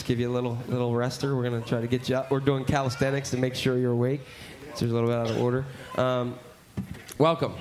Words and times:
just 0.00 0.08
give 0.08 0.18
you 0.18 0.30
a 0.30 0.32
little 0.32 0.56
little 0.66 0.94
rester. 0.94 1.36
We're 1.36 1.42
gonna 1.42 1.60
try 1.60 1.82
to 1.82 1.86
get 1.86 2.08
you 2.08 2.16
up. 2.16 2.30
We're 2.30 2.40
doing 2.40 2.64
calisthenics 2.64 3.30
to 3.32 3.36
make 3.36 3.54
sure 3.54 3.76
you're 3.76 3.92
awake. 3.92 4.22
So 4.74 4.86
there's 4.86 4.92
a 4.92 4.94
little 4.94 5.10
bit 5.10 5.18
out 5.18 5.28
of 5.28 5.42
order. 5.42 5.66
Um, 5.96 6.38
welcome. 7.18 7.52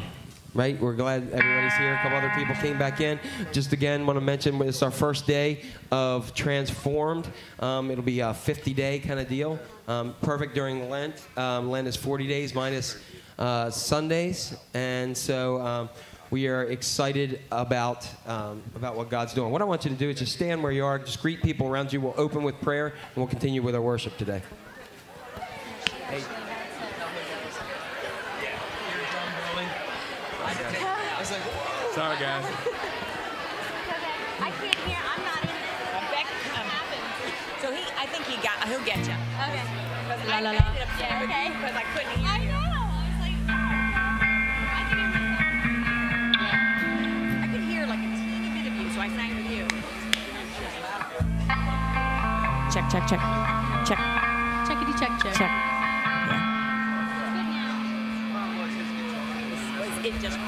Right, 0.54 0.80
we're 0.80 0.96
glad 0.96 1.24
everybody's 1.34 1.74
here. 1.74 1.96
A 1.96 1.98
couple 1.98 2.18
other 2.18 2.32
people 2.36 2.56
came 2.56 2.80
back 2.80 3.02
in. 3.02 3.20
Just 3.52 3.74
again, 3.74 4.06
want 4.06 4.16
to 4.16 4.22
mention 4.22 4.62
it's 4.62 4.82
our 4.82 4.90
first 4.90 5.28
day 5.28 5.64
of 5.92 6.34
Transformed. 6.34 7.28
Um, 7.60 7.92
it'll 7.92 8.06
be 8.06 8.22
a 8.22 8.34
50 8.34 8.74
day 8.74 9.00
kind 9.00 9.20
of 9.20 9.28
deal. 9.28 9.60
Um, 9.90 10.16
perfect 10.22 10.56
during 10.56 10.90
Lent. 10.90 11.22
Um, 11.36 11.70
Lent 11.70 11.90
is 11.90 11.98
40 11.98 12.26
days 12.26 12.56
minus 12.56 13.04
uh, 13.38 13.70
Sundays, 13.70 14.56
and 14.74 15.16
so 15.16 15.60
um, 15.60 15.90
we 16.32 16.48
are 16.48 16.64
excited 16.64 17.42
about 17.52 18.08
um, 18.28 18.62
about 18.76 18.96
what 18.96 19.10
God's 19.10 19.34
doing. 19.34 19.52
What 19.52 19.62
I 19.62 19.66
want 19.66 19.86
you 19.86 19.92
to 19.92 19.98
do 19.98 20.10
is 20.10 20.20
just 20.20 20.34
stand 20.34 20.62
where 20.62 20.72
you 20.72 20.86
are, 20.86 21.00
just 21.00 21.22
greet 21.22 21.42
people 21.42 21.68
around 21.68 21.92
you. 21.92 22.02
We'll 22.02 22.14
open 22.18 22.44
with 22.44 22.60
prayer, 22.62 22.88
and 22.88 23.16
we'll 23.18 23.28
continue 23.28 23.62
with 23.62 23.76
our 23.76 23.82
worship 23.82 24.18
today. 24.18 24.42
Hey. 26.10 26.24
Sorry, 31.94 32.16
guys. 32.18 32.46
I 34.40 34.52
can't 34.52 34.76
hear. 34.88 34.98
I'm 34.98 35.24
not 35.26 35.44
in 35.44 35.50
it. 35.50 35.56
Beck, 36.14 36.28
um, 36.56 36.70
so 37.62 37.72
he, 37.74 37.84
I 37.98 38.06
think 38.06 38.24
he 38.26 38.42
got, 38.42 38.66
he'll 38.68 38.80
get 38.86 38.98
you. 39.06 39.14
Okay. 39.44 39.64
Because 40.08 40.28
La, 40.30 40.40
la, 40.40 40.52
la. 40.52 40.66
ended 40.66 40.82
up 40.82 40.90
saying, 40.98 41.10
Yeah, 41.10 41.24
okay. 41.24 41.50
because 41.60 41.76
I 41.76 41.84
couldn't 41.94 42.18
hear 42.18 42.30
I 42.30 42.42
you. 42.42 42.48
know. 42.50 42.69
Check, 52.92 53.08
check, 53.08 53.20
check, 53.86 54.00
check, 54.00 54.00
Checkity 54.66 55.00
check 55.00 55.12
check. 55.22 55.34
check. 55.36 55.52
It 60.04 60.14
just. 60.20 60.40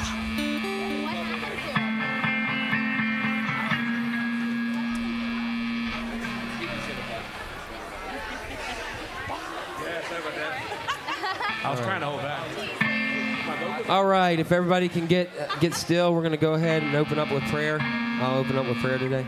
What 9.27 9.39
happened 9.39 10.33
to 10.33 10.41
it? 10.41 11.63
I 11.63 11.69
was 11.69 11.79
trying 11.81 11.99
to 11.99 12.07
hold 12.07 12.21
back. 12.23 13.89
All 13.89 14.05
right, 14.05 14.39
if 14.39 14.51
everybody 14.51 14.89
can 14.89 15.05
get 15.05 15.29
uh, 15.39 15.55
get 15.59 15.75
still, 15.75 16.11
we're 16.15 16.21
going 16.21 16.31
to 16.31 16.37
go 16.37 16.53
ahead 16.53 16.81
and 16.81 16.95
open 16.95 17.19
up 17.19 17.31
with 17.31 17.43
prayer. 17.51 17.77
I'll 17.81 18.39
open 18.39 18.57
up 18.57 18.65
with 18.65 18.77
prayer 18.77 18.97
today. 18.97 19.27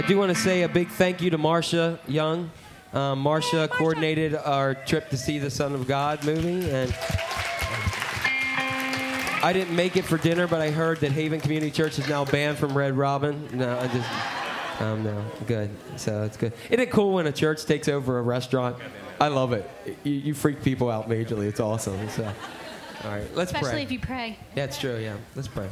I 0.00 0.02
do 0.02 0.16
want 0.16 0.34
to 0.34 0.42
say 0.42 0.62
a 0.62 0.68
big 0.68 0.88
thank 0.88 1.20
you 1.20 1.28
to 1.28 1.36
Marcia 1.36 1.98
Young. 2.08 2.50
Um, 2.94 3.18
Marcia 3.18 3.68
coordinated 3.68 4.34
our 4.34 4.74
trip 4.74 5.10
to 5.10 5.18
see 5.18 5.38
the 5.38 5.50
Son 5.50 5.74
of 5.74 5.86
God 5.86 6.24
movie, 6.24 6.70
and 6.70 6.90
I 9.42 9.50
didn't 9.52 9.76
make 9.76 9.98
it 9.98 10.06
for 10.06 10.16
dinner, 10.16 10.46
but 10.46 10.62
I 10.62 10.70
heard 10.70 11.00
that 11.00 11.12
Haven 11.12 11.38
Community 11.38 11.70
Church 11.70 11.98
is 11.98 12.08
now 12.08 12.24
banned 12.24 12.56
from 12.56 12.74
Red 12.74 12.96
Robin. 12.96 13.46
No, 13.52 13.78
I 13.78 13.88
just. 13.88 14.80
Um, 14.80 15.04
no, 15.04 15.22
good. 15.46 15.68
So 15.96 16.22
it's 16.22 16.38
good. 16.38 16.54
Isn't 16.70 16.80
it 16.80 16.90
cool 16.90 17.12
when 17.12 17.26
a 17.26 17.32
church 17.32 17.66
takes 17.66 17.86
over 17.86 18.18
a 18.18 18.22
restaurant? 18.22 18.78
I 19.20 19.28
love 19.28 19.52
it. 19.52 19.68
You, 20.02 20.14
you 20.14 20.32
freak 20.32 20.62
people 20.62 20.90
out 20.90 21.10
majorly. 21.10 21.46
It's 21.46 21.60
awesome. 21.60 22.08
So, 22.08 22.24
all 22.24 23.10
right, 23.10 23.34
let's 23.34 23.52
Especially 23.52 23.72
pray. 23.72 23.82
if 23.82 23.92
you 23.92 24.00
pray. 24.00 24.38
Yeah, 24.56 24.64
it's 24.64 24.78
true. 24.78 24.96
Yeah, 24.96 25.18
let's 25.36 25.48
pray. 25.48 25.68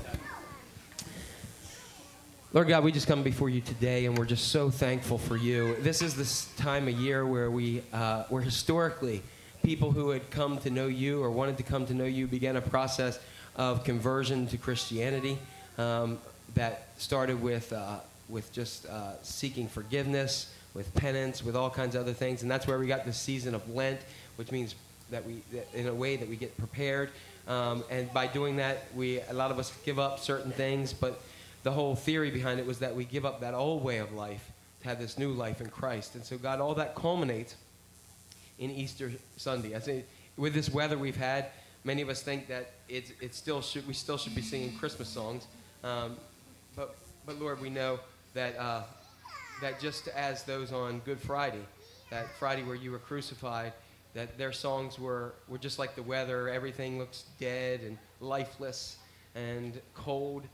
Lord 2.54 2.66
God, 2.66 2.82
we 2.82 2.92
just 2.92 3.06
come 3.06 3.22
before 3.22 3.50
you 3.50 3.60
today, 3.60 4.06
and 4.06 4.16
we're 4.16 4.24
just 4.24 4.48
so 4.48 4.70
thankful 4.70 5.18
for 5.18 5.36
you. 5.36 5.76
This 5.80 6.00
is 6.00 6.16
this 6.16 6.46
time 6.56 6.88
of 6.88 6.94
year 6.94 7.26
where 7.26 7.50
we, 7.50 7.82
uh, 7.92 8.22
where 8.30 8.40
historically, 8.40 9.22
people 9.62 9.90
who 9.90 10.08
had 10.08 10.30
come 10.30 10.56
to 10.60 10.70
know 10.70 10.86
you 10.86 11.22
or 11.22 11.30
wanted 11.30 11.58
to 11.58 11.62
come 11.62 11.84
to 11.84 11.92
know 11.92 12.06
you 12.06 12.26
began 12.26 12.56
a 12.56 12.62
process 12.62 13.18
of 13.56 13.84
conversion 13.84 14.46
to 14.46 14.56
Christianity 14.56 15.36
um, 15.76 16.18
that 16.54 16.88
started 16.96 17.42
with, 17.42 17.70
uh, 17.70 17.98
with 18.30 18.50
just 18.50 18.86
uh, 18.86 19.22
seeking 19.22 19.68
forgiveness, 19.68 20.50
with 20.72 20.94
penance, 20.94 21.44
with 21.44 21.54
all 21.54 21.68
kinds 21.68 21.94
of 21.94 22.00
other 22.00 22.14
things, 22.14 22.40
and 22.40 22.50
that's 22.50 22.66
where 22.66 22.78
we 22.78 22.86
got 22.86 23.04
the 23.04 23.12
season 23.12 23.54
of 23.54 23.68
Lent, 23.68 24.00
which 24.36 24.50
means 24.52 24.74
that 25.10 25.22
we, 25.26 25.42
that 25.52 25.68
in 25.74 25.86
a 25.86 25.94
way, 25.94 26.16
that 26.16 26.26
we 26.26 26.36
get 26.36 26.56
prepared. 26.56 27.10
Um, 27.46 27.84
and 27.90 28.10
by 28.14 28.26
doing 28.26 28.56
that, 28.56 28.84
we 28.94 29.20
a 29.20 29.34
lot 29.34 29.50
of 29.50 29.58
us 29.58 29.70
give 29.84 29.98
up 29.98 30.18
certain 30.18 30.50
things, 30.50 30.94
but 30.94 31.20
the 31.68 31.74
whole 31.74 31.94
theory 31.94 32.30
behind 32.30 32.58
it 32.58 32.64
was 32.64 32.78
that 32.78 32.96
we 32.96 33.04
give 33.04 33.26
up 33.26 33.42
that 33.42 33.52
old 33.52 33.84
way 33.84 33.98
of 33.98 34.10
life 34.12 34.52
to 34.80 34.88
have 34.88 34.98
this 34.98 35.18
new 35.18 35.32
life 35.32 35.60
in 35.60 35.68
Christ. 35.68 36.14
And 36.14 36.24
so, 36.24 36.38
God, 36.38 36.60
all 36.62 36.74
that 36.76 36.94
culminates 36.94 37.56
in 38.58 38.70
Easter 38.70 39.12
Sunday. 39.36 39.74
I 39.74 39.80
say, 39.80 40.04
with 40.38 40.54
this 40.54 40.70
weather 40.70 40.96
we've 40.96 41.14
had, 41.14 41.50
many 41.84 42.00
of 42.00 42.08
us 42.08 42.22
think 42.22 42.48
that 42.48 42.70
it's, 42.88 43.12
it 43.20 43.34
still 43.34 43.60
should, 43.60 43.86
we 43.86 43.92
still 43.92 44.16
should 44.16 44.34
be 44.34 44.40
singing 44.40 44.78
Christmas 44.78 45.10
songs. 45.10 45.46
Um, 45.84 46.16
but, 46.74 46.96
but 47.26 47.38
Lord, 47.38 47.60
we 47.60 47.68
know 47.68 48.00
that, 48.32 48.56
uh, 48.56 48.84
that 49.60 49.78
just 49.78 50.08
as 50.08 50.44
those 50.44 50.72
on 50.72 51.00
Good 51.00 51.20
Friday, 51.20 51.66
that 52.08 52.34
Friday 52.38 52.62
where 52.62 52.76
you 52.76 52.92
were 52.92 52.98
crucified, 52.98 53.74
that 54.14 54.38
their 54.38 54.52
songs 54.52 54.98
were, 54.98 55.34
were 55.48 55.58
just 55.58 55.78
like 55.78 55.96
the 55.96 56.02
weather. 56.02 56.48
Everything 56.48 56.98
looks 56.98 57.24
dead 57.38 57.82
and 57.82 57.98
lifeless 58.22 58.96
and 59.34 59.78
cold. 59.92 60.44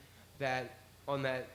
That 0.40 0.72
on 1.06 1.22
that 1.22 1.46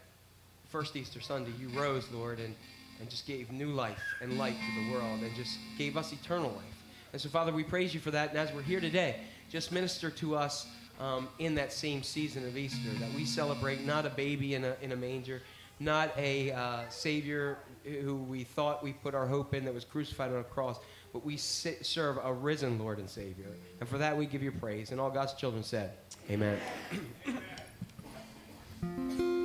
first 0.70 0.96
Easter 0.96 1.20
Sunday, 1.20 1.52
you 1.60 1.70
rose, 1.70 2.10
Lord, 2.12 2.40
and, 2.40 2.56
and 3.00 3.10
just 3.10 3.26
gave 3.26 3.52
new 3.52 3.70
life 3.70 4.02
and 4.22 4.38
light 4.38 4.56
to 4.56 4.84
the 4.84 4.92
world 4.92 5.22
and 5.22 5.36
just 5.36 5.58
gave 5.78 5.98
us 5.98 6.14
eternal 6.14 6.52
life. 6.52 6.84
And 7.12 7.22
so, 7.22 7.30
Father, 7.30 7.52
we 7.52 7.64
praise 7.64 7.94
you 7.94 8.00
for 8.00 8.12
that. 8.12 8.30
And 8.30 8.38
as 8.38 8.54
we're 8.54 8.62
here 8.62 8.80
today, 8.80 9.16
just 9.50 9.72
minister 9.72 10.12
to 10.12 10.36
us 10.36 10.68
um, 11.00 11.28
in 11.40 11.56
that 11.56 11.74
same 11.74 12.04
season 12.04 12.46
of 12.46 12.56
Easter, 12.56 12.90
that 13.00 13.12
we 13.14 13.26
celebrate 13.26 13.86
not 13.86 14.06
a 14.06 14.10
baby 14.10 14.54
in 14.54 14.64
a, 14.64 14.76
in 14.82 14.92
a 14.92 14.96
manger, 14.96 15.42
not 15.80 16.12
a 16.18 16.52
uh, 16.52 16.82
Savior 16.90 17.58
who 17.84 18.16
we 18.16 18.44
thought 18.44 18.84
we 18.84 18.94
put 18.94 19.16
our 19.16 19.26
hope 19.26 19.54
in 19.54 19.66
that 19.66 19.74
was 19.74 19.86
crucified 19.86 20.32
on 20.32 20.40
a 20.40 20.44
cross, 20.44 20.78
but 21.14 21.26
we 21.26 21.38
sit, 21.38 21.86
serve 21.86 22.20
a 22.24 22.32
risen 22.32 22.78
Lord 22.78 23.00
and 23.00 23.10
Savior. 23.10 23.48
And 23.80 23.90
for 23.90 23.98
that, 23.98 24.16
we 24.16 24.26
give 24.26 24.44
you 24.44 24.52
praise. 24.52 24.92
And 24.92 25.00
all 25.00 25.10
God's 25.10 25.34
children 25.34 25.64
said, 25.64 25.94
Amen. 26.30 26.60
every 27.26 27.40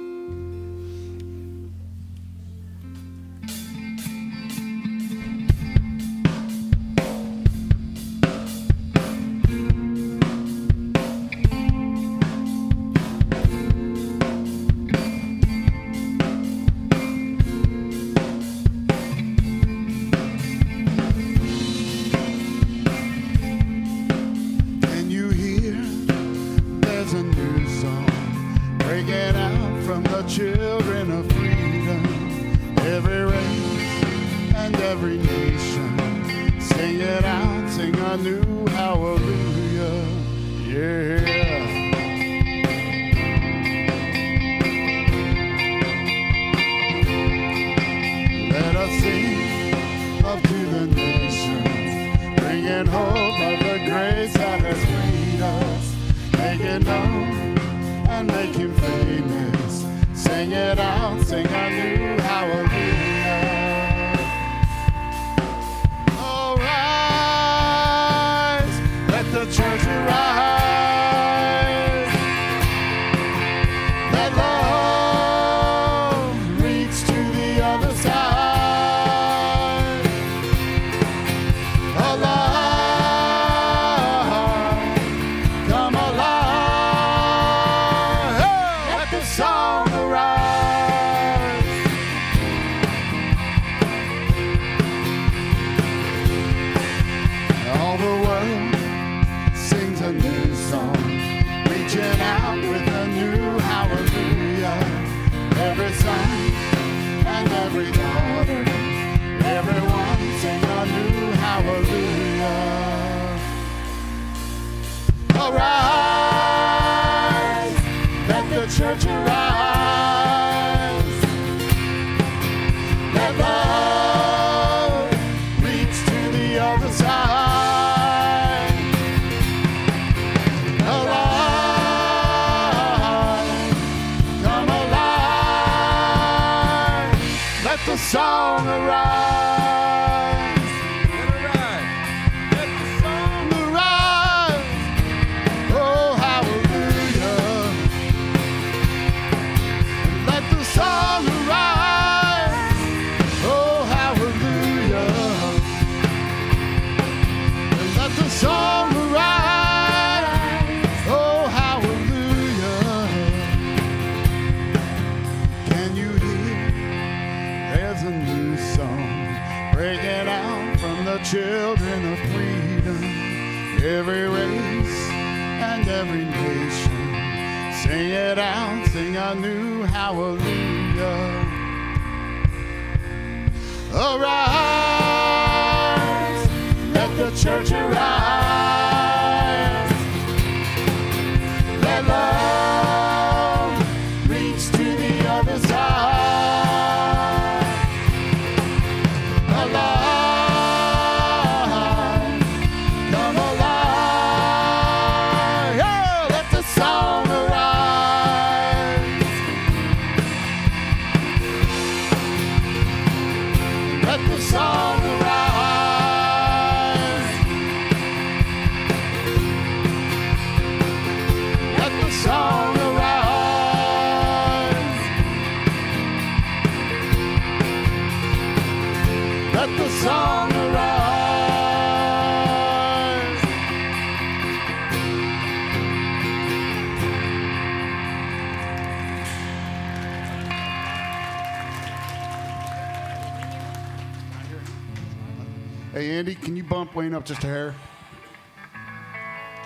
Andy, 246.24 246.36
can 246.36 246.56
you 246.56 246.64
bump 246.64 246.94
Wayne 246.94 247.12
up 247.12 247.26
just 247.26 247.44
a 247.44 247.46
hair? 247.46 247.74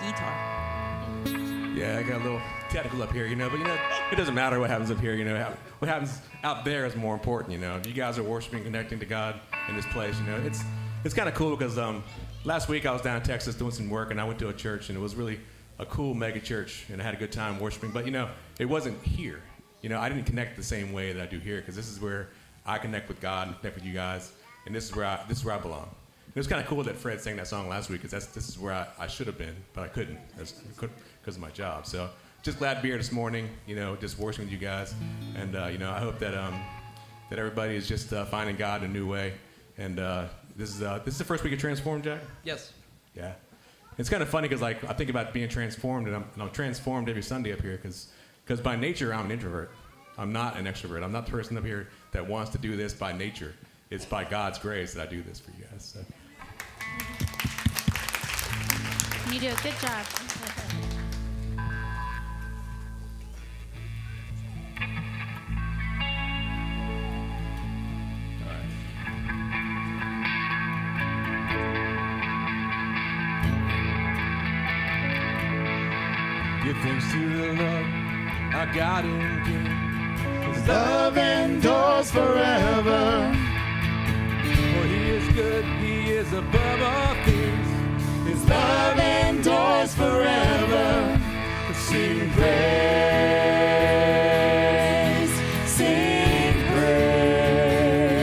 Guitar. 0.01 0.33
Yeah, 1.73 1.97
I 1.97 2.03
got 2.03 2.19
a 2.19 2.23
little 2.25 2.41
technical 2.69 3.01
up 3.01 3.13
here, 3.13 3.27
you 3.27 3.37
know, 3.37 3.49
but 3.49 3.59
you 3.59 3.63
know, 3.63 3.77
it 4.11 4.17
doesn't 4.17 4.35
matter 4.35 4.59
what 4.59 4.69
happens 4.69 4.91
up 4.91 4.99
here, 4.99 5.13
you 5.13 5.23
know. 5.23 5.55
What 5.77 5.87
happens 5.87 6.19
out 6.43 6.65
there 6.65 6.85
is 6.85 6.97
more 6.97 7.13
important, 7.13 7.53
you 7.53 7.59
know. 7.59 7.77
If 7.77 7.87
you 7.87 7.93
guys 7.93 8.17
are 8.17 8.23
worshiping, 8.23 8.65
connecting 8.65 8.99
to 8.99 9.05
God 9.05 9.39
in 9.69 9.77
this 9.77 9.85
place, 9.85 10.19
you 10.19 10.25
know, 10.25 10.35
it's 10.45 10.61
it's 11.05 11.13
kind 11.13 11.29
of 11.29 11.35
cool 11.35 11.55
because 11.55 11.77
um, 11.77 12.03
last 12.43 12.67
week 12.67 12.85
I 12.85 12.91
was 12.91 13.03
down 13.03 13.15
in 13.15 13.23
Texas 13.23 13.55
doing 13.55 13.71
some 13.71 13.89
work 13.89 14.11
and 14.11 14.19
I 14.19 14.25
went 14.25 14.37
to 14.39 14.49
a 14.49 14.53
church 14.53 14.89
and 14.89 14.97
it 14.97 15.01
was 15.01 15.15
really 15.15 15.39
a 15.77 15.85
cool 15.85 16.13
mega 16.13 16.41
church 16.41 16.87
and 16.91 17.01
I 17.01 17.05
had 17.05 17.13
a 17.13 17.17
good 17.17 17.31
time 17.31 17.57
worshiping, 17.61 17.91
but 17.91 18.03
you 18.03 18.11
know, 18.11 18.27
it 18.59 18.65
wasn't 18.65 19.01
here. 19.01 19.41
You 19.81 19.87
know, 19.87 19.97
I 19.97 20.09
didn't 20.09 20.25
connect 20.25 20.57
the 20.57 20.63
same 20.63 20.91
way 20.91 21.13
that 21.13 21.23
I 21.23 21.25
do 21.25 21.39
here 21.39 21.61
because 21.61 21.77
this 21.77 21.87
is 21.89 22.01
where 22.01 22.31
I 22.65 22.79
connect 22.79 23.07
with 23.07 23.21
God 23.21 23.47
and 23.47 23.57
connect 23.61 23.77
with 23.77 23.85
you 23.85 23.93
guys, 23.93 24.33
and 24.65 24.75
this 24.75 24.83
is 24.83 24.93
where 24.93 25.05
I, 25.05 25.23
this 25.29 25.37
is 25.37 25.45
where 25.45 25.55
I 25.55 25.59
belong. 25.59 25.95
It 26.29 26.35
was 26.35 26.47
kind 26.47 26.61
of 26.61 26.67
cool 26.67 26.83
that 26.83 26.95
Fred 26.95 27.19
sang 27.19 27.37
that 27.37 27.47
song 27.47 27.67
last 27.67 27.89
week 27.89 28.01
because 28.01 28.11
that's 28.11 28.27
this 28.27 28.47
is 28.47 28.59
where 28.59 28.73
I, 28.73 28.87
I 28.99 29.07
should 29.07 29.27
have 29.27 29.37
been, 29.37 29.55
but 29.73 29.83
I 29.83 29.87
couldn't 29.87 30.19
because 30.37 31.35
of 31.35 31.41
my 31.41 31.49
job. 31.49 31.87
So 31.87 32.09
just 32.43 32.59
glad 32.59 32.75
to 32.75 32.81
be 32.81 32.89
here 32.89 32.97
this 32.97 33.11
morning. 33.11 33.49
You 33.65 33.75
know, 33.75 33.95
just 33.95 34.19
worshiping 34.19 34.45
with 34.45 34.53
you 34.53 34.59
guys, 34.59 34.93
and 35.35 35.55
uh, 35.55 35.67
you 35.67 35.79
know, 35.79 35.91
I 35.91 35.99
hope 35.99 36.19
that 36.19 36.35
um, 36.35 36.59
that 37.29 37.39
everybody 37.39 37.75
is 37.75 37.87
just 37.87 38.13
uh, 38.13 38.25
finding 38.25 38.55
God 38.55 38.83
in 38.83 38.91
a 38.91 38.93
new 38.93 39.09
way. 39.09 39.33
And 39.77 39.99
uh, 39.99 40.25
this 40.55 40.75
is 40.75 40.81
uh, 40.81 40.99
this 41.03 41.15
is 41.15 41.17
the 41.17 41.25
first 41.25 41.43
week 41.43 41.53
of 41.53 41.59
Transform, 41.59 42.01
Jack. 42.01 42.21
Yes. 42.43 42.73
Yeah. 43.15 43.33
It's 43.97 44.09
kind 44.09 44.21
of 44.23 44.29
funny 44.29 44.47
because 44.47 44.61
like 44.61 44.83
I 44.83 44.93
think 44.93 45.09
about 45.09 45.33
being 45.33 45.49
transformed, 45.49 46.07
and 46.07 46.15
I'm, 46.15 46.25
and 46.33 46.43
I'm 46.43 46.51
transformed 46.51 47.09
every 47.09 47.23
Sunday 47.23 47.51
up 47.51 47.61
here 47.61 47.77
because 47.81 48.61
by 48.61 48.75
nature 48.75 49.13
I'm 49.13 49.25
an 49.25 49.31
introvert. 49.31 49.71
I'm 50.17 50.33
not 50.33 50.57
an 50.57 50.65
extrovert. 50.65 51.03
I'm 51.03 51.13
not 51.13 51.25
the 51.25 51.31
person 51.31 51.57
up 51.57 51.63
here 51.63 51.87
that 52.11 52.27
wants 52.27 52.51
to 52.51 52.57
do 52.57 52.75
this 52.75 52.93
by 52.93 53.13
nature. 53.13 53.53
It's 53.89 54.05
by 54.05 54.23
God's 54.25 54.59
grace 54.59 54.93
that 54.93 55.07
I 55.07 55.09
do 55.09 55.21
this 55.23 55.39
for 55.39 55.51
you 55.51 55.63
guys. 55.71 55.93
So. 55.93 55.99
You 59.31 59.39
do 59.39 59.47
a 59.47 59.55
good 59.61 59.73
job. 59.79 60.05
Give 76.63 76.77
thanks 76.77 77.11
to 77.11 77.29
the 77.29 77.53
Lord, 77.53 77.85
our 78.55 78.73
God 78.73 79.05
and 79.05 79.45
King. 79.45 80.53
His 80.53 80.67
Love 80.67 81.17
endures 81.17 82.09
forever. 82.09 83.31
for 84.41 84.87
He 84.87 85.11
is 85.11 86.33
his 88.29 88.45
love 88.45 88.99
endures 88.99 89.95
forever. 89.95 91.19
Sing 91.73 92.29
praise, 92.33 92.53
sing 95.65 96.53
praise. 96.71 98.13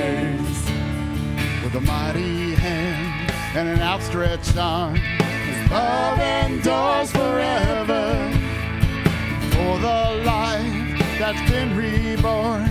With 1.65 1.75
a 1.75 1.81
mighty 1.81 2.55
hand 2.55 3.33
and 3.57 3.69
an 3.69 3.81
outstretched 3.81 4.57
arm, 4.57 4.95
His 4.95 5.71
love 5.73 6.21
endures 6.21 7.11
forever. 7.11 8.31
For 9.51 9.79
the 9.81 10.23
life 10.25 11.19
that's 11.19 11.51
been 11.51 11.77
reborn. 11.77 12.66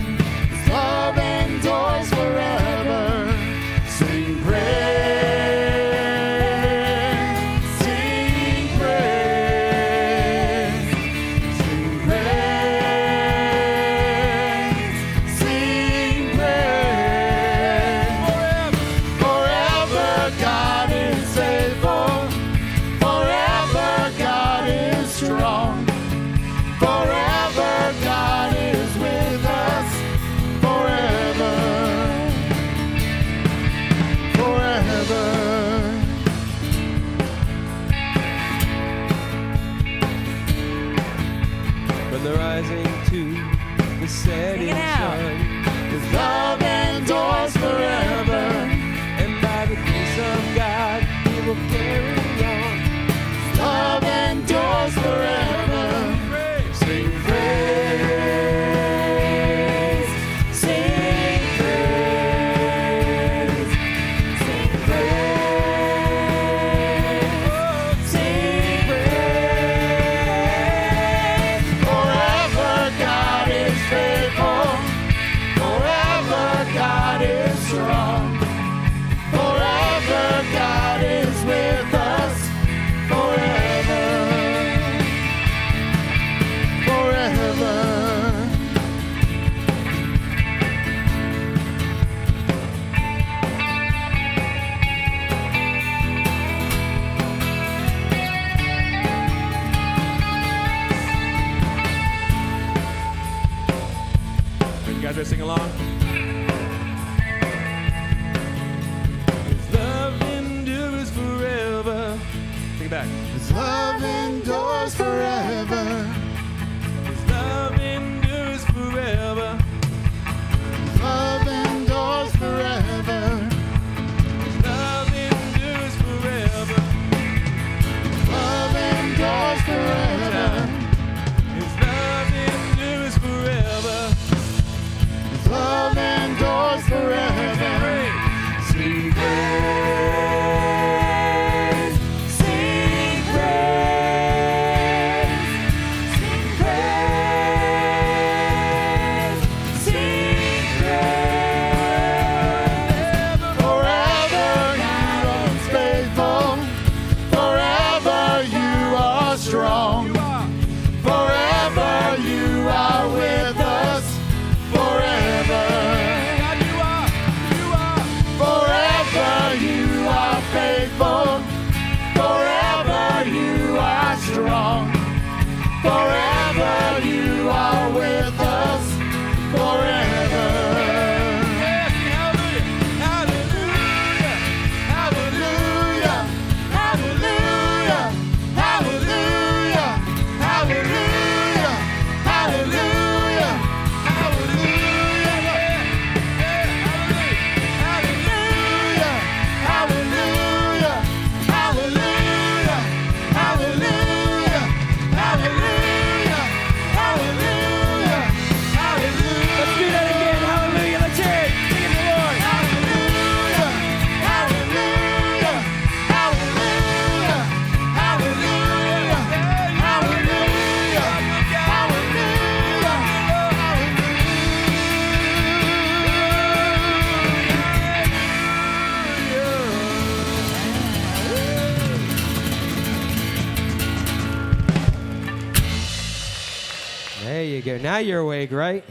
Now 237.96 238.00
you're 238.00 238.20
awake, 238.20 238.52
right? 238.52 238.84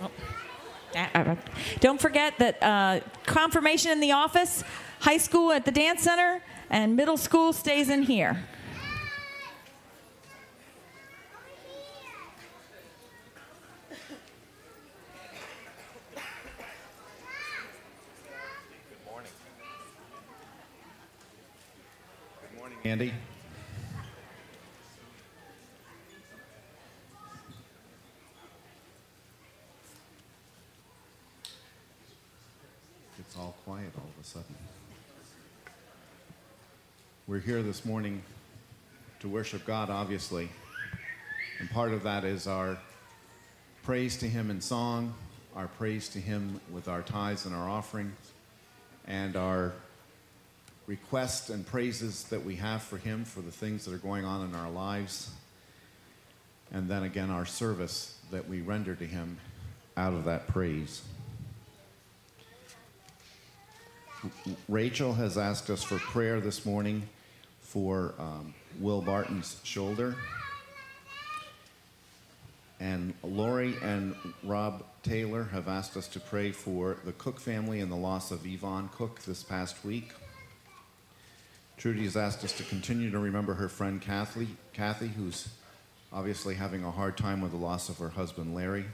Oh, 0.00 0.10
uh, 0.94 1.34
don't 1.80 2.00
forget 2.00 2.38
that 2.38 2.62
uh, 2.62 3.00
confirmation 3.26 3.92
in 3.92 4.00
the 4.00 4.12
office, 4.12 4.64
high 5.00 5.18
school 5.18 5.52
at 5.52 5.66
the 5.66 5.70
dance 5.70 6.02
center, 6.02 6.40
and 6.70 6.96
middle 6.96 7.18
school 7.18 7.52
stays 7.52 7.90
in 7.90 8.04
here. 8.04 8.42
Andy? 22.90 23.12
It's 33.18 33.36
all 33.36 33.56
quiet 33.64 33.90
all 33.96 34.04
of 34.04 34.20
a 34.20 34.24
sudden. 34.24 34.54
We're 37.26 37.40
here 37.40 37.60
this 37.60 37.84
morning 37.84 38.22
to 39.18 39.26
worship 39.28 39.66
God, 39.66 39.90
obviously. 39.90 40.48
And 41.58 41.68
part 41.68 41.92
of 41.92 42.04
that 42.04 42.22
is 42.22 42.46
our 42.46 42.78
praise 43.82 44.16
to 44.18 44.28
Him 44.28 44.48
in 44.48 44.60
song, 44.60 45.12
our 45.56 45.66
praise 45.66 46.08
to 46.10 46.20
Him 46.20 46.60
with 46.70 46.86
our 46.86 47.02
tithes 47.02 47.46
and 47.46 47.54
our 47.54 47.68
offerings, 47.68 48.30
and 49.08 49.34
our 49.34 49.72
requests 50.86 51.50
and 51.50 51.66
praises 51.66 52.24
that 52.24 52.44
we 52.44 52.56
have 52.56 52.82
for 52.82 52.96
Him 52.96 53.24
for 53.24 53.40
the 53.40 53.50
things 53.50 53.84
that 53.84 53.94
are 53.94 53.98
going 53.98 54.24
on 54.24 54.48
in 54.48 54.54
our 54.54 54.70
lives. 54.70 55.30
And 56.72 56.88
then 56.88 57.02
again, 57.02 57.30
our 57.30 57.46
service 57.46 58.18
that 58.30 58.48
we 58.48 58.60
render 58.60 58.94
to 58.94 59.06
Him 59.06 59.38
out 59.96 60.12
of 60.12 60.24
that 60.24 60.46
praise. 60.48 61.02
Rachel 64.68 65.12
has 65.14 65.38
asked 65.38 65.70
us 65.70 65.82
for 65.82 65.98
prayer 65.98 66.40
this 66.40 66.64
morning 66.66 67.02
for 67.60 68.14
um, 68.18 68.54
Will 68.80 69.02
Barton's 69.02 69.60
shoulder. 69.62 70.16
And 72.78 73.14
Lori 73.22 73.74
and 73.82 74.14
Rob 74.42 74.84
Taylor 75.02 75.44
have 75.44 75.66
asked 75.66 75.96
us 75.96 76.08
to 76.08 76.20
pray 76.20 76.52
for 76.52 76.98
the 77.04 77.12
Cook 77.12 77.40
family 77.40 77.80
and 77.80 77.90
the 77.90 77.96
loss 77.96 78.30
of 78.30 78.46
Yvonne 78.46 78.90
Cook 78.92 79.22
this 79.22 79.42
past 79.42 79.84
week. 79.84 80.12
Trudy 81.76 82.04
has 82.04 82.16
asked 82.16 82.42
us 82.42 82.52
to 82.56 82.62
continue 82.64 83.10
to 83.10 83.18
remember 83.18 83.54
her 83.54 83.68
friend 83.68 84.00
Kathy, 84.00 84.48
Kathy, 84.72 85.08
who's 85.08 85.48
obviously 86.10 86.54
having 86.54 86.82
a 86.84 86.90
hard 86.90 87.18
time 87.18 87.42
with 87.42 87.50
the 87.50 87.58
loss 87.58 87.90
of 87.90 87.98
her 87.98 88.08
husband 88.08 88.54
Larry. 88.54 88.86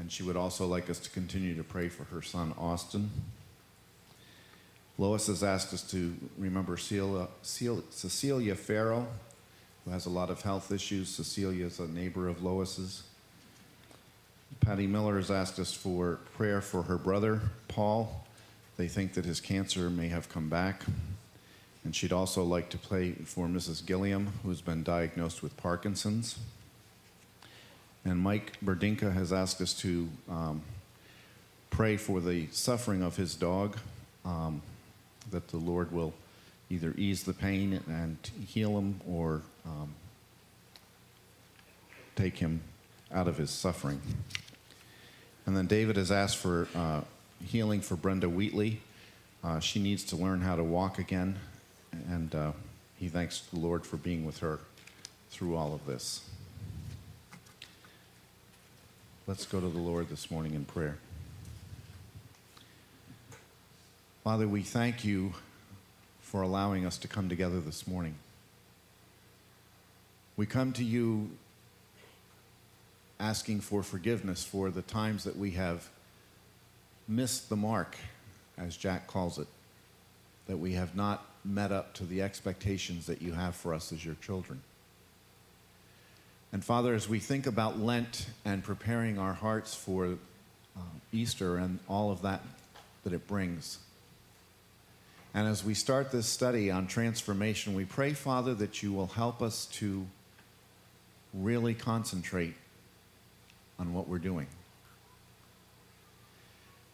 And 0.00 0.10
she 0.10 0.24
would 0.24 0.36
also 0.36 0.66
like 0.66 0.90
us 0.90 0.98
to 1.00 1.10
continue 1.10 1.54
to 1.56 1.62
pray 1.62 1.88
for 1.88 2.04
her 2.04 2.20
son 2.20 2.52
Austin. 2.58 3.10
Lois 4.98 5.28
has 5.28 5.44
asked 5.44 5.72
us 5.72 5.82
to 5.92 6.16
remember 6.36 6.76
Cecilia, 6.76 7.28
Cecilia 7.42 8.54
Farrow, 8.56 9.06
who 9.84 9.92
has 9.92 10.06
a 10.06 10.10
lot 10.10 10.30
of 10.30 10.42
health 10.42 10.72
issues. 10.72 11.08
Cecilia 11.08 11.66
is 11.66 11.78
a 11.78 11.86
neighbor 11.86 12.26
of 12.26 12.42
Lois's. 12.42 13.04
Patty 14.60 14.86
Miller 14.86 15.16
has 15.16 15.30
asked 15.30 15.58
us 15.58 15.72
for 15.72 16.18
prayer 16.36 16.60
for 16.60 16.82
her 16.82 16.98
brother, 16.98 17.40
Paul. 17.68 18.24
They 18.76 18.88
think 18.88 19.14
that 19.14 19.24
his 19.24 19.40
cancer 19.40 19.90
may 19.90 20.08
have 20.08 20.28
come 20.28 20.48
back. 20.48 20.82
And 21.84 21.94
she'd 21.94 22.12
also 22.12 22.42
like 22.42 22.70
to 22.70 22.78
pray 22.78 23.12
for 23.12 23.46
Mrs. 23.46 23.84
Gilliam, 23.84 24.32
who's 24.42 24.62
been 24.62 24.82
diagnosed 24.82 25.42
with 25.42 25.56
Parkinson's. 25.56 26.38
And 28.04 28.18
Mike 28.18 28.54
Berdinka 28.64 29.12
has 29.12 29.32
asked 29.32 29.60
us 29.60 29.74
to 29.80 30.08
um, 30.28 30.62
pray 31.70 31.96
for 31.96 32.20
the 32.20 32.46
suffering 32.52 33.02
of 33.02 33.16
his 33.16 33.34
dog, 33.34 33.76
um, 34.24 34.62
that 35.30 35.48
the 35.48 35.56
Lord 35.56 35.92
will 35.92 36.14
either 36.70 36.94
ease 36.96 37.24
the 37.24 37.32
pain 37.32 37.80
and 37.86 38.16
heal 38.46 38.78
him 38.78 39.00
or 39.06 39.42
um, 39.66 39.94
take 42.16 42.38
him 42.38 42.60
out 43.12 43.28
of 43.28 43.36
his 43.36 43.50
suffering. 43.50 44.00
And 45.46 45.56
then 45.56 45.66
David 45.66 45.96
has 45.96 46.10
asked 46.10 46.38
for 46.38 46.68
uh, 46.74 47.02
healing 47.44 47.80
for 47.80 47.96
Brenda 47.96 48.28
Wheatley. 48.28 48.80
Uh, 49.42 49.60
she 49.60 49.78
needs 49.78 50.04
to 50.04 50.16
learn 50.16 50.40
how 50.40 50.56
to 50.56 50.64
walk 50.64 50.98
again, 50.98 51.38
and 52.08 52.34
uh, 52.34 52.52
he 52.98 53.08
thanks 53.08 53.40
the 53.52 53.58
Lord 53.58 53.84
for 53.84 53.96
being 53.96 54.24
with 54.24 54.38
her 54.38 54.60
through 55.30 55.56
all 55.56 55.74
of 55.74 55.86
this. 55.86 56.28
Let's 59.26 59.46
go 59.46 59.60
to 59.60 59.68
the 59.68 59.78
Lord 59.78 60.08
this 60.08 60.30
morning 60.30 60.54
in 60.54 60.64
prayer. 60.64 60.98
Father, 64.22 64.46
we 64.46 64.62
thank 64.62 65.04
you 65.04 65.32
for 66.22 66.42
allowing 66.42 66.86
us 66.86 66.98
to 66.98 67.08
come 67.08 67.28
together 67.28 67.60
this 67.60 67.86
morning. 67.86 68.14
We 70.36 70.46
come 70.46 70.72
to 70.72 70.84
you 70.84 71.30
asking 73.20 73.60
for 73.60 73.82
forgiveness 73.82 74.44
for 74.44 74.70
the 74.70 74.82
times 74.82 75.24
that 75.24 75.36
we 75.36 75.52
have 75.52 75.88
missed 77.06 77.48
the 77.48 77.56
mark, 77.56 77.96
as 78.58 78.76
Jack 78.76 79.06
calls 79.06 79.38
it, 79.38 79.46
that 80.46 80.56
we 80.56 80.72
have 80.72 80.96
not 80.96 81.24
met 81.44 81.72
up 81.72 81.94
to 81.94 82.04
the 82.04 82.22
expectations 82.22 83.06
that 83.06 83.20
you 83.20 83.32
have 83.32 83.54
for 83.54 83.74
us 83.74 83.92
as 83.92 84.04
your 84.04 84.16
children. 84.16 84.62
And 86.52 86.64
Father, 86.64 86.94
as 86.94 87.08
we 87.08 87.18
think 87.18 87.46
about 87.46 87.78
Lent 87.78 88.26
and 88.44 88.62
preparing 88.62 89.18
our 89.18 89.32
hearts 89.32 89.74
for 89.74 90.16
uh, 90.76 90.80
Easter 91.12 91.56
and 91.56 91.80
all 91.88 92.10
of 92.10 92.22
that 92.22 92.42
that 93.02 93.12
it 93.12 93.26
brings, 93.26 93.78
and 95.34 95.48
as 95.48 95.64
we 95.64 95.74
start 95.74 96.12
this 96.12 96.28
study 96.28 96.70
on 96.70 96.86
transformation, 96.86 97.74
we 97.74 97.84
pray, 97.84 98.12
Father, 98.12 98.54
that 98.54 98.84
you 98.84 98.92
will 98.92 99.08
help 99.08 99.42
us 99.42 99.66
to 99.66 100.06
really 101.34 101.74
concentrate 101.74 102.54
on 103.80 103.92
what 103.92 104.08
we're 104.08 104.18
doing. 104.18 104.46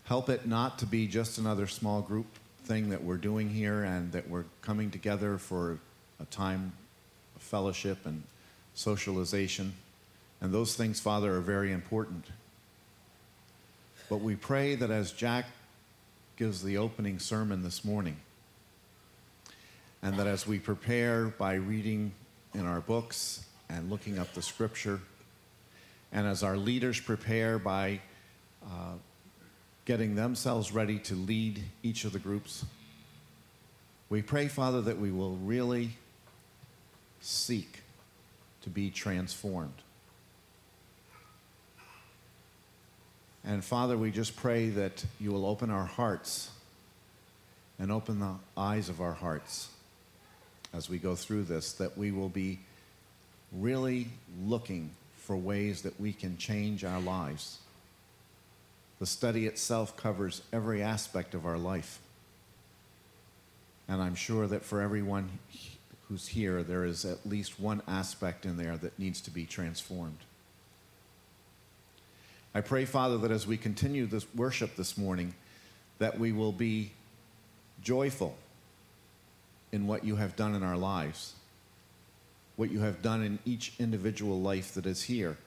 Help 0.05 0.31
it 0.31 0.47
not 0.47 0.79
to 0.79 0.87
be 0.87 1.07
just 1.07 1.37
another 1.37 1.67
small 1.67 2.01
group 2.01 2.27
thing 2.65 2.91
that 2.91 3.03
we're 3.03 3.17
doing 3.17 3.49
here 3.49 3.83
and 3.83 4.13
that 4.13 4.29
we're 4.29 4.45
coming 4.63 4.91
together 4.91 5.39
for 5.39 5.79
a 6.21 6.25
time 6.27 6.73
of 7.37 7.43
fellowship 7.43 7.99
and 8.05 8.23
socialization. 8.75 9.73
And 10.41 10.53
those 10.53 10.75
things, 10.75 11.01
Father, 11.01 11.37
are 11.37 11.41
very 11.41 11.73
important. 11.73 12.27
But 14.09 14.21
we 14.21 14.37
pray 14.37 14.75
that 14.75 14.91
as 14.91 15.13
Jack 15.13 15.47
gives 16.37 16.63
the 16.63 16.79
opening 16.79 17.19
sermon 17.19 17.63
this 17.63 17.85
morning, 17.85 18.17
and 20.03 20.17
that 20.17 20.27
as 20.27 20.47
we 20.47 20.59
prepare 20.59 21.27
by 21.27 21.55
reading 21.55 22.13
in 22.55 22.67
our 22.67 22.81
books 22.81 23.45
and 23.69 23.91
looking 23.91 24.19
up 24.19 24.33
the 24.33 24.43
scripture, 24.43 25.01
and 26.13 26.27
as 26.27 26.43
our 26.43 26.57
leaders 26.57 26.99
prepare 26.99 27.59
by 27.59 28.01
uh, 28.65 28.95
getting 29.85 30.15
themselves 30.15 30.73
ready 30.73 30.99
to 30.99 31.15
lead 31.15 31.63
each 31.83 32.05
of 32.05 32.13
the 32.13 32.19
groups, 32.19 32.65
we 34.09 34.23
pray, 34.23 34.49
Father, 34.49 34.81
that 34.83 34.99
we 34.99 35.11
will 35.11 35.37
really 35.37 35.91
seek 37.21 37.83
to 38.63 38.71
be 38.71 38.91
transformed. 38.91 39.83
And 43.45 43.65
Father, 43.65 43.97
we 43.97 44.11
just 44.11 44.37
pray 44.37 44.69
that 44.71 45.05
you 45.19 45.31
will 45.31 45.47
open 45.47 45.71
our 45.71 45.87
hearts 45.87 46.51
and 47.79 47.91
open 47.91 48.21
the 48.21 48.35
eyes 48.57 48.89
of 48.89 49.01
our 49.01 49.15
hearts 49.15 49.71
as 50.73 50.89
we 50.91 50.99
go 50.99 51.15
through 51.15 51.45
this 51.45 51.73
that 51.75 51.97
we 51.97 52.11
will 52.11 52.29
be 52.29 52.61
really 53.53 54.09
looking 54.45 54.91
for 55.17 55.37
ways 55.37 55.83
that 55.83 55.99
we 55.99 56.13
can 56.13 56.37
change 56.37 56.85
our 56.85 57.01
lives. 57.01 57.60
The 59.01 59.07
study 59.07 59.47
itself 59.47 59.97
covers 59.97 60.43
every 60.53 60.83
aspect 60.83 61.35
of 61.35 61.47
our 61.47 61.59
life. 61.59 61.99
And 63.89 64.01
I'm 64.01 64.15
sure 64.15 64.47
that 64.47 64.63
for 64.63 64.83
everyone 64.83 65.39
who's 66.07 66.29
here, 66.29 66.63
there 66.63 66.85
is 66.85 67.05
at 67.05 67.27
least 67.27 67.59
one 67.59 67.83
aspect 67.89 68.45
in 68.45 68.59
there 68.59 68.77
that 68.77 68.99
needs 68.99 69.21
to 69.23 69.31
be 69.31 69.47
transformed. 69.47 70.19
I 72.55 72.61
pray, 72.61 72.85
Father, 72.85 73.17
that 73.19 73.31
as 73.31 73.47
we 73.47 73.57
continue 73.57 74.07
this 74.07 74.27
worship 74.35 74.77
this 74.77 74.99
morning, 74.99 75.35
that 75.99 76.19
we 76.19 76.33
will 76.33 76.53
be 76.53 76.93
joyful 77.83 78.37
in 79.73 79.87
what 79.87 80.05
you 80.05 80.17
have 80.17 80.37
done 80.37 80.55
in 80.55 80.63
our 80.63 80.77
lives, 80.77 81.35
what 82.57 82.71
you 82.71 82.81
have 82.81 83.01
done 83.01 83.23
in 83.23 83.39
each 83.47 83.73
individual 83.79 84.41
life 84.41 84.75
that 84.75 84.85
is 84.85 85.05
here, 85.05 85.39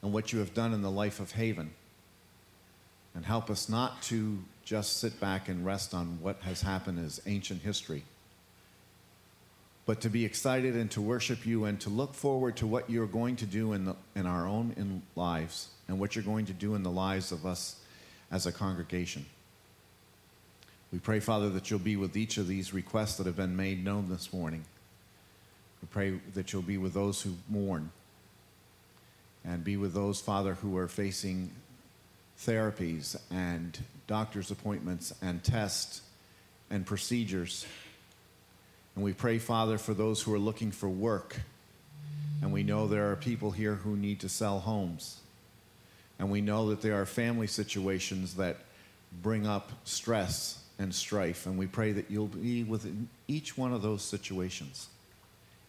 and 0.00 0.12
what 0.12 0.32
you 0.32 0.38
have 0.38 0.54
done 0.54 0.72
in 0.72 0.82
the 0.82 0.90
life 0.90 1.18
of 1.18 1.32
Haven. 1.32 1.70
And 3.14 3.26
help 3.26 3.50
us 3.50 3.68
not 3.68 4.00
to 4.04 4.38
just 4.64 4.98
sit 4.98 5.20
back 5.20 5.48
and 5.48 5.66
rest 5.66 5.92
on 5.92 6.18
what 6.20 6.40
has 6.42 6.62
happened 6.62 7.04
as 7.04 7.20
ancient 7.26 7.62
history, 7.62 8.04
but 9.84 10.00
to 10.00 10.08
be 10.08 10.24
excited 10.24 10.76
and 10.76 10.90
to 10.92 11.00
worship 11.00 11.44
you 11.44 11.64
and 11.64 11.80
to 11.80 11.90
look 11.90 12.14
forward 12.14 12.56
to 12.56 12.66
what 12.66 12.88
you're 12.88 13.06
going 13.06 13.36
to 13.36 13.46
do 13.46 13.72
in, 13.72 13.84
the, 13.84 13.96
in 14.14 14.26
our 14.26 14.46
own 14.46 14.72
in 14.76 15.02
lives 15.16 15.68
and 15.88 15.98
what 15.98 16.14
you're 16.14 16.24
going 16.24 16.46
to 16.46 16.52
do 16.52 16.74
in 16.74 16.82
the 16.82 16.90
lives 16.90 17.32
of 17.32 17.44
us 17.44 17.76
as 18.30 18.46
a 18.46 18.52
congregation. 18.52 19.26
We 20.92 20.98
pray, 20.98 21.20
Father, 21.20 21.48
that 21.50 21.70
you'll 21.70 21.80
be 21.80 21.96
with 21.96 22.16
each 22.16 22.36
of 22.36 22.46
these 22.46 22.72
requests 22.72 23.16
that 23.16 23.26
have 23.26 23.36
been 23.36 23.56
made 23.56 23.84
known 23.84 24.08
this 24.08 24.32
morning. 24.32 24.64
We 25.80 25.88
pray 25.90 26.20
that 26.34 26.52
you'll 26.52 26.62
be 26.62 26.78
with 26.78 26.94
those 26.94 27.22
who 27.22 27.34
mourn 27.48 27.90
and 29.44 29.64
be 29.64 29.76
with 29.76 29.94
those, 29.94 30.20
Father, 30.20 30.54
who 30.54 30.76
are 30.76 30.88
facing 30.88 31.50
therapies 32.46 33.16
and 33.30 33.78
doctor's 34.06 34.50
appointments 34.50 35.14
and 35.22 35.42
tests 35.42 36.02
and 36.70 36.84
procedures. 36.84 37.66
And 38.94 39.04
we 39.04 39.12
pray, 39.12 39.38
Father, 39.38 39.78
for 39.78 39.94
those 39.94 40.22
who 40.22 40.34
are 40.34 40.38
looking 40.38 40.70
for 40.70 40.88
work. 40.88 41.36
And 42.42 42.52
we 42.52 42.62
know 42.62 42.86
there 42.88 43.10
are 43.10 43.16
people 43.16 43.52
here 43.52 43.74
who 43.74 43.96
need 43.96 44.20
to 44.20 44.28
sell 44.28 44.60
homes. 44.60 45.18
And 46.18 46.30
we 46.30 46.40
know 46.40 46.70
that 46.70 46.82
there 46.82 47.00
are 47.00 47.06
family 47.06 47.46
situations 47.46 48.34
that 48.34 48.58
bring 49.22 49.46
up 49.46 49.72
stress 49.84 50.62
and 50.78 50.94
strife. 50.94 51.46
And 51.46 51.58
we 51.58 51.66
pray 51.66 51.92
that 51.92 52.10
you'll 52.10 52.26
be 52.26 52.64
within 52.64 53.08
each 53.28 53.56
one 53.56 53.72
of 53.72 53.82
those 53.82 54.02
situations. 54.02 54.88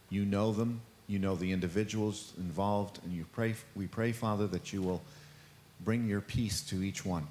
You 0.10 0.26
know 0.26 0.52
them, 0.52 0.82
you 1.08 1.20
know 1.20 1.36
the 1.36 1.52
individuals 1.52 2.34
involved, 2.38 3.00
and 3.04 3.14
you 3.14 3.26
pray, 3.34 3.56
we 3.76 3.88
pray, 3.88 4.12
Father, 4.12 4.48
that 4.48 4.74
you 4.74 4.82
will 4.82 5.02
bring 5.84 6.08
your 6.08 6.22
peace 6.22 6.62
to 6.70 6.84
each 6.84 7.06
one. 7.06 7.28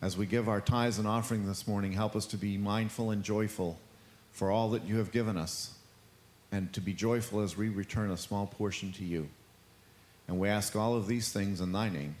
As 0.00 0.16
we 0.16 0.26
give 0.26 0.48
our 0.48 0.60
tithes 0.60 0.98
and 0.98 1.08
offering 1.08 1.46
this 1.46 1.66
morning, 1.66 1.92
help 1.92 2.14
us 2.14 2.26
to 2.26 2.36
be 2.36 2.56
mindful 2.56 3.10
and 3.10 3.22
joyful 3.22 3.78
for 4.30 4.50
all 4.50 4.70
that 4.70 4.84
you 4.84 4.98
have 4.98 5.10
given 5.10 5.36
us, 5.36 5.72
and 6.52 6.72
to 6.72 6.80
be 6.80 6.92
joyful 6.92 7.40
as 7.40 7.56
we 7.56 7.68
return 7.68 8.10
a 8.10 8.16
small 8.16 8.46
portion 8.46 8.92
to 8.92 9.04
you. 9.04 9.28
And 10.28 10.38
we 10.38 10.48
ask 10.48 10.76
all 10.76 10.94
of 10.94 11.06
these 11.06 11.32
things 11.32 11.60
in 11.60 11.72
thy 11.72 11.88
name. 11.88 12.14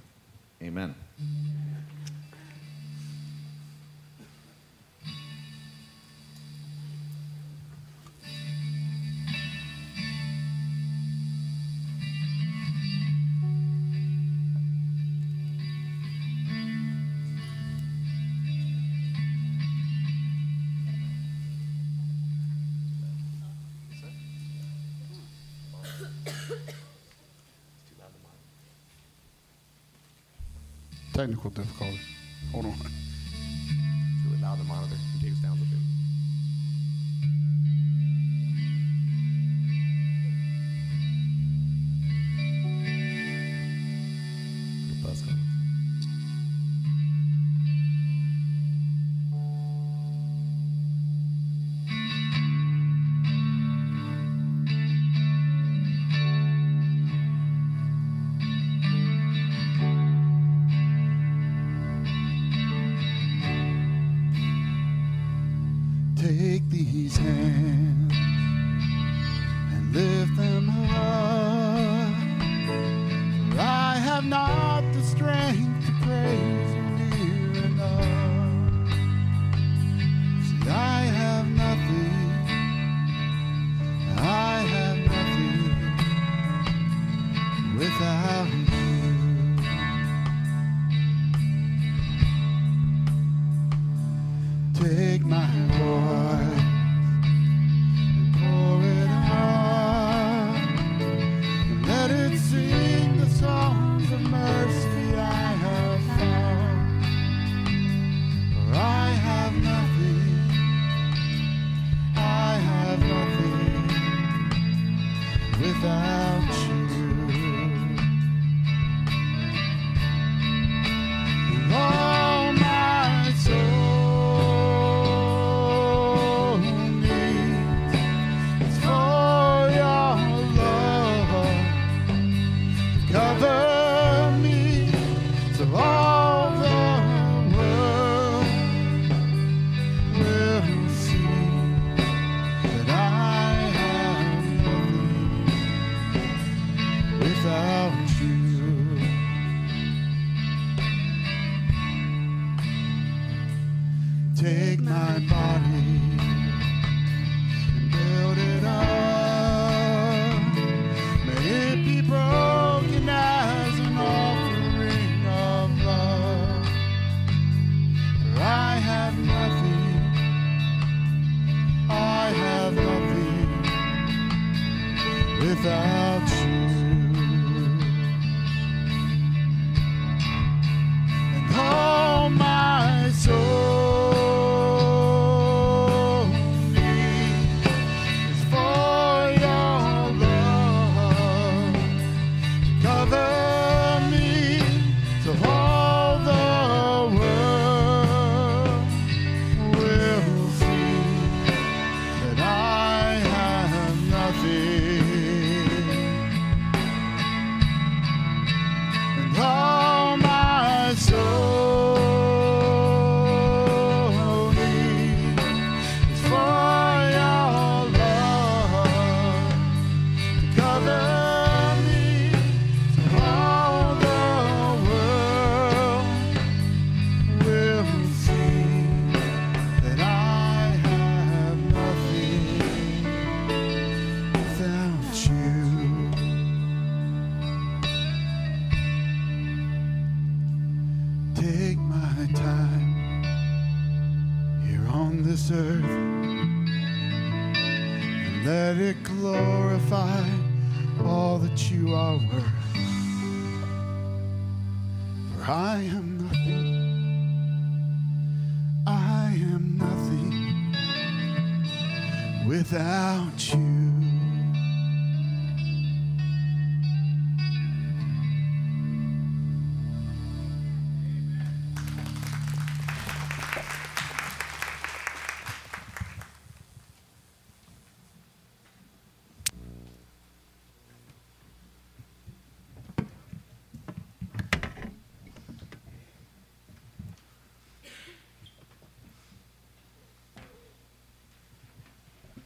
Amen. 0.60 0.94
Amen. 1.20 1.97
механику 31.28 31.48
в 31.48 31.52
Death 31.52 31.78
House. 31.80 31.97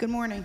Good 0.03 0.11
morning. 0.11 0.45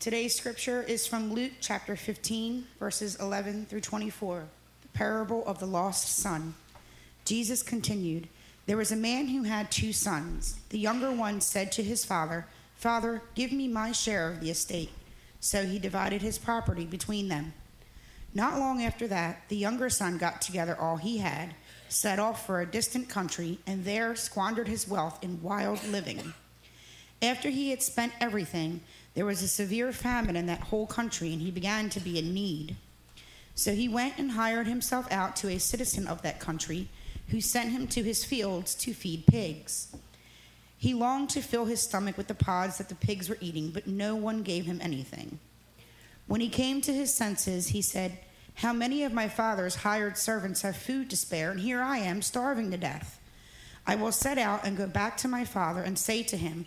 Today's 0.00 0.34
scripture 0.34 0.82
is 0.82 1.06
from 1.06 1.32
Luke 1.32 1.52
chapter 1.60 1.94
15, 1.94 2.66
verses 2.80 3.14
11 3.20 3.66
through 3.66 3.82
24, 3.82 4.42
the 4.82 4.88
parable 4.88 5.46
of 5.46 5.60
the 5.60 5.68
lost 5.68 6.16
son. 6.16 6.54
Jesus 7.24 7.62
continued 7.62 8.26
There 8.66 8.76
was 8.76 8.90
a 8.90 8.96
man 8.96 9.28
who 9.28 9.44
had 9.44 9.70
two 9.70 9.92
sons. 9.92 10.58
The 10.70 10.80
younger 10.80 11.12
one 11.12 11.40
said 11.40 11.70
to 11.70 11.84
his 11.84 12.04
father, 12.04 12.44
Father, 12.74 13.22
give 13.36 13.52
me 13.52 13.68
my 13.68 13.92
share 13.92 14.28
of 14.28 14.40
the 14.40 14.50
estate. 14.50 14.90
So 15.38 15.64
he 15.64 15.78
divided 15.78 16.22
his 16.22 16.38
property 16.38 16.86
between 16.86 17.28
them. 17.28 17.52
Not 18.34 18.58
long 18.58 18.82
after 18.82 19.06
that, 19.06 19.42
the 19.48 19.56
younger 19.56 19.90
son 19.90 20.18
got 20.18 20.42
together 20.42 20.76
all 20.76 20.96
he 20.96 21.18
had, 21.18 21.54
set 21.88 22.18
off 22.18 22.44
for 22.44 22.60
a 22.60 22.66
distant 22.66 23.08
country, 23.08 23.60
and 23.64 23.84
there 23.84 24.16
squandered 24.16 24.66
his 24.66 24.88
wealth 24.88 25.22
in 25.22 25.40
wild 25.40 25.84
living. 25.84 26.34
After 27.22 27.50
he 27.50 27.70
had 27.70 27.82
spent 27.82 28.12
everything, 28.20 28.80
there 29.14 29.26
was 29.26 29.42
a 29.42 29.48
severe 29.48 29.92
famine 29.92 30.36
in 30.36 30.46
that 30.46 30.60
whole 30.60 30.86
country, 30.86 31.32
and 31.32 31.42
he 31.42 31.50
began 31.50 31.90
to 31.90 32.00
be 32.00 32.18
in 32.18 32.32
need. 32.32 32.76
So 33.54 33.74
he 33.74 33.88
went 33.88 34.18
and 34.18 34.32
hired 34.32 34.66
himself 34.66 35.10
out 35.10 35.36
to 35.36 35.48
a 35.48 35.58
citizen 35.58 36.06
of 36.06 36.22
that 36.22 36.40
country, 36.40 36.88
who 37.28 37.40
sent 37.40 37.70
him 37.70 37.86
to 37.88 38.02
his 38.02 38.24
fields 38.24 38.74
to 38.76 38.94
feed 38.94 39.26
pigs. 39.26 39.94
He 40.78 40.94
longed 40.94 41.30
to 41.30 41.42
fill 41.42 41.66
his 41.66 41.82
stomach 41.82 42.16
with 42.16 42.26
the 42.26 42.34
pods 42.34 42.78
that 42.78 42.88
the 42.88 42.94
pigs 42.94 43.28
were 43.28 43.36
eating, 43.40 43.70
but 43.70 43.86
no 43.86 44.16
one 44.16 44.42
gave 44.42 44.64
him 44.64 44.80
anything. 44.82 45.38
When 46.26 46.40
he 46.40 46.48
came 46.48 46.80
to 46.80 46.92
his 46.92 47.12
senses, 47.12 47.68
he 47.68 47.82
said, 47.82 48.18
How 48.54 48.72
many 48.72 49.04
of 49.04 49.12
my 49.12 49.28
father's 49.28 49.76
hired 49.76 50.16
servants 50.16 50.62
have 50.62 50.76
food 50.76 51.10
to 51.10 51.16
spare, 51.16 51.50
and 51.50 51.60
here 51.60 51.82
I 51.82 51.98
am 51.98 52.22
starving 52.22 52.70
to 52.70 52.78
death? 52.78 53.20
I 53.86 53.96
will 53.96 54.12
set 54.12 54.38
out 54.38 54.64
and 54.64 54.76
go 54.76 54.86
back 54.86 55.16
to 55.18 55.28
my 55.28 55.44
father 55.44 55.82
and 55.82 55.98
say 55.98 56.22
to 56.22 56.36
him, 56.36 56.66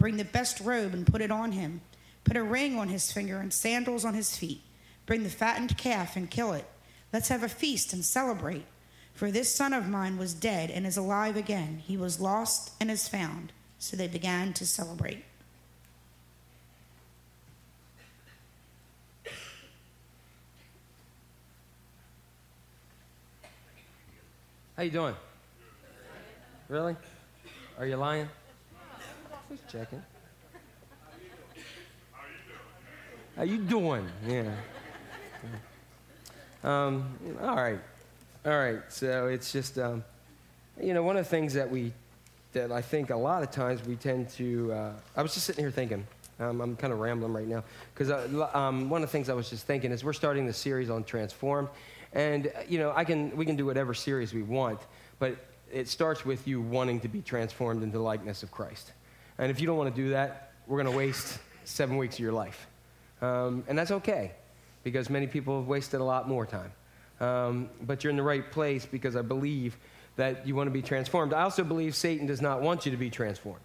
bring 0.00 0.16
the 0.16 0.24
best 0.24 0.60
robe 0.60 0.94
and 0.94 1.06
put 1.06 1.20
it 1.20 1.30
on 1.30 1.52
him. 1.52 1.82
Put 2.24 2.38
a 2.38 2.42
ring 2.42 2.78
on 2.78 2.88
his 2.88 3.12
finger 3.12 3.36
and 3.36 3.52
sandals 3.52 4.02
on 4.02 4.14
his 4.14 4.34
feet. 4.34 4.62
Bring 5.04 5.24
the 5.24 5.28
fattened 5.28 5.76
calf 5.76 6.16
and 6.16 6.30
kill 6.30 6.54
it. 6.54 6.64
Let's 7.12 7.28
have 7.28 7.42
a 7.42 7.50
feast 7.50 7.92
and 7.92 8.02
celebrate. 8.02 8.64
For 9.12 9.30
this 9.30 9.54
son 9.54 9.74
of 9.74 9.86
mine 9.86 10.16
was 10.16 10.32
dead 10.32 10.70
and 10.70 10.86
is 10.86 10.96
alive 10.96 11.36
again. 11.36 11.82
He 11.86 11.98
was 11.98 12.18
lost 12.18 12.72
and 12.80 12.90
is 12.90 13.08
found. 13.08 13.52
So 13.78 13.94
they 13.94 14.08
began 14.08 14.54
to 14.54 14.66
celebrate. 14.66 15.22
How 24.78 24.82
you 24.82 24.90
doing? 24.90 25.14
Really? 26.70 26.96
Are 27.78 27.86
you 27.86 27.96
lying? 27.96 28.30
Just 29.50 29.68
checking. 29.68 30.00
How 33.36 33.42
you 33.42 33.58
doing? 33.58 34.06
Yeah. 34.24 34.44
Um, 36.62 37.12
all 37.42 37.56
right. 37.56 37.80
All 38.46 38.52
right. 38.52 38.80
So 38.90 39.26
it's 39.26 39.50
just, 39.50 39.76
um, 39.76 40.04
you 40.80 40.94
know, 40.94 41.02
one 41.02 41.16
of 41.16 41.24
the 41.24 41.28
things 41.28 41.52
that 41.54 41.68
we, 41.68 41.92
that 42.52 42.70
I 42.70 42.80
think 42.80 43.10
a 43.10 43.16
lot 43.16 43.42
of 43.42 43.50
times 43.50 43.84
we 43.84 43.96
tend 43.96 44.28
to, 44.30 44.72
uh, 44.72 44.92
I 45.16 45.22
was 45.22 45.34
just 45.34 45.46
sitting 45.46 45.64
here 45.64 45.72
thinking, 45.72 46.06
um, 46.38 46.60
I'm 46.60 46.76
kind 46.76 46.92
of 46.92 47.00
rambling 47.00 47.32
right 47.32 47.48
now, 47.48 47.64
because 47.92 48.08
uh, 48.08 48.50
um, 48.54 48.88
one 48.88 49.02
of 49.02 49.08
the 49.08 49.12
things 49.12 49.28
I 49.28 49.34
was 49.34 49.50
just 49.50 49.66
thinking 49.66 49.90
is 49.90 50.04
we're 50.04 50.12
starting 50.12 50.46
the 50.46 50.52
series 50.52 50.90
on 50.90 51.02
Transformed. 51.02 51.70
And, 52.12 52.46
uh, 52.46 52.60
you 52.68 52.78
know, 52.78 52.92
I 52.94 53.02
can, 53.02 53.36
we 53.36 53.46
can 53.46 53.56
do 53.56 53.66
whatever 53.66 53.94
series 53.94 54.32
we 54.32 54.42
want, 54.42 54.78
but 55.18 55.36
it 55.72 55.88
starts 55.88 56.24
with 56.24 56.46
you 56.46 56.60
wanting 56.60 57.00
to 57.00 57.08
be 57.08 57.20
transformed 57.20 57.82
into 57.82 57.98
likeness 57.98 58.44
of 58.44 58.52
Christ. 58.52 58.92
And 59.40 59.50
if 59.50 59.58
you 59.58 59.66
don't 59.66 59.78
want 59.78 59.94
to 59.94 60.02
do 60.02 60.10
that, 60.10 60.52
we're 60.66 60.80
going 60.80 60.92
to 60.92 60.96
waste 60.96 61.38
seven 61.64 61.96
weeks 61.96 62.16
of 62.16 62.20
your 62.20 62.32
life. 62.32 62.66
Um, 63.22 63.64
and 63.68 63.76
that's 63.76 63.90
okay, 63.90 64.32
because 64.84 65.08
many 65.08 65.26
people 65.26 65.58
have 65.58 65.66
wasted 65.66 66.00
a 66.00 66.04
lot 66.04 66.28
more 66.28 66.44
time. 66.44 66.72
Um, 67.20 67.70
but 67.82 68.04
you're 68.04 68.10
in 68.10 68.18
the 68.18 68.22
right 68.22 68.50
place 68.50 68.84
because 68.84 69.16
I 69.16 69.22
believe 69.22 69.78
that 70.16 70.46
you 70.46 70.54
want 70.54 70.66
to 70.66 70.70
be 70.70 70.82
transformed. 70.82 71.32
I 71.32 71.42
also 71.42 71.64
believe 71.64 71.96
Satan 71.96 72.26
does 72.26 72.42
not 72.42 72.60
want 72.60 72.84
you 72.84 72.92
to 72.92 72.98
be 72.98 73.08
transformed. 73.08 73.62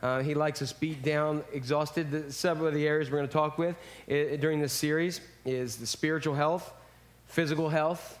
Uh, 0.00 0.22
he 0.22 0.34
likes 0.34 0.62
us 0.62 0.72
beat 0.72 1.02
down, 1.02 1.42
exhausted. 1.52 2.12
The, 2.12 2.32
several 2.32 2.68
of 2.68 2.74
the 2.74 2.86
areas 2.86 3.10
we're 3.10 3.18
going 3.18 3.28
to 3.28 3.32
talk 3.32 3.58
with 3.58 3.74
I- 4.08 4.36
during 4.40 4.60
this 4.60 4.72
series 4.72 5.20
is 5.44 5.76
the 5.76 5.86
spiritual 5.86 6.36
health, 6.36 6.72
physical 7.26 7.68
health. 7.68 8.20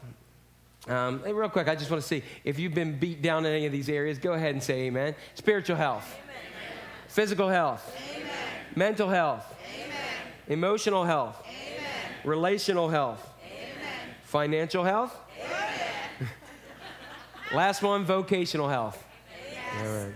Um, 0.88 1.22
real 1.22 1.48
quick, 1.48 1.68
I 1.68 1.76
just 1.76 1.90
want 1.90 2.02
to 2.02 2.08
see 2.08 2.24
if 2.42 2.58
you've 2.58 2.74
been 2.74 2.98
beat 2.98 3.22
down 3.22 3.46
in 3.46 3.52
any 3.52 3.66
of 3.66 3.72
these 3.72 3.88
areas, 3.88 4.18
go 4.18 4.32
ahead 4.32 4.54
and 4.54 4.62
say 4.62 4.86
amen. 4.86 5.14
Spiritual 5.34 5.76
health. 5.76 6.18
Physical 7.18 7.48
health, 7.48 7.96
amen. 8.14 8.30
mental 8.76 9.08
health, 9.08 9.52
amen. 9.74 9.92
emotional 10.46 11.02
health, 11.02 11.44
relational 12.22 12.88
health, 12.88 13.28
financial 14.22 14.84
health. 14.84 15.18
Last 17.52 17.82
one, 17.82 18.04
vocational 18.04 18.68
health. 18.68 19.04
All 19.80 19.86
right. 19.86 20.12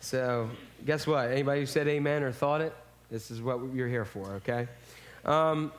So, 0.00 0.50
guess 0.84 1.06
what? 1.06 1.30
Anybody 1.30 1.60
who 1.60 1.66
said 1.66 1.88
amen 1.88 2.22
or 2.22 2.30
thought 2.30 2.60
it, 2.60 2.74
this 3.10 3.30
is 3.30 3.40
what 3.40 3.72
you're 3.72 3.88
here 3.88 4.04
for, 4.04 4.34
okay? 4.34 4.68
Um, 5.24 5.72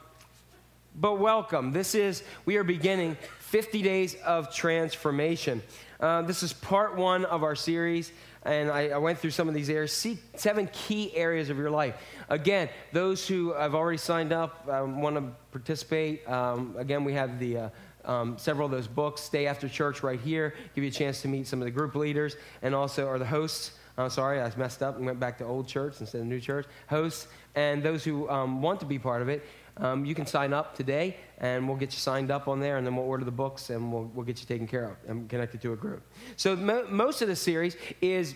but 0.96 1.20
welcome. 1.20 1.74
This 1.74 1.94
is, 1.94 2.24
we 2.46 2.58
are 2.58 2.64
beginning 2.64 3.18
50 3.38 3.84
days 3.84 4.16
of 4.26 4.52
transformation. 4.52 5.62
Uh, 6.00 6.24
this 6.24 6.42
is 6.42 6.54
part 6.54 6.96
one 6.96 7.24
of 7.26 7.44
our 7.44 7.56
series, 7.56 8.12
and 8.46 8.70
I, 8.70 8.90
I, 8.90 8.98
went 8.98 9.18
through 9.18 9.32
some 9.32 9.48
of 9.48 9.56
these 9.56 9.70
areas. 9.70 9.92
See 9.92 10.20
seven 10.36 10.70
key 10.72 11.16
areas 11.16 11.50
of 11.50 11.58
your 11.58 11.72
life. 11.72 11.96
Again, 12.30 12.70
those 12.94 13.28
who 13.28 13.54
have 13.54 13.74
already 13.74 13.98
signed 13.98 14.32
up 14.32 14.68
um, 14.70 15.02
want 15.02 15.16
to 15.16 15.24
participate. 15.52 16.28
Um, 16.30 16.76
again, 16.78 17.04
we 17.04 17.14
have 17.14 17.40
the 17.40 17.58
uh, 17.58 17.70
um, 18.06 18.38
several 18.38 18.68
of 18.68 18.72
those 18.72 18.88
books. 18.88 19.22
Stay 19.22 19.48
after 19.48 19.68
church 19.68 20.04
right 20.04 20.20
here. 20.20 20.54
Give 20.76 20.84
you 20.84 20.90
a 20.90 20.94
chance 20.94 21.22
to 21.24 21.28
meet 21.28 21.48
some 21.48 21.60
of 21.60 21.66
the 21.66 21.72
group 21.72 21.96
leaders 21.96 22.38
and 22.62 22.76
also 22.76 23.08
are 23.08 23.18
the 23.18 23.26
hosts. 23.26 23.72
I'm 23.98 24.10
sorry, 24.10 24.42
I 24.42 24.52
messed 24.58 24.84
up 24.84 24.98
and 24.98 25.06
went 25.06 25.20
back 25.20 25.38
to 25.38 25.46
old 25.46 25.68
church 25.68 25.96
instead 26.00 26.22
of 26.22 26.28
new 26.28 26.40
church. 26.40 26.68
Hosts 26.90 27.28
and 27.56 27.82
those 27.82 28.04
who 28.04 28.30
um, 28.30 28.62
want 28.62 28.82
to 28.82 28.86
be 28.86 29.00
part 29.00 29.22
of 29.22 29.30
it 29.30 29.44
um, 29.78 30.06
you 30.06 30.16
can 30.16 30.26
sign 30.26 30.54
up 30.54 30.76
today, 30.76 31.18
and 31.40 31.68
we'll 31.68 31.78
get 31.78 31.92
you 31.92 32.00
signed 32.00 32.32
up 32.32 32.48
on 32.48 32.60
there, 32.60 32.78
and 32.78 32.86
then 32.86 32.96
we'll 32.96 33.06
order 33.06 33.26
the 33.26 33.32
books, 33.32 33.70
and 33.70 33.92
we'll, 33.92 34.10
we'll 34.14 34.26
get 34.26 34.40
you 34.40 34.46
taken 34.46 34.68
care 34.68 34.86
of 34.86 34.98
and 35.08 35.30
connected 35.30 35.62
to 35.62 35.74
a 35.74 35.76
group. 35.76 36.02
So 36.38 36.56
mo- 36.56 36.88
most 36.90 37.22
of 37.22 37.28
the 37.28 37.36
series 37.36 37.76
is 38.02 38.36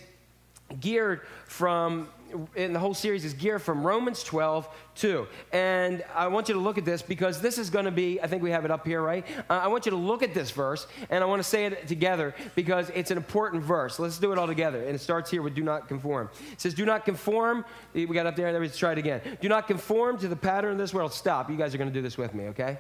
geared 0.80 1.22
from 1.46 2.10
and 2.56 2.76
the 2.76 2.80
whole 2.80 2.94
series 2.94 3.26
is 3.26 3.34
geared 3.34 3.62
from 3.62 3.86
Romans 3.86 4.24
12 4.24 4.68
2. 4.96 5.28
And 5.54 6.04
I 6.14 6.28
want 6.28 6.50
you 6.50 6.54
to 6.56 6.60
look 6.60 6.78
at 6.78 6.86
this 6.86 7.02
because 7.02 7.42
this 7.42 7.58
is 7.58 7.70
going 7.70 7.86
to 7.86 7.92
be, 7.92 8.22
I 8.22 8.28
think 8.28 8.44
we 8.44 8.52
have 8.52 8.66
it 8.66 8.72
up 8.72 8.86
here, 8.86 9.02
right? 9.02 9.26
Uh, 9.50 9.54
I 9.54 9.68
want 9.68 9.86
you 9.86 9.92
to 9.92 9.98
look 9.98 10.24
at 10.24 10.34
this 10.34 10.52
verse 10.52 10.88
and 11.10 11.24
I 11.24 11.28
want 11.28 11.42
to 11.42 11.48
say 11.48 11.66
it 11.66 11.88
together 11.88 12.36
because 12.56 12.90
it's 12.92 13.12
an 13.12 13.18
important 13.18 13.64
verse. 13.64 14.00
Let's 14.00 14.18
do 14.18 14.32
it 14.32 14.38
all 14.38 14.48
together. 14.48 14.84
And 14.84 14.96
it 14.96 15.00
starts 15.00 15.32
here 15.32 15.42
with 15.42 15.56
do 15.56 15.64
not 15.64 15.88
conform. 15.88 16.30
It 16.52 16.60
says, 16.62 16.74
do 16.74 16.86
not 16.86 17.06
conform. 17.06 17.66
We 17.94 18.06
got 18.06 18.26
up 18.26 18.36
there, 18.36 18.58
let's 18.60 18.78
try 18.78 18.92
it 18.92 18.98
again. 18.98 19.22
Do 19.42 19.50
not 19.50 19.68
conform 19.68 20.18
to 20.20 20.28
the 20.28 20.36
pattern 20.36 20.74
of 20.74 20.78
this 20.78 20.94
world. 20.94 21.14
Stop. 21.14 21.50
You 21.50 21.56
guys 21.56 21.74
are 21.74 21.78
going 21.78 21.90
to 21.90 21.94
do 21.94 22.02
this 22.02 22.18
with 22.18 22.34
me, 22.34 22.46
okay? 22.48 22.80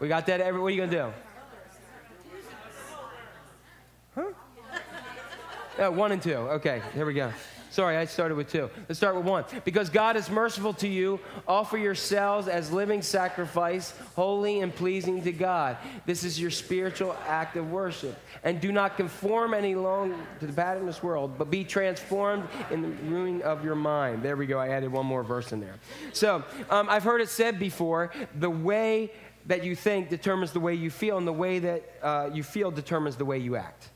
We 0.00 0.08
got 0.08 0.26
that? 0.26 0.40
Every, 0.40 0.60
what 0.60 0.68
are 0.68 0.70
you 0.70 0.78
going 0.78 0.90
to 0.90 0.96
do? 0.96 1.12
Huh? 4.14 4.32
Oh, 5.78 5.90
one 5.90 6.12
and 6.12 6.20
two. 6.20 6.34
Okay, 6.34 6.82
here 6.94 7.06
we 7.06 7.14
go. 7.14 7.32
Sorry, 7.72 7.96
I 7.96 8.04
started 8.04 8.34
with 8.34 8.52
two. 8.52 8.68
Let's 8.86 8.98
start 8.98 9.16
with 9.16 9.24
one. 9.24 9.46
Because 9.64 9.88
God 9.88 10.14
is 10.18 10.28
merciful 10.28 10.74
to 10.74 10.86
you, 10.86 11.18
offer 11.48 11.78
yourselves 11.78 12.46
as 12.46 12.70
living 12.70 13.00
sacrifice, 13.00 13.94
holy 14.14 14.60
and 14.60 14.74
pleasing 14.74 15.22
to 15.22 15.32
God. 15.32 15.78
This 16.04 16.22
is 16.22 16.38
your 16.38 16.50
spiritual 16.50 17.16
act 17.26 17.56
of 17.56 17.70
worship. 17.70 18.14
And 18.44 18.60
do 18.60 18.72
not 18.72 18.98
conform 18.98 19.54
any 19.54 19.74
longer 19.74 20.16
to 20.40 20.46
the 20.46 20.52
pattern 20.52 20.82
of 20.82 20.86
this 20.86 21.02
world, 21.02 21.38
but 21.38 21.50
be 21.50 21.64
transformed 21.64 22.46
in 22.70 22.82
the 22.82 22.88
renewing 22.88 23.40
of 23.40 23.64
your 23.64 23.74
mind. 23.74 24.22
There 24.22 24.36
we 24.36 24.44
go. 24.44 24.58
I 24.58 24.68
added 24.68 24.92
one 24.92 25.06
more 25.06 25.22
verse 25.22 25.50
in 25.52 25.58
there. 25.58 25.76
So 26.12 26.44
um, 26.68 26.90
I've 26.90 27.04
heard 27.04 27.22
it 27.22 27.30
said 27.30 27.58
before 27.58 28.10
the 28.38 28.50
way 28.50 29.10
that 29.46 29.64
you 29.64 29.74
think 29.74 30.10
determines 30.10 30.52
the 30.52 30.60
way 30.60 30.74
you 30.74 30.90
feel, 30.90 31.16
and 31.16 31.26
the 31.26 31.32
way 31.32 31.58
that 31.60 31.82
uh, 32.02 32.28
you 32.34 32.42
feel 32.42 32.70
determines 32.70 33.16
the 33.16 33.24
way 33.24 33.38
you 33.38 33.56
act. 33.56 33.88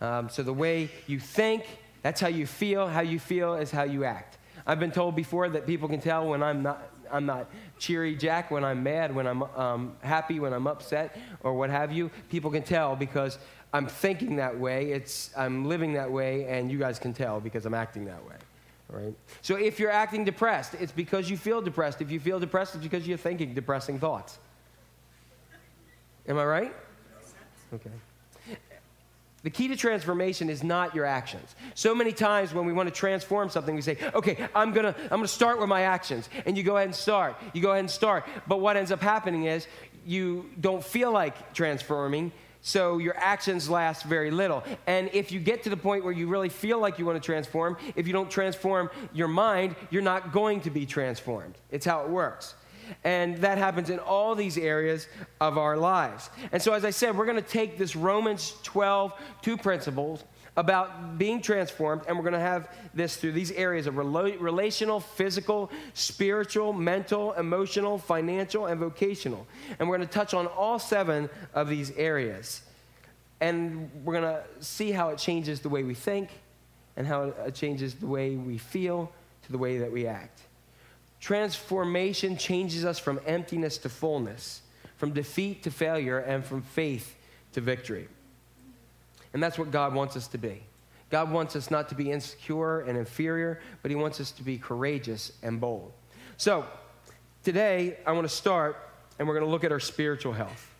Um, 0.00 0.28
so 0.28 0.44
the 0.44 0.52
way 0.52 0.88
you 1.08 1.18
think, 1.18 1.64
that's 2.06 2.20
how 2.20 2.28
you 2.28 2.46
feel. 2.46 2.86
How 2.86 3.00
you 3.00 3.18
feel 3.18 3.54
is 3.54 3.72
how 3.72 3.82
you 3.82 4.04
act. 4.04 4.38
I've 4.64 4.78
been 4.78 4.92
told 4.92 5.16
before 5.16 5.48
that 5.48 5.66
people 5.66 5.88
can 5.88 6.00
tell 6.00 6.28
when 6.28 6.40
I'm 6.40 6.62
not, 6.62 6.88
I'm 7.10 7.26
not 7.26 7.50
cheery 7.80 8.14
Jack, 8.14 8.48
when 8.52 8.62
I'm 8.62 8.84
mad, 8.84 9.12
when 9.12 9.26
I'm 9.26 9.42
um, 9.42 9.96
happy, 10.02 10.38
when 10.38 10.52
I'm 10.52 10.68
upset, 10.68 11.18
or 11.40 11.54
what 11.54 11.68
have 11.68 11.90
you. 11.90 12.12
People 12.30 12.52
can 12.52 12.62
tell 12.62 12.94
because 12.94 13.38
I'm 13.72 13.88
thinking 13.88 14.36
that 14.36 14.56
way, 14.56 14.92
it's, 14.92 15.30
I'm 15.36 15.64
living 15.64 15.94
that 15.94 16.08
way, 16.08 16.44
and 16.44 16.70
you 16.70 16.78
guys 16.78 17.00
can 17.00 17.12
tell 17.12 17.40
because 17.40 17.66
I'm 17.66 17.74
acting 17.74 18.04
that 18.04 18.24
way. 18.24 18.36
Right? 18.88 19.14
So 19.42 19.56
if 19.56 19.80
you're 19.80 19.90
acting 19.90 20.24
depressed, 20.24 20.74
it's 20.74 20.92
because 20.92 21.28
you 21.28 21.36
feel 21.36 21.60
depressed. 21.60 22.00
If 22.00 22.12
you 22.12 22.20
feel 22.20 22.38
depressed, 22.38 22.76
it's 22.76 22.84
because 22.84 23.04
you're 23.04 23.18
thinking 23.18 23.52
depressing 23.52 23.98
thoughts. 23.98 24.38
Am 26.28 26.38
I 26.38 26.44
right? 26.44 26.74
Okay. 27.74 27.90
The 29.46 29.50
key 29.50 29.68
to 29.68 29.76
transformation 29.76 30.50
is 30.50 30.64
not 30.64 30.92
your 30.92 31.04
actions. 31.04 31.54
So 31.76 31.94
many 31.94 32.10
times 32.10 32.52
when 32.52 32.66
we 32.66 32.72
want 32.72 32.88
to 32.88 32.92
transform 32.92 33.48
something, 33.48 33.76
we 33.76 33.80
say, 33.80 33.96
okay, 34.12 34.48
I'm 34.56 34.74
to 34.74 34.92
I'm 35.08 35.22
to 35.22 35.28
start 35.28 35.60
with 35.60 35.68
my 35.68 35.82
actions. 35.82 36.28
And 36.46 36.58
you 36.58 36.64
go 36.64 36.76
ahead 36.76 36.88
and 36.88 36.94
start. 36.96 37.36
You 37.52 37.62
go 37.62 37.70
ahead 37.70 37.78
and 37.78 37.88
start. 37.88 38.26
But 38.48 38.58
what 38.58 38.76
ends 38.76 38.90
up 38.90 39.00
happening 39.00 39.44
is 39.44 39.68
you 40.04 40.50
don't 40.60 40.82
feel 40.82 41.12
like 41.12 41.52
transforming, 41.52 42.32
so 42.60 42.98
your 42.98 43.16
actions 43.16 43.70
last 43.70 44.02
very 44.02 44.32
little. 44.32 44.64
And 44.88 45.10
if 45.12 45.30
you 45.30 45.38
get 45.38 45.62
to 45.62 45.70
the 45.70 45.76
point 45.76 46.02
where 46.02 46.12
you 46.12 46.26
really 46.26 46.48
feel 46.48 46.80
like 46.80 46.98
you 46.98 47.06
want 47.06 47.22
to 47.22 47.24
transform, 47.24 47.76
if 47.94 48.08
you 48.08 48.12
don't 48.12 48.28
transform 48.28 48.90
your 49.12 49.28
mind, 49.28 49.76
you're 49.90 50.02
not 50.02 50.32
going 50.32 50.62
to 50.62 50.70
be 50.70 50.86
transformed. 50.86 51.54
It's 51.70 51.86
how 51.86 52.02
it 52.02 52.08
works. 52.08 52.56
And 53.04 53.38
that 53.38 53.58
happens 53.58 53.90
in 53.90 53.98
all 53.98 54.34
these 54.34 54.58
areas 54.58 55.08
of 55.40 55.58
our 55.58 55.76
lives. 55.76 56.30
And 56.52 56.62
so, 56.62 56.72
as 56.72 56.84
I 56.84 56.90
said, 56.90 57.16
we're 57.16 57.26
going 57.26 57.42
to 57.42 57.48
take 57.48 57.78
this 57.78 57.96
Romans 57.96 58.54
12, 58.62 59.12
two 59.42 59.56
principles 59.56 60.24
about 60.56 61.18
being 61.18 61.42
transformed, 61.42 62.02
and 62.08 62.16
we're 62.16 62.22
going 62.22 62.32
to 62.32 62.40
have 62.40 62.70
this 62.94 63.16
through 63.16 63.32
these 63.32 63.52
areas 63.52 63.86
of 63.86 63.94
rela- 63.94 64.40
relational, 64.40 65.00
physical, 65.00 65.70
spiritual, 65.92 66.72
mental, 66.72 67.32
emotional, 67.34 67.98
financial, 67.98 68.66
and 68.66 68.80
vocational. 68.80 69.46
And 69.78 69.88
we're 69.88 69.98
going 69.98 70.08
to 70.08 70.14
touch 70.14 70.32
on 70.32 70.46
all 70.46 70.78
seven 70.78 71.28
of 71.52 71.68
these 71.68 71.90
areas. 71.92 72.62
And 73.40 73.90
we're 74.02 74.18
going 74.18 74.34
to 74.34 74.64
see 74.64 74.92
how 74.92 75.10
it 75.10 75.18
changes 75.18 75.60
the 75.60 75.68
way 75.68 75.82
we 75.82 75.94
think 75.94 76.30
and 76.96 77.06
how 77.06 77.24
it 77.24 77.54
changes 77.54 77.94
the 77.94 78.06
way 78.06 78.36
we 78.36 78.56
feel 78.56 79.12
to 79.44 79.52
the 79.52 79.58
way 79.58 79.78
that 79.78 79.92
we 79.92 80.06
act. 80.06 80.40
Transformation 81.26 82.36
changes 82.36 82.84
us 82.84 83.00
from 83.00 83.18
emptiness 83.26 83.78
to 83.78 83.88
fullness, 83.88 84.60
from 84.96 85.10
defeat 85.10 85.64
to 85.64 85.72
failure, 85.72 86.20
and 86.20 86.44
from 86.44 86.62
faith 86.62 87.16
to 87.52 87.60
victory. 87.60 88.06
And 89.34 89.42
that's 89.42 89.58
what 89.58 89.72
God 89.72 89.92
wants 89.92 90.16
us 90.16 90.28
to 90.28 90.38
be. 90.38 90.62
God 91.10 91.32
wants 91.32 91.56
us 91.56 91.68
not 91.68 91.88
to 91.88 91.96
be 91.96 92.12
insecure 92.12 92.82
and 92.82 92.96
inferior, 92.96 93.60
but 93.82 93.90
He 93.90 93.96
wants 93.96 94.20
us 94.20 94.30
to 94.30 94.44
be 94.44 94.56
courageous 94.56 95.32
and 95.42 95.60
bold. 95.60 95.90
So, 96.36 96.64
today 97.42 97.96
I 98.06 98.12
want 98.12 98.28
to 98.28 98.32
start, 98.32 98.76
and 99.18 99.26
we're 99.26 99.34
going 99.34 99.46
to 99.46 99.50
look 99.50 99.64
at 99.64 99.72
our 99.72 99.80
spiritual 99.80 100.32
health. 100.32 100.72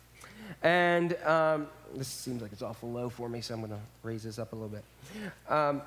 And 0.62 1.16
um, 1.24 1.66
this 1.92 2.06
seems 2.06 2.40
like 2.40 2.52
it's 2.52 2.62
awful 2.62 2.92
low 2.92 3.08
for 3.08 3.28
me, 3.28 3.40
so 3.40 3.52
I'm 3.52 3.62
going 3.62 3.72
to 3.72 3.80
raise 4.04 4.22
this 4.22 4.38
up 4.38 4.52
a 4.52 4.54
little 4.54 4.68
bit. 4.68 4.84
Um, 5.52 5.82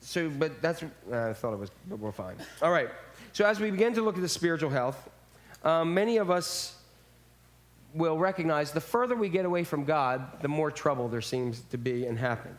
so, 0.00 0.30
but 0.30 0.60
that's, 0.60 0.82
uh, 0.82 1.28
I 1.28 1.32
thought 1.32 1.52
it 1.52 1.60
was, 1.60 1.70
but 1.88 2.00
we're 2.00 2.10
fine. 2.10 2.34
All 2.60 2.72
right. 2.72 2.90
So, 3.38 3.46
as 3.46 3.60
we 3.60 3.70
begin 3.70 3.94
to 3.94 4.02
look 4.02 4.16
at 4.16 4.20
the 4.20 4.28
spiritual 4.28 4.70
health, 4.70 5.08
um, 5.62 5.94
many 5.94 6.16
of 6.16 6.28
us 6.28 6.74
will 7.94 8.18
recognize 8.18 8.72
the 8.72 8.80
further 8.80 9.14
we 9.14 9.28
get 9.28 9.44
away 9.44 9.62
from 9.62 9.84
God, 9.84 10.42
the 10.42 10.48
more 10.48 10.72
trouble 10.72 11.06
there 11.06 11.20
seems 11.20 11.60
to 11.70 11.78
be 11.78 12.04
and 12.04 12.18
happen. 12.18 12.58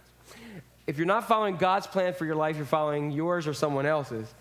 If 0.87 0.97
you're 0.97 1.05
not 1.05 1.27
following 1.27 1.57
God's 1.57 1.85
plan 1.85 2.13
for 2.13 2.23
your 2.23 2.37
life, 2.37 2.55
you're 2.55 2.65
following 2.65 3.11
yours 3.11 3.45
or 3.45 3.53
someone 3.53 3.85
else's. 3.85 4.33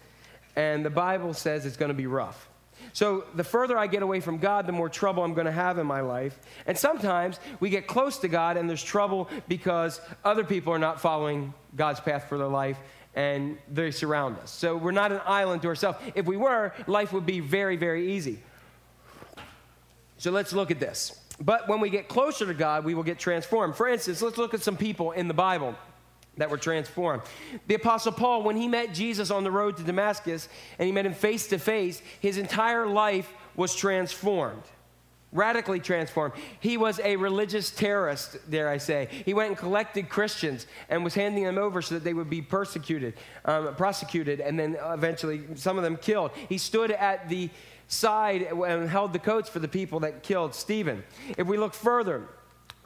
And 0.55 0.85
the 0.85 0.91
Bible 0.91 1.35
says 1.35 1.67
it's 1.67 1.77
going 1.77 1.89
to 1.89 1.93
be 1.93 2.07
rough. 2.07 2.49
So 2.93 3.25
the 3.35 3.43
further 3.43 3.77
I 3.77 3.89
get 3.89 4.05
away 4.05 4.21
from 4.21 4.39
God, 4.39 4.69
the 4.69 4.73
more 4.73 4.89
trouble 4.89 5.25
I'm 5.25 5.35
going 5.35 5.47
to 5.47 5.51
have 5.51 5.77
in 5.79 5.89
my 5.89 6.03
life. 6.03 6.39
And 6.69 6.79
sometimes 6.79 7.41
we 7.59 7.69
get 7.69 7.89
close 7.89 8.19
to 8.19 8.29
God 8.29 8.57
and 8.57 8.69
there's 8.69 8.85
trouble 8.85 9.29
because 9.49 10.01
other 10.25 10.45
people 10.45 10.73
are 10.73 10.79
not 10.79 11.01
following 11.01 11.53
God's 11.75 11.99
path 11.99 12.29
for 12.29 12.39
their 12.39 12.47
life 12.47 12.79
and 13.19 13.59
they 13.69 13.91
surround 13.91 14.39
us. 14.39 14.49
So 14.49 14.77
we're 14.77 14.93
not 14.93 15.11
an 15.11 15.21
island 15.27 15.63
to 15.63 15.69
ourselves. 15.69 15.99
If 16.15 16.27
we 16.27 16.37
were, 16.37 16.73
life 16.87 17.13
would 17.13 17.27
be 17.27 17.41
very, 17.41 17.77
very 17.77 18.13
easy. 18.13 18.39
So 20.19 20.31
let's 20.31 20.53
look 20.53 20.71
at 20.71 20.79
this. 20.79 21.19
But 21.41 21.67
when 21.67 21.81
we 21.81 21.91
get 21.91 22.07
closer 22.07 22.47
to 22.47 22.55
God, 22.55 22.85
we 22.85 22.95
will 22.95 23.03
get 23.03 23.19
transformed. 23.19 23.75
For 23.75 23.89
instance, 23.89 24.23
let's 24.23 24.39
look 24.39 24.55
at 24.55 24.63
some 24.63 24.77
people 24.77 25.11
in 25.11 25.27
the 25.27 25.35
Bible 25.35 25.75
that 26.37 26.49
were 26.49 26.59
transformed. 26.59 27.23
The 27.67 27.75
Apostle 27.75 28.13
Paul, 28.13 28.45
when 28.45 28.57
he 28.57 28.69
met 28.69 28.95
Jesus 28.95 29.33
on 29.33 29.43
the 29.43 29.51
road 29.51 29.77
to 29.79 29.83
Damascus 29.83 30.49
and 30.79 30.87
he 30.87 30.93
met 30.93 31.05
him 31.05 31.13
face 31.13 31.49
to 31.49 31.59
face, 31.59 32.01
his 32.21 32.39
entire 32.39 32.87
life 32.87 33.35
was 33.57 33.75
transformed. 33.75 34.63
Radically 35.31 35.79
transformed. 35.79 36.33
He 36.59 36.79
was 36.79 37.01
a 37.01 37.17
religious 37.17 37.71
terrorist, 37.71 38.39
dare 38.51 38.71
I 38.71 38.79
say. 38.79 39.09
He 39.27 39.35
went 39.35 39.51
and 39.51 39.59
collected 39.59 40.09
Christians 40.09 40.67
and 40.89 41.05
was 41.05 41.15
handing 41.15 41.45
them 41.45 41.59
over 41.59 41.83
so 41.83 41.97
that 41.97 42.05
they 42.05 42.15
would 42.15 42.31
be 42.31 42.41
persecuted, 42.41 43.13
um, 43.45 43.75
prosecuted, 43.75 44.41
and 44.41 44.59
then 44.59 44.79
eventually 44.87 45.43
some 45.55 45.77
of 45.77 45.85
them 45.85 45.97
killed. 45.99 46.31
He 46.49 46.57
stood 46.57 46.91
at 46.93 47.29
the 47.29 47.51
side 47.89 48.43
and 48.43 48.89
held 48.89 49.13
the 49.13 49.19
coats 49.19 49.51
for 49.51 49.59
the 49.59 49.69
people 49.69 50.01
that 50.01 50.23
killed 50.23 50.55
Stephen. 50.55 51.05
If 51.37 51.47
we 51.47 51.59
look 51.59 51.75
further, 51.75 52.27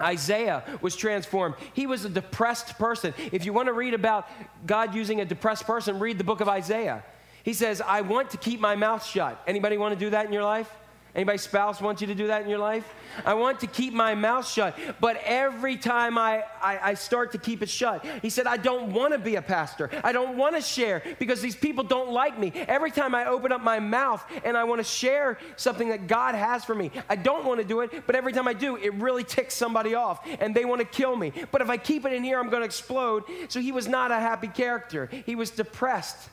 Isaiah 0.00 0.64
was 0.80 0.96
transformed. 0.96 1.54
He 1.74 1.86
was 1.86 2.04
a 2.04 2.08
depressed 2.08 2.76
person. 2.76 3.14
If 3.30 3.44
you 3.44 3.52
want 3.52 3.66
to 3.66 3.72
read 3.72 3.94
about 3.94 4.28
God 4.66 4.96
using 4.96 5.20
a 5.20 5.24
depressed 5.24 5.64
person, 5.64 6.00
read 6.00 6.18
the 6.18 6.24
book 6.24 6.40
of 6.40 6.48
Isaiah. 6.48 7.04
He 7.44 7.52
says, 7.52 7.80
"I 7.80 8.00
want 8.00 8.30
to 8.30 8.36
keep 8.36 8.58
my 8.58 8.74
mouth 8.74 9.04
shut." 9.06 9.40
Anybody 9.46 9.76
want 9.76 9.94
to 9.94 9.98
do 10.04 10.10
that 10.10 10.26
in 10.26 10.32
your 10.32 10.42
life? 10.42 10.68
Anybody 11.14 11.36
spouse 11.36 11.82
wants 11.82 12.00
you 12.00 12.06
to 12.06 12.14
do 12.14 12.28
that 12.28 12.42
in 12.42 12.48
your 12.48 12.58
life? 12.58 12.90
I 13.26 13.34
want 13.34 13.60
to 13.60 13.66
keep 13.66 13.92
my 13.92 14.14
mouth 14.14 14.48
shut, 14.48 14.78
but 14.98 15.20
every 15.26 15.76
time 15.76 16.16
I, 16.16 16.44
I, 16.62 16.78
I 16.90 16.94
start 16.94 17.32
to 17.32 17.38
keep 17.38 17.60
it 17.60 17.68
shut, 17.68 18.02
he 18.22 18.30
said, 18.30 18.46
I 18.46 18.56
don't 18.56 18.94
want 18.94 19.12
to 19.12 19.18
be 19.18 19.36
a 19.36 19.42
pastor. 19.42 19.90
I 20.02 20.12
don't 20.12 20.38
want 20.38 20.56
to 20.56 20.62
share 20.62 21.02
because 21.18 21.42
these 21.42 21.54
people 21.54 21.84
don't 21.84 22.10
like 22.10 22.38
me. 22.38 22.50
Every 22.54 22.90
time 22.90 23.14
I 23.14 23.26
open 23.26 23.52
up 23.52 23.60
my 23.60 23.78
mouth 23.78 24.24
and 24.42 24.56
I 24.56 24.64
want 24.64 24.78
to 24.78 24.84
share 24.84 25.38
something 25.56 25.90
that 25.90 26.06
God 26.06 26.34
has 26.34 26.64
for 26.64 26.74
me, 26.74 26.90
I 27.10 27.16
don't 27.16 27.44
want 27.44 27.60
to 27.60 27.66
do 27.66 27.80
it, 27.80 28.06
but 28.06 28.16
every 28.16 28.32
time 28.32 28.48
I 28.48 28.54
do, 28.54 28.76
it 28.76 28.94
really 28.94 29.24
ticks 29.24 29.54
somebody 29.54 29.94
off 29.94 30.26
and 30.40 30.54
they 30.54 30.64
want 30.64 30.80
to 30.80 30.86
kill 30.86 31.14
me. 31.14 31.34
But 31.50 31.60
if 31.60 31.68
I 31.68 31.76
keep 31.76 32.06
it 32.06 32.14
in 32.14 32.24
here, 32.24 32.38
I'm 32.38 32.48
going 32.48 32.62
to 32.62 32.66
explode. 32.66 33.24
So 33.48 33.60
he 33.60 33.70
was 33.70 33.86
not 33.86 34.12
a 34.12 34.18
happy 34.18 34.48
character, 34.48 35.10
he 35.26 35.34
was 35.34 35.50
depressed. 35.50 36.30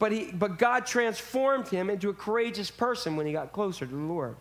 But, 0.00 0.12
he, 0.12 0.32
but 0.32 0.58
God 0.58 0.86
transformed 0.86 1.68
him 1.68 1.90
into 1.90 2.08
a 2.08 2.14
courageous 2.14 2.70
person 2.70 3.14
when 3.16 3.26
he 3.26 3.32
got 3.32 3.52
closer 3.52 3.86
to 3.86 3.92
the 3.92 3.98
Lord. 3.98 4.34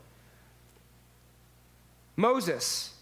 Moses 2.15 2.95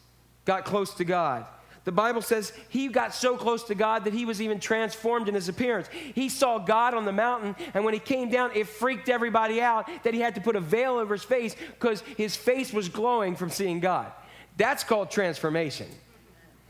got 0.44 0.66
close 0.66 0.94
to 0.96 1.06
God. 1.06 1.46
The 1.84 1.92
Bible 1.92 2.22
says 2.22 2.52
he 2.68 2.88
got 2.88 3.14
so 3.14 3.38
close 3.38 3.64
to 3.66 3.76
God 3.76 4.06
that 4.06 4.14
he 4.14 4.26
was 4.26 4.42
even 4.42 4.60
transformed 4.60 5.30
in 5.30 5.36
his 5.36 5.48
appearance. 5.48 5.88
He 6.16 6.30
saw 6.30 6.58
God 6.58 6.96
on 6.96 7.06
the 7.06 7.14
mountain, 7.14 7.56
and 7.74 7.86
when 7.86 7.94
he 7.94 8.00
came 8.00 8.30
down, 8.30 8.52
it 8.56 8.68
freaked 8.68 9.08
everybody 9.08 9.62
out 9.62 9.88
that 10.04 10.14
he 10.14 10.20
had 10.20 10.36
to 10.36 10.42
put 10.42 10.56
a 10.56 10.60
veil 10.60 10.96
over 10.96 11.14
his 11.14 11.24
face 11.24 11.56
because 11.80 12.02
his 12.18 12.36
face 12.36 12.74
was 12.74 12.90
glowing 12.90 13.36
from 13.36 13.52
seeing 13.52 13.80
God. 13.80 14.12
That's 14.58 14.84
called 14.84 15.12
transformation. 15.12 15.88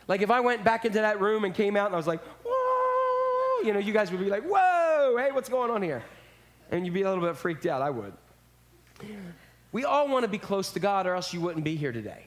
Like 0.07 0.21
if 0.21 0.31
I 0.31 0.41
went 0.41 0.63
back 0.63 0.85
into 0.85 0.99
that 0.99 1.19
room 1.21 1.45
and 1.45 1.53
came 1.55 1.75
out 1.75 1.87
and 1.87 1.95
I 1.95 1.97
was 1.97 2.07
like, 2.07 2.21
whoa, 2.45 2.56
you 3.63 3.73
know, 3.73 3.79
you 3.79 3.93
guys 3.93 4.11
would 4.11 4.19
be 4.19 4.29
like, 4.29 4.43
whoa 4.43 4.87
hey, 5.15 5.31
what's 5.31 5.49
going 5.49 5.71
on 5.71 5.81
here? 5.81 6.03
And 6.71 6.85
you'd 6.85 6.93
be 6.93 7.03
a 7.03 7.09
little 7.09 7.23
bit 7.23 7.37
freaked 7.37 7.65
out. 7.65 7.81
I 7.81 7.89
would. 7.89 8.13
We 9.71 9.85
all 9.85 10.07
want 10.09 10.23
to 10.23 10.29
be 10.29 10.37
close 10.37 10.71
to 10.73 10.79
God, 10.79 11.07
or 11.07 11.15
else 11.15 11.33
you 11.33 11.41
wouldn't 11.41 11.63
be 11.63 11.75
here 11.75 11.91
today. 11.91 12.23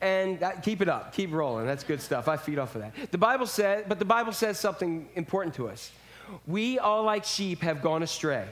And 0.00 0.38
that, 0.40 0.62
keep 0.62 0.80
it 0.80 0.88
up, 0.88 1.12
keep 1.12 1.32
rolling. 1.32 1.66
That's 1.66 1.82
good 1.82 2.00
stuff. 2.00 2.28
I 2.28 2.36
feed 2.36 2.58
off 2.58 2.74
of 2.76 2.82
that. 2.82 3.10
The 3.10 3.18
Bible 3.18 3.46
says, 3.46 3.84
but 3.88 3.98
the 3.98 4.04
Bible 4.04 4.32
says 4.32 4.58
something 4.58 5.08
important 5.16 5.56
to 5.56 5.68
us. 5.68 5.90
We 6.46 6.78
all, 6.78 7.02
like 7.02 7.24
sheep, 7.24 7.62
have 7.62 7.82
gone 7.82 8.02
astray. 8.02 8.46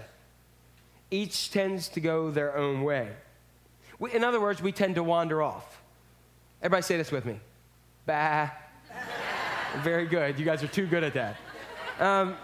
Each 1.11 1.53
tends 1.53 1.89
to 1.91 2.01
go 2.01 2.31
their 2.33 2.57
own 2.57 2.83
way. 2.83 3.11
We, 4.01 4.13
in 4.13 4.25
other 4.25 4.41
words, 4.41 4.61
we 4.61 4.73
tend 4.73 4.97
to 4.97 5.05
wander 5.05 5.41
off. 5.41 5.83
Everybody 6.61 6.83
say 6.83 6.97
this 6.97 7.13
with 7.13 7.25
me. 7.25 7.39
Bah. 8.07 8.51
Very 9.83 10.07
good. 10.07 10.39
You 10.39 10.45
guys 10.45 10.63
are 10.63 10.69
too 10.69 10.87
good 10.87 11.05
at 11.05 11.15
that. 11.15 11.37
Um, 11.99 12.37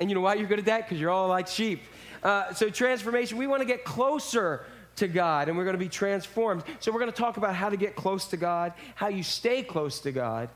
and 0.00 0.10
you 0.10 0.14
know 0.14 0.20
why 0.20 0.34
you're 0.34 0.48
good 0.48 0.58
at 0.58 0.64
that? 0.66 0.82
Because 0.82 1.00
you're 1.00 1.10
all 1.10 1.28
like 1.28 1.46
sheep. 1.46 1.82
Uh, 2.22 2.52
so, 2.52 2.70
transformation, 2.70 3.38
we 3.38 3.46
want 3.46 3.60
to 3.60 3.66
get 3.66 3.84
closer 3.84 4.64
to 4.96 5.08
God 5.08 5.48
and 5.48 5.56
we're 5.56 5.64
going 5.64 5.74
to 5.74 5.78
be 5.78 5.88
transformed. 5.88 6.62
So, 6.80 6.92
we're 6.92 7.00
going 7.00 7.12
to 7.12 7.16
talk 7.16 7.36
about 7.36 7.54
how 7.54 7.68
to 7.68 7.76
get 7.76 7.96
close 7.96 8.26
to 8.28 8.36
God, 8.36 8.72
how 8.94 9.08
you 9.08 9.22
stay 9.22 9.62
close 9.62 10.00
to 10.00 10.12
God, 10.12 10.48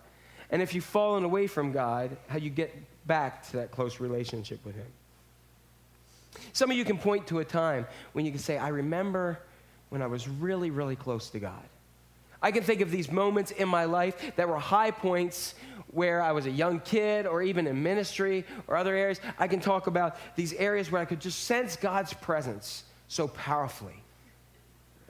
and 0.51 0.62
if 0.62 0.74
you've 0.74 0.85
fallen 0.85 1.24
away 1.24 1.47
from 1.47 1.72
God, 1.72 2.16
how 2.29 2.39
you 2.39 2.51
get 2.51 2.74
back 3.07 3.47
to 3.51 3.59
that 3.59 3.70
close 3.70 4.01
relationship 4.01 4.64
with 4.64 4.76
Him. 4.76 4.87
Some 6.53 6.70
of 6.70 6.76
you 6.76 6.85
can 6.85 6.99
point 6.99 7.26
to 7.29 7.39
a 7.41 7.45
time 7.45 7.87
when 8.12 8.24
you 8.24 8.31
can 8.31 8.41
say, 8.41 8.57
I 8.57 8.68
remember 8.68 9.39
when 9.91 10.03
I 10.03 10.07
was 10.07 10.29
really, 10.29 10.70
really 10.70 10.97
close 10.97 11.31
to 11.31 11.39
God. 11.39 11.62
I 12.41 12.53
can 12.53 12.62
think 12.62 12.81
of 12.81 12.91
these 12.91 13.11
moments 13.11 13.51
in 13.51 13.68
my 13.68 13.85
life 13.85 14.37
that 14.37 14.49
were 14.49 14.59
high 14.59 14.91
points 14.91 15.55
where 15.91 16.22
I 16.22 16.32
was 16.32 16.47
a 16.47 16.51
young 16.51 16.80
kid 16.80 17.26
or 17.26 17.43
even 17.43 17.66
in 17.66 17.82
ministry 17.82 18.45
or 18.66 18.76
other 18.76 18.95
areas. 18.95 19.20
I 19.39 19.49
can 19.49 19.61
talk 19.61 19.86
about 19.86 20.16
these 20.36 20.53
areas 20.55 20.91
where 20.91 21.01
I 21.01 21.05
could 21.05 21.20
just 21.20 21.45
sense 21.45 21.76
God's 21.76 22.12
presence 22.12 22.84
so 23.09 23.28
powerfully. 23.28 24.03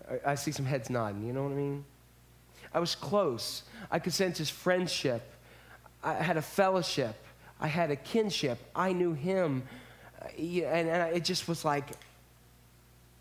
I, 0.09 0.33
I 0.33 0.35
see 0.35 0.53
some 0.53 0.64
heads 0.64 0.89
nodding, 0.91 1.26
you 1.26 1.33
know 1.33 1.43
what 1.43 1.53
I 1.53 1.57
mean? 1.57 1.85
I 2.72 2.81
was 2.81 2.95
close. 2.95 3.62
I 3.91 3.99
could 3.99 4.12
sense 4.12 4.39
his 4.39 4.51
friendship. 4.51 5.22
I 6.03 6.14
had 6.14 6.37
a 6.37 6.43
fellowship. 6.43 7.16
I 7.61 7.66
had 7.66 7.91
a 7.91 7.97
kinship. 7.97 8.59
I 8.74 8.93
knew 8.93 9.14
him. 9.14 9.64
And, 10.37 10.89
and 10.89 11.16
it 11.16 11.24
just 11.24 11.49
was 11.49 11.64
like 11.64 11.87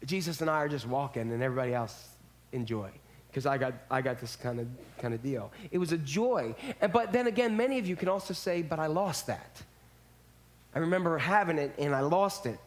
Jesus 0.05 0.41
and 0.41 0.49
I 0.49 0.58
are 0.58 0.70
just 0.70 0.86
walking, 0.86 1.32
and 1.32 1.41
everybody 1.41 1.74
else 1.74 2.10
enjoy 2.51 2.91
because 3.30 3.45
I 3.45 3.57
got, 3.57 3.73
I 3.91 4.01
got 4.01 4.19
this 4.19 4.36
kind 4.36 4.59
of, 4.59 4.67
kind 4.99 5.13
of 5.13 5.21
deal. 5.21 5.51
It 5.71 5.78
was 5.78 5.91
a 5.91 5.97
joy. 5.97 6.55
But 6.91 7.11
then 7.11 7.28
again, 7.28 7.55
many 7.55 7.78
of 7.80 7.88
you 7.88 7.95
can 7.95 8.09
also 8.09 8.34
say, 8.34 8.61
but 8.61 8.80
I 8.80 8.88
lost 8.88 9.28
that. 9.28 9.61
I 10.73 10.80
remember 10.80 11.17
having 11.17 11.57
it 11.57 11.73
and 11.78 11.93
I 11.93 12.01
lost 12.01 12.45
it. 12.45 12.59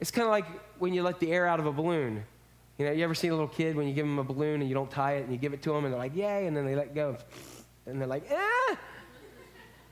It's 0.00 0.10
kind 0.10 0.26
of 0.26 0.30
like 0.30 0.46
when 0.78 0.92
you 0.92 1.02
let 1.02 1.20
the 1.20 1.32
air 1.32 1.46
out 1.46 1.60
of 1.60 1.66
a 1.66 1.72
balloon. 1.72 2.24
You 2.78 2.86
know, 2.86 2.92
you 2.92 3.04
ever 3.04 3.14
seen 3.14 3.30
a 3.30 3.34
little 3.34 3.48
kid 3.48 3.74
when 3.74 3.88
you 3.88 3.94
give 3.94 4.04
them 4.04 4.18
a 4.18 4.24
balloon 4.24 4.60
and 4.60 4.68
you 4.68 4.74
don't 4.74 4.90
tie 4.90 5.14
it 5.14 5.22
and 5.24 5.32
you 5.32 5.38
give 5.38 5.54
it 5.54 5.62
to 5.62 5.70
them 5.70 5.84
and 5.84 5.94
they're 5.94 5.98
like, 5.98 6.14
yay, 6.14 6.46
and 6.46 6.54
then 6.56 6.66
they 6.66 6.74
let 6.74 6.94
go. 6.94 7.16
And 7.86 8.00
they're 8.00 8.08
like, 8.08 8.28
ah. 8.30 8.78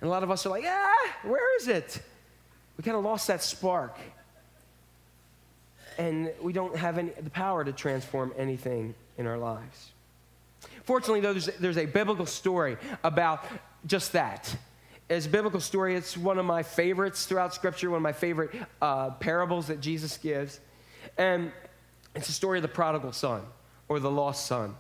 And 0.01 0.09
a 0.09 0.11
lot 0.11 0.22
of 0.22 0.30
us 0.30 0.45
are 0.45 0.51
like, 0.51 0.64
ah, 0.66 1.16
where 1.22 1.57
is 1.57 1.68
it? 1.68 1.99
We 2.76 2.82
kind 2.84 2.97
of 2.97 3.05
lost 3.05 3.28
that 3.28 3.42
spark. 3.42 3.97
And 5.97 6.30
we 6.42 6.53
don't 6.53 6.76
have 6.76 6.99
any, 6.99 7.11
the 7.11 7.30
power 7.30 7.64
to 7.64 7.72
transform 7.72 8.34
anything 8.36 8.95
in 9.19 9.27
our 9.27 9.39
lives. 9.39 9.93
Fortunately, 10.85 11.21
though, 11.21 11.33
there's, 11.33 11.47
there's 11.59 11.79
a 11.79 11.87
biblical 11.87 12.27
story 12.27 12.77
about 13.03 13.45
just 13.87 14.12
that. 14.12 14.55
It's 15.09 15.27
a 15.27 15.29
biblical 15.29 15.61
story. 15.61 15.95
It's 15.95 16.17
one 16.17 16.39
of 16.39 16.47
my 16.47 16.62
favorites 16.62 17.27
throughout 17.27 17.55
Scripture, 17.55 17.91
one 17.91 17.99
of 17.99 18.03
my 18.03 18.12
favorite 18.12 18.51
uh, 18.81 19.11
parables 19.11 19.67
that 19.67 19.81
Jesus 19.81 20.17
gives. 20.17 20.61
And 21.19 21.53
it's 22.15 22.27
the 22.27 22.33
story 22.33 22.59
of 22.59 22.62
the 22.62 22.69
prodigal 22.69 23.12
son 23.12 23.43
or 23.89 24.01
the 24.01 24.11
lost 24.11 24.47
son. 24.47 24.75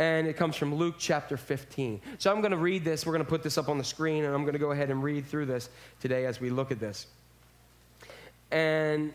And 0.00 0.26
it 0.26 0.36
comes 0.36 0.56
from 0.56 0.74
Luke 0.74 0.96
chapter 0.98 1.36
15. 1.36 2.00
So 2.18 2.32
I'm 2.32 2.40
going 2.40 2.52
to 2.52 2.56
read 2.56 2.84
this. 2.84 3.04
We're 3.04 3.12
going 3.12 3.24
to 3.24 3.28
put 3.28 3.42
this 3.42 3.58
up 3.58 3.68
on 3.68 3.78
the 3.78 3.84
screen, 3.84 4.24
and 4.24 4.34
I'm 4.34 4.42
going 4.42 4.52
to 4.52 4.58
go 4.58 4.70
ahead 4.70 4.90
and 4.90 5.02
read 5.02 5.26
through 5.26 5.46
this 5.46 5.70
today 6.00 6.24
as 6.24 6.40
we 6.40 6.50
look 6.50 6.70
at 6.70 6.78
this. 6.78 7.06
And 8.50 9.12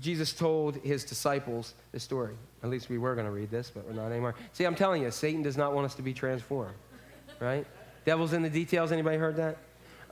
Jesus 0.00 0.32
told 0.32 0.76
his 0.76 1.04
disciples 1.04 1.74
this 1.92 2.02
story. 2.02 2.34
At 2.62 2.70
least 2.70 2.88
we 2.88 2.98
were 2.98 3.14
going 3.14 3.26
to 3.26 3.32
read 3.32 3.50
this, 3.50 3.70
but 3.74 3.86
we're 3.86 3.94
not 3.94 4.10
anymore. 4.10 4.34
See, 4.52 4.64
I'm 4.64 4.74
telling 4.74 5.02
you, 5.02 5.10
Satan 5.10 5.42
does 5.42 5.56
not 5.56 5.72
want 5.72 5.86
us 5.86 5.94
to 5.94 6.02
be 6.02 6.12
transformed, 6.12 6.74
right? 7.40 7.66
Devil's 8.04 8.32
in 8.32 8.42
the 8.42 8.50
details. 8.50 8.92
Anybody 8.92 9.16
heard 9.16 9.36
that? 9.36 9.56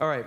All 0.00 0.08
right. 0.08 0.26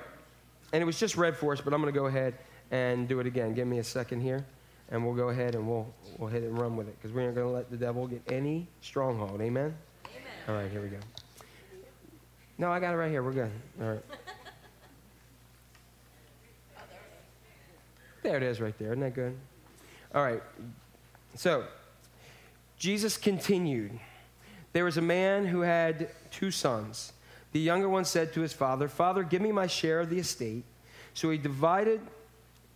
And 0.74 0.82
it 0.82 0.86
was 0.86 1.00
just 1.00 1.18
read 1.18 1.36
for 1.36 1.54
us, 1.54 1.62
but 1.62 1.74
I'm 1.74 1.82
going 1.82 1.94
to 1.94 2.00
go 2.00 2.06
ahead 2.06 2.36
and 2.72 3.08
do 3.08 3.20
it 3.20 3.28
again. 3.28 3.54
Give 3.54 3.68
me 3.68 3.80
a 3.80 3.84
second 3.84 4.22
here, 4.22 4.46
and 4.92 5.06
we'll 5.06 5.16
go 5.16 5.30
ahead 5.30 5.56
and 5.56 5.68
we'll, 5.68 5.88
we'll 6.18 6.30
hit 6.30 6.44
it 6.44 6.48
and 6.48 6.60
run 6.60 6.76
with 6.76 6.88
it 6.88 6.98
because 6.98 7.16
we 7.16 7.24
aren't 7.24 7.36
going 7.36 7.48
to 7.48 7.54
let 7.54 7.72
the 7.72 7.78
devil 7.78 8.08
get 8.08 8.22
any 8.28 8.68
stronghold. 8.82 9.42
Amen? 9.42 9.76
Amen? 10.06 10.24
All 10.48 10.56
right, 10.56 10.70
here 10.70 10.82
we 10.82 10.90
go. 10.90 11.00
No, 12.58 12.72
I 12.72 12.80
got 12.80 12.94
it 12.94 12.98
right 12.98 13.12
here. 13.12 13.24
We're 13.24 13.34
good. 13.34 13.52
All 13.82 13.90
right. 13.90 14.04
There 18.28 18.36
it 18.36 18.44
is 18.44 18.60
right 18.60 18.78
there. 18.78 18.90
Isn't 18.90 19.00
that 19.00 19.16
good? 19.16 19.38
All 20.14 20.22
right. 20.22 20.44
So, 21.36 21.64
Jesus 22.78 23.16
continued. 23.16 23.98
There 24.74 24.84
was 24.84 24.98
a 24.98 25.02
man 25.02 25.46
who 25.46 25.62
had 25.62 26.10
two 26.30 26.52
sons. 26.52 27.14
The 27.54 27.62
younger 27.62 27.88
one 27.88 28.04
said 28.04 28.34
to 28.34 28.42
his 28.42 28.52
father, 28.52 28.90
Father, 28.90 29.24
give 29.24 29.42
me 29.42 29.54
my 29.54 29.66
share 29.66 30.02
of 30.02 30.10
the 30.10 30.20
estate. 30.20 30.66
So 31.14 31.30
he 31.30 31.38
divided 31.38 32.02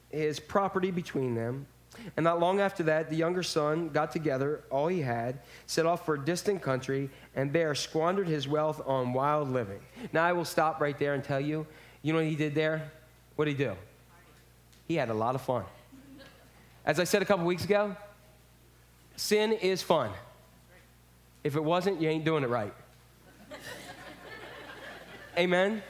his 0.09 0.39
property 0.39 0.89
between 0.89 1.35
them. 1.35 1.65
And 2.15 2.23
not 2.23 2.39
long 2.39 2.61
after 2.61 2.83
that, 2.83 3.09
the 3.09 3.17
younger 3.17 3.43
son 3.43 3.89
got 3.89 4.13
together 4.13 4.63
all 4.69 4.87
he 4.87 5.01
had, 5.01 5.37
set 5.65 5.85
off 5.85 6.05
for 6.05 6.15
a 6.15 6.19
distant 6.23 6.61
country, 6.61 7.09
and 7.35 7.51
there 7.51 7.75
squandered 7.75 8.29
his 8.29 8.47
wealth 8.47 8.81
on 8.85 9.11
wild 9.11 9.49
living. 9.49 9.81
Now, 10.13 10.23
I 10.23 10.31
will 10.31 10.45
stop 10.45 10.79
right 10.79 10.97
there 10.97 11.13
and 11.13 11.21
tell 11.21 11.41
you, 11.41 11.67
you 12.03 12.13
know 12.13 12.19
what 12.19 12.27
he 12.29 12.37
did 12.37 12.55
there? 12.55 12.89
What 13.35 13.45
did 13.45 13.57
he 13.57 13.65
do? 13.65 13.75
He 14.91 14.97
had 14.97 15.07
a 15.07 15.13
lot 15.13 15.35
of 15.35 15.41
fun. 15.41 15.63
As 16.85 16.99
I 16.99 17.05
said 17.05 17.21
a 17.21 17.25
couple 17.25 17.45
weeks 17.45 17.63
ago, 17.63 17.95
sin 19.15 19.53
is 19.53 19.81
fun. 19.81 20.09
If 21.45 21.55
it 21.55 21.63
wasn't, 21.63 22.01
you 22.01 22.09
ain't 22.09 22.25
doing 22.25 22.43
it 22.43 22.49
right. 22.49 22.73
Amen? 25.37 25.81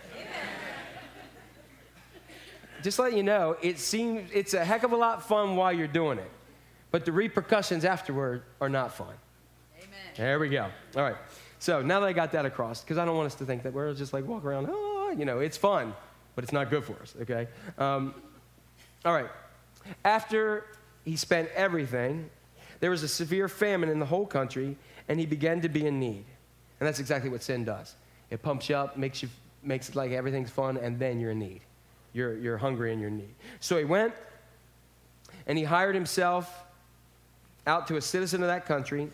Just 2.84 3.00
let 3.00 3.14
you 3.14 3.24
know, 3.24 3.58
it 3.64 3.80
seems 3.80 4.30
it's 4.32 4.54
a 4.54 4.64
heck 4.64 4.84
of 4.84 4.92
a 4.92 4.96
lot 4.96 5.28
fun 5.28 5.56
while 5.56 5.74
you're 5.74 5.88
doing 5.88 6.20
it, 6.20 6.30
but 6.92 7.04
the 7.04 7.12
repercussions 7.12 7.86
afterward 7.86 8.44
are 8.60 8.70
not 8.70 8.94
fun. 8.94 9.16
Amen. 9.80 9.90
There 10.16 10.38
we 10.38 10.50
go. 10.50 10.70
All 10.96 11.02
right. 11.02 11.18
So 11.58 11.82
now 11.82 12.02
that 12.02 12.06
I 12.06 12.14
got 12.14 12.34
that 12.34 12.46
across, 12.46 12.82
because 12.84 13.00
I 13.00 13.06
don't 13.06 13.18
want 13.18 13.26
us 13.26 13.36
to 13.36 13.46
think 13.46 13.64
that 13.64 13.74
we're 13.74 13.96
just 13.96 14.14
like 14.14 14.28
walk 14.28 14.46
around, 14.46 14.68
oh, 14.70 15.16
you 15.18 15.26
know, 15.26 15.40
it's 15.40 15.58
fun, 15.58 15.96
but 16.36 16.44
it's 16.44 16.54
not 16.54 16.70
good 16.70 16.84
for 16.84 17.02
us. 17.02 17.16
Okay. 17.20 17.48
Um, 17.80 18.14
all 19.06 19.14
right. 19.14 19.30
After 20.06 20.66
he 21.06 21.16
spent 21.16 21.50
everything, 21.56 22.30
there 22.80 22.92
was 22.92 23.04
a 23.04 23.08
severe 23.08 23.48
famine 23.48 23.90
in 23.90 24.00
the 24.00 24.06
whole 24.06 24.26
country, 24.26 24.78
and 25.08 25.20
he 25.20 25.26
began 25.26 25.62
to 25.62 25.70
be 25.70 25.86
in 25.86 26.00
need. 26.00 26.26
And 26.80 26.88
that's 26.88 27.00
exactly 27.00 27.30
what 27.30 27.44
sin 27.44 27.64
does. 27.64 27.96
It 28.30 28.42
pumps 28.42 28.70
you 28.70 28.76
up, 28.76 28.98
makes 28.98 29.22
you 29.22 29.30
makes 29.64 29.90
it 29.90 29.96
like 29.96 30.12
everything's 30.12 30.50
fun, 30.50 30.78
and 30.78 30.98
then 30.98 31.20
you're 31.20 31.32
in 31.32 31.40
need. 31.40 31.62
You're, 32.14 32.36
you're 32.38 32.58
hungry 32.58 32.92
and 32.92 33.00
you're 33.00 33.10
in 33.10 33.18
need. 33.18 33.34
So 33.60 33.78
he 33.78 33.86
went 33.86 34.14
and 35.48 35.58
he 35.58 35.64
hired 35.64 35.96
himself 35.96 36.64
out 37.68 37.88
to 37.88 37.98
a 37.98 38.02
citizen 38.02 38.42
of 38.42 38.48
that 38.48 38.66
country 38.66 39.10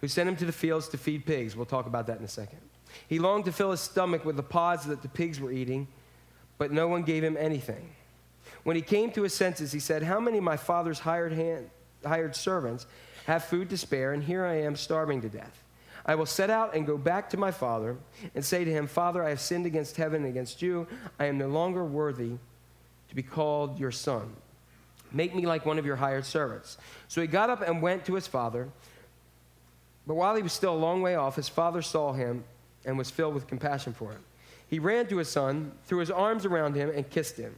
who 0.00 0.08
sent 0.08 0.28
him 0.28 0.36
to 0.36 0.44
the 0.44 0.52
fields 0.52 0.88
to 0.88 0.98
feed 0.98 1.24
pigs. 1.24 1.56
We'll 1.56 1.66
talk 1.66 1.86
about 1.86 2.08
that 2.08 2.18
in 2.18 2.24
a 2.24 2.28
second. 2.28 2.58
He 3.08 3.18
longed 3.18 3.46
to 3.46 3.52
fill 3.52 3.70
his 3.70 3.80
stomach 3.80 4.24
with 4.24 4.36
the 4.36 4.42
pods 4.42 4.84
that 4.86 5.00
the 5.02 5.08
pigs 5.08 5.40
were 5.40 5.52
eating, 5.52 5.86
but 6.58 6.72
no 6.72 6.88
one 6.88 7.04
gave 7.04 7.24
him 7.24 7.36
anything. 7.38 7.88
When 8.64 8.76
he 8.76 8.82
came 8.82 9.10
to 9.12 9.22
his 9.22 9.34
senses, 9.34 9.72
he 9.72 9.80
said, 9.80 10.02
How 10.02 10.20
many 10.20 10.38
of 10.38 10.44
my 10.44 10.56
father's 10.56 11.00
hired, 11.00 11.32
hand, 11.32 11.70
hired 12.04 12.36
servants 12.36 12.86
have 13.26 13.44
food 13.44 13.70
to 13.70 13.76
spare, 13.76 14.12
and 14.12 14.22
here 14.22 14.44
I 14.44 14.60
am 14.62 14.76
starving 14.76 15.20
to 15.22 15.28
death? 15.28 15.62
I 16.04 16.14
will 16.16 16.26
set 16.26 16.50
out 16.50 16.74
and 16.74 16.86
go 16.86 16.98
back 16.98 17.30
to 17.30 17.36
my 17.36 17.50
father 17.50 17.96
and 18.34 18.44
say 18.44 18.64
to 18.64 18.70
him, 18.70 18.86
Father, 18.86 19.22
I 19.22 19.30
have 19.30 19.40
sinned 19.40 19.66
against 19.66 19.96
heaven 19.96 20.22
and 20.22 20.30
against 20.30 20.60
you. 20.60 20.86
I 21.18 21.26
am 21.26 21.38
no 21.38 21.48
longer 21.48 21.84
worthy 21.84 22.32
to 23.08 23.14
be 23.14 23.22
called 23.22 23.78
your 23.78 23.92
son. 23.92 24.34
Make 25.12 25.34
me 25.34 25.46
like 25.46 25.66
one 25.66 25.78
of 25.78 25.86
your 25.86 25.96
hired 25.96 26.24
servants. 26.24 26.78
So 27.06 27.20
he 27.20 27.26
got 27.26 27.50
up 27.50 27.62
and 27.62 27.82
went 27.82 28.04
to 28.06 28.14
his 28.14 28.26
father. 28.26 28.68
But 30.06 30.14
while 30.14 30.34
he 30.34 30.42
was 30.42 30.52
still 30.52 30.74
a 30.74 30.76
long 30.76 31.02
way 31.02 31.14
off, 31.14 31.36
his 31.36 31.48
father 31.48 31.82
saw 31.82 32.12
him 32.12 32.44
and 32.84 32.98
was 32.98 33.10
filled 33.10 33.34
with 33.34 33.46
compassion 33.46 33.92
for 33.92 34.10
him. 34.10 34.24
He 34.68 34.78
ran 34.78 35.06
to 35.08 35.18
his 35.18 35.28
son, 35.28 35.72
threw 35.84 35.98
his 35.98 36.10
arms 36.10 36.46
around 36.46 36.74
him, 36.74 36.90
and 36.90 37.08
kissed 37.08 37.36
him. 37.36 37.54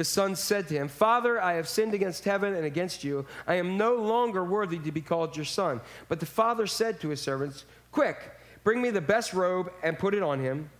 The 0.00 0.04
son 0.04 0.34
said 0.34 0.66
to 0.68 0.74
him, 0.74 0.88
Father, 0.88 1.38
I 1.38 1.56
have 1.56 1.68
sinned 1.68 1.92
against 1.92 2.24
heaven 2.24 2.54
and 2.54 2.64
against 2.64 3.04
you. 3.04 3.26
I 3.46 3.56
am 3.56 3.76
no 3.76 3.96
longer 3.96 4.42
worthy 4.42 4.78
to 4.78 4.90
be 4.90 5.02
called 5.02 5.36
your 5.36 5.44
son. 5.44 5.82
But 6.08 6.20
the 6.20 6.24
father 6.24 6.66
said 6.66 7.02
to 7.02 7.10
his 7.10 7.20
servants, 7.20 7.66
Quick, 7.92 8.16
bring 8.64 8.80
me 8.80 8.88
the 8.88 9.02
best 9.02 9.34
robe 9.34 9.70
and 9.82 9.98
put 9.98 10.14
it 10.14 10.22
on 10.22 10.40
him. 10.40 10.70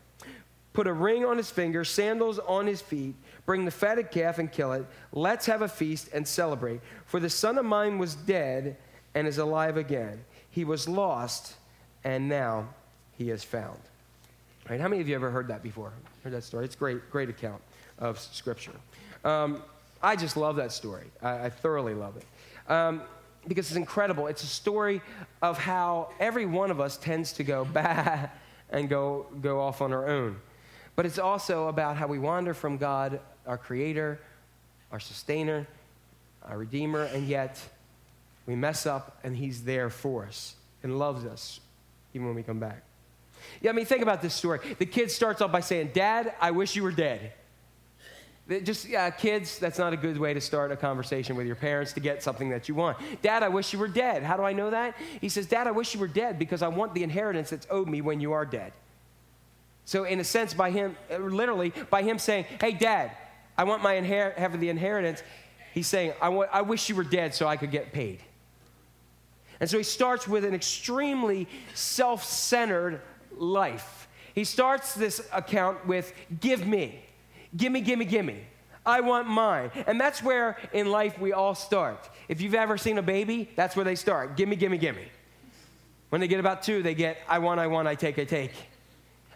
Put 0.73 0.87
a 0.87 0.93
ring 0.95 1.27
on 1.27 1.37
his 1.37 1.51
finger, 1.51 1.85
sandals 1.85 2.39
on 2.39 2.67
his 2.67 2.81
feet. 2.81 3.15
Bring 3.45 3.67
the 3.67 3.71
fatted 3.71 4.11
calf 4.11 4.39
and 4.39 4.51
kill 4.51 4.73
it. 4.73 4.87
Let's 5.13 5.45
have 5.45 5.61
a 5.61 5.69
feast 5.69 6.09
and 6.15 6.27
celebrate. 6.27 6.81
For 7.05 7.21
the 7.21 7.29
son 7.29 7.59
of 7.59 7.67
mine 7.67 7.99
was 7.99 8.15
dead 8.15 8.79
and 9.15 9.27
is 9.27 9.37
alive 9.37 9.77
again. 9.77 10.25
He 10.51 10.65
was 10.65 10.89
lost 10.89 11.57
and 12.05 12.27
now 12.27 12.71
he 13.19 13.29
is 13.29 13.45
found. 13.45 13.81
Right? 14.71 14.81
How 14.81 14.89
many 14.89 15.03
of 15.03 15.09
you 15.11 15.15
ever 15.15 15.31
heard 15.31 15.49
that 15.49 15.63
before? 15.63 15.93
Heard 16.25 16.33
that 16.33 16.45
story? 16.45 16.65
It's 16.65 16.75
great, 16.75 17.11
great 17.11 17.29
account 17.29 17.61
of 17.99 18.19
Scripture. 18.19 18.73
Um, 19.25 19.63
I 20.03 20.17
just 20.17 20.37
love 20.37 20.57
that 20.57 20.73
story. 20.73 21.07
I, 21.23 21.47
I 21.47 21.51
thoroughly 21.51 21.95
love 21.95 22.17
it. 22.17 22.25
Um, 22.71 23.03
because 23.47 23.69
it's 23.69 23.77
incredible. 23.77 24.27
It's 24.27 24.43
a 24.43 24.49
story 24.49 25.01
of 25.43 25.59
how 25.59 26.11
every 26.19 26.47
one 26.47 26.71
of 26.71 26.81
us 26.81 26.97
tends 26.97 27.33
to 27.35 27.45
go 27.45 27.65
bah 27.73 28.29
and 28.71 28.89
go, 28.89 29.27
go 29.41 29.61
off 29.61 29.83
on 29.83 29.93
our 29.93 30.09
own. 30.09 30.37
But 30.97 31.07
it's 31.07 31.19
also 31.19 31.69
about 31.69 31.97
how 31.97 32.07
we 32.07 32.19
wander 32.19 32.55
from 32.55 32.77
God, 32.77 33.21
our 33.47 33.59
Creator, 33.59 34.21
our 34.93 35.01
Sustainer, 35.01 35.67
our 36.45 36.59
Redeemer, 36.59 37.05
and 37.05 37.27
yet 37.27 37.59
we 38.47 38.55
mess 38.55 38.87
up 38.87 39.19
and 39.25 39.37
He's 39.37 39.65
there 39.65 39.91
for 39.91 40.25
us 40.27 40.55
and 40.83 40.99
loves 40.99 41.25
us 41.25 41.61
even 42.15 42.27
when 42.27 42.37
we 42.37 42.43
come 42.43 42.59
back. 42.59 42.83
Yeah, 43.61 43.71
I 43.71 43.73
mean, 43.73 43.87
think 43.87 44.03
about 44.03 44.21
this 44.21 44.35
story. 44.35 44.61
The 44.79 44.87
kid 44.87 45.11
starts 45.11 45.41
off 45.41 45.51
by 45.53 45.61
saying, 45.61 45.91
Dad, 45.95 46.35
I 46.41 46.51
wish 46.51 46.77
you 46.77 46.83
were 46.83 46.93
dead. 46.93 47.33
Just 48.65 48.89
kids, 49.19 49.59
that's 49.61 49.79
not 49.79 49.93
a 49.93 49.97
good 49.97 50.19
way 50.19 50.35
to 50.35 50.41
start 50.41 50.73
a 50.73 50.77
conversation 50.77 51.37
with 51.37 51.47
your 51.47 51.55
parents 51.55 51.93
to 51.93 52.01
get 52.01 52.21
something 52.21 52.51
that 52.51 52.69
you 52.69 52.75
want. 52.75 52.99
Dad, 53.23 53.45
I 53.45 53.49
wish 53.49 53.73
you 53.73 53.79
were 53.79 53.87
dead. 53.87 54.25
How 54.25 54.37
do 54.37 54.43
I 54.43 54.53
know 54.53 54.71
that? 54.71 54.97
He 55.21 55.29
says, 55.29 55.47
Dad, 55.47 55.69
I 55.69 55.71
wish 55.71 55.95
you 55.95 56.01
were 56.01 56.09
dead 56.09 56.37
because 56.37 56.61
I 56.61 56.69
want 56.69 56.93
the 56.93 57.05
inheritance 57.05 57.51
that's 57.51 57.67
owed 57.71 57.89
me 57.89 58.01
when 58.01 58.21
you 58.21 58.33
are 58.33 58.45
dead. 58.45 58.73
So, 59.85 60.03
in 60.03 60.19
a 60.19 60.25
sense, 60.25 60.53
by 60.53 60.71
him, 60.73 60.97
uh, 61.13 61.19
literally, 61.19 61.73
by 61.91 62.03
him 62.03 62.19
saying, 62.19 62.47
Hey, 62.61 62.73
dad, 62.73 63.13
I 63.57 63.65
want 63.65 63.83
my 63.83 63.95
inher- 63.95 64.37
have 64.37 64.59
the 64.59 64.69
inheritance, 64.69 65.23
he's 65.73 65.87
saying, 65.87 66.15
I, 66.21 66.29
want, 66.31 66.51
I 66.53 66.63
wish 66.63 66.89
you 66.89 66.97
were 66.97 67.05
dead 67.05 67.35
so 67.35 67.47
I 67.47 67.57
could 67.57 67.71
get 67.71 67.93
paid. 67.93 68.21
And 69.61 69.71
so 69.71 69.77
he 69.77 69.85
starts 69.85 70.27
with 70.27 70.45
an 70.45 70.55
extremely 70.55 71.47
self 71.75 72.25
centered 72.25 73.01
life. 73.37 74.09
He 74.35 74.45
starts 74.45 74.95
this 74.95 75.27
account 75.33 75.87
with, 75.87 76.13
Give 76.41 76.67
me, 76.67 77.05
give 77.57 77.73
me, 77.73 77.81
give 77.81 77.99
me, 77.99 78.05
give 78.05 78.25
me. 78.25 78.41
I 78.85 79.01
want 79.01 79.29
mine. 79.29 79.71
And 79.87 80.01
that's 80.01 80.23
where 80.23 80.57
in 80.73 80.91
life 80.91 81.19
we 81.19 81.33
all 81.33 81.55
start. 81.55 82.09
If 82.29 82.41
you've 82.41 82.55
ever 82.55 82.79
seen 82.79 82.99
a 82.99 83.03
baby, 83.03 83.51
that's 83.57 83.77
where 83.77 83.85
they 83.85 83.95
start. 83.95 84.37
Give 84.37 84.49
me, 84.49 84.57
give 84.57 84.71
me, 84.71 84.79
give 84.79 84.97
me. 84.97 85.05
When 86.09 86.21
they 86.21 86.29
get 86.29 86.41
about 86.41 86.63
two, 86.63 86.83
they 86.83 86.95
get, 86.95 87.19
I 87.29 87.39
want, 87.39 87.61
I 87.61 87.67
want, 87.67 87.87
I 87.87 87.95
take, 87.95 88.19
I 88.19 88.25
take. 88.25 88.53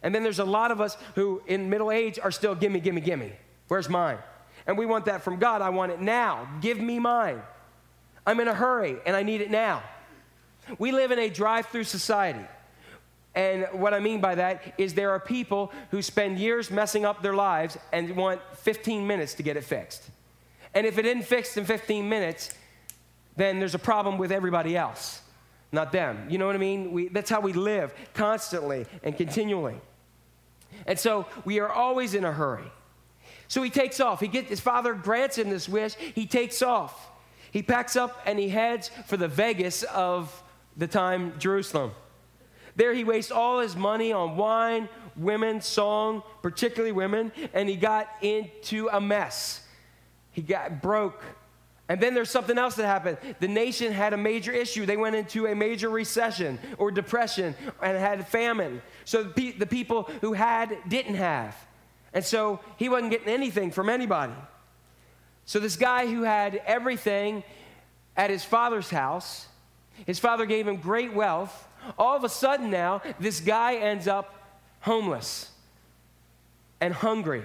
And 0.02 0.14
then 0.14 0.22
there's 0.22 0.38
a 0.38 0.44
lot 0.44 0.70
of 0.70 0.80
us 0.80 0.96
who 1.14 1.42
in 1.46 1.70
middle 1.70 1.90
age 1.90 2.18
are 2.18 2.30
still, 2.30 2.54
give 2.54 2.72
me, 2.72 2.80
give 2.80 2.94
me, 2.94 3.00
give 3.00 3.18
me. 3.18 3.32
Where's 3.68 3.88
mine? 3.88 4.18
And 4.66 4.76
we 4.76 4.86
want 4.86 5.06
that 5.06 5.22
from 5.22 5.38
God. 5.38 5.62
I 5.62 5.70
want 5.70 5.92
it 5.92 6.00
now. 6.00 6.48
Give 6.60 6.78
me 6.78 6.98
mine. 6.98 7.40
I'm 8.26 8.40
in 8.40 8.48
a 8.48 8.54
hurry 8.54 8.96
and 9.06 9.14
I 9.14 9.22
need 9.22 9.40
it 9.40 9.50
now. 9.50 9.82
We 10.78 10.92
live 10.92 11.10
in 11.10 11.18
a 11.18 11.28
drive 11.28 11.66
through 11.66 11.84
society. 11.84 12.44
And 13.34 13.66
what 13.72 13.92
I 13.92 13.98
mean 13.98 14.20
by 14.20 14.36
that 14.36 14.74
is 14.78 14.94
there 14.94 15.10
are 15.10 15.18
people 15.18 15.72
who 15.90 16.02
spend 16.02 16.38
years 16.38 16.70
messing 16.70 17.04
up 17.04 17.22
their 17.22 17.34
lives 17.34 17.76
and 17.92 18.16
want 18.16 18.40
15 18.58 19.06
minutes 19.06 19.34
to 19.34 19.42
get 19.42 19.56
it 19.56 19.64
fixed. 19.64 20.08
And 20.72 20.86
if 20.86 20.98
it 20.98 21.06
isn't 21.06 21.24
fixed 21.24 21.56
in 21.56 21.64
15 21.64 22.08
minutes, 22.08 22.54
then 23.36 23.58
there's 23.58 23.74
a 23.74 23.78
problem 23.78 24.18
with 24.18 24.30
everybody 24.30 24.76
else, 24.76 25.20
not 25.72 25.90
them. 25.90 26.26
You 26.28 26.38
know 26.38 26.46
what 26.46 26.54
I 26.54 26.58
mean? 26.58 26.92
We, 26.92 27.08
that's 27.08 27.30
how 27.30 27.40
we 27.40 27.52
live 27.52 27.92
constantly 28.12 28.86
and 29.02 29.16
continually. 29.16 29.80
And 30.86 30.98
so 30.98 31.26
we 31.44 31.58
are 31.60 31.70
always 31.70 32.14
in 32.14 32.24
a 32.24 32.32
hurry. 32.32 32.70
So 33.48 33.62
he 33.62 33.70
takes 33.70 34.00
off. 34.00 34.20
He 34.20 34.28
gets, 34.28 34.48
his 34.48 34.60
father 34.60 34.94
grants 34.94 35.38
him 35.38 35.50
this 35.50 35.68
wish. 35.68 35.94
He 35.94 36.26
takes 36.26 36.62
off. 36.62 37.10
He 37.50 37.62
packs 37.62 37.94
up 37.96 38.20
and 38.26 38.38
he 38.38 38.48
heads 38.48 38.90
for 39.06 39.16
the 39.16 39.28
Vegas 39.28 39.82
of 39.84 40.42
the 40.76 40.86
time, 40.86 41.38
Jerusalem. 41.38 41.92
There 42.76 42.92
he 42.92 43.04
wastes 43.04 43.30
all 43.30 43.60
his 43.60 43.76
money 43.76 44.12
on 44.12 44.36
wine, 44.36 44.88
women, 45.16 45.60
song, 45.60 46.22
particularly 46.42 46.92
women, 46.92 47.32
and 47.52 47.68
he 47.68 47.76
got 47.76 48.08
into 48.20 48.88
a 48.92 49.00
mess. 49.00 49.64
He 50.32 50.42
got 50.42 50.82
broke. 50.82 51.22
And 51.88 52.00
then 52.00 52.14
there's 52.14 52.30
something 52.30 52.56
else 52.56 52.76
that 52.76 52.86
happened. 52.86 53.18
The 53.40 53.48
nation 53.48 53.92
had 53.92 54.14
a 54.14 54.16
major 54.16 54.52
issue. 54.52 54.86
They 54.86 54.96
went 54.96 55.16
into 55.16 55.46
a 55.46 55.54
major 55.54 55.90
recession 55.90 56.58
or 56.78 56.90
depression 56.90 57.54
and 57.82 57.98
had 57.98 58.26
famine. 58.26 58.80
So 59.04 59.22
the, 59.22 59.30
pe- 59.30 59.58
the 59.58 59.66
people 59.66 60.04
who 60.22 60.32
had 60.32 60.76
didn't 60.88 61.16
have. 61.16 61.54
And 62.14 62.24
so 62.24 62.60
he 62.78 62.88
wasn't 62.88 63.10
getting 63.10 63.28
anything 63.28 63.70
from 63.70 63.88
anybody. 63.90 64.32
So 65.44 65.58
this 65.58 65.76
guy 65.76 66.06
who 66.06 66.22
had 66.22 66.56
everything 66.64 67.44
at 68.16 68.30
his 68.30 68.44
father's 68.44 68.88
house, 68.88 69.46
his 70.06 70.18
father 70.18 70.46
gave 70.46 70.66
him 70.66 70.76
great 70.76 71.12
wealth. 71.12 71.68
All 71.98 72.16
of 72.16 72.24
a 72.24 72.28
sudden 72.28 72.70
now, 72.70 73.02
this 73.20 73.40
guy 73.40 73.76
ends 73.76 74.08
up 74.08 74.34
homeless 74.80 75.50
and 76.80 76.92
hungry. 76.92 77.42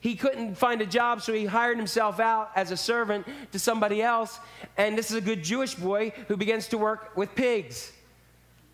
He 0.00 0.16
couldn't 0.16 0.56
find 0.56 0.82
a 0.82 0.86
job, 0.86 1.22
so 1.22 1.32
he 1.32 1.44
hired 1.46 1.76
himself 1.76 2.18
out 2.18 2.50
as 2.56 2.72
a 2.72 2.76
servant 2.76 3.26
to 3.52 3.58
somebody 3.58 4.02
else. 4.02 4.40
And 4.76 4.98
this 4.98 5.10
is 5.10 5.16
a 5.16 5.20
good 5.20 5.44
Jewish 5.44 5.74
boy 5.76 6.12
who 6.26 6.36
begins 6.36 6.66
to 6.68 6.78
work 6.78 7.16
with 7.16 7.34
pigs. 7.36 7.92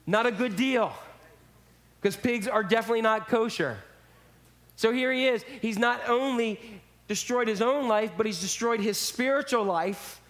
Not 0.07 0.25
a 0.25 0.33
good 0.33 0.57
deal, 0.57 0.91
because 2.01 2.17
pigs 2.17 2.49
are 2.49 2.63
definitely 2.63 3.03
not 3.03 3.29
kosher. 3.29 3.77
So 4.77 4.91
here 4.91 5.13
he 5.13 5.27
is. 5.27 5.45
He's 5.61 5.79
not 5.79 6.01
only 6.09 6.81
destroyed 7.09 7.47
his 7.47 7.61
own 7.61 7.89
life, 7.89 8.13
but 8.17 8.25
he's 8.25 8.41
destroyed 8.41 8.81
his 8.81 8.97
spiritual 8.97 9.65
life 9.65 10.23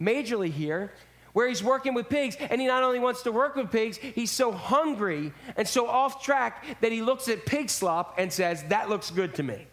majorly 0.00 0.50
here, 0.50 0.92
where 1.34 1.46
he's 1.48 1.62
working 1.62 1.92
with 1.92 2.08
pigs. 2.08 2.36
And 2.40 2.60
he 2.60 2.66
not 2.66 2.82
only 2.82 2.98
wants 2.98 3.22
to 3.22 3.32
work 3.32 3.54
with 3.56 3.70
pigs, 3.70 3.98
he's 3.98 4.30
so 4.30 4.50
hungry 4.50 5.32
and 5.56 5.68
so 5.68 5.86
off 5.86 6.24
track 6.24 6.64
that 6.80 6.90
he 6.90 7.02
looks 7.02 7.28
at 7.28 7.44
pig 7.44 7.68
slop 7.68 8.14
and 8.16 8.32
says, 8.32 8.64
That 8.70 8.88
looks 8.88 9.10
good 9.10 9.34
to 9.34 9.42
me. 9.42 9.66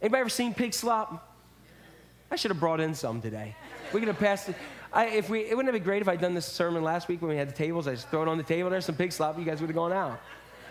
Anybody 0.00 0.20
ever 0.20 0.30
seen 0.30 0.54
pig 0.54 0.72
slop? 0.72 1.34
I 2.30 2.36
should 2.36 2.50
have 2.50 2.60
brought 2.60 2.80
in 2.80 2.94
some 2.94 3.20
today. 3.20 3.54
We 3.92 4.00
could 4.00 4.08
have 4.08 4.18
passed 4.18 4.48
it. 4.48 4.56
I, 4.92 5.06
if 5.06 5.28
we, 5.28 5.40
it 5.40 5.56
wouldn't 5.56 5.66
have 5.66 5.74
been 5.74 5.86
great 5.86 6.02
if 6.02 6.08
I'd 6.08 6.20
done 6.20 6.34
this 6.34 6.46
sermon 6.46 6.82
last 6.82 7.08
week 7.08 7.20
when 7.20 7.30
we 7.30 7.36
had 7.36 7.48
the 7.48 7.54
tables. 7.54 7.86
I 7.86 7.92
just 7.92 8.08
throw 8.08 8.22
it 8.22 8.28
on 8.28 8.38
the 8.38 8.44
table. 8.44 8.70
There's 8.70 8.86
some 8.86 8.96
pig 8.96 9.12
slop. 9.12 9.38
You 9.38 9.44
guys 9.44 9.60
would 9.60 9.68
have 9.68 9.76
gone 9.76 9.92
out, 9.92 10.20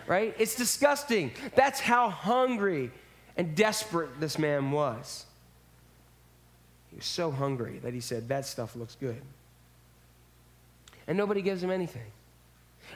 right? 0.06 0.34
It's 0.38 0.54
disgusting. 0.54 1.30
That's 1.54 1.80
how 1.80 2.10
hungry 2.10 2.90
and 3.36 3.54
desperate 3.54 4.18
this 4.18 4.38
man 4.38 4.70
was. 4.70 5.26
He 6.90 6.96
was 6.96 7.04
so 7.04 7.30
hungry 7.30 7.78
that 7.80 7.92
he 7.92 8.00
said, 8.00 8.28
That 8.28 8.46
stuff 8.46 8.74
looks 8.74 8.96
good. 8.96 9.20
And 11.06 11.16
nobody 11.16 11.42
gives 11.42 11.62
him 11.62 11.70
anything. 11.70 12.10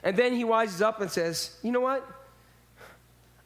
And 0.02 0.16
then 0.16 0.34
he 0.34 0.44
wises 0.44 0.80
up 0.80 1.00
and 1.00 1.10
says, 1.10 1.56
You 1.62 1.72
know 1.72 1.80
what? 1.80 2.06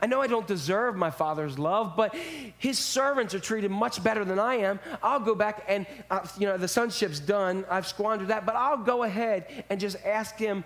I 0.00 0.06
know 0.06 0.20
I 0.20 0.26
don't 0.26 0.46
deserve 0.46 0.96
my 0.96 1.10
father's 1.10 1.58
love, 1.58 1.94
but 1.96 2.14
his 2.58 2.78
servants 2.78 3.32
are 3.32 3.40
treated 3.40 3.70
much 3.70 4.02
better 4.02 4.24
than 4.24 4.38
I 4.38 4.56
am. 4.56 4.78
I'll 5.02 5.20
go 5.20 5.34
back 5.34 5.64
and, 5.66 5.86
uh, 6.10 6.26
you 6.38 6.46
know, 6.46 6.58
the 6.58 6.68
sonship's 6.68 7.20
done. 7.20 7.64
I've 7.70 7.86
squandered 7.86 8.28
that, 8.28 8.44
but 8.44 8.54
I'll 8.54 8.76
go 8.76 9.04
ahead 9.04 9.64
and 9.70 9.80
just 9.80 9.96
ask 10.04 10.36
him. 10.36 10.62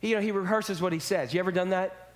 You 0.00 0.16
know, 0.16 0.20
he 0.20 0.32
rehearses 0.32 0.80
what 0.80 0.92
he 0.92 0.98
says. 0.98 1.32
You 1.32 1.40
ever 1.40 1.52
done 1.52 1.70
that? 1.70 2.07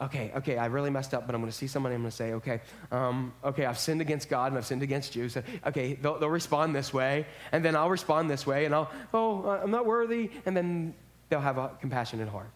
Okay, 0.00 0.32
okay, 0.34 0.56
I 0.56 0.66
really 0.66 0.88
messed 0.88 1.12
up, 1.12 1.26
but 1.26 1.34
I'm 1.34 1.42
going 1.42 1.52
to 1.52 1.56
see 1.56 1.66
somebody. 1.66 1.94
I'm 1.94 2.00
going 2.00 2.10
to 2.10 2.16
say, 2.16 2.32
okay, 2.32 2.60
um, 2.90 3.34
okay, 3.44 3.66
I've 3.66 3.78
sinned 3.78 4.00
against 4.00 4.30
God 4.30 4.50
and 4.50 4.56
I've 4.56 4.64
sinned 4.64 4.82
against 4.82 5.14
you. 5.14 5.28
So, 5.28 5.42
okay, 5.66 5.92
they'll, 5.94 6.18
they'll 6.18 6.30
respond 6.30 6.74
this 6.74 6.94
way, 6.94 7.26
and 7.52 7.62
then 7.62 7.76
I'll 7.76 7.90
respond 7.90 8.30
this 8.30 8.46
way, 8.46 8.64
and 8.64 8.74
I'll, 8.74 8.90
oh, 9.12 9.44
uh, 9.44 9.60
I'm 9.62 9.70
not 9.70 9.84
worthy, 9.84 10.30
and 10.46 10.56
then 10.56 10.94
they'll 11.28 11.40
have 11.40 11.58
a 11.58 11.70
compassionate 11.80 12.28
heart. 12.28 12.50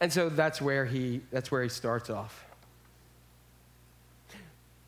And 0.00 0.10
so 0.10 0.30
that's 0.30 0.62
where 0.62 0.86
he, 0.86 1.20
that's 1.30 1.50
where 1.50 1.62
he 1.62 1.68
starts 1.68 2.08
off. 2.08 2.44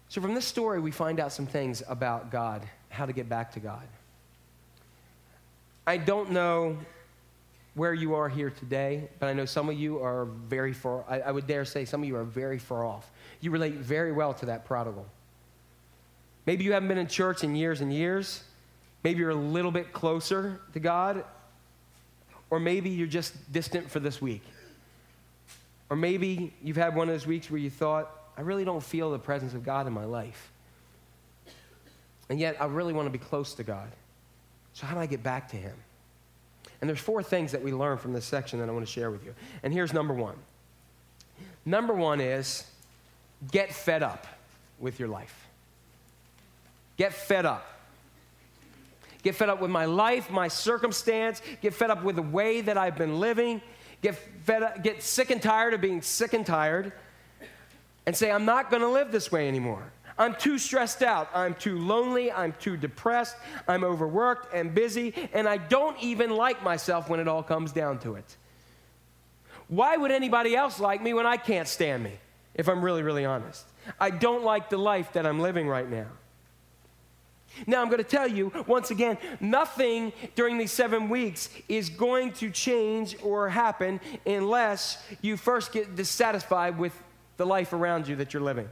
So 0.09 0.23
from 0.23 0.35
this 0.35 0.47
story, 0.47 0.81
we 0.81 0.91
find 0.91 1.21
out 1.21 1.33
some 1.33 1.47
things 1.47 1.83
about 1.87 2.31
God, 2.31 2.63
how 2.89 3.05
to 3.05 3.13
get 3.13 3.29
back 3.29 3.53
to 3.53 3.61
God. 3.61 3.87
I 5.87 5.99
don't 5.99 6.31
know 6.31 6.79
where 7.77 7.93
you 7.93 8.15
are 8.15 8.27
here 8.27 8.49
today, 8.49 9.07
but 9.21 9.27
I 9.27 9.35
know 9.35 9.45
some 9.45 9.69
of 9.69 9.79
you 9.79 10.03
are 10.03 10.25
very 10.25 10.73
far, 10.73 11.05
I, 11.07 11.21
I 11.21 11.31
would 11.31 11.47
dare 11.47 11.67
say 11.67 11.85
some 11.85 12.03
of 12.03 12.09
you 12.09 12.17
are 12.17 12.25
very 12.25 12.59
far 12.59 12.87
off. 12.87 13.09
You 13.43 13.51
relate 13.51 13.75
very 13.75 14.13
well 14.13 14.33
to 14.33 14.47
that 14.47 14.65
prodigal. 14.65 15.07
Maybe 16.47 16.65
you 16.65 16.73
haven't 16.73 16.89
been 16.89 16.97
in 16.97 17.07
church 17.07 17.45
in 17.45 17.55
years 17.55 17.83
and 17.83 17.93
years. 17.93 18.43
Maybe 19.05 19.21
you're 19.21 19.29
a 19.29 19.35
little 19.35 19.71
bit 19.71 19.93
closer 19.93 20.59
to 20.73 20.81
God, 20.81 21.23
or 22.49 22.59
maybe 22.59 22.89
you're 22.89 23.07
just 23.07 23.53
distant 23.53 23.91
for 23.91 24.01
this 24.01 24.23
week. 24.23 24.43
Or 25.91 25.97
maybe 25.99 26.55
you've 26.63 26.79
had 26.79 26.97
one 26.97 27.11
of 27.11 27.15
those 27.15 27.27
weeks 27.27 27.51
where 27.51 27.61
you 27.61 27.69
thought, 27.69 28.11
I 28.39 28.41
really 28.41 28.65
don't 28.65 28.83
feel 28.83 29.11
the 29.11 29.19
presence 29.19 29.53
of 29.53 29.65
God 29.65 29.87
in 29.87 29.93
my 29.93 30.05
life. 30.07 30.51
And 32.31 32.41
yet, 32.41 32.57
I 32.59 32.65
really 32.65 32.95
want 32.95 33.07
to 33.07 33.11
be 33.11 33.23
close 33.23 33.53
to 33.55 33.63
God. 33.63 33.89
So, 34.73 34.87
how 34.87 34.95
do 34.95 35.01
I 35.01 35.07
get 35.07 35.23
back 35.23 35.51
to 35.51 35.57
Him? 35.57 35.77
And 36.87 36.89
there's 36.89 37.01
four 37.01 37.23
things 37.23 37.51
that 37.53 37.63
we 37.63 37.73
learn 37.73 37.99
from 37.99 38.13
this 38.13 38.25
section 38.25 38.61
that 38.61 38.69
I 38.69 38.73
want 38.73 38.87
to 38.87 38.93
share 38.93 39.11
with 39.11 39.25
you. 39.25 39.35
And 39.65 39.73
here's 39.73 39.93
number 39.93 40.15
one. 40.15 40.37
Number 41.65 41.93
one 41.93 42.21
is 42.21 42.65
get 43.51 43.73
fed 43.75 44.05
up 44.05 44.27
with 44.79 45.01
your 45.01 45.09
life. 45.09 45.47
Get 46.97 47.13
fed 47.13 47.45
up. 47.45 47.67
Get 49.23 49.35
fed 49.35 49.49
up 49.49 49.61
with 49.61 49.71
my 49.71 49.87
life, 49.87 50.31
my 50.31 50.47
circumstance. 50.47 51.43
Get 51.61 51.75
fed 51.75 51.91
up 51.91 52.05
with 52.05 52.15
the 52.15 52.23
way 52.23 52.61
that 52.61 52.79
I've 52.79 52.97
been 52.97 53.19
living 53.19 53.61
get, 54.03 54.15
fed 54.45 54.63
up, 54.63 54.83
get 54.83 55.03
sick 55.03 55.31
and 55.31 55.43
tired 55.43 55.75
of 55.75 55.81
being 55.81 56.03
sick 56.03 56.33
and 56.33 56.47
tired, 56.47 56.93
and 58.07 58.17
say, 58.17 58.31
I'm 58.31 58.45
not 58.45 58.71
going 58.71 58.83
to 58.83 58.89
live 58.89 59.11
this 59.11 59.33
way 59.33 59.49
anymore. 59.49 59.93
I'm 60.19 60.35
too 60.35 60.59
stressed 60.59 61.03
out. 61.03 61.29
I'm 61.35 61.55
too 61.55 61.79
lonely. 61.79 62.33
I'm 62.33 62.55
too 62.55 62.77
depressed. 62.77 63.37
I'm 63.69 63.85
overworked 63.85 64.55
and 64.55 64.75
busy, 64.75 65.15
and 65.33 65.49
I 65.49 65.59
don't 65.59 65.99
even 66.03 66.31
like 66.31 66.63
myself 66.63 67.09
when 67.09 67.21
it 67.21 67.29
all 67.29 67.43
comes 67.43 67.73
down 67.73 67.99
to 68.01 68.15
it. 68.15 68.37
Why 69.69 69.97
would 69.97 70.11
anybody 70.11 70.55
else 70.55 70.81
like 70.81 71.03
me 71.03 71.13
when 71.13 71.27
I 71.27 71.37
can't 71.37 71.69
stand 71.69 72.03
me, 72.03 72.13
if 72.55 72.69
I'm 72.69 72.83
really, 72.83 73.03
really 73.03 73.25
honest? 73.25 73.65
I 74.01 74.11
don't 74.11 74.45
like 74.45 74.71
the 74.71 74.79
life 74.79 75.13
that 75.15 75.27
I'm 75.27 75.41
living 75.41 75.69
right 75.69 75.89
now. 75.89 76.07
Now, 77.67 77.81
I'm 77.81 77.89
going 77.89 78.03
to 78.03 78.05
tell 78.05 78.29
you 78.29 78.53
once 78.67 78.91
again 78.91 79.17
nothing 79.41 80.13
during 80.35 80.59
these 80.59 80.73
seven 80.73 81.09
weeks 81.09 81.49
is 81.69 81.89
going 81.89 82.33
to 82.35 82.51
change 82.51 83.17
or 83.23 83.49
happen 83.49 84.01
unless 84.27 85.03
you 85.23 85.37
first 85.37 85.73
get 85.73 85.97
dissatisfied 85.97 86.79
with 86.79 86.93
the 87.39 87.47
life 87.47 87.73
around 87.73 88.09
you 88.09 88.17
that 88.17 88.35
you're 88.35 88.43
living. 88.43 88.69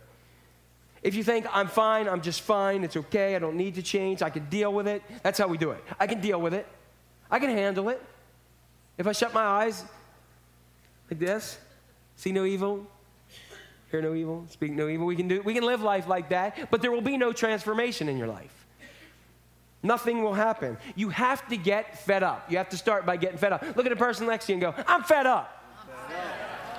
If 1.04 1.14
you 1.14 1.22
think, 1.22 1.46
I'm 1.52 1.68
fine, 1.68 2.08
I'm 2.08 2.22
just 2.22 2.40
fine, 2.40 2.82
it's 2.82 2.96
okay, 2.96 3.36
I 3.36 3.38
don't 3.38 3.56
need 3.56 3.74
to 3.74 3.82
change, 3.82 4.22
I 4.22 4.30
can 4.30 4.48
deal 4.48 4.72
with 4.72 4.88
it, 4.88 5.02
that's 5.22 5.38
how 5.38 5.46
we 5.46 5.58
do 5.58 5.70
it. 5.72 5.84
I 6.00 6.06
can 6.06 6.22
deal 6.22 6.40
with 6.40 6.54
it, 6.54 6.66
I 7.30 7.38
can 7.38 7.50
handle 7.50 7.90
it. 7.90 8.02
If 8.96 9.06
I 9.06 9.12
shut 9.12 9.34
my 9.34 9.42
eyes 9.42 9.84
Like 11.10 11.20
this? 11.20 11.58
See 12.16 12.32
no 12.32 12.44
evil? 12.44 12.86
Hear 13.90 14.00
no 14.00 14.14
evil? 14.14 14.46
Speak 14.48 14.72
no 14.72 14.88
evil? 14.88 15.06
We 15.06 15.14
can, 15.14 15.28
do, 15.28 15.42
we 15.42 15.52
can 15.52 15.64
live 15.64 15.82
life 15.82 16.08
like 16.08 16.30
that, 16.30 16.70
but 16.70 16.80
there 16.80 16.90
will 16.90 17.02
be 17.02 17.18
no 17.18 17.32
transformation 17.32 18.08
in 18.08 18.16
your 18.16 18.28
life. 18.28 18.66
Nothing 19.82 20.22
will 20.22 20.32
happen. 20.32 20.78
You 20.96 21.10
have 21.10 21.46
to 21.48 21.58
get 21.58 21.98
fed 21.98 22.22
up. 22.22 22.50
You 22.50 22.56
have 22.56 22.70
to 22.70 22.78
start 22.78 23.04
by 23.04 23.18
getting 23.18 23.36
fed 23.36 23.52
up. 23.52 23.62
Look 23.76 23.84
at 23.84 23.90
the 23.90 23.96
person 23.96 24.26
next 24.26 24.46
to 24.46 24.52
you 24.52 24.54
and 24.54 24.62
go, 24.62 24.84
I'm 24.88 25.02
fed 25.02 25.26
up. 25.26 25.62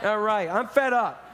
All 0.04 0.20
right, 0.20 0.50
I'm 0.50 0.68
fed 0.68 0.94
up. 0.94 1.25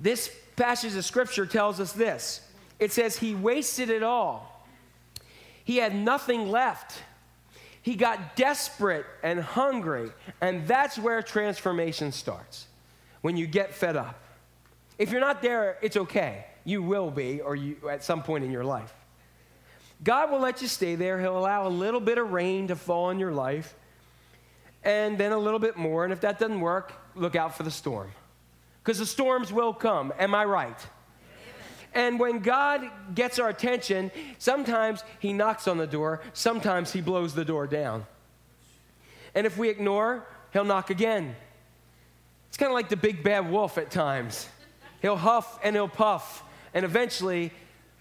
This 0.00 0.34
passage 0.56 0.96
of 0.96 1.04
scripture 1.04 1.46
tells 1.46 1.78
us 1.78 1.92
this 1.92 2.40
it 2.78 2.92
says, 2.92 3.16
He 3.16 3.34
wasted 3.34 3.90
it 3.90 4.02
all, 4.02 4.66
He 5.64 5.76
had 5.76 5.94
nothing 5.94 6.50
left. 6.50 7.02
He 7.82 7.94
got 7.94 8.36
desperate 8.36 9.06
and 9.22 9.40
hungry, 9.40 10.10
and 10.42 10.68
that's 10.68 10.98
where 10.98 11.22
transformation 11.22 12.12
starts 12.12 12.66
when 13.22 13.38
you 13.38 13.46
get 13.46 13.72
fed 13.72 13.96
up. 13.96 14.20
If 14.98 15.10
you're 15.10 15.20
not 15.20 15.40
there, 15.40 15.78
it's 15.80 15.96
okay. 15.96 16.44
You 16.64 16.82
will 16.82 17.10
be, 17.10 17.40
or 17.40 17.56
you 17.56 17.76
at 17.88 18.04
some 18.04 18.22
point 18.22 18.44
in 18.44 18.50
your 18.50 18.64
life. 18.64 18.92
God 20.04 20.30
will 20.30 20.40
let 20.40 20.60
you 20.60 20.68
stay 20.68 20.94
there. 20.94 21.18
He'll 21.18 21.38
allow 21.38 21.66
a 21.66 21.70
little 21.70 22.00
bit 22.00 22.18
of 22.18 22.30
rain 22.32 22.68
to 22.68 22.76
fall 22.76 23.08
in 23.08 23.18
your 23.18 23.32
life, 23.32 23.74
and 24.84 25.16
then 25.16 25.32
a 25.32 25.38
little 25.38 25.58
bit 25.58 25.78
more. 25.78 26.04
And 26.04 26.12
if 26.12 26.20
that 26.20 26.38
doesn't 26.38 26.60
work, 26.60 26.92
look 27.14 27.34
out 27.34 27.56
for 27.56 27.62
the 27.62 27.70
storm. 27.70 28.10
Because 28.82 28.98
the 28.98 29.06
storms 29.06 29.52
will 29.52 29.72
come. 29.72 30.12
Am 30.18 30.34
I 30.34 30.44
right? 30.44 30.86
And 31.92 32.20
when 32.20 32.38
God 32.38 32.88
gets 33.14 33.38
our 33.38 33.48
attention, 33.48 34.10
sometimes 34.38 35.02
He 35.18 35.32
knocks 35.32 35.66
on 35.66 35.76
the 35.76 35.86
door, 35.86 36.20
sometimes 36.32 36.92
He 36.92 37.00
blows 37.00 37.34
the 37.34 37.44
door 37.44 37.66
down. 37.66 38.06
And 39.34 39.46
if 39.46 39.56
we 39.58 39.68
ignore, 39.68 40.26
He'll 40.52 40.64
knock 40.64 40.90
again. 40.90 41.34
It's 42.48 42.56
kind 42.56 42.70
of 42.70 42.74
like 42.74 42.88
the 42.88 42.96
big 42.96 43.22
bad 43.22 43.50
wolf 43.50 43.78
at 43.78 43.90
times. 43.90 44.48
He'll 45.02 45.16
huff 45.16 45.58
and 45.62 45.74
he'll 45.74 45.88
puff, 45.88 46.42
and 46.74 46.84
eventually, 46.84 47.52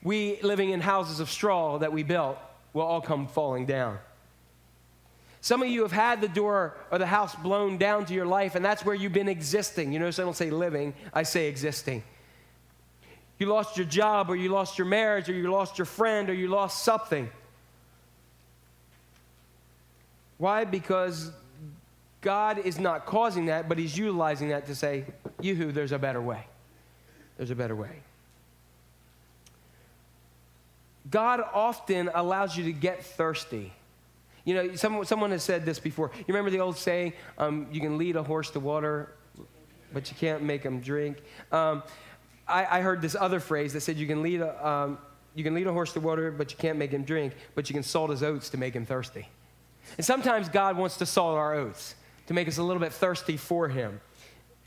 we 0.04 0.40
living 0.42 0.72
in 0.72 0.82
houses 0.82 1.20
of 1.20 1.30
straw 1.30 1.78
that 1.78 1.94
we 1.94 2.04
built 2.04 2.38
will 2.74 2.82
all 2.82 3.02
come 3.02 3.28
falling 3.28 3.66
down. 3.66 4.00
Some 5.42 5.62
of 5.62 5.70
you 5.70 5.84
have 5.84 5.92
had 5.92 6.20
the 6.20 6.28
door 6.28 6.76
or 6.92 6.98
the 6.98 7.06
house 7.06 7.34
blown 7.36 7.78
down 7.78 8.06
to 8.08 8.14
your 8.14 8.26
life, 8.26 8.56
and 8.56 8.66
that's 8.66 8.84
where 8.84 8.96
you've 8.96 9.14
been 9.14 9.30
existing. 9.30 9.94
You 9.94 10.00
notice 10.00 10.20
I 10.20 10.24
don't 10.24 10.36
say 10.36 10.50
living, 10.50 10.94
I 11.14 11.24
say 11.24 11.48
existing. 11.48 12.04
You 13.38 13.48
lost 13.48 13.78
your 13.78 13.86
job, 13.86 14.30
or 14.30 14.36
you 14.36 14.50
lost 14.50 14.78
your 14.78 14.88
marriage, 14.88 15.30
or 15.30 15.34
you 15.34 15.50
lost 15.50 15.78
your 15.78 15.86
friend, 15.86 16.30
or 16.30 16.34
you 16.34 16.50
lost 16.50 16.84
something. 16.84 17.30
Why? 20.38 20.66
Because 20.66 21.32
God 22.20 22.60
is 22.60 22.78
not 22.78 23.06
causing 23.06 23.46
that, 23.46 23.70
but 23.70 23.78
He's 23.78 23.98
utilizing 23.98 24.50
that 24.50 24.68
to 24.68 24.76
say, 24.76 25.06
Yoo-hoo, 25.40 25.72
there's 25.72 25.94
a 25.94 26.00
better 26.00 26.22
way. 26.22 26.46
There's 27.38 27.52
a 27.52 27.56
better 27.56 27.78
way. 27.78 28.02
God 31.10 31.42
often 31.54 32.10
allows 32.14 32.58
you 32.58 32.66
to 32.66 32.74
get 32.74 33.06
thirsty. 33.06 33.72
You 34.46 34.54
know, 34.56 34.76
someone, 34.76 35.06
someone 35.06 35.32
has 35.32 35.44
said 35.44 35.66
this 35.66 35.80
before. 35.80 36.12
You 36.16 36.26
remember 36.28 36.50
the 36.50 36.60
old 36.60 36.78
saying, 36.78 37.14
um, 37.38 37.68
you 37.72 37.82
can 37.82 37.98
lead 37.98 38.16
a 38.16 38.24
horse 38.24 38.50
to 38.52 38.60
water, 38.60 39.14
but 39.94 40.10
you 40.10 40.18
can't 40.18 40.44
make 40.44 40.64
him 40.64 40.80
drink? 40.80 41.22
Um, 41.52 41.84
I, 42.48 42.80
I, 42.80 42.82
heard 42.82 43.02
this 43.02 43.16
other 43.20 43.40
phrase 43.40 43.74
that 43.74 43.82
said, 43.82 43.98
you 43.98 44.08
can, 44.08 44.22
lead 44.24 44.42
a, 44.42 44.68
um, 44.68 44.98
you 45.36 45.44
can 45.44 45.54
lead 45.54 45.68
a 45.68 45.74
horse 45.74 45.94
to 45.94 46.00
water, 46.00 46.32
but 46.32 46.52
you 46.52 46.58
can't 46.58 46.78
make 46.78 46.92
him 46.92 47.04
drink, 47.04 47.34
but 47.54 47.70
you 47.70 47.74
can 47.74 47.84
salt 47.84 48.10
his 48.10 48.24
oats 48.24 48.50
to 48.50 48.58
make 48.58 48.76
him 48.76 48.86
thirsty. 48.86 49.28
And 49.98 50.06
sometimes 50.06 50.50
God 50.50 50.78
wants 50.78 50.98
to 50.98 51.06
salt 51.06 51.38
our 51.38 51.54
oats 51.54 51.96
to 52.28 52.34
make 52.34 52.48
us 52.48 52.58
a 52.58 52.64
little 52.64 52.82
bit 52.82 52.94
thirsty 52.94 53.38
for 53.38 53.68
him. 53.68 54.00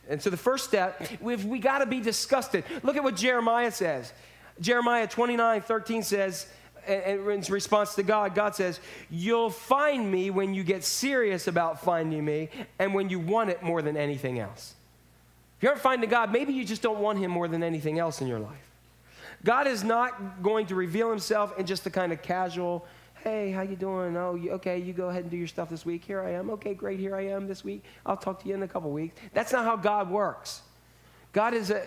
And 0.08 0.20
so 0.20 0.30
the 0.30 0.36
first 0.36 0.64
step, 0.64 1.08
we've, 1.20 1.44
we 1.44 1.58
got 1.58 1.78
to 1.78 1.86
be 1.86 2.00
disgusted. 2.00 2.64
Look 2.82 2.96
at 2.96 3.04
what 3.04 3.16
Jeremiah 3.16 3.70
says. 3.70 4.12
Jeremiah 4.60 5.06
29 5.06 5.62
13 5.62 6.02
says, 6.02 6.46
in 6.88 7.24
response 7.48 7.94
to 7.94 8.02
God, 8.02 8.34
God 8.34 8.54
says, 8.54 8.80
You'll 9.10 9.50
find 9.50 10.10
me 10.10 10.30
when 10.30 10.54
you 10.54 10.64
get 10.64 10.84
serious 10.84 11.46
about 11.46 11.82
finding 11.82 12.24
me 12.24 12.48
and 12.78 12.94
when 12.94 13.08
you 13.08 13.20
want 13.20 13.50
it 13.50 13.62
more 13.62 13.82
than 13.82 13.96
anything 13.96 14.38
else. 14.38 14.74
If 15.56 15.62
you 15.62 15.68
aren't 15.68 15.80
finding 15.80 16.10
God, 16.10 16.32
maybe 16.32 16.52
you 16.52 16.64
just 16.64 16.82
don't 16.82 16.98
want 16.98 17.18
Him 17.18 17.30
more 17.30 17.48
than 17.48 17.62
anything 17.62 17.98
else 17.98 18.20
in 18.20 18.26
your 18.26 18.40
life. 18.40 18.70
God 19.44 19.66
is 19.66 19.84
not 19.84 20.42
going 20.42 20.66
to 20.66 20.74
reveal 20.74 21.10
Himself 21.10 21.56
in 21.58 21.66
just 21.66 21.84
the 21.84 21.90
kind 21.90 22.12
of 22.12 22.22
casual, 22.22 22.86
hey, 23.22 23.52
how 23.52 23.62
you 23.62 23.76
doing? 23.76 24.16
Oh, 24.16 24.38
okay, 24.54 24.78
you 24.78 24.92
go 24.92 25.08
ahead 25.08 25.22
and 25.22 25.30
do 25.30 25.36
your 25.36 25.46
stuff 25.46 25.68
this 25.68 25.86
week. 25.86 26.04
Here 26.04 26.20
I 26.20 26.32
am. 26.32 26.50
Okay, 26.50 26.74
great, 26.74 26.98
here 26.98 27.14
I 27.14 27.26
am 27.26 27.46
this 27.46 27.62
week. 27.62 27.84
I'll 28.04 28.16
talk 28.16 28.42
to 28.42 28.48
you 28.48 28.54
in 28.54 28.62
a 28.62 28.68
couple 28.68 28.90
weeks. 28.90 29.16
That's 29.32 29.52
not 29.52 29.64
how 29.64 29.76
God 29.76 30.10
works. 30.10 30.62
God 31.32 31.54
is 31.54 31.70
a, 31.70 31.86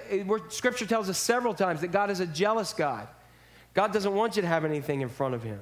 Scripture 0.50 0.86
tells 0.86 1.10
us 1.10 1.18
several 1.18 1.54
times 1.54 1.82
that 1.82 1.90
God 1.90 2.10
is 2.10 2.20
a 2.20 2.26
jealous 2.26 2.74
God. 2.74 3.08
God 3.76 3.94
doesn't 3.94 4.14
want 4.16 4.36
you 4.36 4.42
to 4.42 4.48
have 4.48 4.66
anything 4.66 5.02
in 5.02 5.10
front 5.10 5.36
of 5.36 5.44
Him. 5.44 5.60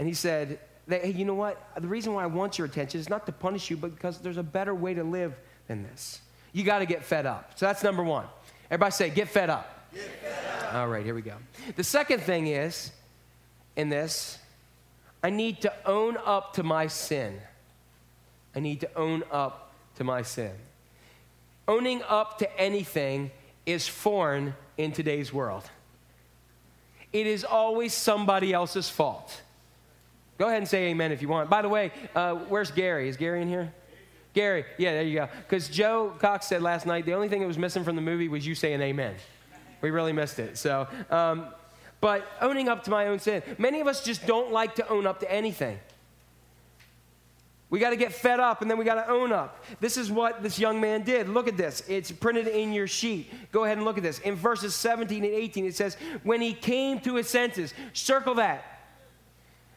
And 0.00 0.08
He 0.08 0.14
said, 0.14 0.58
hey, 0.88 1.12
you 1.16 1.24
know 1.24 1.34
what? 1.34 1.62
The 1.80 1.86
reason 1.86 2.14
why 2.14 2.24
I 2.24 2.26
want 2.26 2.58
your 2.58 2.66
attention 2.66 2.98
is 2.98 3.08
not 3.08 3.26
to 3.26 3.32
punish 3.32 3.70
you, 3.70 3.76
but 3.76 3.94
because 3.94 4.18
there's 4.18 4.36
a 4.36 4.42
better 4.42 4.74
way 4.74 4.94
to 4.94 5.04
live 5.04 5.38
than 5.68 5.84
this. 5.84 6.20
You 6.52 6.64
got 6.64 6.80
to 6.80 6.86
get 6.86 7.04
fed 7.04 7.26
up. 7.26 7.52
So 7.56 7.66
that's 7.66 7.84
number 7.84 8.02
one. 8.02 8.26
Everybody 8.70 8.90
say, 8.90 9.10
get 9.10 9.28
fed 9.28 9.50
up. 9.50 9.88
Get 9.94 10.02
fed 10.02 10.64
up. 10.66 10.74
All 10.74 10.88
right, 10.88 11.04
here 11.04 11.14
we 11.14 11.22
go. 11.22 11.34
The 11.76 11.84
second 11.84 12.22
thing 12.22 12.48
is, 12.48 12.90
in 13.76 13.88
this, 13.88 14.38
I 15.22 15.30
need 15.30 15.60
to 15.60 15.72
own 15.86 16.16
up 16.24 16.54
to 16.54 16.64
my 16.64 16.88
sin. 16.88 17.38
I 18.56 18.60
need 18.60 18.80
to 18.80 18.90
own 18.96 19.22
up 19.30 19.72
to 19.96 20.04
my 20.04 20.22
sin 20.22 20.52
owning 21.68 22.02
up 22.08 22.38
to 22.38 22.60
anything 22.60 23.30
is 23.66 23.86
foreign 23.86 24.54
in 24.78 24.90
today's 24.90 25.32
world. 25.32 25.64
It 27.12 27.26
is 27.26 27.44
always 27.44 27.94
somebody 27.94 28.52
else's 28.52 28.88
fault. 28.88 29.42
Go 30.38 30.46
ahead 30.46 30.58
and 30.58 30.68
say 30.68 30.88
amen 30.88 31.10
if 31.10 31.20
you 31.20 31.28
want. 31.28 31.50
By 31.50 31.62
the 31.62 31.68
way, 31.68 31.90
uh, 32.14 32.34
where's 32.34 32.70
Gary? 32.70 33.08
Is 33.08 33.16
Gary 33.16 33.42
in 33.42 33.48
here? 33.48 33.72
Gary, 34.34 34.64
yeah, 34.76 34.92
there 34.92 35.02
you 35.02 35.16
go. 35.16 35.28
Because 35.42 35.68
Joe 35.68 36.14
Cox 36.18 36.46
said 36.46 36.62
last 36.62 36.86
night 36.86 37.06
the 37.06 37.14
only 37.14 37.28
thing 37.28 37.40
that 37.40 37.46
was 37.46 37.58
missing 37.58 37.82
from 37.82 37.96
the 37.96 38.02
movie 38.02 38.28
was 38.28 38.46
you 38.46 38.54
saying 38.54 38.80
amen. 38.80 39.16
We 39.80 39.90
really 39.90 40.12
missed 40.12 40.38
it. 40.38 40.58
So, 40.58 40.86
um, 41.10 41.46
but 42.00 42.24
owning 42.40 42.68
up 42.68 42.84
to 42.84 42.90
my 42.90 43.08
own 43.08 43.18
sin. 43.18 43.42
Many 43.58 43.80
of 43.80 43.88
us 43.88 44.04
just 44.04 44.26
don't 44.26 44.52
like 44.52 44.76
to 44.76 44.88
own 44.88 45.06
up 45.06 45.20
to 45.20 45.32
anything. 45.32 45.78
We 47.70 47.78
got 47.78 47.90
to 47.90 47.96
get 47.96 48.12
fed 48.12 48.40
up 48.40 48.62
and 48.62 48.70
then 48.70 48.78
we 48.78 48.84
got 48.84 48.94
to 48.94 49.10
own 49.10 49.30
up. 49.30 49.62
This 49.78 49.98
is 49.98 50.10
what 50.10 50.42
this 50.42 50.58
young 50.58 50.80
man 50.80 51.02
did. 51.02 51.28
Look 51.28 51.48
at 51.48 51.56
this. 51.56 51.82
It's 51.86 52.10
printed 52.10 52.46
in 52.46 52.72
your 52.72 52.86
sheet. 52.86 53.30
Go 53.52 53.64
ahead 53.64 53.76
and 53.76 53.84
look 53.84 53.98
at 53.98 54.02
this. 54.02 54.20
In 54.20 54.36
verses 54.36 54.74
17 54.74 55.22
and 55.22 55.32
18, 55.32 55.66
it 55.66 55.76
says, 55.76 55.96
When 56.22 56.40
he 56.40 56.54
came 56.54 56.98
to 57.00 57.16
his 57.16 57.28
senses, 57.28 57.74
circle 57.92 58.34
that 58.36 58.64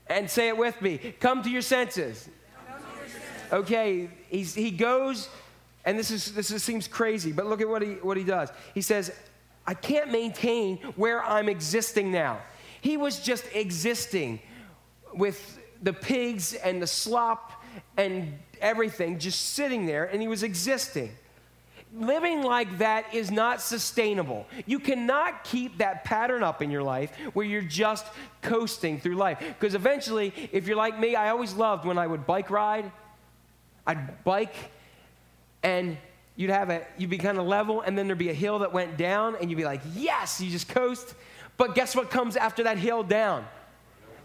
and 0.08 0.30
say 0.30 0.48
it 0.48 0.58
with 0.58 0.82
me. 0.82 0.98
Come 1.20 1.44
to 1.44 1.50
your 1.50 1.62
senses. 1.62 2.30
Okay, 3.52 4.10
he's, 4.30 4.56
he 4.56 4.72
goes, 4.72 5.28
and 5.84 6.00
this, 6.00 6.12
is, 6.12 6.34
this 6.34 6.52
is, 6.52 6.64
seems 6.64 6.88
crazy, 6.88 7.34
but 7.34 7.46
look 7.46 7.60
at 7.60 7.68
what 7.68 7.82
he, 7.82 7.94
what 7.96 8.16
he 8.16 8.24
does. 8.24 8.50
He 8.74 8.82
says, 8.82 9.12
I 9.68 9.74
can't 9.74 10.10
maintain 10.10 10.78
where 10.96 11.24
I'm 11.24 11.50
existing 11.50 12.12
now. 12.12 12.40
He 12.80 12.96
was 12.96 13.20
just 13.20 13.46
existing 13.54 14.40
with 15.14 15.60
the 15.82 15.92
pigs 15.92 16.54
and 16.54 16.82
the 16.82 16.88
slop 16.88 17.61
and 17.98 18.38
everything 18.60 19.20
just 19.20 19.54
sitting 19.54 19.86
there, 19.86 20.06
and 20.06 20.22
he 20.22 20.28
was 20.28 20.44
existing. 20.44 21.12
Living 21.94 22.42
like 22.42 22.78
that 22.78 23.14
is 23.14 23.32
not 23.32 23.62
sustainable. 23.62 24.48
You 24.66 24.80
cannot 24.80 25.44
keep 25.44 25.80
that 25.80 26.06
pattern 26.06 26.42
up 26.42 26.62
in 26.62 26.72
your 26.72 26.84
life 26.84 27.14
where 27.34 27.46
you're 27.46 27.62
just 27.62 28.06
coasting 28.42 29.00
through 29.00 29.16
life. 29.16 29.40
Because 29.40 29.76
eventually, 29.76 30.34
if 30.54 30.68
you're 30.68 30.78
like 30.78 30.98
me, 30.98 31.16
I 31.16 31.30
always 31.30 31.54
loved 31.54 31.84
when 31.84 31.98
I 31.98 32.08
would 32.08 32.26
bike 32.26 32.50
ride. 32.50 32.90
I'd 33.86 34.24
bike 34.24 34.56
and 35.64 35.98
you'd 36.36 36.50
have 36.50 36.70
a 36.70 36.86
you'd 36.98 37.10
be 37.10 37.18
kind 37.18 37.38
of 37.38 37.46
level 37.46 37.82
and 37.82 37.98
then 37.98 38.08
there'd 38.08 38.18
be 38.18 38.30
a 38.30 38.34
hill 38.34 38.60
that 38.60 38.72
went 38.72 38.98
down 38.98 39.36
and 39.40 39.50
you'd 39.50 39.58
be 39.58 39.66
like 39.66 39.82
yes 39.94 40.40
you 40.42 40.50
just 40.50 40.68
coast 40.70 41.14
but 41.58 41.76
guess 41.76 41.96
what 41.96 42.10
comes 42.10 42.36
after 42.36 42.64
that 42.64 42.78
hill 42.78 43.04
down 43.04 43.46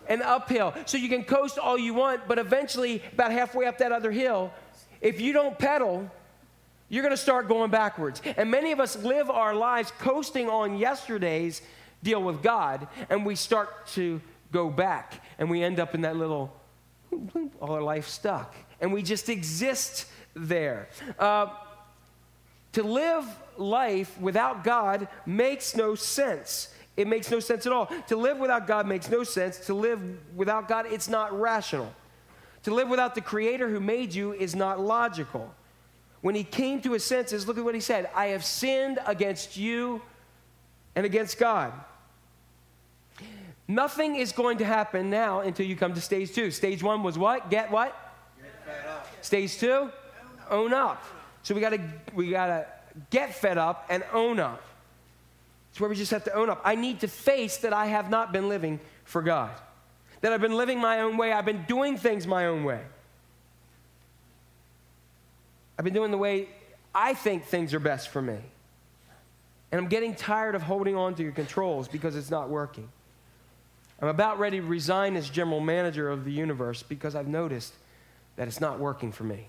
and 0.09 0.23
uphill. 0.23 0.75
So 0.87 0.99
you 0.99 1.09
can 1.09 1.25
coast 1.25 1.59
all 1.59 1.79
you 1.79 1.95
want, 1.95 2.29
but 2.29 2.39
eventually, 2.39 3.03
about 3.13 3.33
halfway 3.33 3.67
up 3.67 3.79
that 3.79 3.93
other 3.93 4.11
hill, 4.11 4.53
if 5.01 5.21
you 5.21 5.33
don't 5.33 5.59
pedal, 5.59 6.11
you're 6.89 7.03
going 7.03 7.13
to 7.13 7.17
start 7.17 7.49
going 7.49 7.71
backwards. 7.71 8.23
And 8.37 8.51
many 8.51 8.73
of 8.73 8.81
us 8.81 8.97
live 8.97 9.31
our 9.31 9.55
lives 9.55 9.93
coasting 9.99 10.49
on 10.49 10.79
yesterday's 10.79 11.63
deal 12.03 12.23
with 12.23 12.43
God, 12.43 12.87
and 13.11 13.27
we 13.27 13.35
start 13.35 13.87
to 13.89 14.21
go 14.53 14.71
back, 14.71 15.25
and 15.39 15.51
we 15.51 15.63
end 15.63 15.81
up 15.81 15.95
in 15.95 16.03
that 16.03 16.17
little, 16.17 16.53
all 17.61 17.73
our 17.73 17.83
life 17.83 18.09
stuck. 18.09 18.55
And 18.81 18.93
we 18.93 19.03
just 19.03 19.29
exist 19.29 20.07
there. 20.35 20.89
Uh, 21.19 21.49
to 22.73 22.83
live 22.83 23.25
life 23.57 24.21
without 24.21 24.63
God 24.63 25.09
makes 25.25 25.75
no 25.75 25.95
sense. 25.95 26.73
It 26.97 27.07
makes 27.07 27.31
no 27.31 27.41
sense 27.41 27.67
at 27.67 27.73
all. 27.73 27.91
To 28.09 28.17
live 28.17 28.39
without 28.39 28.67
God 28.67 28.87
makes 28.87 29.11
no 29.11 29.23
sense. 29.23 29.59
To 29.67 29.75
live 29.75 30.01
without 30.35 30.69
God, 30.69 30.87
it's 30.87 31.09
not 31.09 31.39
rational. 31.39 31.93
To 32.63 32.75
live 32.75 32.89
without 32.89 33.15
the 33.15 33.21
Creator 33.21 33.69
who 33.69 33.81
made 33.81 34.15
you 34.15 34.33
is 34.33 34.55
not 34.55 34.81
logical. 34.81 35.55
When 36.23 36.35
he 36.35 36.43
came 36.43 36.81
to 36.83 36.93
his 36.93 37.05
senses, 37.05 37.47
look 37.47 37.59
at 37.59 37.65
what 37.65 37.75
he 37.75 37.81
said 37.81 38.11
I 38.15 38.27
have 38.27 38.45
sinned 38.45 38.99
against 39.07 39.57
you 39.57 40.03
and 40.95 41.05
against 41.07 41.39
God. 41.39 41.73
Nothing 43.69 44.17
is 44.17 44.33
going 44.33 44.59
to 44.59 44.65
happen 44.65 45.11
now 45.11 45.41
until 45.41 45.67
you 45.67 45.77
come 45.77 45.95
to 45.95 46.01
stage 46.01 46.33
two. 46.33 46.51
Stage 46.51 46.83
one 46.83 47.03
was 47.03 47.19
what? 47.19 47.51
Get 47.51 47.71
what? 47.71 47.97
Get 48.41 49.25
stage 49.25 49.59
two? 49.59 49.91
Own 50.51 50.73
up. 50.73 51.05
So 51.43 51.55
we 51.55 51.61
gotta 51.61 51.81
we 52.15 52.31
gotta 52.31 52.67
get 53.11 53.35
fed 53.35 53.59
up 53.59 53.87
and 53.89 54.05
own 54.13 54.41
up. 54.41 54.63
It's 55.77 55.81
where 55.83 55.91
we 55.91 55.97
just 55.97 56.13
have 56.13 56.25
to 56.25 56.33
own 56.33 56.49
up. 56.49 56.63
I 56.65 56.75
need 56.75 57.01
to 57.01 57.07
face 57.07 57.59
that 57.59 57.75
I 57.75 57.85
have 57.85 58.09
not 58.09 58.33
been 58.33 58.49
living 58.49 58.81
for 59.05 59.21
God. 59.21 59.51
That 60.23 60.33
I've 60.33 60.41
been 60.41 60.57
living 60.57 60.81
my 60.81 61.03
own 61.03 61.19
way. 61.19 61.33
I've 61.33 61.45
been 61.45 61.67
doing 61.69 61.99
things 61.99 62.27
my 62.27 62.47
own 62.47 62.65
way. 62.65 62.81
I've 65.79 65.85
been 65.85 65.93
doing 65.93 66.13
the 66.13 66.17
way 66.17 66.49
I 66.95 67.13
think 67.13 67.45
things 67.45 67.75
are 67.75 67.79
best 67.79 68.09
for 68.09 68.23
me. 68.23 68.39
And 69.71 69.79
I'm 69.79 69.89
getting 69.89 70.15
tired 70.15 70.55
of 70.55 70.63
holding 70.63 70.97
on 70.97 71.15
to 71.17 71.23
your 71.23 71.33
controls 71.33 71.89
because 71.89 72.17
it's 72.17 72.31
not 72.31 72.49
working. 72.49 72.89
I'm 74.01 74.09
about 74.09 74.39
ready 74.39 74.61
to 74.61 74.67
resign 74.67 75.15
as 75.15 75.29
general 75.29 75.61
manager 75.61 76.09
of 76.09 76.25
the 76.25 76.33
universe 76.33 76.83
because 76.83 77.15
I've 77.15 77.29
noticed 77.29 77.75
that 78.37 78.49
it's 78.49 78.63
not 78.63 78.79
working 78.79 79.13
for 79.13 79.25
me. 79.25 79.47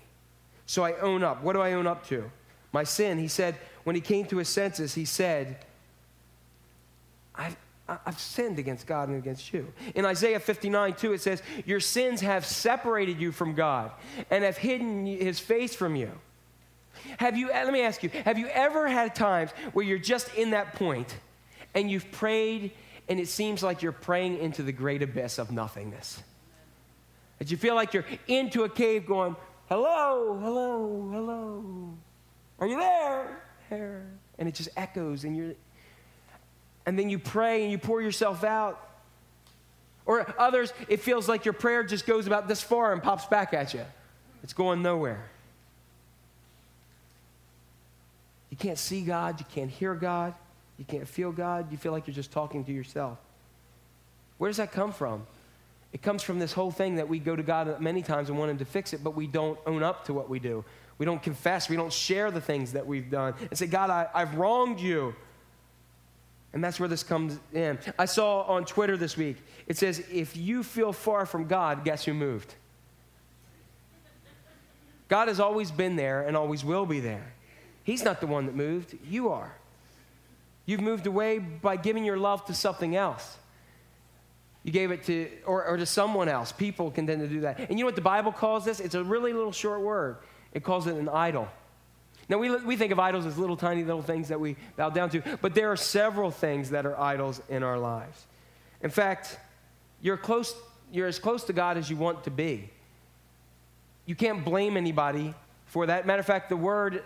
So 0.66 0.84
I 0.84 0.92
own 0.98 1.22
up. 1.24 1.42
What 1.42 1.54
do 1.54 1.62
I 1.62 1.72
own 1.72 1.86
up 1.86 2.06
to? 2.08 2.30
My 2.70 2.84
sin. 2.84 3.16
He 3.16 3.28
said, 3.28 3.56
when 3.84 3.96
he 3.96 4.02
came 4.02 4.26
to 4.26 4.36
his 4.36 4.50
senses, 4.50 4.92
he 4.92 5.06
said, 5.06 5.64
I've, 7.38 7.56
I've 7.88 8.18
sinned 8.18 8.58
against 8.58 8.86
God 8.86 9.08
and 9.08 9.16
against 9.16 9.52
you. 9.52 9.72
In 9.94 10.04
Isaiah 10.04 10.40
59, 10.40 10.94
2, 10.94 11.12
it 11.14 11.20
says, 11.20 11.42
Your 11.64 11.80
sins 11.80 12.20
have 12.20 12.44
separated 12.44 13.18
you 13.18 13.32
from 13.32 13.54
God 13.54 13.92
and 14.30 14.44
have 14.44 14.58
hidden 14.58 15.06
his 15.06 15.38
face 15.38 15.74
from 15.74 15.96
you. 15.96 16.10
Have 17.18 17.36
you, 17.36 17.48
let 17.48 17.72
me 17.72 17.82
ask 17.82 18.02
you, 18.02 18.10
have 18.10 18.38
you 18.38 18.48
ever 18.48 18.88
had 18.88 19.14
times 19.14 19.52
where 19.72 19.84
you're 19.84 19.98
just 19.98 20.34
in 20.34 20.50
that 20.50 20.74
point 20.74 21.16
and 21.74 21.90
you've 21.90 22.10
prayed 22.10 22.72
and 23.08 23.18
it 23.20 23.28
seems 23.28 23.62
like 23.62 23.82
you're 23.82 23.92
praying 23.92 24.38
into 24.38 24.62
the 24.62 24.72
great 24.72 25.02
abyss 25.02 25.38
of 25.38 25.52
nothingness? 25.52 26.22
That 27.38 27.50
you 27.50 27.56
feel 27.56 27.76
like 27.76 27.94
you're 27.94 28.04
into 28.26 28.64
a 28.64 28.68
cave 28.68 29.06
going, 29.06 29.36
hello, 29.68 30.38
hello, 30.42 31.08
hello. 31.12 31.94
Are 32.58 32.66
you 32.66 32.78
there? 32.78 33.42
There. 33.70 34.06
And 34.38 34.48
it 34.48 34.54
just 34.54 34.70
echoes 34.76 35.24
and 35.24 35.36
you're, 35.36 35.54
and 36.88 36.98
then 36.98 37.10
you 37.10 37.18
pray 37.18 37.64
and 37.64 37.70
you 37.70 37.76
pour 37.76 38.00
yourself 38.00 38.42
out. 38.42 38.82
Or 40.06 40.34
others, 40.38 40.72
it 40.88 41.00
feels 41.00 41.28
like 41.28 41.44
your 41.44 41.52
prayer 41.52 41.84
just 41.84 42.06
goes 42.06 42.26
about 42.26 42.48
this 42.48 42.62
far 42.62 42.94
and 42.94 43.02
pops 43.02 43.26
back 43.26 43.52
at 43.52 43.74
you. 43.74 43.84
It's 44.42 44.54
going 44.54 44.80
nowhere. 44.80 45.22
You 48.48 48.56
can't 48.56 48.78
see 48.78 49.02
God, 49.02 49.38
you 49.38 49.44
can't 49.54 49.70
hear 49.70 49.94
God, 49.94 50.32
you 50.78 50.86
can't 50.86 51.06
feel 51.06 51.30
God, 51.30 51.70
you 51.70 51.76
feel 51.76 51.92
like 51.92 52.06
you're 52.06 52.14
just 52.14 52.32
talking 52.32 52.64
to 52.64 52.72
yourself. 52.72 53.18
Where 54.38 54.48
does 54.48 54.56
that 54.56 54.72
come 54.72 54.90
from? 54.90 55.26
It 55.92 56.00
comes 56.00 56.22
from 56.22 56.38
this 56.38 56.54
whole 56.54 56.70
thing 56.70 56.94
that 56.94 57.06
we 57.06 57.18
go 57.18 57.36
to 57.36 57.42
God 57.42 57.82
many 57.82 58.00
times 58.00 58.30
and 58.30 58.38
want 58.38 58.50
Him 58.50 58.58
to 58.58 58.64
fix 58.64 58.94
it, 58.94 59.04
but 59.04 59.10
we 59.10 59.26
don't 59.26 59.58
own 59.66 59.82
up 59.82 60.06
to 60.06 60.14
what 60.14 60.30
we 60.30 60.38
do. 60.38 60.64
We 60.96 61.04
don't 61.04 61.22
confess. 61.22 61.68
We 61.68 61.76
don't 61.76 61.92
share 61.92 62.30
the 62.30 62.40
things 62.40 62.72
that 62.72 62.86
we've 62.86 63.10
done 63.10 63.34
and 63.50 63.58
say, 63.58 63.66
God, 63.66 63.90
I, 63.90 64.08
I've 64.14 64.36
wronged 64.36 64.80
you. 64.80 65.14
And 66.52 66.64
that's 66.64 66.80
where 66.80 66.88
this 66.88 67.02
comes 67.02 67.38
in. 67.52 67.78
I 67.98 68.06
saw 68.06 68.42
on 68.42 68.64
Twitter 68.64 68.96
this 68.96 69.16
week, 69.16 69.36
it 69.66 69.76
says, 69.76 70.02
if 70.10 70.36
you 70.36 70.62
feel 70.62 70.92
far 70.92 71.26
from 71.26 71.46
God, 71.46 71.84
guess 71.84 72.04
who 72.04 72.14
moved? 72.14 72.54
God 75.08 75.28
has 75.28 75.40
always 75.40 75.70
been 75.70 75.96
there 75.96 76.26
and 76.26 76.36
always 76.36 76.64
will 76.64 76.86
be 76.86 77.00
there. 77.00 77.32
He's 77.84 78.02
not 78.02 78.20
the 78.20 78.26
one 78.26 78.46
that 78.46 78.54
moved, 78.54 78.96
you 79.08 79.30
are. 79.30 79.54
You've 80.66 80.80
moved 80.80 81.06
away 81.06 81.38
by 81.38 81.76
giving 81.76 82.04
your 82.04 82.18
love 82.18 82.44
to 82.46 82.54
something 82.54 82.94
else. 82.94 83.38
You 84.64 84.72
gave 84.72 84.90
it 84.90 85.04
to, 85.04 85.30
or, 85.46 85.64
or 85.64 85.76
to 85.78 85.86
someone 85.86 86.28
else. 86.28 86.52
People 86.52 86.90
can 86.90 87.06
tend 87.06 87.22
to 87.22 87.28
do 87.28 87.40
that. 87.40 87.58
And 87.58 87.70
you 87.70 87.84
know 87.84 87.86
what 87.86 87.94
the 87.94 88.02
Bible 88.02 88.32
calls 88.32 88.66
this? 88.66 88.80
It's 88.80 88.94
a 88.94 89.02
really 89.02 89.32
little 89.32 89.52
short 89.52 89.80
word. 89.80 90.18
It 90.52 90.62
calls 90.62 90.86
it 90.86 90.96
an 90.96 91.08
idol. 91.08 91.48
Now, 92.28 92.38
we, 92.38 92.54
we 92.56 92.76
think 92.76 92.92
of 92.92 92.98
idols 92.98 93.24
as 93.24 93.38
little 93.38 93.56
tiny 93.56 93.84
little 93.84 94.02
things 94.02 94.28
that 94.28 94.38
we 94.38 94.56
bow 94.76 94.90
down 94.90 95.08
to, 95.10 95.22
but 95.40 95.54
there 95.54 95.72
are 95.72 95.76
several 95.76 96.30
things 96.30 96.70
that 96.70 96.84
are 96.84 96.98
idols 96.98 97.40
in 97.48 97.62
our 97.62 97.78
lives. 97.78 98.26
In 98.82 98.90
fact, 98.90 99.38
you're, 100.02 100.18
close, 100.18 100.54
you're 100.92 101.06
as 101.06 101.18
close 101.18 101.44
to 101.44 101.52
God 101.52 101.78
as 101.78 101.88
you 101.88 101.96
want 101.96 102.24
to 102.24 102.30
be. 102.30 102.70
You 104.04 104.14
can't 104.14 104.44
blame 104.44 104.76
anybody 104.76 105.34
for 105.66 105.86
that. 105.86 106.06
Matter 106.06 106.20
of 106.20 106.26
fact, 106.26 106.48
the 106.48 106.56
word 106.56 107.02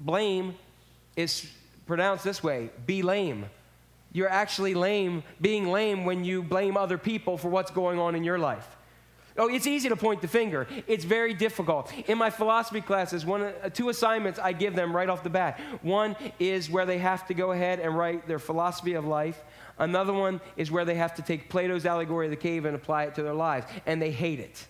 blame 0.00 0.54
is 1.16 1.50
pronounced 1.86 2.24
this 2.24 2.42
way 2.42 2.70
be 2.86 3.02
lame. 3.02 3.46
You're 4.12 4.30
actually 4.30 4.74
lame, 4.74 5.22
being 5.40 5.68
lame 5.68 6.04
when 6.04 6.24
you 6.24 6.42
blame 6.42 6.76
other 6.76 6.96
people 6.96 7.36
for 7.36 7.48
what's 7.48 7.70
going 7.70 7.98
on 7.98 8.14
in 8.14 8.24
your 8.24 8.38
life. 8.38 8.66
Oh, 9.38 9.48
it's 9.48 9.68
easy 9.68 9.88
to 9.88 9.96
point 9.96 10.20
the 10.20 10.28
finger. 10.28 10.66
It's 10.88 11.04
very 11.04 11.32
difficult. 11.32 11.92
In 12.08 12.18
my 12.18 12.28
philosophy 12.28 12.80
classes, 12.80 13.24
one, 13.24 13.42
uh, 13.42 13.70
two 13.72 13.88
assignments 13.88 14.40
I 14.40 14.52
give 14.52 14.74
them 14.74 14.94
right 14.94 15.08
off 15.08 15.22
the 15.22 15.30
bat. 15.30 15.60
One 15.82 16.16
is 16.40 16.68
where 16.68 16.84
they 16.84 16.98
have 16.98 17.24
to 17.28 17.34
go 17.34 17.52
ahead 17.52 17.78
and 17.78 17.96
write 17.96 18.26
their 18.26 18.40
philosophy 18.40 18.94
of 18.94 19.04
life. 19.04 19.40
Another 19.78 20.12
one 20.12 20.40
is 20.56 20.72
where 20.72 20.84
they 20.84 20.96
have 20.96 21.14
to 21.14 21.22
take 21.22 21.48
Plato's 21.48 21.86
allegory 21.86 22.26
of 22.26 22.30
the 22.30 22.36
cave 22.36 22.64
and 22.64 22.74
apply 22.74 23.04
it 23.04 23.14
to 23.14 23.22
their 23.22 23.34
lives, 23.34 23.66
and 23.86 24.02
they 24.02 24.10
hate 24.10 24.40
it. 24.40 24.66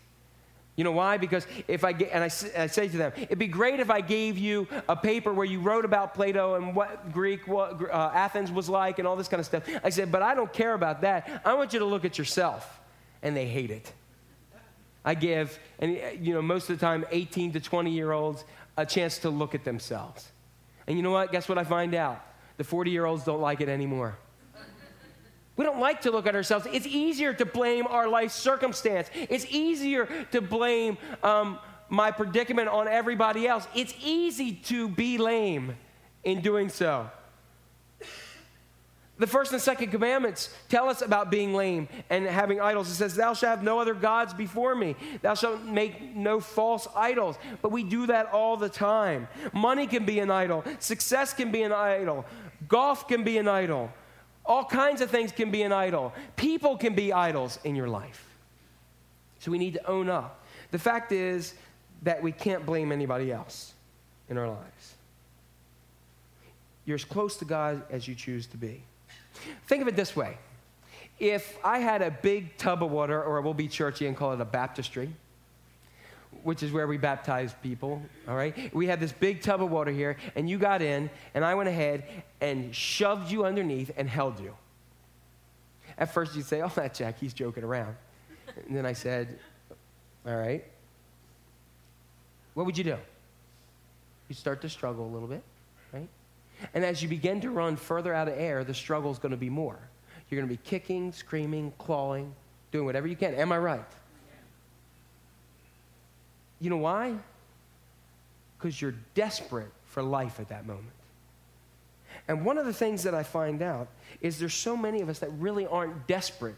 You 0.76 0.84
know 0.84 0.92
why? 0.92 1.16
Because 1.16 1.46
if 1.66 1.82
I 1.82 1.92
get, 1.92 2.10
and 2.12 2.22
I, 2.22 2.26
I, 2.62 2.66
say 2.66 2.88
to 2.88 2.96
them, 2.96 3.12
it'd 3.16 3.38
be 3.38 3.48
great 3.48 3.80
if 3.80 3.90
I 3.90 4.00
gave 4.00 4.38
you 4.38 4.68
a 4.88 4.94
paper 4.94 5.32
where 5.32 5.46
you 5.46 5.60
wrote 5.60 5.84
about 5.84 6.14
Plato 6.14 6.54
and 6.54 6.76
what 6.76 7.10
Greek, 7.12 7.48
what 7.48 7.90
uh, 7.90 8.12
Athens 8.14 8.52
was 8.52 8.68
like, 8.68 8.98
and 9.00 9.08
all 9.08 9.16
this 9.16 9.26
kind 9.26 9.40
of 9.40 9.46
stuff. 9.46 9.64
I 9.82 9.88
said, 9.88 10.12
but 10.12 10.22
I 10.22 10.34
don't 10.34 10.52
care 10.52 10.74
about 10.74 11.00
that. 11.00 11.42
I 11.44 11.54
want 11.54 11.72
you 11.72 11.80
to 11.80 11.84
look 11.84 12.04
at 12.04 12.16
yourself, 12.18 12.80
and 13.22 13.36
they 13.36 13.48
hate 13.48 13.72
it. 13.72 13.92
I 15.08 15.14
give, 15.14 15.58
and 15.78 15.98
you 16.20 16.34
know, 16.34 16.42
most 16.42 16.68
of 16.68 16.78
the 16.78 16.84
time, 16.84 17.06
18 17.10 17.52
to 17.52 17.60
20 17.60 17.90
year 17.90 18.12
olds 18.12 18.44
a 18.76 18.84
chance 18.84 19.16
to 19.20 19.30
look 19.30 19.54
at 19.54 19.64
themselves. 19.64 20.30
And 20.86 20.98
you 20.98 21.02
know 21.02 21.12
what? 21.12 21.32
Guess 21.32 21.48
what 21.48 21.56
I 21.56 21.64
find 21.64 21.94
out? 21.94 22.22
The 22.58 22.64
40 22.64 22.90
year 22.90 23.06
olds 23.06 23.24
don't 23.24 23.40
like 23.40 23.62
it 23.62 23.70
anymore. 23.70 24.18
We 25.56 25.64
don't 25.64 25.80
like 25.80 26.02
to 26.02 26.10
look 26.10 26.26
at 26.26 26.34
ourselves. 26.34 26.66
It's 26.70 26.86
easier 26.86 27.32
to 27.32 27.46
blame 27.46 27.86
our 27.86 28.06
life 28.06 28.32
circumstance. 28.32 29.08
It's 29.14 29.46
easier 29.48 30.10
to 30.32 30.42
blame 30.42 30.98
um, 31.22 31.58
my 31.88 32.10
predicament 32.10 32.68
on 32.68 32.86
everybody 32.86 33.48
else. 33.48 33.66
It's 33.74 33.94
easy 34.04 34.56
to 34.64 34.90
be 34.90 35.16
lame 35.16 35.74
in 36.22 36.42
doing 36.42 36.68
so. 36.68 37.10
The 39.18 39.26
first 39.26 39.52
and 39.52 39.60
second 39.60 39.90
commandments 39.90 40.54
tell 40.68 40.88
us 40.88 41.02
about 41.02 41.30
being 41.30 41.52
lame 41.52 41.88
and 42.08 42.24
having 42.24 42.60
idols. 42.60 42.88
It 42.88 42.94
says, 42.94 43.16
Thou 43.16 43.34
shalt 43.34 43.50
have 43.50 43.62
no 43.64 43.80
other 43.80 43.94
gods 43.94 44.32
before 44.32 44.76
me. 44.76 44.94
Thou 45.22 45.34
shalt 45.34 45.62
make 45.64 46.14
no 46.14 46.38
false 46.38 46.86
idols. 46.94 47.36
But 47.60 47.72
we 47.72 47.82
do 47.82 48.06
that 48.06 48.32
all 48.32 48.56
the 48.56 48.68
time. 48.68 49.26
Money 49.52 49.88
can 49.88 50.04
be 50.04 50.20
an 50.20 50.30
idol, 50.30 50.64
success 50.78 51.34
can 51.34 51.50
be 51.50 51.62
an 51.62 51.72
idol, 51.72 52.24
golf 52.68 53.08
can 53.08 53.24
be 53.24 53.38
an 53.38 53.48
idol. 53.48 53.92
All 54.46 54.64
kinds 54.64 55.02
of 55.02 55.10
things 55.10 55.30
can 55.30 55.50
be 55.50 55.62
an 55.62 55.72
idol. 55.72 56.14
People 56.36 56.78
can 56.78 56.94
be 56.94 57.12
idols 57.12 57.58
in 57.64 57.76
your 57.76 57.88
life. 57.88 58.24
So 59.40 59.50
we 59.50 59.58
need 59.58 59.74
to 59.74 59.86
own 59.86 60.08
up. 60.08 60.42
The 60.70 60.78
fact 60.78 61.12
is 61.12 61.54
that 62.02 62.22
we 62.22 62.32
can't 62.32 62.64
blame 62.64 62.90
anybody 62.90 63.30
else 63.30 63.74
in 64.30 64.38
our 64.38 64.48
lives. 64.48 64.94
You're 66.86 66.94
as 66.94 67.04
close 67.04 67.36
to 67.38 67.44
God 67.44 67.82
as 67.90 68.08
you 68.08 68.14
choose 68.14 68.46
to 68.46 68.56
be. 68.56 68.82
Think 69.66 69.82
of 69.82 69.88
it 69.88 69.96
this 69.96 70.14
way 70.14 70.38
if 71.18 71.58
I 71.64 71.80
had 71.80 72.02
a 72.02 72.10
big 72.10 72.56
tub 72.56 72.82
of 72.82 72.90
water, 72.90 73.22
or 73.22 73.40
we'll 73.40 73.54
be 73.54 73.68
churchy 73.68 74.06
and 74.06 74.16
call 74.16 74.32
it 74.32 74.40
a 74.40 74.44
baptistry, 74.44 75.10
which 76.44 76.62
is 76.62 76.70
where 76.70 76.86
we 76.86 76.96
baptize 76.96 77.54
people, 77.62 78.00
all 78.28 78.36
right? 78.36 78.72
We 78.72 78.86
had 78.86 79.00
this 79.00 79.12
big 79.12 79.42
tub 79.42 79.62
of 79.62 79.70
water 79.70 79.90
here, 79.90 80.16
and 80.36 80.48
you 80.48 80.58
got 80.58 80.80
in, 80.80 81.10
and 81.34 81.44
I 81.44 81.54
went 81.54 81.68
ahead 81.68 82.04
and 82.40 82.74
shoved 82.74 83.30
you 83.30 83.44
underneath 83.44 83.90
and 83.96 84.08
held 84.08 84.38
you. 84.38 84.54
At 85.96 86.14
first, 86.14 86.36
you'd 86.36 86.46
say, 86.46 86.62
Oh, 86.62 86.70
that 86.76 86.94
Jack, 86.94 87.18
he's 87.18 87.34
joking 87.34 87.64
around. 87.64 87.96
And 88.66 88.76
then 88.76 88.86
I 88.86 88.92
said, 88.92 89.38
All 90.26 90.36
right. 90.36 90.64
What 92.54 92.66
would 92.66 92.78
you 92.78 92.84
do? 92.84 92.96
You'd 94.28 94.38
start 94.38 94.60
to 94.62 94.68
struggle 94.68 95.04
a 95.04 95.12
little 95.12 95.28
bit? 95.28 95.42
And 96.74 96.84
as 96.84 97.02
you 97.02 97.08
begin 97.08 97.40
to 97.42 97.50
run 97.50 97.76
further 97.76 98.12
out 98.12 98.28
of 98.28 98.34
air, 98.38 98.64
the 98.64 98.74
struggle 98.74 99.10
is 99.10 99.18
going 99.18 99.30
to 99.30 99.38
be 99.38 99.50
more. 99.50 99.78
You're 100.28 100.40
going 100.40 100.48
to 100.48 100.54
be 100.54 100.68
kicking, 100.68 101.12
screaming, 101.12 101.72
clawing, 101.78 102.34
doing 102.72 102.84
whatever 102.84 103.06
you 103.06 103.16
can. 103.16 103.34
Am 103.34 103.52
I 103.52 103.58
right? 103.58 103.80
You 106.60 106.70
know 106.70 106.78
why? 106.78 107.14
Because 108.58 108.80
you're 108.80 108.94
desperate 109.14 109.70
for 109.86 110.02
life 110.02 110.40
at 110.40 110.48
that 110.48 110.66
moment. 110.66 110.88
And 112.26 112.44
one 112.44 112.58
of 112.58 112.66
the 112.66 112.72
things 112.72 113.04
that 113.04 113.14
I 113.14 113.22
find 113.22 113.62
out 113.62 113.88
is 114.20 114.38
there's 114.38 114.54
so 114.54 114.76
many 114.76 115.00
of 115.00 115.08
us 115.08 115.20
that 115.20 115.30
really 115.38 115.66
aren't 115.66 116.06
desperate 116.06 116.56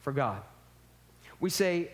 for 0.00 0.12
God. 0.12 0.42
We 1.38 1.48
say, 1.50 1.90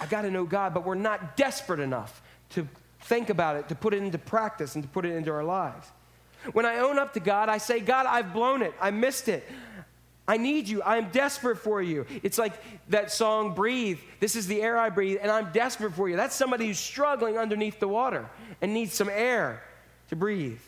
I 0.00 0.06
got 0.06 0.22
to 0.22 0.30
know 0.30 0.44
God, 0.44 0.72
but 0.72 0.86
we're 0.86 0.94
not 0.94 1.36
desperate 1.36 1.80
enough 1.80 2.22
to 2.50 2.66
think 3.00 3.30
about 3.30 3.56
it, 3.56 3.68
to 3.68 3.74
put 3.74 3.92
it 3.94 4.02
into 4.02 4.18
practice, 4.18 4.74
and 4.74 4.84
to 4.84 4.88
put 4.88 5.04
it 5.04 5.14
into 5.14 5.30
our 5.32 5.44
lives. 5.44 5.88
When 6.52 6.66
I 6.66 6.78
own 6.78 6.98
up 6.98 7.14
to 7.14 7.20
God, 7.20 7.48
I 7.48 7.58
say, 7.58 7.80
God, 7.80 8.06
I've 8.06 8.32
blown 8.32 8.62
it. 8.62 8.74
I 8.80 8.90
missed 8.90 9.28
it. 9.28 9.46
I 10.26 10.38
need 10.38 10.68
you. 10.68 10.82
I'm 10.82 11.10
desperate 11.10 11.58
for 11.58 11.82
you. 11.82 12.06
It's 12.22 12.38
like 12.38 12.54
that 12.88 13.12
song, 13.12 13.54
Breathe. 13.54 13.98
This 14.20 14.36
is 14.36 14.46
the 14.46 14.62
air 14.62 14.78
I 14.78 14.88
breathe, 14.88 15.18
and 15.20 15.30
I'm 15.30 15.52
desperate 15.52 15.92
for 15.92 16.08
you. 16.08 16.16
That's 16.16 16.34
somebody 16.34 16.66
who's 16.66 16.78
struggling 16.78 17.36
underneath 17.36 17.78
the 17.78 17.88
water 17.88 18.28
and 18.62 18.72
needs 18.72 18.94
some 18.94 19.10
air 19.10 19.62
to 20.08 20.16
breathe. 20.16 20.58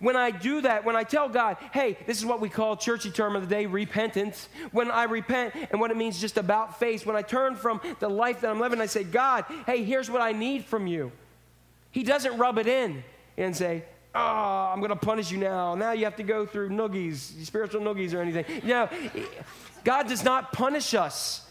When 0.00 0.16
I 0.16 0.30
do 0.30 0.60
that, 0.60 0.84
when 0.84 0.96
I 0.96 1.04
tell 1.04 1.30
God, 1.30 1.56
hey, 1.72 1.96
this 2.06 2.18
is 2.18 2.26
what 2.26 2.40
we 2.40 2.50
call 2.50 2.76
churchy 2.76 3.10
term 3.10 3.34
of 3.34 3.48
the 3.48 3.54
day, 3.54 3.64
repentance. 3.64 4.50
When 4.70 4.90
I 4.90 5.04
repent 5.04 5.54
and 5.70 5.80
what 5.80 5.90
it 5.90 5.96
means 5.96 6.20
just 6.20 6.36
about 6.36 6.78
face, 6.78 7.06
when 7.06 7.16
I 7.16 7.22
turn 7.22 7.56
from 7.56 7.80
the 7.98 8.10
life 8.10 8.42
that 8.42 8.50
I'm 8.50 8.60
living, 8.60 8.82
I 8.82 8.86
say, 8.86 9.04
God, 9.04 9.46
hey, 9.64 9.84
here's 9.84 10.10
what 10.10 10.20
I 10.20 10.32
need 10.32 10.66
from 10.66 10.86
you. 10.86 11.10
He 11.90 12.02
doesn't 12.02 12.36
rub 12.36 12.58
it 12.58 12.66
in 12.66 13.02
and 13.38 13.56
say, 13.56 13.84
oh, 14.18 14.70
I'm 14.72 14.80
going 14.80 14.90
to 14.90 14.96
punish 14.96 15.30
you 15.30 15.38
now. 15.38 15.74
Now 15.74 15.92
you 15.92 16.04
have 16.04 16.16
to 16.16 16.22
go 16.22 16.46
through 16.46 16.70
noogies, 16.70 17.44
spiritual 17.44 17.80
noogies 17.80 18.14
or 18.14 18.20
anything. 18.20 18.44
You 18.62 18.68
know, 18.68 18.88
God 19.84 20.08
does 20.08 20.24
not 20.24 20.52
punish 20.52 20.94
us. 20.94 21.46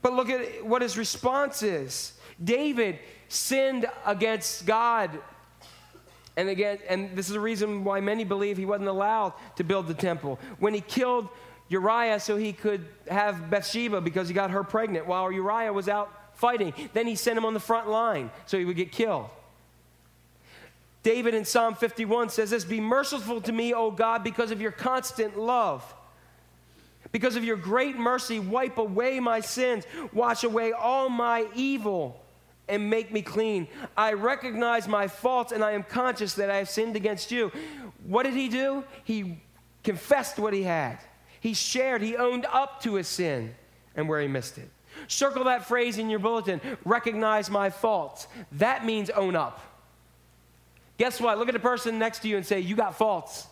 But 0.00 0.12
look 0.12 0.30
at 0.30 0.64
what 0.64 0.82
his 0.82 0.96
response 0.96 1.62
is. 1.62 2.12
David 2.42 2.98
sinned 3.28 3.86
against 4.06 4.64
God 4.64 5.10
and 6.38 6.48
again, 6.48 6.78
and 6.88 7.16
this 7.16 7.26
is 7.26 7.32
the 7.32 7.40
reason 7.40 7.82
why 7.82 7.98
many 8.00 8.22
believe 8.22 8.56
he 8.56 8.64
wasn't 8.64 8.88
allowed 8.88 9.32
to 9.56 9.64
build 9.64 9.88
the 9.88 9.94
temple. 9.94 10.38
When 10.60 10.72
he 10.72 10.80
killed 10.80 11.28
Uriah 11.68 12.20
so 12.20 12.36
he 12.36 12.52
could 12.52 12.86
have 13.10 13.50
Bathsheba 13.50 14.00
because 14.00 14.28
he 14.28 14.34
got 14.34 14.52
her 14.52 14.62
pregnant 14.62 15.08
while 15.08 15.32
Uriah 15.32 15.72
was 15.72 15.88
out 15.88 16.12
fighting, 16.34 16.72
then 16.92 17.08
he 17.08 17.16
sent 17.16 17.36
him 17.36 17.44
on 17.44 17.54
the 17.54 17.60
front 17.60 17.88
line 17.88 18.30
so 18.46 18.56
he 18.56 18.64
would 18.64 18.76
get 18.76 18.92
killed. 18.92 19.28
David 21.02 21.34
in 21.34 21.44
Psalm 21.44 21.74
51 21.74 22.30
says 22.30 22.50
this 22.50 22.64
Be 22.64 22.80
merciful 22.80 23.40
to 23.42 23.52
me, 23.52 23.72
O 23.72 23.90
God, 23.90 24.24
because 24.24 24.50
of 24.50 24.60
your 24.60 24.72
constant 24.72 25.38
love. 25.38 25.94
Because 27.12 27.36
of 27.36 27.44
your 27.44 27.56
great 27.56 27.96
mercy, 27.96 28.38
wipe 28.38 28.76
away 28.76 29.18
my 29.18 29.40
sins, 29.40 29.84
wash 30.12 30.44
away 30.44 30.72
all 30.72 31.08
my 31.08 31.46
evil 31.54 32.22
and 32.68 32.90
make 32.90 33.12
me 33.12 33.22
clean. 33.22 33.66
I 33.96 34.12
recognize 34.12 34.86
my 34.86 35.08
faults 35.08 35.52
and 35.52 35.64
I 35.64 35.72
am 35.72 35.82
conscious 35.82 36.34
that 36.34 36.50
I 36.50 36.56
have 36.56 36.68
sinned 36.68 36.96
against 36.96 37.30
you. 37.30 37.50
What 38.06 38.24
did 38.24 38.34
he 38.34 38.48
do? 38.48 38.84
He 39.04 39.40
confessed 39.82 40.38
what 40.38 40.52
he 40.52 40.62
had. 40.64 40.98
He 41.40 41.54
shared, 41.54 42.02
he 42.02 42.16
owned 42.16 42.46
up 42.46 42.82
to 42.82 42.94
his 42.94 43.08
sin 43.08 43.54
and 43.94 44.08
where 44.08 44.20
he 44.20 44.28
missed 44.28 44.58
it. 44.58 44.68
Circle 45.06 45.44
that 45.44 45.66
phrase 45.66 45.96
in 45.96 46.10
your 46.10 46.18
bulletin 46.18 46.60
recognize 46.84 47.48
my 47.48 47.70
faults. 47.70 48.26
That 48.52 48.84
means 48.84 49.10
own 49.10 49.36
up. 49.36 49.60
Guess 50.98 51.20
what? 51.20 51.38
Look 51.38 51.48
at 51.48 51.54
the 51.54 51.60
person 51.60 51.98
next 51.98 52.20
to 52.20 52.28
you 52.28 52.36
and 52.36 52.44
say, 52.44 52.60
You 52.60 52.76
got 52.76 52.98
faults. 52.98 53.46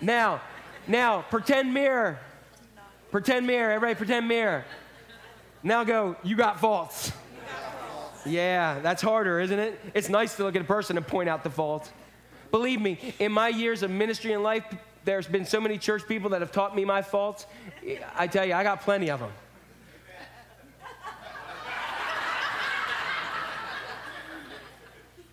Now, 0.00 0.40
now, 0.88 1.22
pretend 1.30 1.72
mirror. 1.72 2.18
Pretend 3.12 3.46
mirror. 3.46 3.70
Everybody, 3.72 3.96
pretend 3.96 4.26
mirror. 4.26 4.64
Now 5.62 5.84
go, 5.84 6.16
you 6.24 6.34
got 6.36 6.58
faults. 6.58 7.12
Yeah, 8.26 8.80
that's 8.80 9.00
harder, 9.00 9.40
isn't 9.40 9.58
it? 9.58 9.80
It's 9.94 10.08
nice 10.08 10.36
to 10.36 10.44
look 10.44 10.56
at 10.56 10.62
a 10.62 10.64
person 10.64 10.96
and 10.96 11.06
point 11.06 11.28
out 11.28 11.44
the 11.44 11.50
faults. 11.50 11.90
Believe 12.50 12.80
me, 12.80 13.14
in 13.18 13.32
my 13.32 13.48
years 13.48 13.82
of 13.82 13.90
ministry 13.90 14.32
and 14.32 14.42
life, 14.42 14.64
there's 15.04 15.26
been 15.26 15.44
so 15.44 15.60
many 15.60 15.78
church 15.78 16.06
people 16.06 16.30
that 16.30 16.40
have 16.40 16.52
taught 16.52 16.74
me 16.74 16.84
my 16.84 17.02
faults. 17.02 17.46
I 18.16 18.26
tell 18.26 18.44
you, 18.44 18.54
I 18.54 18.62
got 18.62 18.82
plenty 18.82 19.10
of 19.10 19.20
them. 19.20 19.30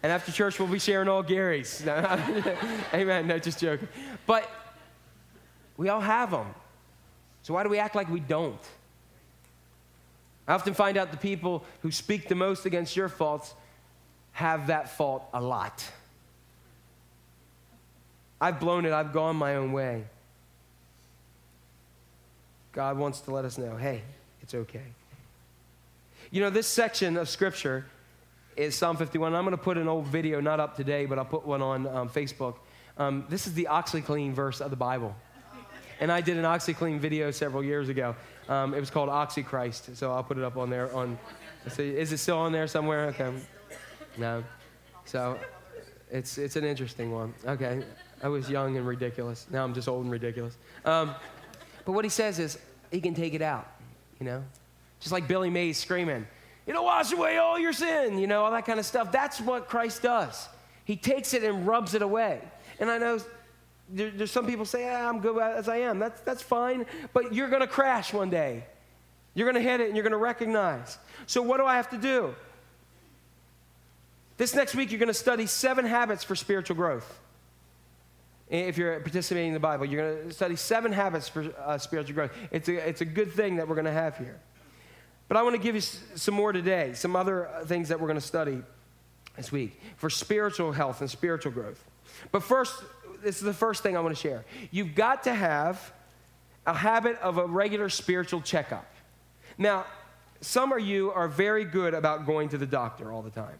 And 0.01 0.11
after 0.11 0.31
church, 0.31 0.59
we'll 0.59 0.69
be 0.69 0.79
sharing 0.79 1.07
all 1.07 1.23
Gary's. 1.23 1.85
Amen. 2.93 3.27
No, 3.27 3.37
just 3.37 3.59
joking. 3.59 3.89
But 4.25 4.49
we 5.77 5.89
all 5.89 6.01
have 6.01 6.31
them. 6.31 6.47
So 7.41 7.53
why 7.53 7.63
do 7.63 7.69
we 7.69 7.79
act 7.79 7.95
like 7.95 8.09
we 8.09 8.19
don't? 8.19 8.59
I 10.47 10.53
often 10.53 10.73
find 10.73 10.97
out 10.97 11.11
the 11.11 11.17
people 11.17 11.63
who 11.81 11.91
speak 11.91 12.27
the 12.27 12.35
most 12.35 12.65
against 12.65 12.95
your 12.95 13.09
faults 13.09 13.53
have 14.31 14.67
that 14.67 14.89
fault 14.89 15.23
a 15.33 15.41
lot. 15.41 15.85
I've 18.41 18.59
blown 18.59 18.85
it, 18.85 18.93
I've 18.93 19.11
gone 19.11 19.35
my 19.35 19.55
own 19.55 19.73
way. 19.73 20.05
God 22.71 22.97
wants 22.97 23.19
to 23.21 23.31
let 23.31 23.45
us 23.45 23.57
know 23.57 23.75
hey, 23.75 24.01
it's 24.41 24.53
okay. 24.53 24.83
You 26.31 26.41
know, 26.41 26.49
this 26.49 26.67
section 26.67 27.17
of 27.17 27.27
Scripture 27.27 27.85
is 28.59 28.75
Psalm 28.75 28.97
51. 28.97 29.33
I'm 29.33 29.45
going 29.45 29.55
to 29.55 29.57
put 29.57 29.77
an 29.77 29.87
old 29.87 30.07
video, 30.07 30.41
not 30.41 30.59
up 30.59 30.75
today, 30.75 31.05
but 31.05 31.17
I'll 31.17 31.25
put 31.25 31.45
one 31.45 31.61
on 31.61 31.87
um, 31.87 32.09
Facebook. 32.09 32.55
Um, 32.97 33.25
this 33.29 33.47
is 33.47 33.53
the 33.53 33.69
OxiClean 33.71 34.33
verse 34.33 34.59
of 34.59 34.69
the 34.69 34.75
Bible. 34.75 35.15
And 36.01 36.11
I 36.11 36.19
did 36.19 36.37
an 36.37 36.43
OxiClean 36.43 36.99
video 36.99 37.31
several 37.31 37.63
years 37.63 37.87
ago. 37.87 38.15
Um, 38.49 38.73
it 38.73 38.79
was 38.79 38.89
called 38.89 39.09
Oxychrist, 39.09 39.95
so 39.95 40.11
I'll 40.11 40.23
put 40.23 40.37
it 40.37 40.43
up 40.43 40.57
on 40.57 40.69
there. 40.69 40.93
On, 40.93 41.17
is 41.77 42.11
it 42.11 42.17
still 42.17 42.37
on 42.37 42.51
there 42.51 42.67
somewhere? 42.67 43.05
Okay, 43.07 43.31
no. 44.17 44.43
So, 45.05 45.39
it's 46.11 46.37
it's 46.37 46.55
an 46.55 46.63
interesting 46.63 47.11
one. 47.11 47.33
Okay, 47.45 47.83
I 48.23 48.27
was 48.27 48.49
young 48.49 48.77
and 48.77 48.87
ridiculous. 48.87 49.45
Now 49.51 49.63
I'm 49.63 49.73
just 49.73 49.87
old 49.87 50.03
and 50.03 50.11
ridiculous. 50.11 50.57
Um, 50.85 51.13
but 51.85 51.91
what 51.91 52.03
he 52.03 52.09
says 52.09 52.39
is 52.39 52.57
he 52.91 53.01
can 53.01 53.13
take 53.13 53.33
it 53.33 53.41
out. 53.41 53.67
You 54.19 54.25
know, 54.25 54.43
just 54.99 55.11
like 55.11 55.27
Billy 55.27 55.49
Mays 55.49 55.77
screaming, 55.77 56.25
"It'll 56.69 56.85
wash 56.85 57.11
away 57.11 57.37
all 57.37 57.59
your 57.59 57.73
sin." 57.73 58.17
You 58.17 58.27
know, 58.27 58.45
all 58.45 58.51
that 58.51 58.65
kind 58.65 58.79
of 58.79 58.85
stuff. 58.85 59.11
That's 59.11 59.41
what 59.41 59.67
Christ 59.67 60.01
does. 60.01 60.47
He 60.85 60.95
takes 60.95 61.33
it 61.33 61.43
and 61.43 61.67
rubs 61.67 61.93
it 61.93 62.01
away. 62.01 62.41
And 62.79 62.89
I 62.89 62.97
know 62.97 63.19
there, 63.91 64.11
there's 64.11 64.31
some 64.31 64.45
people 64.45 64.65
say, 64.65 64.89
ah, 64.89 65.09
I'm 65.09 65.19
good 65.19 65.37
as 65.39 65.67
I 65.67 65.77
am. 65.77 65.99
That's, 65.99 66.21
that's 66.21 66.41
fine. 66.41 66.85
But 67.13 67.33
you're 67.33 67.49
going 67.49 67.61
to 67.61 67.67
crash 67.67 68.13
one 68.13 68.29
day. 68.29 68.63
You're 69.33 69.51
going 69.51 69.63
to 69.63 69.69
hit 69.69 69.81
it 69.81 69.87
and 69.87 69.95
you're 69.95 70.03
going 70.03 70.11
to 70.11 70.17
recognize. 70.17 70.97
So, 71.27 71.41
what 71.41 71.57
do 71.57 71.65
I 71.65 71.75
have 71.75 71.89
to 71.91 71.97
do? 71.97 72.35
This 74.37 74.55
next 74.55 74.75
week, 74.75 74.91
you're 74.91 74.99
going 74.99 75.07
to 75.07 75.13
study 75.13 75.45
seven 75.45 75.85
habits 75.85 76.23
for 76.23 76.35
spiritual 76.35 76.75
growth. 76.75 77.19
If 78.49 78.77
you're 78.77 78.99
participating 79.01 79.49
in 79.49 79.53
the 79.53 79.59
Bible, 79.59 79.85
you're 79.85 80.15
going 80.15 80.29
to 80.29 80.33
study 80.33 80.55
seven 80.55 80.91
habits 80.91 81.29
for 81.29 81.53
uh, 81.59 81.77
spiritual 81.77 82.15
growth. 82.15 82.31
It's 82.49 82.67
a, 82.67 82.89
it's 82.89 83.01
a 83.01 83.05
good 83.05 83.31
thing 83.31 83.57
that 83.57 83.67
we're 83.67 83.75
going 83.75 83.85
to 83.85 83.91
have 83.91 84.17
here. 84.17 84.39
But 85.29 85.37
I 85.37 85.43
want 85.43 85.55
to 85.55 85.61
give 85.61 85.75
you 85.75 85.81
some 85.81 86.33
more 86.33 86.51
today, 86.51 86.93
some 86.95 87.15
other 87.15 87.47
uh, 87.47 87.63
things 87.63 87.89
that 87.89 87.99
we're 88.01 88.07
going 88.07 88.19
to 88.19 88.25
study 88.25 88.61
this 89.37 89.51
week 89.51 89.79
for 89.95 90.09
spiritual 90.09 90.71
health 90.71 90.99
and 91.01 91.09
spiritual 91.09 91.51
growth. 91.51 91.81
But 92.31 92.43
first, 92.43 92.73
this 93.23 93.37
is 93.37 93.43
the 93.43 93.53
first 93.53 93.83
thing 93.83 93.95
I 93.95 93.99
want 94.01 94.15
to 94.15 94.21
share. 94.21 94.43
You've 94.71 94.95
got 94.95 95.23
to 95.23 95.33
have 95.33 95.93
a 96.65 96.73
habit 96.73 97.19
of 97.21 97.37
a 97.37 97.45
regular 97.45 97.89
spiritual 97.89 98.41
checkup. 98.41 98.91
Now, 99.57 99.85
some 100.41 100.71
of 100.71 100.81
you 100.81 101.11
are 101.11 101.27
very 101.27 101.63
good 101.63 101.93
about 101.93 102.25
going 102.25 102.49
to 102.49 102.57
the 102.57 102.65
doctor 102.65 103.11
all 103.11 103.21
the 103.21 103.29
time. 103.29 103.57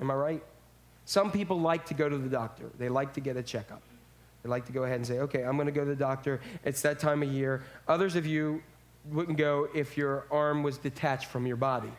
Am 0.00 0.10
I 0.10 0.14
right? 0.14 0.42
Some 1.04 1.30
people 1.30 1.60
like 1.60 1.86
to 1.86 1.94
go 1.94 2.08
to 2.08 2.18
the 2.18 2.28
doctor, 2.28 2.64
they 2.78 2.88
like 2.88 3.14
to 3.14 3.20
get 3.20 3.36
a 3.36 3.42
checkup. 3.42 3.82
They 4.42 4.48
like 4.48 4.66
to 4.66 4.72
go 4.72 4.82
ahead 4.82 4.96
and 4.96 5.06
say, 5.06 5.20
okay, 5.20 5.44
I'm 5.44 5.56
going 5.56 5.66
to 5.66 5.72
go 5.72 5.84
to 5.84 5.90
the 5.90 5.94
doctor. 5.94 6.40
It's 6.64 6.82
that 6.82 6.98
time 6.98 7.22
of 7.22 7.30
year. 7.30 7.62
Others 7.86 8.16
of 8.16 8.26
you 8.26 8.60
wouldn't 9.06 9.38
go 9.38 9.68
if 9.74 9.96
your 9.96 10.26
arm 10.30 10.62
was 10.62 10.78
detached 10.78 11.26
from 11.26 11.46
your 11.46 11.56
body. 11.56 11.92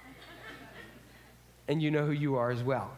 and 1.68 1.82
you 1.82 1.92
know 1.92 2.06
who 2.06 2.12
you 2.12 2.36
are 2.36 2.52
as 2.52 2.64
well. 2.64 2.92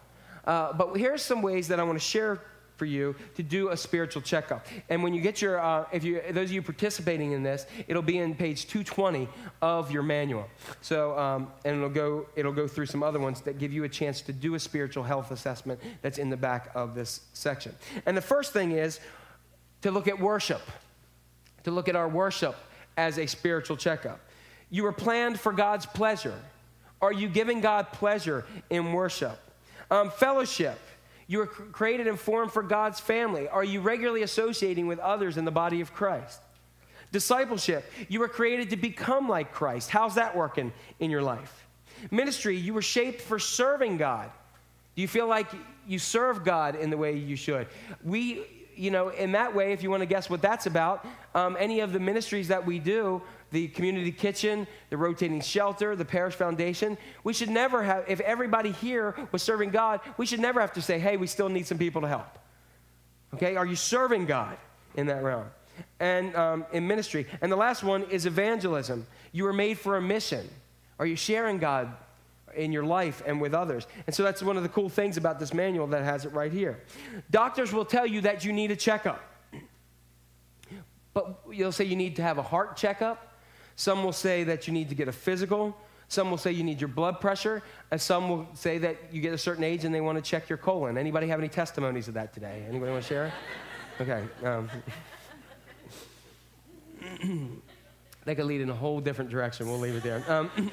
Uh, 0.46 0.74
but 0.74 0.96
here's 0.96 1.22
some 1.22 1.42
ways 1.42 1.68
that 1.70 1.80
I 1.80 1.84
want 1.84 1.98
to 1.98 2.06
share 2.06 2.42
for 2.78 2.86
you 2.86 3.16
to 3.36 3.44
do 3.44 3.70
a 3.70 3.78
spiritual 3.78 4.22
checkup. 4.22 4.66
And 4.90 5.02
when 5.02 5.14
you 5.14 5.22
get 5.22 5.42
your, 5.42 5.60
uh, 5.60 5.86
if 5.92 6.04
you, 6.04 6.22
those 6.32 6.50
of 6.50 6.52
you 6.52 6.62
participating 6.62 7.32
in 7.32 7.42
this, 7.42 7.66
it'll 7.88 8.02
be 8.02 8.18
in 8.18 8.36
page 8.36 8.68
220 8.68 9.30
of 9.62 9.92
your 9.92 10.04
manual. 10.04 10.48
So, 10.82 11.18
um, 11.18 11.52
and 11.64 11.78
it'll 11.78 11.90
go, 11.90 12.28
it'll 12.36 12.52
go 12.52 12.68
through 12.68 12.88
some 12.88 13.02
other 13.02 13.20
ones 13.20 13.42
that 13.42 13.58
give 13.60 13.72
you 13.72 13.86
a 13.86 13.90
chance 13.90 14.22
to 14.22 14.34
do 14.34 14.56
a 14.56 14.60
spiritual 14.60 15.04
health 15.04 15.32
assessment 15.32 15.80
that's 16.02 16.18
in 16.18 16.30
the 16.30 16.38
back 16.38 16.70
of 16.76 16.96
this 16.96 17.22
section. 17.34 17.74
And 18.06 18.16
the 18.16 18.22
first 18.22 18.52
thing 18.52 18.72
is 18.74 19.00
to 19.82 19.92
look 19.92 20.08
at 20.08 20.20
worship, 20.20 20.62
to 21.64 21.72
look 21.72 21.88
at 21.88 21.96
our 21.96 22.10
worship 22.10 22.56
as 22.98 23.18
a 23.18 23.26
spiritual 23.26 23.78
checkup. 23.78 24.20
You 24.70 24.84
were 24.84 24.92
planned 24.92 25.40
for 25.40 25.52
God's 25.52 25.86
pleasure. 25.86 26.40
Are 27.02 27.14
you 27.14 27.28
giving 27.28 27.62
God 27.62 27.92
pleasure 27.92 28.46
in 28.70 28.94
worship? 28.94 29.38
Um, 29.92 30.10
fellowship. 30.10 30.80
You 31.28 31.40
were 31.40 31.48
created 31.48 32.08
and 32.08 32.20
formed 32.20 32.52
for 32.52 32.64
God's 32.64 33.00
family. 33.00 33.48
Are 33.48 33.64
you 33.64 33.82
regularly 33.82 34.24
associating 34.24 34.88
with 34.88 35.00
others 35.00 35.38
in 35.38 35.46
the 35.46 35.52
body 35.52 35.82
of 35.82 35.94
Christ? 35.94 36.40
Discipleship. 37.12 37.90
You 38.10 38.20
were 38.20 38.28
created 38.28 38.72
to 38.72 38.78
become 38.78 39.28
like 39.30 39.52
Christ. 39.52 39.90
How's 39.90 40.16
that 40.16 40.36
working 40.36 40.72
in 41.00 41.10
your 41.12 41.22
life? 41.22 41.66
Ministry. 42.12 42.58
You 42.58 42.74
were 42.74 42.82
shaped 42.82 43.22
for 43.22 43.40
serving 43.40 43.98
God. 43.98 44.30
Do 44.96 45.02
you 45.02 45.08
feel 45.08 45.28
like 45.28 45.48
you 45.88 46.00
serve 46.00 46.44
God 46.44 46.76
in 46.76 46.90
the 46.90 46.98
way 46.98 47.16
you 47.18 47.36
should? 47.36 47.68
We, 48.04 48.46
you 48.78 48.92
know, 48.92 49.10
in 49.10 49.32
that 49.34 49.56
way, 49.56 49.72
if 49.74 49.84
you 49.84 49.90
want 49.90 50.02
to 50.02 50.08
guess 50.08 50.30
what 50.30 50.42
that's 50.42 50.66
about, 50.66 51.06
um, 51.34 51.56
any 51.60 51.80
of 51.80 51.94
the 51.94 52.00
ministries 52.00 52.48
that 52.50 52.66
we 52.66 52.80
do, 52.80 53.22
the 53.52 53.68
community 53.70 54.12
kitchen, 54.12 54.68
the 54.90 54.98
rotating 54.98 55.42
shelter, 55.42 55.96
the 55.96 56.06
parish 56.06 56.36
foundation. 56.36 56.98
We 57.24 57.34
should 57.34 57.50
never 57.50 57.84
have, 57.84 58.06
if 58.08 58.20
everybody 58.22 58.72
here 58.72 59.16
was 59.32 59.44
serving 59.44 59.70
God, 59.70 60.02
we 60.18 60.26
should 60.26 60.40
never 60.40 60.60
have 60.60 60.74
to 60.74 60.82
say, 60.82 61.00
hey, 61.00 61.18
we 61.18 61.28
still 61.28 61.50
need 61.50 61.66
some 61.66 61.78
people 61.78 62.02
to 62.02 62.08
help. 62.08 62.38
Okay, 63.34 63.56
are 63.56 63.66
you 63.66 63.76
serving 63.76 64.26
God 64.26 64.58
in 64.96 65.08
that 65.08 65.24
realm? 65.24 65.46
And 66.00 66.36
um, 66.36 66.66
in 66.72 66.88
ministry. 66.88 67.28
And 67.42 67.52
the 67.52 67.56
last 67.56 67.84
one 67.84 68.04
is 68.04 68.26
evangelism. 68.26 69.06
You 69.32 69.44
were 69.44 69.54
made 69.54 69.78
for 69.78 69.98
a 69.98 70.02
mission. 70.02 70.50
Are 71.00 71.06
you 71.06 71.16
sharing 71.16 71.58
God 71.58 71.94
in 72.56 72.72
your 72.72 72.84
life 72.84 73.22
and 73.26 73.40
with 73.40 73.54
others? 73.54 73.88
And 74.08 74.16
so 74.16 74.24
that's 74.24 74.42
one 74.42 74.58
of 74.58 74.64
the 74.64 74.70
cool 74.70 74.90
things 74.90 75.18
about 75.18 75.40
this 75.40 75.54
manual 75.54 75.88
that 75.88 76.04
has 76.04 76.26
it 76.26 76.34
right 76.34 76.52
here. 76.52 76.80
Doctors 77.32 77.72
will 77.72 77.86
tell 77.86 78.06
you 78.06 78.22
that 78.22 78.46
you 78.46 78.54
need 78.54 78.72
a 78.72 78.76
checkup. 78.76 79.22
But 81.14 81.40
you'll 81.52 81.72
say 81.72 81.86
you 81.86 81.96
need 81.96 82.18
to 82.18 82.22
have 82.22 82.38
a 82.38 82.44
heart 82.44 82.76
checkup. 82.76 83.40
Some 83.76 84.04
will 84.04 84.14
say 84.14 84.44
that 84.44 84.68
you 84.68 84.74
need 84.74 84.90
to 84.90 84.96
get 84.96 85.08
a 85.08 85.14
physical. 85.14 85.76
Some 86.08 86.30
will 86.30 86.38
say 86.38 86.52
you 86.52 86.64
need 86.64 86.80
your 86.80 86.88
blood 86.88 87.20
pressure. 87.20 87.64
And 87.90 88.00
some 88.00 88.30
will 88.30 88.48
say 88.54 88.78
that 88.80 88.98
you 89.12 89.22
get 89.22 89.34
a 89.34 89.38
certain 89.38 89.64
age 89.64 89.86
and 89.86 89.96
they 89.96 90.02
want 90.02 90.18
to 90.18 90.22
check 90.22 90.50
your 90.50 90.58
colon. 90.58 90.98
Anybody 90.98 91.28
have 91.28 91.40
any 91.40 91.50
testimonies 91.50 92.08
of 92.08 92.14
that 92.16 92.34
today? 92.34 92.66
Anybody 92.70 92.92
want 92.92 93.04
to 93.04 93.08
share? 93.08 93.34
Okay. 94.00 94.24
Um, 94.44 94.70
that 98.26 98.36
could 98.36 98.46
lead 98.46 98.62
in 98.62 98.70
a 98.70 98.76
whole 98.76 99.00
different 99.00 99.30
direction. 99.30 99.68
We'll 99.68 99.80
leave 99.80 99.96
it 99.96 100.04
there. 100.04 100.24
Um, 100.28 100.52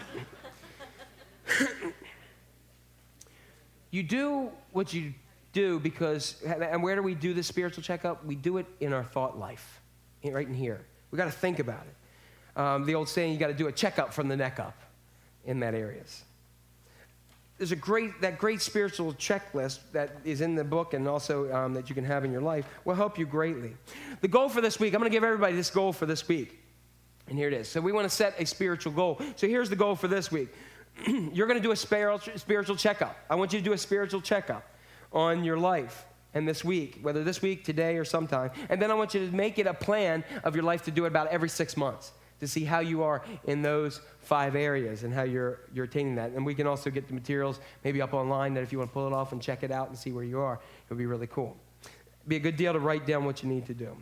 you 3.91 4.03
do 4.03 4.51
what 4.73 4.93
you 4.93 5.13
do 5.53 5.79
because, 5.79 6.43
and 6.43 6.83
where 6.83 6.97
do 6.97 7.03
we 7.03 7.15
do 7.15 7.35
the 7.35 7.43
spiritual 7.43 7.83
checkup? 7.83 8.25
We 8.25 8.35
do 8.35 8.59
it 8.59 8.67
in 8.81 8.93
our 8.93 9.05
thought 9.05 9.39
life 9.39 9.81
right 10.25 10.47
in 10.47 10.55
here. 10.55 10.81
We 11.11 11.19
got 11.19 11.27
to 11.27 11.31
think 11.31 11.59
about 11.59 11.85
it. 11.87 12.61
Um, 12.61 12.85
the 12.85 12.95
old 12.95 13.09
saying, 13.09 13.33
you 13.33 13.39
got 13.39 13.49
to 13.49 13.55
do 13.55 13.69
a 13.69 13.73
checkup 13.73 14.13
from 14.13 14.29
the 14.29 14.37
neck 14.37 14.61
up 14.61 14.77
in 15.45 15.61
that 15.61 15.75
areas. 15.75 16.23
There's 17.59 17.73
a 17.73 17.77
great, 17.77 18.21
that 18.23 18.39
great 18.39 18.61
spiritual 18.61 19.13
checklist 19.15 19.81
that 19.93 20.17
is 20.25 20.41
in 20.41 20.55
the 20.55 20.65
book 20.65 20.95
and 20.95 21.07
also 21.07 21.53
um, 21.55 21.75
that 21.75 21.89
you 21.89 21.95
can 21.95 22.05
have 22.05 22.25
in 22.25 22.33
your 22.33 22.41
life 22.41 22.67
will 22.85 22.95
help 22.95 23.19
you 23.19 23.27
greatly. 23.27 23.77
The 24.21 24.29
goal 24.29 24.49
for 24.49 24.61
this 24.61 24.81
week, 24.81 24.95
I'm 24.95 25.01
going 25.01 25.11
to 25.11 25.15
give 25.15 25.25
everybody 25.25 25.55
this 25.55 25.71
goal 25.71 25.93
for 25.93 26.07
this 26.07 26.27
week. 26.27 26.59
And 27.29 27.39
here 27.39 27.49
it 27.49 27.55
is. 27.55 27.69
So 27.69 27.81
we 27.81 27.93
want 27.93 28.05
to 28.05 28.15
set 28.15 28.35
a 28.39 28.47
spiritual 28.47 28.93
goal. 28.93 29.21
So 29.37 29.47
here's 29.47 29.71
the 29.71 29.77
goal 29.77 29.95
for 29.95 30.09
this 30.09 30.33
week. 30.33 30.49
You're 31.33 31.47
going 31.47 31.59
to 31.59 31.63
do 31.63 31.73
a 31.73 31.77
spiritual 31.77 32.77
checkup. 32.77 33.17
I 33.29 33.35
want 33.35 33.53
you 33.53 33.59
to 33.59 33.65
do 33.65 33.73
a 33.73 33.79
spiritual 33.79 34.21
checkup 34.21 34.65
on 35.13 35.45
your 35.45 35.57
life 35.57 36.07
and 36.35 36.49
this 36.49 36.65
week, 36.65 36.99
whether 37.03 37.23
this 37.25 37.43
week, 37.43 37.65
today, 37.65 37.97
or 37.97 38.05
sometime. 38.05 38.51
And 38.69 38.81
then 38.81 38.91
I 38.91 38.95
want 38.95 39.15
you 39.15 39.27
to 39.27 39.35
make 39.35 39.59
it 39.59 39.67
a 39.67 39.75
plan 39.75 40.25
of 40.45 40.55
your 40.55 40.65
life 40.65 40.83
to 40.85 40.91
do 40.91 41.05
it 41.05 41.09
about 41.09 41.29
every 41.29 41.49
six 41.49 41.77
months 41.77 42.13
to 42.41 42.49
see 42.49 42.65
how 42.65 42.81
you 42.81 43.03
are 43.05 43.23
in 43.45 43.63
those 43.63 44.01
five 44.19 44.57
areas 44.57 45.05
and 45.05 45.15
how 45.15 45.23
you're, 45.23 45.61
you're 45.73 45.85
attaining 45.85 46.17
that. 46.17 46.33
And 46.33 46.45
we 46.45 46.57
can 46.57 46.67
also 46.67 46.91
get 46.91 47.07
the 47.07 47.15
materials 47.15 47.61
maybe 47.85 48.03
up 48.03 48.15
online 48.15 48.55
that 48.55 48.63
if 48.63 48.73
you 48.73 48.79
want 48.79 48.91
to 48.91 48.95
pull 48.95 49.07
it 49.07 49.13
off 49.13 49.31
and 49.31 49.41
check 49.41 49.63
it 49.63 49.71
out 49.71 49.89
and 49.89 49.97
see 49.97 50.11
where 50.11 50.25
you 50.25 50.41
are, 50.41 50.55
it 50.55 50.61
would 50.89 50.99
be 50.99 51.07
really 51.07 51.29
cool. 51.29 51.57
It'd 51.85 52.29
Be 52.29 52.37
a 52.37 52.41
good 52.41 52.57
deal 52.57 52.73
to 52.73 52.81
write 52.81 53.07
down 53.07 53.25
what 53.25 53.45
you 53.45 53.49
need 53.49 53.67
to 53.67 53.75
do. 53.75 53.97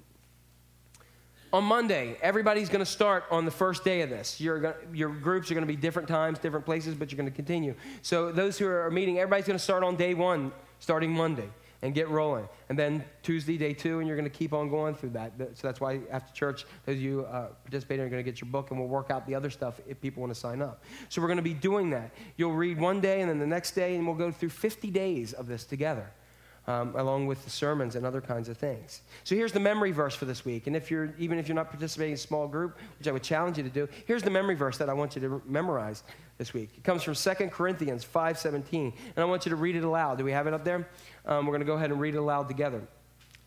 On 1.52 1.64
Monday, 1.64 2.16
everybody's 2.22 2.68
going 2.68 2.84
to 2.84 2.90
start 2.90 3.24
on 3.30 3.44
the 3.44 3.50
first 3.50 3.82
day 3.82 4.02
of 4.02 4.10
this. 4.10 4.40
Your, 4.40 4.76
your 4.92 5.08
groups 5.08 5.50
are 5.50 5.54
going 5.54 5.66
to 5.66 5.72
be 5.72 5.76
different 5.76 6.08
times, 6.08 6.38
different 6.38 6.64
places, 6.64 6.94
but 6.94 7.10
you're 7.10 7.16
going 7.16 7.28
to 7.28 7.34
continue. 7.34 7.74
So, 8.02 8.30
those 8.30 8.56
who 8.56 8.68
are 8.68 8.88
meeting, 8.90 9.18
everybody's 9.18 9.46
going 9.46 9.58
to 9.58 9.64
start 9.64 9.82
on 9.82 9.96
day 9.96 10.14
one, 10.14 10.52
starting 10.78 11.10
Monday 11.10 11.48
and 11.82 11.94
get 11.94 12.08
rolling. 12.08 12.48
And 12.68 12.78
then 12.78 13.04
Tuesday, 13.22 13.56
day 13.56 13.72
two, 13.72 13.98
and 13.98 14.06
you're 14.06 14.16
going 14.16 14.30
to 14.30 14.36
keep 14.36 14.52
on 14.52 14.68
going 14.68 14.94
through 14.94 15.10
that. 15.10 15.32
So 15.54 15.66
that's 15.66 15.80
why 15.80 16.00
after 16.10 16.32
church, 16.34 16.66
those 16.84 16.96
of 16.96 17.02
you 17.02 17.22
uh, 17.22 17.48
participating 17.64 18.04
are 18.04 18.08
going 18.08 18.22
to 18.22 18.30
get 18.30 18.40
your 18.40 18.50
book, 18.50 18.70
and 18.70 18.78
we'll 18.78 18.88
work 18.88 19.10
out 19.10 19.26
the 19.26 19.34
other 19.34 19.50
stuff 19.50 19.80
if 19.88 20.00
people 20.00 20.20
want 20.20 20.32
to 20.32 20.38
sign 20.38 20.60
up. 20.62 20.84
So 21.08 21.20
we're 21.20 21.28
going 21.28 21.38
to 21.38 21.42
be 21.42 21.54
doing 21.54 21.90
that. 21.90 22.10
You'll 22.36 22.52
read 22.52 22.78
one 22.78 23.00
day, 23.00 23.22
and 23.22 23.30
then 23.30 23.38
the 23.38 23.46
next 23.46 23.72
day, 23.72 23.96
and 23.96 24.06
we'll 24.06 24.16
go 24.16 24.30
through 24.30 24.50
50 24.50 24.90
days 24.90 25.32
of 25.32 25.46
this 25.46 25.64
together. 25.64 26.10
Um, 26.66 26.94
along 26.94 27.26
with 27.26 27.42
the 27.42 27.50
sermons 27.50 27.96
and 27.96 28.04
other 28.04 28.20
kinds 28.20 28.48
of 28.48 28.56
things. 28.56 29.00
So 29.24 29.34
here's 29.34 29.50
the 29.50 29.58
memory 29.58 29.92
verse 29.92 30.14
for 30.14 30.26
this 30.26 30.44
week. 30.44 30.66
And 30.66 30.76
if 30.76 30.90
you're 30.90 31.14
even 31.18 31.38
if 31.38 31.48
you're 31.48 31.54
not 31.54 31.70
participating 31.70 32.12
in 32.12 32.14
a 32.14 32.18
small 32.18 32.46
group, 32.46 32.76
which 32.98 33.08
I 33.08 33.12
would 33.12 33.22
challenge 33.22 33.56
you 33.56 33.64
to 33.64 33.70
do, 33.70 33.88
here's 34.06 34.22
the 34.22 34.30
memory 34.30 34.54
verse 34.54 34.76
that 34.76 34.90
I 34.90 34.92
want 34.92 35.16
you 35.16 35.22
to 35.22 35.42
memorize 35.46 36.04
this 36.36 36.52
week. 36.52 36.70
It 36.76 36.84
comes 36.84 37.02
from 37.02 37.14
2 37.14 37.50
Corinthians 37.50 38.04
5:17, 38.04 38.92
and 38.94 39.18
I 39.18 39.24
want 39.24 39.46
you 39.46 39.50
to 39.50 39.56
read 39.56 39.74
it 39.74 39.84
aloud. 39.84 40.18
Do 40.18 40.24
we 40.24 40.32
have 40.32 40.46
it 40.46 40.54
up 40.54 40.64
there? 40.64 40.86
Um, 41.24 41.46
we're 41.46 41.52
going 41.52 41.60
to 41.60 41.66
go 41.66 41.74
ahead 41.74 41.90
and 41.90 42.00
read 42.00 42.14
it 42.14 42.18
aloud 42.18 42.46
together. 42.46 42.82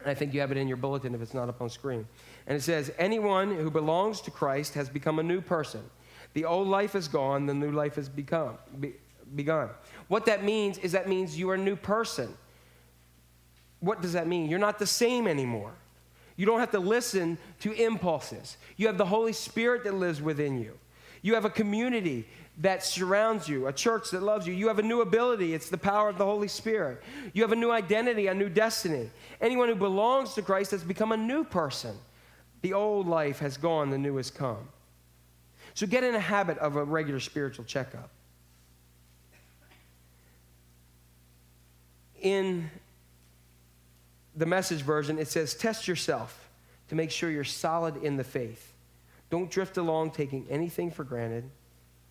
And 0.03 0.11
I 0.11 0.13
think 0.13 0.33
you 0.33 0.41
have 0.41 0.51
it 0.51 0.57
in 0.57 0.67
your 0.67 0.77
bulletin 0.77 1.15
if 1.15 1.21
it's 1.21 1.33
not 1.33 1.49
up 1.49 1.61
on 1.61 1.69
screen. 1.69 2.05
And 2.45 2.57
it 2.57 2.61
says, 2.61 2.91
Anyone 2.97 3.55
who 3.55 3.71
belongs 3.71 4.21
to 4.21 4.31
Christ 4.31 4.73
has 4.73 4.89
become 4.89 5.19
a 5.19 5.23
new 5.23 5.39
person. 5.39 5.81
The 6.33 6.45
old 6.45 6.67
life 6.67 6.95
is 6.95 7.07
gone, 7.07 7.45
the 7.45 7.53
new 7.53 7.71
life 7.71 7.95
has 7.95 8.09
become, 8.09 8.57
be, 8.79 8.93
begun. 9.35 9.69
What 10.07 10.25
that 10.25 10.43
means 10.43 10.77
is 10.79 10.91
that 10.91 11.07
means 11.07 11.37
you 11.37 11.49
are 11.51 11.55
a 11.55 11.59
new 11.59 11.75
person. 11.75 12.35
What 13.83 14.01
does 14.01 14.13
that 14.13 14.27
mean? 14.27 14.49
You're 14.49 14.59
not 14.59 14.79
the 14.79 14.87
same 14.87 15.27
anymore. 15.27 15.73
You 16.37 16.45
don't 16.45 16.61
have 16.61 16.71
to 16.71 16.79
listen 16.79 17.37
to 17.59 17.73
impulses. 17.73 18.55
You 18.77 18.87
have 18.87 18.97
the 18.97 19.05
Holy 19.05 19.33
Spirit 19.33 19.83
that 19.83 19.93
lives 19.93 20.21
within 20.21 20.57
you. 20.57 20.79
You 21.21 21.33
have 21.33 21.43
a 21.43 21.49
community 21.49 22.25
that 22.59 22.85
surrounds 22.85 23.49
you, 23.49 23.67
a 23.67 23.73
church 23.73 24.11
that 24.11 24.23
loves 24.23 24.47
you. 24.47 24.53
You 24.53 24.69
have 24.69 24.79
a 24.79 24.83
new 24.83 25.01
ability. 25.01 25.53
It's 25.53 25.69
the 25.69 25.77
power 25.77 26.07
of 26.07 26.17
the 26.17 26.23
Holy 26.23 26.47
Spirit. 26.47 27.03
You 27.33 27.41
have 27.41 27.51
a 27.51 27.57
new 27.57 27.71
identity, 27.71 28.27
a 28.27 28.33
new 28.33 28.47
destiny. 28.47 29.09
Anyone 29.41 29.67
who 29.67 29.75
belongs 29.75 30.33
to 30.35 30.41
Christ 30.41 30.71
has 30.71 30.81
become 30.81 31.11
a 31.11 31.17
new 31.17 31.43
person. 31.43 31.97
The 32.61 32.71
old 32.71 33.05
life 33.05 33.39
has 33.39 33.57
gone, 33.57 33.89
the 33.89 33.97
new 33.97 34.15
has 34.15 34.31
come. 34.31 34.69
So 35.73 35.85
get 35.85 36.05
in 36.05 36.15
a 36.15 36.21
habit 36.21 36.57
of 36.59 36.77
a 36.77 36.85
regular 36.85 37.19
spiritual 37.19 37.65
checkup. 37.65 38.09
In 42.21 42.69
the 44.35 44.45
message 44.45 44.81
version, 44.81 45.19
it 45.19 45.27
says, 45.27 45.53
Test 45.53 45.87
yourself 45.87 46.49
to 46.89 46.95
make 46.95 47.11
sure 47.11 47.29
you're 47.29 47.43
solid 47.43 47.97
in 47.97 48.17
the 48.17 48.23
faith. 48.23 48.73
Don't 49.29 49.49
drift 49.49 49.77
along 49.77 50.11
taking 50.11 50.45
anything 50.49 50.91
for 50.91 51.03
granted. 51.03 51.49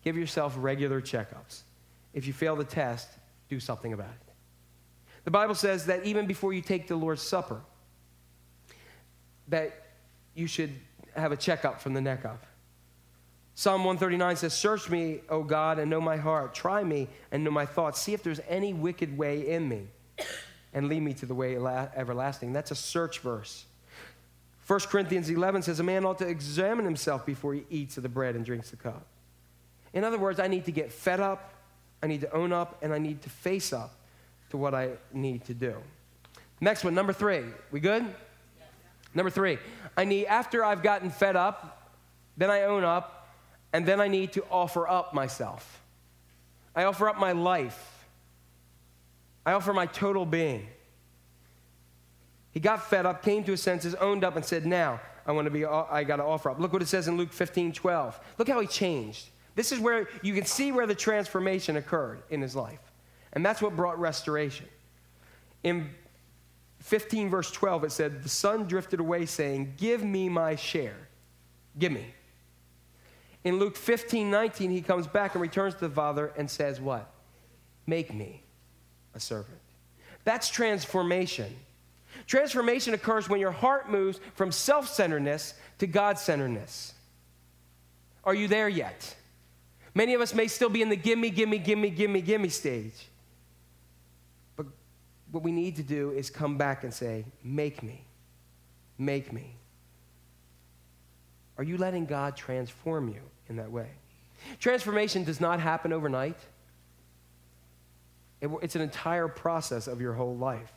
Give 0.03 0.17
yourself 0.17 0.55
regular 0.57 1.01
checkups. 1.01 1.61
If 2.13 2.27
you 2.27 2.33
fail 2.33 2.55
the 2.55 2.65
test, 2.65 3.09
do 3.49 3.59
something 3.59 3.93
about 3.93 4.09
it. 4.09 4.33
The 5.23 5.31
Bible 5.31 5.55
says 5.55 5.85
that 5.85 6.05
even 6.05 6.27
before 6.27 6.53
you 6.53 6.61
take 6.61 6.87
the 6.87 6.95
Lord's 6.95 7.21
Supper, 7.21 7.61
that 9.47 9.87
you 10.35 10.47
should 10.47 10.71
have 11.15 11.31
a 11.31 11.37
checkup 11.37 11.79
from 11.79 11.93
the 11.93 12.01
neck 12.01 12.25
up. 12.25 12.45
Psalm 13.55 13.83
139 13.85 14.35
says, 14.35 14.53
Search 14.53 14.89
me, 14.89 15.21
O 15.29 15.43
God, 15.43 15.77
and 15.77 15.89
know 15.89 16.01
my 16.01 16.17
heart. 16.17 16.53
Try 16.55 16.83
me 16.83 17.07
and 17.31 17.43
know 17.43 17.51
my 17.51 17.65
thoughts. 17.65 18.01
See 18.01 18.13
if 18.13 18.23
there's 18.23 18.39
any 18.49 18.73
wicked 18.73 19.15
way 19.15 19.47
in 19.47 19.69
me, 19.69 19.87
and 20.73 20.89
lead 20.89 21.01
me 21.01 21.13
to 21.13 21.25
the 21.25 21.35
way 21.35 21.55
everlasting. 21.55 22.53
That's 22.53 22.71
a 22.71 22.75
search 22.75 23.19
verse. 23.19 23.65
1 24.65 24.79
Corinthians 24.81 25.29
11 25.29 25.63
says, 25.63 25.79
A 25.79 25.83
man 25.83 26.05
ought 26.05 26.19
to 26.19 26.27
examine 26.27 26.85
himself 26.85 27.25
before 27.25 27.53
he 27.53 27.65
eats 27.69 27.97
of 27.97 28.03
the 28.03 28.09
bread 28.09 28.35
and 28.35 28.45
drinks 28.45 28.71
the 28.71 28.77
cup. 28.77 29.05
In 29.93 30.03
other 30.03 30.17
words, 30.17 30.39
I 30.39 30.47
need 30.47 30.65
to 30.65 30.71
get 30.71 30.91
fed 30.91 31.19
up, 31.19 31.53
I 32.01 32.07
need 32.07 32.21
to 32.21 32.33
own 32.33 32.51
up, 32.51 32.77
and 32.81 32.93
I 32.93 32.97
need 32.97 33.21
to 33.23 33.29
face 33.29 33.73
up 33.73 33.93
to 34.49 34.57
what 34.57 34.73
I 34.73 34.91
need 35.13 35.45
to 35.45 35.53
do. 35.53 35.75
Next 36.61 36.83
one, 36.83 36.95
number 36.95 37.13
three. 37.13 37.43
We 37.71 37.79
good? 37.79 38.05
Number 39.13 39.29
three, 39.29 39.59
I 39.95 40.05
need, 40.05 40.25
after 40.25 40.63
I've 40.63 40.81
gotten 40.81 41.11
fed 41.11 41.35
up, 41.35 41.91
then 42.35 42.49
I 42.49 42.63
own 42.63 42.83
up, 42.83 43.29
and 43.71 43.85
then 43.85 44.01
I 44.01 44.07
need 44.07 44.33
to 44.33 44.45
offer 44.49 44.87
up 44.87 45.13
myself. 45.13 45.81
I 46.75 46.85
offer 46.85 47.07
up 47.09 47.19
my 47.19 47.33
life. 47.33 47.92
I 49.45 49.53
offer 49.53 49.73
my 49.73 49.85
total 49.85 50.25
being. 50.25 50.67
He 52.51 52.59
got 52.59 52.87
fed 52.87 53.05
up, 53.05 53.23
came 53.23 53.43
to 53.45 53.51
his 53.51 53.61
senses, 53.61 53.95
owned 53.95 54.23
up, 54.23 54.35
and 54.35 54.45
said, 54.45 54.65
Now 54.65 55.01
I 55.25 55.31
want 55.31 55.45
to 55.45 55.51
be, 55.51 55.65
uh, 55.65 55.85
I 55.89 56.03
got 56.03 56.17
to 56.17 56.23
offer 56.23 56.51
up. 56.51 56.59
Look 56.59 56.71
what 56.71 56.81
it 56.81 56.87
says 56.87 57.07
in 57.07 57.17
Luke 57.17 57.33
15 57.33 57.73
12. 57.73 58.19
Look 58.37 58.47
how 58.47 58.59
he 58.59 58.67
changed. 58.67 59.29
This 59.55 59.71
is 59.71 59.79
where 59.79 60.07
you 60.21 60.33
can 60.33 60.45
see 60.45 60.71
where 60.71 60.87
the 60.87 60.95
transformation 60.95 61.77
occurred 61.77 62.23
in 62.29 62.41
his 62.41 62.55
life. 62.55 62.79
And 63.33 63.45
that's 63.45 63.61
what 63.61 63.75
brought 63.75 63.99
restoration. 63.99 64.67
In 65.63 65.89
15, 66.79 67.29
verse 67.29 67.51
12, 67.51 67.85
it 67.85 67.91
said, 67.91 68.23
The 68.23 68.29
son 68.29 68.67
drifted 68.67 68.99
away, 68.99 69.25
saying, 69.25 69.75
Give 69.77 70.03
me 70.03 70.29
my 70.29 70.55
share. 70.55 71.07
Give 71.77 71.91
me. 71.91 72.05
In 73.43 73.57
Luke 73.57 73.75
15, 73.75 74.29
19, 74.29 74.69
he 74.71 74.81
comes 74.81 75.07
back 75.07 75.33
and 75.33 75.41
returns 75.41 75.73
to 75.75 75.87
the 75.87 75.93
father 75.93 76.31
and 76.37 76.49
says, 76.49 76.79
What? 76.79 77.11
Make 77.87 78.13
me 78.13 78.42
a 79.15 79.19
servant. 79.19 79.59
That's 80.23 80.49
transformation. 80.49 81.53
Transformation 82.27 82.93
occurs 82.93 83.27
when 83.27 83.39
your 83.39 83.51
heart 83.51 83.89
moves 83.89 84.19
from 84.35 84.51
self 84.51 84.87
centeredness 84.87 85.53
to 85.79 85.87
God 85.87 86.17
centeredness. 86.17 86.93
Are 88.23 88.33
you 88.33 88.47
there 88.47 88.69
yet? 88.69 89.15
Many 89.95 90.13
of 90.13 90.21
us 90.21 90.33
may 90.33 90.47
still 90.47 90.69
be 90.69 90.81
in 90.81 90.89
the 90.89 90.95
gimme, 90.95 91.29
gimme, 91.29 91.59
gimme, 91.59 91.89
gimme, 91.89 92.21
gimme 92.21 92.49
stage. 92.49 93.09
But 94.55 94.67
what 95.31 95.43
we 95.43 95.51
need 95.51 95.75
to 95.75 95.83
do 95.83 96.11
is 96.11 96.29
come 96.29 96.57
back 96.57 96.83
and 96.83 96.93
say, 96.93 97.25
Make 97.43 97.83
me. 97.83 98.03
Make 98.97 99.33
me. 99.33 99.55
Are 101.57 101.63
you 101.63 101.77
letting 101.77 102.05
God 102.05 102.35
transform 102.35 103.09
you 103.09 103.21
in 103.49 103.57
that 103.57 103.71
way? 103.71 103.89
Transformation 104.59 105.23
does 105.23 105.39
not 105.39 105.59
happen 105.59 105.93
overnight. 105.93 106.37
It- 108.43 108.49
it's 108.61 108.75
an 108.75 108.81
entire 108.81 109.27
process 109.27 109.87
of 109.87 110.01
your 110.01 110.13
whole 110.13 110.35
life. 110.35 110.71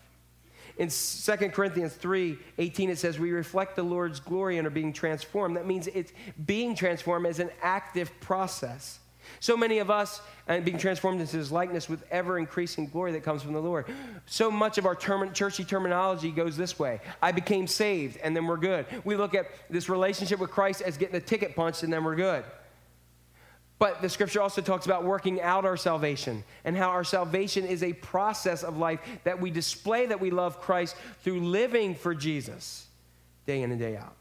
In 0.78 0.88
2 0.88 1.52
Corinthians 1.52 1.94
3 1.94 2.38
18, 2.58 2.90
it 2.90 2.98
says, 2.98 3.18
We 3.18 3.32
reflect 3.32 3.76
the 3.76 3.82
Lord's 3.82 4.20
glory 4.20 4.58
and 4.58 4.66
are 4.66 4.70
being 4.70 4.92
transformed. 4.92 5.56
That 5.56 5.66
means 5.66 5.86
it's 5.88 6.12
being 6.44 6.74
transformed 6.74 7.26
as 7.26 7.40
an 7.40 7.50
active 7.62 8.10
process. 8.20 9.00
So 9.40 9.56
many 9.56 9.78
of 9.78 9.90
us, 9.90 10.20
and 10.46 10.64
being 10.64 10.78
transformed 10.78 11.20
into 11.20 11.36
his 11.36 11.50
likeness 11.50 11.88
with 11.88 12.04
ever 12.12 12.38
increasing 12.38 12.86
glory 12.86 13.10
that 13.12 13.24
comes 13.24 13.42
from 13.42 13.54
the 13.54 13.60
Lord. 13.60 13.86
So 14.26 14.50
much 14.50 14.78
of 14.78 14.86
our 14.86 14.94
term, 14.94 15.32
churchy 15.32 15.64
terminology 15.64 16.30
goes 16.30 16.56
this 16.56 16.78
way 16.78 17.00
I 17.20 17.32
became 17.32 17.66
saved, 17.66 18.18
and 18.22 18.36
then 18.36 18.46
we're 18.46 18.56
good. 18.56 18.86
We 19.04 19.16
look 19.16 19.34
at 19.34 19.46
this 19.68 19.88
relationship 19.88 20.38
with 20.38 20.50
Christ 20.50 20.82
as 20.82 20.96
getting 20.96 21.16
a 21.16 21.20
ticket 21.20 21.56
punched, 21.56 21.82
and 21.82 21.92
then 21.92 22.04
we're 22.04 22.14
good. 22.14 22.44
But 23.78 24.00
the 24.00 24.08
scripture 24.08 24.40
also 24.40 24.62
talks 24.62 24.86
about 24.86 25.04
working 25.04 25.40
out 25.42 25.66
our 25.66 25.76
salvation 25.76 26.44
and 26.64 26.76
how 26.76 26.88
our 26.88 27.04
salvation 27.04 27.66
is 27.66 27.82
a 27.82 27.92
process 27.92 28.62
of 28.62 28.78
life 28.78 29.00
that 29.24 29.40
we 29.40 29.50
display 29.50 30.06
that 30.06 30.18
we 30.18 30.30
love 30.30 30.60
Christ 30.60 30.96
through 31.22 31.40
living 31.40 31.94
for 31.94 32.14
Jesus 32.14 32.86
day 33.46 33.62
in 33.62 33.70
and 33.70 33.78
day 33.78 33.96
out. 33.96 34.14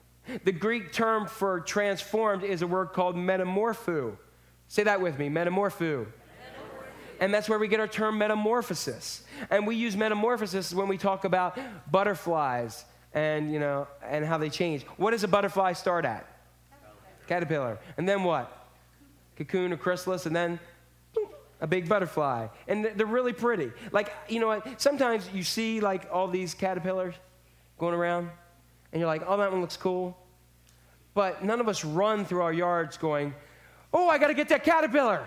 The 0.43 0.51
Greek 0.51 0.91
term 0.91 1.27
for 1.27 1.61
transformed 1.61 2.43
is 2.43 2.63
a 2.63 2.67
word 2.67 2.87
called 2.87 3.15
metamorpho. 3.15 4.17
Say 4.67 4.83
that 4.83 4.99
with 4.99 5.17
me 5.17 5.29
metamorpho. 5.29 6.07
And 7.21 7.33
that's 7.33 7.47
where 7.47 7.59
we 7.59 7.69
get 7.69 7.79
our 7.79 7.87
term 7.87 8.17
metamorphosis. 8.17 9.23
And 9.49 9.65
we 9.65 9.75
use 9.75 9.95
metamorphosis 9.95 10.73
when 10.73 10.89
we 10.89 10.97
talk 10.97 11.23
about 11.23 11.57
butterflies 11.89 12.83
and, 13.13 13.53
you 13.53 13.59
know, 13.59 13.87
and 14.03 14.25
how 14.25 14.37
they 14.37 14.49
change. 14.49 14.83
What 14.97 15.11
does 15.11 15.23
a 15.23 15.29
butterfly 15.29 15.73
start 15.73 16.03
at? 16.03 16.27
Caterpillar. 17.27 17.79
And 17.97 18.07
then 18.07 18.23
what? 18.23 18.64
Cocoon 19.37 19.73
or 19.73 19.77
chrysalis, 19.77 20.25
and 20.25 20.35
then 20.35 20.59
a 21.61 21.67
big 21.67 21.87
butterfly. 21.87 22.47
And 22.67 22.85
they're 22.95 23.05
really 23.05 23.33
pretty. 23.33 23.71
Like, 23.91 24.13
you 24.27 24.39
know 24.39 24.47
what? 24.47 24.81
Sometimes 24.81 25.29
you 25.33 25.43
see 25.43 25.79
like 25.79 26.07
all 26.11 26.27
these 26.27 26.53
caterpillars 26.53 27.15
going 27.77 27.93
around, 27.93 28.29
and 28.91 28.99
you're 28.99 29.07
like, 29.07 29.23
oh, 29.25 29.37
that 29.37 29.51
one 29.51 29.61
looks 29.61 29.77
cool. 29.77 30.17
But 31.13 31.43
none 31.43 31.59
of 31.59 31.67
us 31.67 31.85
run 31.85 32.25
through 32.25 32.41
our 32.41 32.53
yards 32.53 32.97
going, 32.97 33.33
oh, 33.93 34.09
I 34.09 34.17
got 34.17 34.27
to 34.27 34.33
get 34.33 34.49
that 34.49 34.63
caterpillar. 34.63 35.25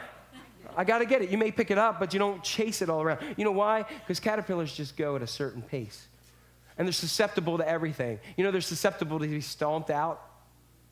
I 0.76 0.84
got 0.84 0.98
to 0.98 1.06
get 1.06 1.22
it. 1.22 1.30
You 1.30 1.38
may 1.38 1.50
pick 1.50 1.70
it 1.70 1.78
up, 1.78 1.98
but 1.98 2.12
you 2.12 2.18
don't 2.18 2.42
chase 2.42 2.82
it 2.82 2.90
all 2.90 3.02
around. 3.02 3.20
You 3.36 3.44
know 3.44 3.52
why? 3.52 3.82
Because 3.82 4.20
caterpillars 4.20 4.72
just 4.72 4.96
go 4.96 5.16
at 5.16 5.22
a 5.22 5.26
certain 5.26 5.62
pace. 5.62 6.06
And 6.76 6.86
they're 6.86 6.92
susceptible 6.92 7.58
to 7.58 7.68
everything. 7.68 8.20
You 8.36 8.44
know, 8.44 8.50
they're 8.50 8.60
susceptible 8.60 9.18
to 9.18 9.26
be 9.26 9.40
stomped 9.40 9.90
out. 9.90 10.22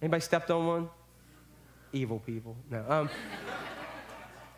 Anybody 0.00 0.22
stepped 0.22 0.50
on 0.50 0.66
one? 0.66 0.88
Evil 1.96 2.18
people. 2.20 2.56
No. 2.70 2.84
Um, 2.88 3.10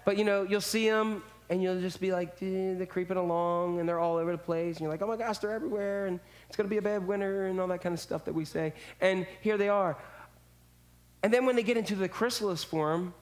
but 0.05 0.16
you 0.16 0.24
know, 0.24 0.43
you'll 0.43 0.60
see 0.60 0.89
them 0.89 1.23
and 1.51 1.62
you'll 1.62 1.81
just 1.81 2.01
be 2.01 2.12
like, 2.12 2.31
eh, 2.43 2.74
they're 2.74 2.86
creeping 2.86 3.16
along 3.16 3.81
and 3.81 3.89
they're 3.89 3.98
all 3.98 4.16
over 4.16 4.32
the 4.32 4.39
place. 4.39 4.77
And 4.77 4.82
you're 4.82 4.90
like, 4.90 5.02
oh 5.02 5.06
my 5.06 5.16
gosh, 5.16 5.39
they're 5.39 5.52
everywhere 5.52 6.06
and 6.06 6.20
it's 6.47 6.56
going 6.56 6.69
to 6.69 6.70
be 6.70 6.78
a 6.78 6.82
bad 6.82 7.06
winter 7.06 7.47
and 7.47 7.60
all 7.60 7.66
that 7.69 7.81
kind 7.81 7.94
of 7.94 8.01
stuff 8.01 8.24
that 8.27 8.35
we 8.35 8.44
say. 8.44 8.74
And 9.01 9.27
here 9.40 9.56
they 9.56 9.69
are. 9.69 9.97
And 11.23 11.32
then 11.32 11.47
when 11.47 11.56
they 11.56 11.62
get 11.62 11.77
into 11.77 11.94
the 11.94 12.09
chrysalis 12.09 12.62
form, 12.62 13.15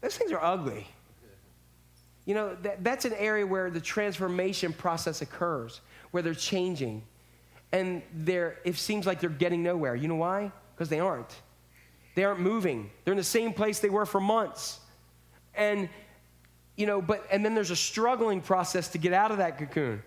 those 0.00 0.16
things 0.16 0.32
are 0.32 0.42
ugly. 0.42 0.86
You 2.24 2.34
know, 2.34 2.56
that, 2.62 2.84
that's 2.84 3.04
an 3.04 3.14
area 3.14 3.46
where 3.46 3.70
the 3.70 3.80
transformation 3.80 4.72
process 4.72 5.22
occurs, 5.22 5.80
where 6.10 6.22
they're 6.22 6.34
changing. 6.34 7.02
And 7.72 8.02
they're, 8.12 8.58
it 8.64 8.76
seems 8.76 9.06
like 9.06 9.20
they're 9.20 9.30
getting 9.30 9.62
nowhere. 9.62 9.94
You 9.94 10.08
know 10.08 10.16
why? 10.16 10.52
Because 10.74 10.88
they 10.88 11.00
aren't. 11.00 11.34
They 12.18 12.24
aren't 12.24 12.40
moving. 12.40 12.90
They're 13.04 13.12
in 13.12 13.16
the 13.16 13.22
same 13.22 13.52
place 13.52 13.78
they 13.78 13.90
were 13.90 14.04
for 14.04 14.18
months. 14.18 14.80
And, 15.54 15.88
you 16.74 16.84
know, 16.84 17.00
but, 17.00 17.24
and 17.30 17.44
then 17.44 17.54
there's 17.54 17.70
a 17.70 17.76
struggling 17.76 18.40
process 18.40 18.88
to 18.88 18.98
get 18.98 19.12
out 19.12 19.30
of 19.30 19.38
that 19.38 19.56
cocoon. 19.56 20.02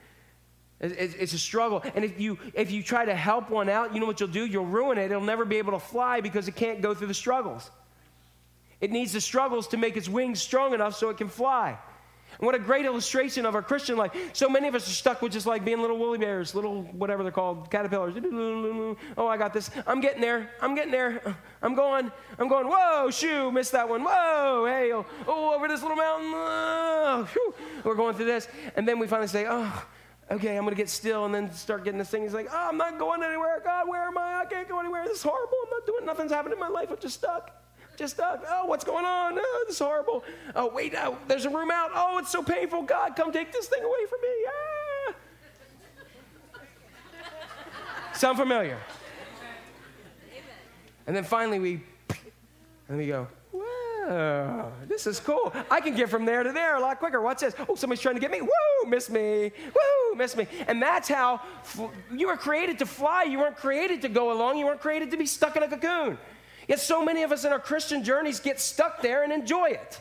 It's 0.82 1.32
a 1.32 1.40
struggle. 1.40 1.82
And 1.96 2.04
if 2.04 2.20
you, 2.20 2.38
if 2.54 2.70
you 2.70 2.84
try 2.84 3.06
to 3.06 3.16
help 3.16 3.50
one 3.50 3.70
out, 3.70 3.94
you 3.94 4.02
know 4.02 4.06
what 4.08 4.20
you'll 4.20 4.28
do? 4.28 4.46
You'll 4.46 4.66
ruin 4.66 4.98
it. 4.98 5.06
It'll 5.06 5.22
never 5.22 5.46
be 5.46 5.56
able 5.56 5.72
to 5.72 5.80
fly 5.80 6.20
because 6.20 6.50
it 6.50 6.56
can't 6.58 6.82
go 6.82 6.94
through 6.94 7.08
the 7.08 7.14
struggles. 7.14 7.72
It 8.82 8.92
needs 8.92 9.14
the 9.14 9.22
struggles 9.22 9.70
to 9.70 9.78
make 9.78 9.96
its 9.96 10.10
wings 10.10 10.42
strong 10.42 10.74
enough 10.74 10.98
so 10.98 11.08
it 11.12 11.18
can 11.18 11.30
fly. 11.30 11.78
And 12.40 12.46
what 12.46 12.56
a 12.56 12.60
great 12.60 12.86
illustration 12.86 13.46
of 13.46 13.56
our 13.56 13.62
Christian 13.62 13.98
life. 13.98 14.12
So 14.34 14.50
many 14.50 14.68
of 14.68 14.76
us 14.76 14.88
are 14.88 14.92
stuck 14.92 15.22
with 15.22 15.32
just 15.32 15.46
like 15.46 15.66
being 15.66 15.82
little 15.82 15.98
woolly 15.98 16.18
bears, 16.18 16.56
little 16.56 16.84
whatever 16.84 17.24
they're 17.24 17.32
called, 17.32 17.70
caterpillars. 17.70 18.16
Oh, 19.18 19.28
I 19.28 19.38
got 19.38 19.54
this. 19.54 19.70
I'm 19.86 20.02
getting 20.02 20.22
there. 20.22 20.50
I'm 20.62 20.76
getting 20.76 20.92
there. 20.92 21.36
I'm 21.62 21.76
going. 21.76 22.12
I'm 22.40 22.48
going. 22.48 22.68
Whoa, 22.68 23.10
shoo, 23.12 23.52
missed 23.52 23.74
that 23.74 23.88
one. 23.88 24.04
Whoa, 24.04 24.66
hey, 24.66 24.92
oh, 24.94 25.06
oh 25.28 25.56
over 25.56 25.68
this 25.68 25.82
little 25.82 25.98
mountain. 25.98 26.32
Oh, 26.34 27.28
We're 27.84 27.96
going 27.96 28.16
through 28.16 28.26
this. 28.26 28.48
And 28.76 28.88
then 28.88 29.00
we 29.00 29.08
finally 29.08 29.28
say, 29.28 29.46
oh, 29.48 29.86
okay, 30.32 30.58
I'm 30.58 30.64
going 30.64 30.76
to 30.76 30.82
get 30.82 30.90
still 30.90 31.26
and 31.26 31.34
then 31.34 31.52
start 31.54 31.84
getting 31.84 32.00
this 32.00 32.10
thing. 32.10 32.24
He's 32.24 32.34
like, 32.34 32.48
oh, 32.52 32.70
I'm 32.70 32.78
not 32.78 32.98
going 32.98 33.24
anywhere. 33.24 33.62
God, 33.64 33.88
where 33.88 34.04
am 34.04 34.18
I? 34.18 34.42
I 34.42 34.46
can't 34.46 34.68
go 34.68 34.80
anywhere. 34.80 35.04
This 35.06 35.18
is 35.18 35.24
horrible. 35.24 35.58
I'm 35.66 35.70
not 35.72 35.86
doing 35.86 36.06
Nothing's 36.06 36.32
happening 36.32 36.54
in 36.54 36.60
my 36.60 36.70
life. 36.70 36.90
I'm 36.90 36.98
just 37.00 37.16
stuck 37.16 37.61
just 37.98 38.16
stuck. 38.16 38.44
Oh, 38.50 38.66
what's 38.66 38.84
going 38.84 39.06
on? 39.06 39.38
Oh, 39.38 39.64
this 39.68 39.76
is 39.76 39.80
horrible. 39.80 40.24
Oh, 40.56 40.68
wait, 40.68 40.94
oh, 40.98 41.18
there's 41.28 41.46
a 41.46 41.50
room 41.50 41.72
out. 41.72 41.92
Oh, 41.94 42.18
it's 42.18 42.32
so 42.32 42.42
painful. 42.42 42.84
God, 42.84 43.16
come 43.16 43.32
take 43.32 43.52
this 43.52 43.68
thing 43.68 43.84
away 43.84 44.06
from 44.10 44.22
me. 44.22 44.28
Ah. 44.48 45.14
Sound 48.14 48.38
familiar? 48.38 48.78
And 51.08 51.16
then 51.16 51.24
finally 51.24 51.60
we, 51.60 51.84
and 52.88 52.98
we 52.98 53.08
go, 53.08 53.28
this 54.88 55.08
is 55.08 55.20
cool. 55.20 55.54
I 55.70 55.80
can 55.80 55.96
get 55.96 56.10
from 56.10 56.26
there 56.26 56.44
to 56.44 56.52
there 56.52 56.76
a 56.76 56.80
lot 56.80 57.00
quicker. 57.00 57.22
Watch 57.22 57.40
this. 57.40 57.56
Oh, 57.70 57.76
somebody's 57.76 58.02
trying 58.02 58.16
to 58.16 58.22
get 58.22 58.32
me. 58.32 58.42
Woo, 58.42 58.50
miss 58.88 59.10
me. 59.10 59.52
Woo, 59.74 60.16
miss 60.16 60.36
me. 60.36 60.48
And 60.68 60.82
that's 60.82 61.08
how 61.08 61.42
you 62.14 62.28
were 62.28 62.38
created 62.38 62.78
to 62.80 62.86
fly. 62.86 63.24
You 63.24 63.40
weren't 63.40 63.56
created 63.56 64.02
to 64.02 64.10
go 64.10 64.32
along. 64.32 64.58
You 64.58 64.66
weren't 64.66 64.82
created 64.82 65.12
to 65.12 65.18
be 65.18 65.26
stuck 65.26 65.56
in 65.56 65.64
a 65.64 65.68
cocoon. 65.68 66.18
Yet 66.68 66.80
so 66.80 67.04
many 67.04 67.24
of 67.24 67.32
us 67.32 67.46
in 67.46 67.52
our 67.52 67.60
Christian 67.60 68.04
journeys 68.04 68.40
get 68.40 68.60
stuck 68.60 69.02
there 69.02 69.24
and 69.24 69.34
enjoy 69.34 69.70
it. 69.70 70.00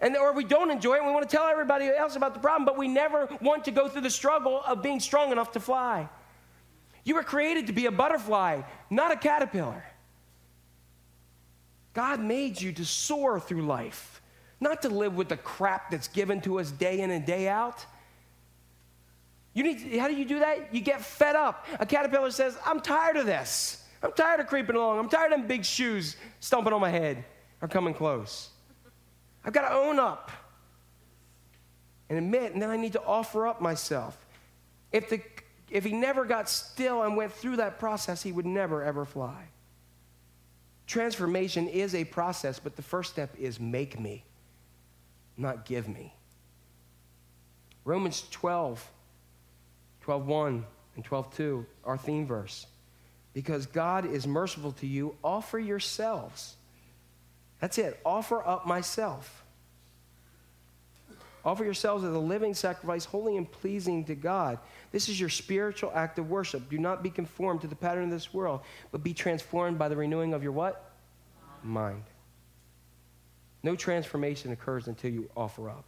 And, 0.00 0.16
or 0.16 0.32
we 0.32 0.44
don't 0.44 0.70
enjoy 0.70 0.94
it 0.94 0.98
and 0.98 1.06
we 1.06 1.12
want 1.12 1.28
to 1.28 1.36
tell 1.36 1.46
everybody 1.46 1.86
else 1.86 2.16
about 2.16 2.34
the 2.34 2.40
problem, 2.40 2.64
but 2.64 2.76
we 2.76 2.88
never 2.88 3.28
want 3.40 3.64
to 3.66 3.70
go 3.70 3.88
through 3.88 4.02
the 4.02 4.10
struggle 4.10 4.62
of 4.66 4.82
being 4.82 5.00
strong 5.00 5.32
enough 5.32 5.52
to 5.52 5.60
fly. 5.60 6.08
You 7.04 7.14
were 7.14 7.22
created 7.22 7.66
to 7.68 7.72
be 7.72 7.86
a 7.86 7.92
butterfly, 7.92 8.62
not 8.90 9.12
a 9.12 9.16
caterpillar. 9.16 9.84
God 11.92 12.20
made 12.20 12.60
you 12.60 12.72
to 12.72 12.84
soar 12.84 13.38
through 13.38 13.62
life, 13.62 14.20
not 14.58 14.82
to 14.82 14.88
live 14.88 15.16
with 15.16 15.28
the 15.28 15.36
crap 15.36 15.90
that's 15.90 16.08
given 16.08 16.40
to 16.42 16.58
us 16.58 16.70
day 16.70 17.00
in 17.00 17.10
and 17.10 17.24
day 17.24 17.48
out. 17.48 17.84
You 19.52 19.62
need, 19.62 19.98
how 19.98 20.08
do 20.08 20.14
you 20.14 20.24
do 20.24 20.40
that? 20.40 20.74
You 20.74 20.80
get 20.80 21.00
fed 21.00 21.36
up. 21.36 21.66
A 21.78 21.86
caterpillar 21.86 22.32
says, 22.32 22.58
I'm 22.66 22.80
tired 22.80 23.16
of 23.16 23.26
this. 23.26 23.83
I'm 24.04 24.12
tired 24.12 24.40
of 24.40 24.48
creeping 24.48 24.76
along. 24.76 24.98
I'm 24.98 25.08
tired 25.08 25.32
of 25.32 25.38
them 25.38 25.48
big 25.48 25.64
shoes 25.64 26.16
stomping 26.38 26.74
on 26.74 26.80
my 26.80 26.90
head 26.90 27.24
or 27.62 27.68
coming 27.68 27.94
close. 27.94 28.50
I've 29.42 29.54
got 29.54 29.66
to 29.66 29.74
own 29.74 29.98
up 29.98 30.30
and 32.10 32.18
admit, 32.18 32.52
and 32.52 32.60
then 32.60 32.68
I 32.68 32.76
need 32.76 32.92
to 32.92 33.02
offer 33.02 33.46
up 33.46 33.62
myself. 33.62 34.26
If, 34.92 35.08
the, 35.08 35.22
if 35.70 35.84
he 35.84 35.92
never 35.92 36.26
got 36.26 36.50
still 36.50 37.02
and 37.02 37.16
went 37.16 37.32
through 37.32 37.56
that 37.56 37.78
process, 37.78 38.22
he 38.22 38.30
would 38.30 38.44
never, 38.44 38.82
ever 38.84 39.06
fly. 39.06 39.44
Transformation 40.86 41.66
is 41.66 41.94
a 41.94 42.04
process, 42.04 42.58
but 42.58 42.76
the 42.76 42.82
first 42.82 43.10
step 43.10 43.34
is 43.38 43.58
make 43.58 43.98
me, 43.98 44.22
not 45.38 45.64
give 45.64 45.88
me. 45.88 46.14
Romans 47.86 48.24
12, 48.30 48.86
12 50.02 50.26
1 50.26 50.66
and 50.96 51.04
12 51.04 51.34
2, 51.34 51.66
our 51.84 51.96
theme 51.96 52.26
verse 52.26 52.66
because 53.34 53.66
God 53.66 54.06
is 54.06 54.26
merciful 54.26 54.72
to 54.72 54.86
you, 54.86 55.16
offer 55.22 55.58
yourselves. 55.58 56.54
That's 57.60 57.76
it. 57.78 58.00
Offer 58.04 58.46
up 58.46 58.66
myself. 58.66 59.44
Offer 61.44 61.64
yourselves 61.64 62.04
as 62.04 62.14
a 62.14 62.18
living 62.18 62.54
sacrifice, 62.54 63.04
holy 63.04 63.36
and 63.36 63.50
pleasing 63.50 64.04
to 64.04 64.14
God. 64.14 64.58
This 64.92 65.10
is 65.10 65.20
your 65.20 65.28
spiritual 65.28 65.92
act 65.94 66.18
of 66.18 66.30
worship. 66.30 66.70
Do 66.70 66.78
not 66.78 67.02
be 67.02 67.10
conformed 67.10 67.60
to 67.62 67.66
the 67.66 67.74
pattern 67.74 68.04
of 68.04 68.10
this 68.10 68.32
world, 68.32 68.60
but 68.92 69.02
be 69.02 69.12
transformed 69.12 69.78
by 69.78 69.88
the 69.88 69.96
renewing 69.96 70.32
of 70.32 70.42
your 70.42 70.52
what? 70.52 70.90
Mind. 71.62 72.04
No 73.62 73.76
transformation 73.76 74.52
occurs 74.52 74.88
until 74.88 75.10
you 75.10 75.28
offer 75.36 75.68
up. 75.68 75.84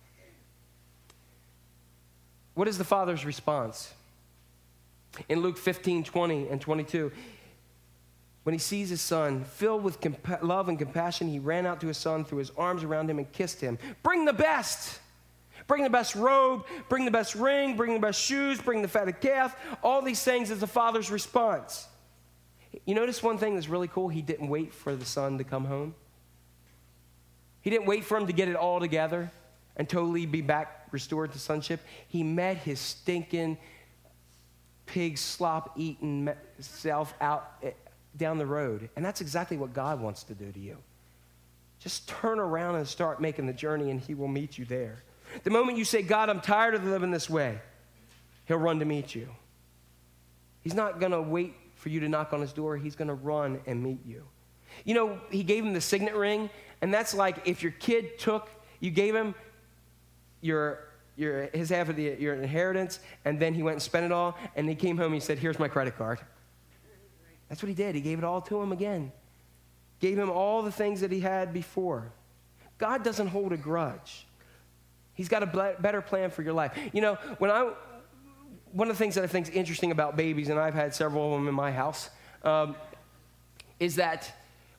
What 2.54 2.68
is 2.68 2.78
the 2.78 2.84
Father's 2.84 3.24
response? 3.24 3.92
In 5.28 5.40
Luke 5.40 5.58
15, 5.58 6.04
20 6.04 6.48
and 6.48 6.60
22, 6.60 7.12
when 8.44 8.52
he 8.52 8.58
sees 8.58 8.90
his 8.90 9.00
son, 9.00 9.44
filled 9.44 9.82
with 9.82 9.98
love 10.42 10.68
and 10.68 10.78
compassion, 10.78 11.28
he 11.28 11.38
ran 11.38 11.66
out 11.66 11.80
to 11.80 11.88
his 11.88 11.96
son, 11.96 12.24
threw 12.24 12.38
his 12.38 12.52
arms 12.56 12.84
around 12.84 13.10
him, 13.10 13.18
and 13.18 13.30
kissed 13.32 13.60
him. 13.60 13.78
Bring 14.02 14.24
the 14.24 14.32
best. 14.32 15.00
Bring 15.66 15.82
the 15.82 15.90
best 15.90 16.14
robe, 16.14 16.64
bring 16.88 17.04
the 17.04 17.10
best 17.10 17.34
ring, 17.34 17.76
bring 17.76 17.94
the 17.94 17.98
best 17.98 18.20
shoes, 18.20 18.60
bring 18.60 18.82
the 18.82 18.88
fatted 18.88 19.20
calf. 19.20 19.56
All 19.82 20.00
these 20.00 20.22
things 20.22 20.50
is 20.50 20.60
the 20.60 20.66
father's 20.66 21.10
response. 21.10 21.88
You 22.84 22.94
notice 22.94 23.22
one 23.22 23.38
thing 23.38 23.54
that's 23.54 23.68
really 23.68 23.88
cool? 23.88 24.08
He 24.08 24.22
didn't 24.22 24.48
wait 24.48 24.72
for 24.72 24.94
the 24.94 25.04
son 25.04 25.38
to 25.38 25.44
come 25.44 25.64
home. 25.64 25.94
He 27.62 27.70
didn't 27.70 27.86
wait 27.86 28.04
for 28.04 28.16
him 28.16 28.28
to 28.28 28.32
get 28.32 28.48
it 28.48 28.54
all 28.54 28.78
together 28.78 29.30
and 29.76 29.88
totally 29.88 30.24
be 30.24 30.40
back 30.40 30.86
restored 30.92 31.32
to 31.32 31.38
sonship. 31.38 31.80
He 32.06 32.22
met 32.22 32.58
his 32.58 32.78
stinking 32.78 33.58
pig 34.86 35.18
slop 35.18 35.72
eating 35.76 36.30
self 36.60 37.14
out 37.20 37.52
eh, 37.62 37.72
down 38.16 38.38
the 38.38 38.46
road. 38.46 38.88
And 38.96 39.04
that's 39.04 39.20
exactly 39.20 39.56
what 39.56 39.74
God 39.74 40.00
wants 40.00 40.24
to 40.24 40.34
do 40.34 40.50
to 40.50 40.58
you. 40.58 40.78
Just 41.78 42.08
turn 42.08 42.38
around 42.38 42.76
and 42.76 42.88
start 42.88 43.20
making 43.20 43.46
the 43.46 43.52
journey, 43.52 43.90
and 43.90 44.00
He 44.00 44.14
will 44.14 44.28
meet 44.28 44.56
you 44.56 44.64
there. 44.64 45.02
The 45.44 45.50
moment 45.50 45.76
you 45.76 45.84
say, 45.84 46.02
God, 46.02 46.30
I'm 46.30 46.40
tired 46.40 46.74
of 46.74 46.84
living 46.84 47.10
this 47.10 47.28
way, 47.28 47.58
He'll 48.46 48.56
run 48.58 48.78
to 48.78 48.84
meet 48.84 49.14
you. 49.14 49.28
He's 50.62 50.74
not 50.74 50.98
going 50.98 51.12
to 51.12 51.20
wait 51.20 51.54
for 51.74 51.90
you 51.90 52.00
to 52.00 52.08
knock 52.08 52.32
on 52.32 52.40
His 52.40 52.52
door, 52.52 52.76
He's 52.76 52.96
going 52.96 53.08
to 53.08 53.14
run 53.14 53.60
and 53.66 53.82
meet 53.82 54.04
you. 54.06 54.24
You 54.84 54.94
know, 54.94 55.20
He 55.30 55.42
gave 55.42 55.64
him 55.64 55.74
the 55.74 55.80
signet 55.80 56.14
ring, 56.14 56.48
and 56.80 56.92
that's 56.92 57.14
like 57.14 57.46
if 57.46 57.62
your 57.62 57.72
kid 57.72 58.18
took, 58.18 58.48
you 58.80 58.90
gave 58.90 59.14
him 59.14 59.34
your 60.40 60.85
your, 61.16 61.48
his 61.52 61.70
half 61.70 61.88
of 61.88 61.96
the, 61.96 62.16
your 62.18 62.34
inheritance, 62.34 63.00
and 63.24 63.40
then 63.40 63.54
he 63.54 63.62
went 63.62 63.74
and 63.74 63.82
spent 63.82 64.04
it 64.04 64.12
all, 64.12 64.36
and 64.54 64.68
he 64.68 64.74
came 64.74 64.96
home 64.96 65.06
and 65.06 65.14
he 65.14 65.20
said, 65.20 65.38
Here's 65.38 65.58
my 65.58 65.68
credit 65.68 65.96
card. 65.96 66.20
That's 67.48 67.62
what 67.62 67.68
he 67.68 67.74
did. 67.74 67.94
He 67.94 68.00
gave 68.00 68.18
it 68.18 68.24
all 68.24 68.40
to 68.42 68.60
him 68.60 68.72
again. 68.72 69.12
Gave 70.00 70.18
him 70.18 70.30
all 70.30 70.62
the 70.62 70.72
things 70.72 71.00
that 71.00 71.10
he 71.10 71.20
had 71.20 71.52
before. 71.52 72.12
God 72.78 73.02
doesn't 73.02 73.28
hold 73.28 73.52
a 73.52 73.56
grudge. 73.56 74.26
He's 75.14 75.28
got 75.28 75.42
a 75.42 75.76
better 75.80 76.02
plan 76.02 76.30
for 76.30 76.42
your 76.42 76.52
life. 76.52 76.76
You 76.92 77.00
know, 77.00 77.14
when 77.38 77.50
I, 77.50 77.72
one 78.72 78.90
of 78.90 78.94
the 78.94 78.98
things 78.98 79.14
that 79.14 79.24
I 79.24 79.26
think 79.26 79.48
is 79.48 79.54
interesting 79.54 79.90
about 79.90 80.16
babies, 80.16 80.50
and 80.50 80.58
I've 80.58 80.74
had 80.74 80.94
several 80.94 81.32
of 81.32 81.40
them 81.40 81.48
in 81.48 81.54
my 81.54 81.72
house, 81.72 82.10
um, 82.42 82.76
is 83.80 83.96
that 83.96 84.30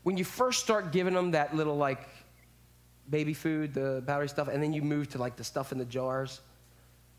when 0.04 0.18
you 0.18 0.24
first 0.24 0.64
start 0.64 0.92
giving 0.92 1.16
them 1.16 1.32
that 1.32 1.56
little 1.56 1.76
like 1.76 2.08
baby 3.10 3.34
food, 3.34 3.74
the 3.74 4.04
powdery 4.06 4.30
stuff, 4.30 4.48
and 4.48 4.62
then 4.62 4.74
you 4.74 4.82
move 4.82 5.10
to 5.10 5.18
like 5.18 5.36
the 5.36 5.44
stuff 5.44 5.72
in 5.72 5.78
the 5.78 5.86
jars. 5.86 6.42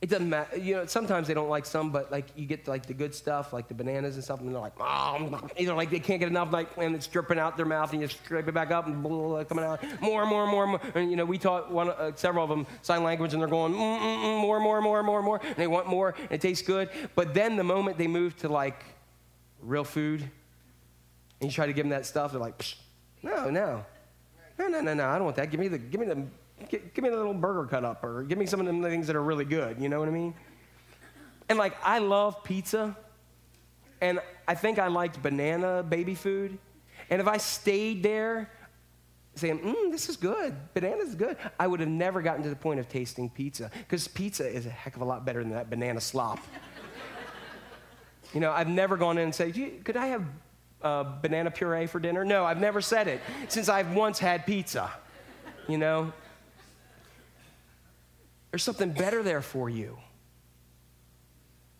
It 0.00 0.10
doesn't 0.10 0.30
matter. 0.30 0.56
You 0.56 0.76
know, 0.76 0.86
sometimes 0.86 1.26
they 1.26 1.34
don't 1.34 1.48
like 1.48 1.66
some, 1.66 1.90
but 1.90 2.12
like 2.12 2.26
you 2.36 2.46
get 2.46 2.68
like 2.68 2.86
the 2.86 2.94
good 2.94 3.12
stuff, 3.12 3.52
like 3.52 3.66
the 3.66 3.74
bananas 3.74 4.14
and 4.14 4.22
stuff, 4.22 4.38
and 4.40 4.54
they're 4.54 4.60
like, 4.60 4.78
oh, 4.78 5.40
know, 5.60 5.74
like 5.74 5.90
they 5.90 5.98
can't 5.98 6.20
get 6.20 6.28
enough, 6.28 6.52
like, 6.52 6.68
and 6.76 6.94
it's 6.94 7.08
dripping 7.08 7.38
out 7.38 7.56
their 7.56 7.66
mouth, 7.66 7.92
and 7.92 8.02
you 8.02 8.06
scrape 8.06 8.46
it 8.46 8.54
back 8.54 8.70
up, 8.70 8.86
and 8.86 9.02
blah, 9.02 9.42
coming 9.42 9.64
out, 9.64 9.82
more, 10.00 10.24
more, 10.24 10.46
more, 10.46 10.68
more. 10.68 10.80
And 10.94 11.10
you 11.10 11.16
know, 11.16 11.24
we 11.24 11.36
taught 11.36 11.72
one, 11.72 11.90
uh, 11.90 12.12
several 12.14 12.44
of 12.44 12.50
them 12.50 12.64
sign 12.82 13.02
language, 13.02 13.32
and 13.32 13.42
they're 13.42 13.48
going, 13.48 13.72
mm, 13.72 13.78
mm, 13.78 14.00
mm, 14.00 14.40
more, 14.40 14.60
more, 14.60 14.80
more, 14.80 15.02
more, 15.02 15.20
more, 15.20 15.40
and 15.42 15.56
they 15.56 15.66
want 15.66 15.88
more, 15.88 16.14
and 16.16 16.32
it 16.32 16.40
tastes 16.40 16.64
good. 16.64 16.90
But 17.16 17.34
then 17.34 17.56
the 17.56 17.64
moment 17.64 17.98
they 17.98 18.06
move 18.06 18.36
to 18.36 18.48
like 18.48 18.84
real 19.60 19.84
food, 19.84 20.20
and 21.40 21.50
you 21.50 21.50
try 21.50 21.66
to 21.66 21.72
give 21.72 21.84
them 21.84 21.90
that 21.90 22.06
stuff, 22.06 22.30
they're 22.30 22.40
like, 22.40 22.64
no, 23.24 23.50
no, 23.50 23.84
no, 24.58 24.66
no, 24.68 24.80
no, 24.80 24.94
no, 24.94 25.06
I 25.08 25.14
don't 25.14 25.24
want 25.24 25.36
that. 25.36 25.50
Give 25.50 25.60
me 25.60 25.68
the, 25.68 25.78
give 25.78 26.00
me 26.00 26.06
the, 26.06 26.26
give, 26.68 26.94
give 26.94 27.02
me 27.02 27.10
the 27.10 27.16
little 27.16 27.34
burger 27.34 27.66
cut 27.66 27.84
up, 27.84 28.02
or 28.04 28.24
give 28.24 28.38
me 28.38 28.46
some 28.46 28.60
of 28.60 28.66
them 28.66 28.82
things 28.82 29.06
that 29.06 29.16
are 29.16 29.22
really 29.22 29.44
good. 29.44 29.80
You 29.80 29.88
know 29.88 30.00
what 30.00 30.08
I 30.08 30.12
mean? 30.12 30.34
And 31.48 31.58
like, 31.58 31.76
I 31.82 31.98
love 31.98 32.42
pizza, 32.44 32.96
and 34.00 34.20
I 34.46 34.54
think 34.54 34.78
I 34.78 34.88
liked 34.88 35.22
banana 35.22 35.82
baby 35.82 36.14
food. 36.14 36.58
And 37.10 37.20
if 37.20 37.28
I 37.28 37.38
stayed 37.38 38.02
there 38.02 38.50
saying, 39.34 39.60
mm, 39.60 39.92
this 39.92 40.08
is 40.08 40.16
good, 40.16 40.54
banana's 40.74 41.14
good, 41.14 41.36
I 41.58 41.66
would 41.66 41.80
have 41.80 41.88
never 41.88 42.20
gotten 42.20 42.42
to 42.42 42.50
the 42.50 42.56
point 42.56 42.80
of 42.80 42.88
tasting 42.88 43.30
pizza, 43.30 43.70
because 43.78 44.08
pizza 44.08 44.46
is 44.46 44.66
a 44.66 44.70
heck 44.70 44.96
of 44.96 45.02
a 45.02 45.04
lot 45.04 45.24
better 45.24 45.42
than 45.42 45.52
that 45.52 45.70
banana 45.70 46.00
slop. 46.00 46.40
you 48.34 48.40
know, 48.40 48.50
I've 48.50 48.68
never 48.68 48.96
gone 48.96 49.16
in 49.16 49.24
and 49.24 49.34
said, 49.34 49.54
could 49.84 49.96
I 49.96 50.06
have 50.08 50.24
uh, 50.82 51.04
banana 51.20 51.50
puree 51.50 51.86
for 51.86 52.00
dinner? 52.00 52.24
No, 52.24 52.44
I've 52.44 52.60
never 52.60 52.80
said 52.80 53.08
it 53.08 53.20
since 53.48 53.68
I've 53.68 53.94
once 53.94 54.18
had 54.18 54.46
pizza. 54.46 54.90
You 55.66 55.78
know? 55.78 56.12
There's 58.50 58.62
something 58.62 58.92
better 58.92 59.22
there 59.22 59.42
for 59.42 59.68
you. 59.68 59.98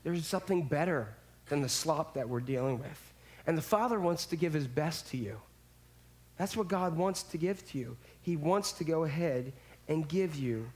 There's 0.05 0.27
something 0.27 0.63
better 0.63 1.09
than 1.49 1.61
the 1.61 1.69
slop 1.69 2.15
that 2.15 2.29
we're 2.29 2.41
dealing 2.41 2.79
with. 2.79 3.13
And 3.47 3.57
the 3.57 3.63
Father 3.63 3.99
wants 3.99 4.27
to 4.27 4.37
give 4.37 4.53
His 4.53 4.67
best 4.67 5.09
to 5.11 5.17
you. 5.17 5.41
That's 6.37 6.57
what 6.57 6.69
God 6.69 6.97
wants 6.97 7.23
to 7.25 7.39
give 7.39 7.67
to 7.71 7.79
you. 7.79 7.97
He 8.21 8.37
wants 8.37 8.73
to 8.73 8.85
go 8.85 9.05
ahead 9.05 9.53
and 9.89 10.07
give 10.07 10.37
you 10.37 10.71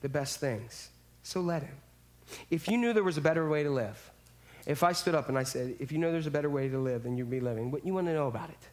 the 0.00 0.08
best 0.08 0.40
things. 0.40 0.90
So 1.22 1.40
let 1.40 1.62
Him. 1.62 1.74
If 2.50 2.68
you 2.68 2.78
knew 2.78 2.92
there 2.92 3.04
was 3.04 3.18
a 3.18 3.22
better 3.22 3.48
way 3.48 3.62
to 3.62 3.70
live, 3.70 4.10
if 4.66 4.82
I 4.82 4.92
stood 4.92 5.14
up 5.14 5.28
and 5.28 5.38
I 5.38 5.44
said, 5.44 5.76
if 5.78 5.92
you 5.92 5.98
know 5.98 6.10
there's 6.10 6.26
a 6.26 6.30
better 6.30 6.50
way 6.50 6.68
to 6.68 6.78
live 6.78 7.04
than 7.04 7.16
you'd 7.16 7.30
be 7.30 7.40
living, 7.40 7.70
what 7.70 7.86
you 7.86 7.94
want 7.94 8.08
to 8.08 8.12
know 8.12 8.26
about 8.26 8.50
it? 8.50 8.68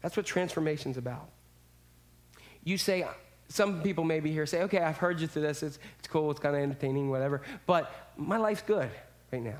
That's 0.00 0.16
what 0.16 0.26
transformation's 0.26 0.96
about. 0.96 1.28
You 2.64 2.78
say, 2.78 3.06
some 3.48 3.82
people 3.82 4.04
maybe 4.04 4.32
here 4.32 4.46
say, 4.46 4.62
okay, 4.62 4.78
I've 4.78 4.96
heard 4.96 5.20
you 5.20 5.26
through 5.26 5.42
this. 5.42 5.62
It's, 5.62 5.78
it's 5.98 6.08
cool. 6.08 6.30
It's 6.30 6.40
kind 6.40 6.56
of 6.56 6.62
entertaining, 6.62 7.10
whatever. 7.10 7.42
But 7.66 7.92
my 8.16 8.38
life's 8.38 8.62
good 8.62 8.90
right 9.30 9.42
now. 9.42 9.58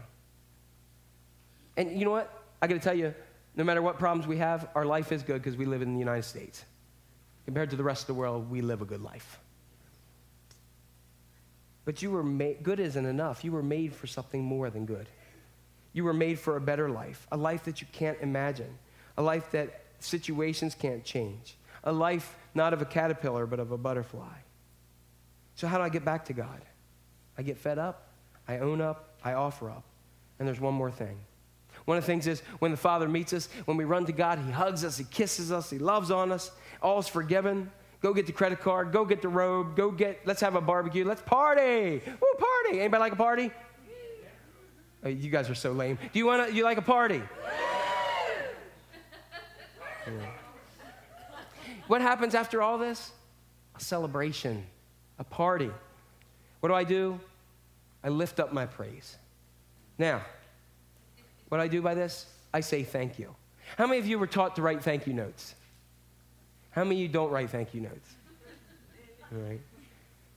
And 1.77 1.99
you 1.99 2.05
know 2.05 2.11
what? 2.11 2.43
I 2.61 2.66
got 2.66 2.74
to 2.74 2.81
tell 2.81 2.97
you, 2.97 3.15
no 3.55 3.65
matter 3.65 3.82
what 3.82 3.99
problems 3.99 4.27
we 4.27 4.39
have, 4.39 4.69
our 4.74 4.86
life 4.86 5.12
is 5.12 5.23
good 5.23 5.43
because 5.43 5.57
we 5.57 5.66
live 5.66 5.82
in 5.82 5.93
the 5.93 5.99
United 5.99 6.24
States. 6.24 6.65
Compared 7.44 7.70
to 7.70 7.77
the 7.77 7.85
rest 7.85 8.03
of 8.03 8.07
the 8.07 8.15
world, 8.15 8.51
we 8.51 8.62
live 8.62 8.81
a 8.81 8.86
good 8.86 9.03
life. 9.03 9.39
But 11.85 12.03
you 12.03 12.11
were 12.11 12.23
made, 12.23 12.63
good 12.63 12.79
isn't 12.79 13.05
enough. 13.05 13.45
You 13.45 13.53
were 13.53 13.63
made 13.63 13.95
for 13.95 14.07
something 14.07 14.43
more 14.43 14.71
than 14.71 14.87
good. 14.87 15.09
You 15.93 16.05
were 16.05 16.15
made 16.15 16.39
for 16.39 16.57
a 16.57 16.61
better 16.61 16.89
life, 16.89 17.27
a 17.33 17.37
life 17.37 17.65
that 17.65 17.81
you 17.81 17.87
can't 17.93 18.19
imagine, 18.21 18.79
a 19.17 19.23
life 19.23 19.51
that 19.51 19.83
situations 19.99 20.75
can't 20.75 21.05
change, 21.05 21.57
a 21.85 21.93
life 21.93 22.37
not 22.55 22.73
of 22.73 22.81
a 22.81 22.85
caterpillar, 22.85 23.47
but 23.47 23.61
of 23.61 23.73
a 23.73 23.79
butterfly. 23.79 24.39
So, 25.55 25.67
how 25.67 25.79
do 25.79 25.85
I 25.85 25.89
get 25.89 26.05
back 26.05 26.25
to 26.27 26.33
God? 26.33 26.63
I 27.37 27.43
get 27.43 27.59
fed 27.59 27.79
up, 27.79 28.09
I 28.49 28.59
own 28.59 28.81
up, 28.81 29.17
I 29.25 29.35
offer 29.35 29.71
up. 29.71 29.85
And 30.39 30.49
there's 30.49 30.61
one 30.61 30.75
more 30.75 30.91
thing. 30.91 31.19
One 31.85 31.97
of 31.97 32.05
the 32.05 32.07
things 32.07 32.27
is 32.27 32.41
when 32.59 32.71
the 32.71 32.77
Father 32.77 33.09
meets 33.09 33.33
us, 33.33 33.49
when 33.65 33.77
we 33.77 33.85
run 33.85 34.07
to 34.07 34.13
God, 34.13 34.39
He 34.39 34.51
hugs 34.51 34.85
us, 34.85 34.99
He 34.99 35.05
kisses 35.05 35.51
us, 35.51 35.71
He 35.71 35.79
loves 35.79 36.11
on 36.11 36.33
us, 36.33 36.51
all's 36.81 37.09
forgiven. 37.09 37.71
Go 38.03 38.12
get 38.12 38.27
the 38.27 38.33
credit 38.33 38.61
card. 38.61 38.93
Go 38.93 39.05
get 39.05 39.23
the 39.23 39.29
robe. 39.29 39.77
Go 39.77 39.91
get, 39.91 40.20
let's 40.27 40.41
have 40.41 40.57
a 40.57 40.61
barbecue. 40.61 41.05
Let's 41.05 41.23
party. 41.23 42.03
Woo, 42.05 42.35
party. 42.39 42.81
Anybody 42.81 43.01
like 43.01 43.12
a 43.12 43.16
party? 43.16 43.51
Oh, 45.05 45.09
you 45.09 45.31
guys 45.31 45.49
are 45.49 45.55
so 45.55 45.73
lame. 45.73 45.99
Do 46.12 46.19
you 46.19 46.27
want 46.27 46.49
to, 46.49 46.55
you 46.55 46.65
like 46.65 46.79
a 46.79 46.83
party? 46.83 47.23
What 51.87 52.01
happens 52.01 52.35
after 52.35 52.61
all 52.62 52.79
this? 52.79 53.12
A 53.77 53.81
celebration, 53.81 54.65
a 55.19 55.24
party. 55.24 55.70
What 56.61 56.69
do 56.69 56.74
I 56.74 56.85
do? 56.85 57.20
I 58.05 58.09
lift 58.09 58.41
up 58.41 58.53
my 58.53 58.66
praise. 58.66 59.16
Now, 59.99 60.23
what 61.49 61.59
do 61.59 61.62
I 61.62 61.69
do 61.69 61.83
by 61.83 61.95
this? 61.95 62.27
I 62.53 62.61
say 62.61 62.83
thank 62.83 63.19
you. 63.19 63.35
How 63.77 63.87
many 63.87 63.99
of 63.99 64.07
you 64.07 64.19
were 64.19 64.27
taught 64.27 64.57
to 64.57 64.62
write 64.62 64.83
thank 64.83 65.07
you 65.07 65.12
notes? 65.12 65.55
How 66.73 66.85
many 66.85 66.97
of 66.97 67.03
you 67.03 67.09
don't 67.09 67.31
write 67.31 67.51
thank 67.51 67.74
you 67.74 67.82
notes? 67.82 68.15
All 69.32 69.39
right. 69.39 69.61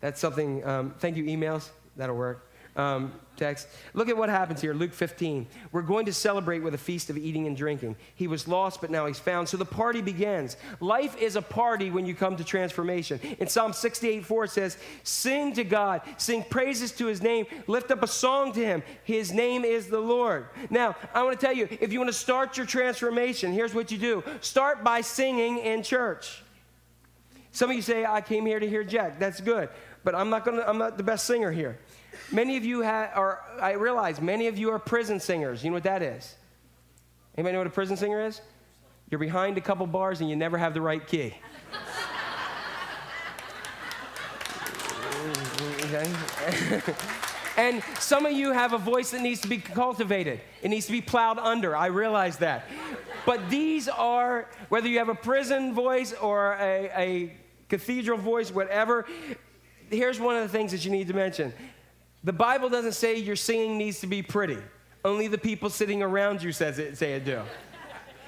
That's 0.02 0.20
something, 0.20 0.66
um, 0.66 0.94
thank 1.00 1.18
you 1.18 1.24
emails, 1.24 1.70
that'll 1.96 2.16
work. 2.16 2.52
Um, 2.76 3.14
text. 3.38 3.68
Look 3.94 4.10
at 4.10 4.18
what 4.18 4.30
happens 4.30 4.62
here, 4.62 4.74
Luke 4.74 4.94
15. 4.94 5.48
We're 5.72 5.82
going 5.82 6.06
to 6.06 6.14
celebrate 6.14 6.60
with 6.60 6.74
a 6.74 6.78
feast 6.78 7.10
of 7.10 7.18
eating 7.18 7.48
and 7.48 7.56
drinking. 7.56 7.96
He 8.16 8.28
was 8.28 8.48
lost, 8.48 8.82
but 8.82 8.90
now 8.90 9.06
he's 9.06 9.20
found. 9.20 9.48
So 9.50 9.58
the 9.58 9.66
party 9.66 10.02
begins. 10.02 10.58
Life 10.80 11.18
is 11.18 11.36
a 11.36 11.42
party 11.42 11.90
when 11.90 12.06
you 12.06 12.16
come 12.16 12.36
to 12.38 12.44
transformation. 12.44 13.20
In 13.40 13.48
Psalm 13.48 13.74
68 13.74 14.26
4, 14.26 14.44
it 14.46 14.52
says, 14.52 14.78
Sing 15.04 15.54
to 15.54 15.64
God, 15.64 16.02
sing 16.18 16.44
praises 16.50 16.92
to 16.94 17.08
his 17.08 17.22
name, 17.22 17.46
lift 17.68 17.92
up 17.92 18.04
a 18.04 18.08
song 18.08 18.52
to 18.54 18.66
him. 18.66 18.84
His 19.04 19.32
name 19.32 19.64
is 19.64 19.88
the 19.88 20.00
Lord. 20.00 20.48
Now, 20.70 20.96
I 21.14 21.24
want 21.24 21.40
to 21.40 21.46
tell 21.46 21.56
you, 21.56 21.68
if 21.82 21.92
you 21.92 22.00
want 22.00 22.10
to 22.10 22.18
start 22.18 22.58
your 22.58 22.66
transformation, 22.66 23.52
here's 23.54 23.74
what 23.74 23.92
you 23.92 23.98
do 23.98 24.24
start 24.42 24.84
by 24.84 25.02
singing 25.02 25.60
in 25.60 25.84
church. 25.84 26.42
Some 27.52 27.70
of 27.70 27.76
you 27.76 27.82
say, 27.82 28.06
I 28.06 28.20
came 28.20 28.46
here 28.46 28.60
to 28.60 28.68
hear 28.68 28.84
Jack. 28.84 29.18
That's 29.18 29.40
good. 29.40 29.70
But 30.04 30.14
I'm 30.14 30.30
not, 30.30 30.44
gonna, 30.46 30.64
I'm 30.68 30.78
not 30.78 30.98
the 30.98 31.04
best 31.04 31.26
singer 31.26 31.52
here. 31.52 31.80
Many 32.32 32.58
of 32.58 32.66
you 32.66 32.84
are, 32.84 33.44
I 33.62 33.74
realize 33.74 34.20
many 34.20 34.48
of 34.48 34.58
you 34.58 34.72
are 34.72 34.80
prison 34.80 35.20
singers. 35.20 35.64
You 35.64 35.70
know 35.70 35.76
what 35.76 35.84
that 35.84 36.02
is? 36.02 36.36
Anybody 37.38 37.54
know 37.54 37.60
what 37.60 37.68
a 37.68 37.72
prison 37.72 37.98
singer 37.98 38.26
is? 38.26 38.42
You're 39.10 39.20
behind 39.20 39.58
a 39.58 39.62
couple 39.62 39.86
bars 39.88 40.22
and 40.22 40.30
you 40.30 40.36
never 40.36 40.58
have 40.58 40.74
the 40.74 40.82
right 40.82 41.06
key. 41.06 41.36
and 47.58 47.84
some 48.00 48.26
of 48.26 48.32
you 48.32 48.52
have 48.52 48.74
a 48.74 48.78
voice 48.78 49.12
that 49.12 49.22
needs 49.22 49.42
to 49.42 49.48
be 49.48 49.58
cultivated. 49.58 50.42
It 50.62 50.70
needs 50.70 50.86
to 50.88 50.92
be 50.92 51.02
plowed 51.02 51.38
under. 51.38 51.76
I 51.76 51.88
realize 51.88 52.38
that. 52.38 52.66
But 53.26 53.50
these 53.50 53.88
are, 53.88 54.50
whether 54.70 54.88
you 54.88 55.00
have 55.00 55.10
a 55.10 55.16
prison 55.16 55.74
voice 55.74 56.14
or 56.14 56.58
a, 56.60 56.92
a 56.96 57.38
cathedral 57.70 58.18
voice, 58.18 58.52
whatever, 58.52 59.06
here's 59.90 60.20
one 60.20 60.36
of 60.36 60.44
the 60.44 60.50
things 60.50 60.72
that 60.72 60.86
you 60.86 60.92
need 60.92 61.08
to 61.08 61.14
mention 61.14 61.54
the 62.26 62.34
Bible 62.34 62.70
doesn't 62.70 62.94
say 62.94 63.16
your 63.16 63.36
singing 63.36 63.78
needs 63.78 64.02
to 64.02 64.08
be 64.08 64.22
pretty. 64.22 64.58
Only 65.06 65.28
the 65.28 65.38
people 65.38 65.70
sitting 65.70 66.02
around 66.02 66.42
you 66.42 66.52
says 66.52 66.80
it, 66.80 66.98
say 66.98 67.14
it 67.14 67.24
do. 67.24 67.42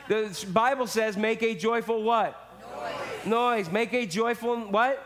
The 0.07 0.45
Bible 0.53 0.87
says, 0.87 1.17
make 1.17 1.41
a 1.41 1.55
joyful 1.55 2.03
what? 2.03 2.39
Noise. 3.25 3.65
Noise. 3.65 3.71
Make 3.71 3.93
a 3.93 4.05
joyful 4.05 4.55
what? 4.55 5.03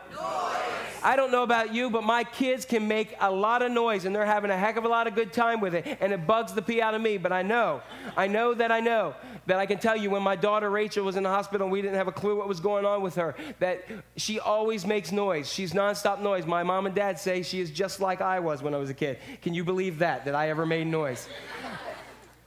I 1.04 1.16
don't 1.16 1.32
know 1.32 1.42
about 1.42 1.74
you, 1.74 1.90
but 1.90 2.04
my 2.04 2.24
kids 2.24 2.64
can 2.64 2.86
make 2.86 3.14
a 3.20 3.30
lot 3.30 3.62
of 3.62 3.72
noise 3.72 4.04
and 4.04 4.14
they're 4.14 4.24
having 4.24 4.50
a 4.50 4.56
heck 4.56 4.76
of 4.76 4.84
a 4.84 4.88
lot 4.88 5.06
of 5.06 5.14
good 5.14 5.32
time 5.32 5.60
with 5.60 5.74
it. 5.74 5.98
And 6.00 6.12
it 6.12 6.26
bugs 6.26 6.52
the 6.52 6.62
pee 6.62 6.80
out 6.80 6.94
of 6.94 7.02
me. 7.02 7.18
But 7.18 7.32
I 7.32 7.42
know, 7.42 7.82
I 8.16 8.26
know 8.26 8.54
that 8.54 8.70
I 8.70 8.80
know 8.80 9.14
that 9.46 9.58
I 9.58 9.66
can 9.66 9.78
tell 9.78 9.96
you 9.96 10.10
when 10.10 10.22
my 10.22 10.36
daughter 10.36 10.70
Rachel 10.70 11.04
was 11.04 11.16
in 11.16 11.22
the 11.22 11.28
hospital 11.28 11.66
and 11.66 11.72
we 11.72 11.82
didn't 11.82 11.96
have 11.96 12.08
a 12.08 12.12
clue 12.12 12.36
what 12.36 12.48
was 12.48 12.60
going 12.60 12.84
on 12.84 13.02
with 13.02 13.16
her, 13.16 13.34
that 13.58 13.84
she 14.16 14.38
always 14.38 14.86
makes 14.86 15.10
noise. 15.10 15.52
She's 15.52 15.72
nonstop 15.72 16.20
noise. 16.20 16.46
My 16.46 16.62
mom 16.62 16.86
and 16.86 16.94
dad 16.94 17.18
say 17.18 17.42
she 17.42 17.60
is 17.60 17.70
just 17.70 18.00
like 18.00 18.20
I 18.20 18.38
was 18.40 18.62
when 18.62 18.74
I 18.74 18.78
was 18.78 18.90
a 18.90 18.94
kid. 18.94 19.18
Can 19.42 19.54
you 19.54 19.64
believe 19.64 19.98
that, 19.98 20.24
that 20.26 20.34
I 20.34 20.50
ever 20.50 20.64
made 20.64 20.86
noise? 20.86 21.28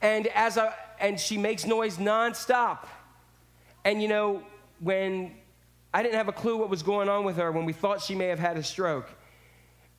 And 0.00 0.26
as 0.28 0.56
I, 0.56 0.72
and 0.98 1.20
she 1.20 1.36
makes 1.36 1.66
noise 1.66 1.98
nonstop. 1.98 2.86
And 3.84 4.00
you 4.00 4.08
know, 4.08 4.42
when 4.80 5.34
I 5.96 6.02
didn't 6.02 6.16
have 6.16 6.28
a 6.28 6.32
clue 6.32 6.58
what 6.58 6.68
was 6.68 6.82
going 6.82 7.08
on 7.08 7.24
with 7.24 7.38
her 7.38 7.50
when 7.50 7.64
we 7.64 7.72
thought 7.72 8.02
she 8.02 8.14
may 8.14 8.26
have 8.26 8.38
had 8.38 8.58
a 8.58 8.62
stroke. 8.62 9.08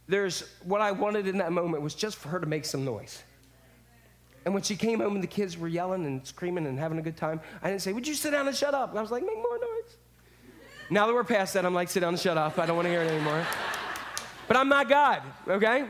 There's 0.08 0.44
what 0.64 0.80
I 0.80 0.92
wanted 0.92 1.26
in 1.28 1.40
that 1.40 1.52
moment 1.52 1.82
was 1.82 1.96
just 1.96 2.18
for 2.18 2.30
her 2.30 2.40
to 2.40 2.46
make 2.46 2.66
some 2.66 2.86
noise. 2.86 3.24
And 4.46 4.54
when 4.54 4.62
she 4.62 4.76
came 4.76 5.00
home 5.00 5.16
and 5.16 5.24
the 5.24 5.28
kids 5.28 5.58
were 5.58 5.68
yelling 5.68 6.06
and 6.06 6.24
screaming 6.24 6.68
and 6.68 6.78
having 6.78 7.00
a 7.00 7.02
good 7.02 7.18
time, 7.18 7.42
I 7.64 7.72
didn't 7.72 7.82
say, 7.82 7.94
Would 7.94 8.08
you 8.08 8.14
sit 8.14 8.30
down 8.30 8.48
and 8.48 8.56
shut 8.56 8.76
up? 8.76 8.96
I 8.96 9.02
was 9.02 9.10
like, 9.10 9.24
Make 9.24 9.38
more 9.38 9.58
noise. 9.58 9.98
Now 10.92 11.08
that 11.08 11.14
we're 11.16 11.24
past 11.24 11.56
that, 11.56 11.66
I'm 11.66 11.74
like, 11.74 11.90
Sit 11.90 12.02
down 12.02 12.10
and 12.10 12.20
shut 12.20 12.38
up. 12.38 12.60
I 12.60 12.68
don't 12.68 12.76
want 12.76 12.86
to 12.86 12.92
hear 12.92 13.02
it 13.02 13.10
anymore. 13.10 13.44
But 14.48 14.56
I'm 14.56 14.70
not 14.70 14.88
God, 14.88 15.24
okay? 15.48 15.88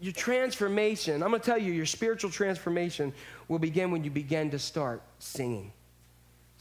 Your 0.00 0.14
transformation, 0.14 1.22
I'm 1.22 1.28
going 1.28 1.40
to 1.42 1.46
tell 1.46 1.58
you, 1.58 1.70
your 1.70 1.84
spiritual 1.84 2.30
transformation 2.30 3.12
will 3.46 3.58
begin 3.58 3.90
when 3.90 4.04
you 4.04 4.10
begin 4.10 4.50
to 4.52 4.58
start 4.58 5.02
singing 5.18 5.70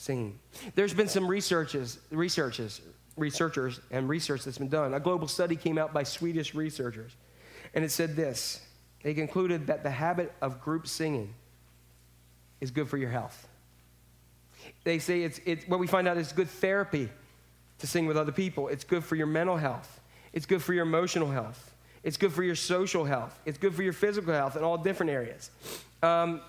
singing. 0.03 0.37
There's 0.75 0.93
been 0.93 1.07
some 1.07 1.27
researches, 1.27 1.99
researches, 2.11 2.81
researchers 3.15 3.79
and 3.91 4.09
research 4.09 4.43
that's 4.43 4.57
been 4.57 4.69
done. 4.69 4.93
A 4.93 4.99
global 4.99 5.27
study 5.27 5.55
came 5.55 5.77
out 5.77 5.93
by 5.93 6.03
Swedish 6.03 6.53
researchers, 6.53 7.15
and 7.73 7.85
it 7.85 7.91
said 7.91 8.15
this. 8.15 8.61
They 9.03 9.13
concluded 9.13 9.67
that 9.67 9.83
the 9.83 9.89
habit 9.89 10.33
of 10.41 10.61
group 10.61 10.87
singing 10.87 11.33
is 12.61 12.71
good 12.71 12.89
for 12.89 12.97
your 12.97 13.09
health. 13.09 13.47
They 14.83 14.99
say 14.99 15.23
it's, 15.23 15.39
it's 15.45 15.67
what 15.67 15.79
we 15.79 15.87
find 15.87 16.07
out 16.07 16.17
is 16.17 16.31
good 16.31 16.49
therapy 16.49 17.09
to 17.79 17.87
sing 17.87 18.05
with 18.05 18.17
other 18.17 18.31
people. 18.31 18.69
It's 18.69 18.83
good 18.83 19.03
for 19.03 19.15
your 19.15 19.27
mental 19.27 19.57
health. 19.57 19.99
It's 20.31 20.45
good 20.45 20.63
for 20.63 20.73
your 20.73 20.83
emotional 20.83 21.29
health. 21.29 21.73
It's 22.01 22.17
good 22.17 22.33
for 22.33 22.43
your 22.43 22.55
social 22.55 23.03
health. 23.05 23.37
It's 23.45 23.57
good 23.57 23.75
for 23.75 23.83
your 23.83 23.93
physical 23.93 24.33
health 24.33 24.55
in 24.55 24.63
all 24.63 24.77
different 24.77 25.11
areas. 25.11 25.51
Um, 26.01 26.41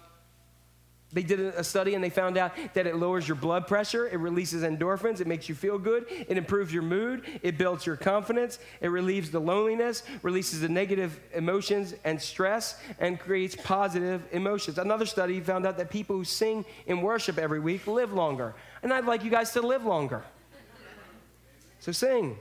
they 1.14 1.22
did 1.22 1.40
a 1.40 1.64
study 1.64 1.94
and 1.94 2.02
they 2.02 2.10
found 2.10 2.36
out 2.36 2.52
that 2.74 2.86
it 2.86 2.96
lowers 2.96 3.26
your 3.26 3.36
blood 3.36 3.66
pressure, 3.66 4.08
it 4.08 4.18
releases 4.18 4.62
endorphins, 4.62 5.20
it 5.20 5.26
makes 5.26 5.48
you 5.48 5.54
feel 5.54 5.78
good, 5.78 6.06
it 6.10 6.36
improves 6.36 6.74
your 6.74 6.82
mood, 6.82 7.22
it 7.42 7.56
builds 7.56 7.86
your 7.86 7.96
confidence, 7.96 8.58
it 8.80 8.88
relieves 8.88 9.30
the 9.30 9.38
loneliness, 9.38 10.02
releases 10.22 10.60
the 10.60 10.68
negative 10.68 11.20
emotions 11.32 11.94
and 12.04 12.20
stress, 12.20 12.78
and 12.98 13.18
creates 13.18 13.56
positive 13.56 14.26
emotions. 14.32 14.78
Another 14.78 15.06
study 15.06 15.40
found 15.40 15.66
out 15.66 15.78
that 15.78 15.88
people 15.88 16.16
who 16.16 16.24
sing 16.24 16.64
in 16.86 17.00
worship 17.00 17.38
every 17.38 17.60
week 17.60 17.86
live 17.86 18.12
longer. 18.12 18.54
And 18.82 18.92
I'd 18.92 19.06
like 19.06 19.24
you 19.24 19.30
guys 19.30 19.52
to 19.52 19.62
live 19.62 19.84
longer. 19.84 20.24
So 21.78 21.92
sing. 21.92 22.36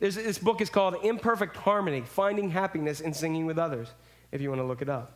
There's, 0.00 0.14
this 0.14 0.38
book 0.38 0.60
is 0.60 0.70
called 0.70 0.96
Imperfect 1.02 1.56
Harmony 1.56 2.00
Finding 2.00 2.50
Happiness 2.50 3.00
in 3.00 3.12
Singing 3.12 3.44
with 3.44 3.58
Others, 3.58 3.88
if 4.32 4.40
you 4.40 4.48
want 4.48 4.60
to 4.60 4.64
look 4.66 4.80
it 4.80 4.88
up. 4.88 5.15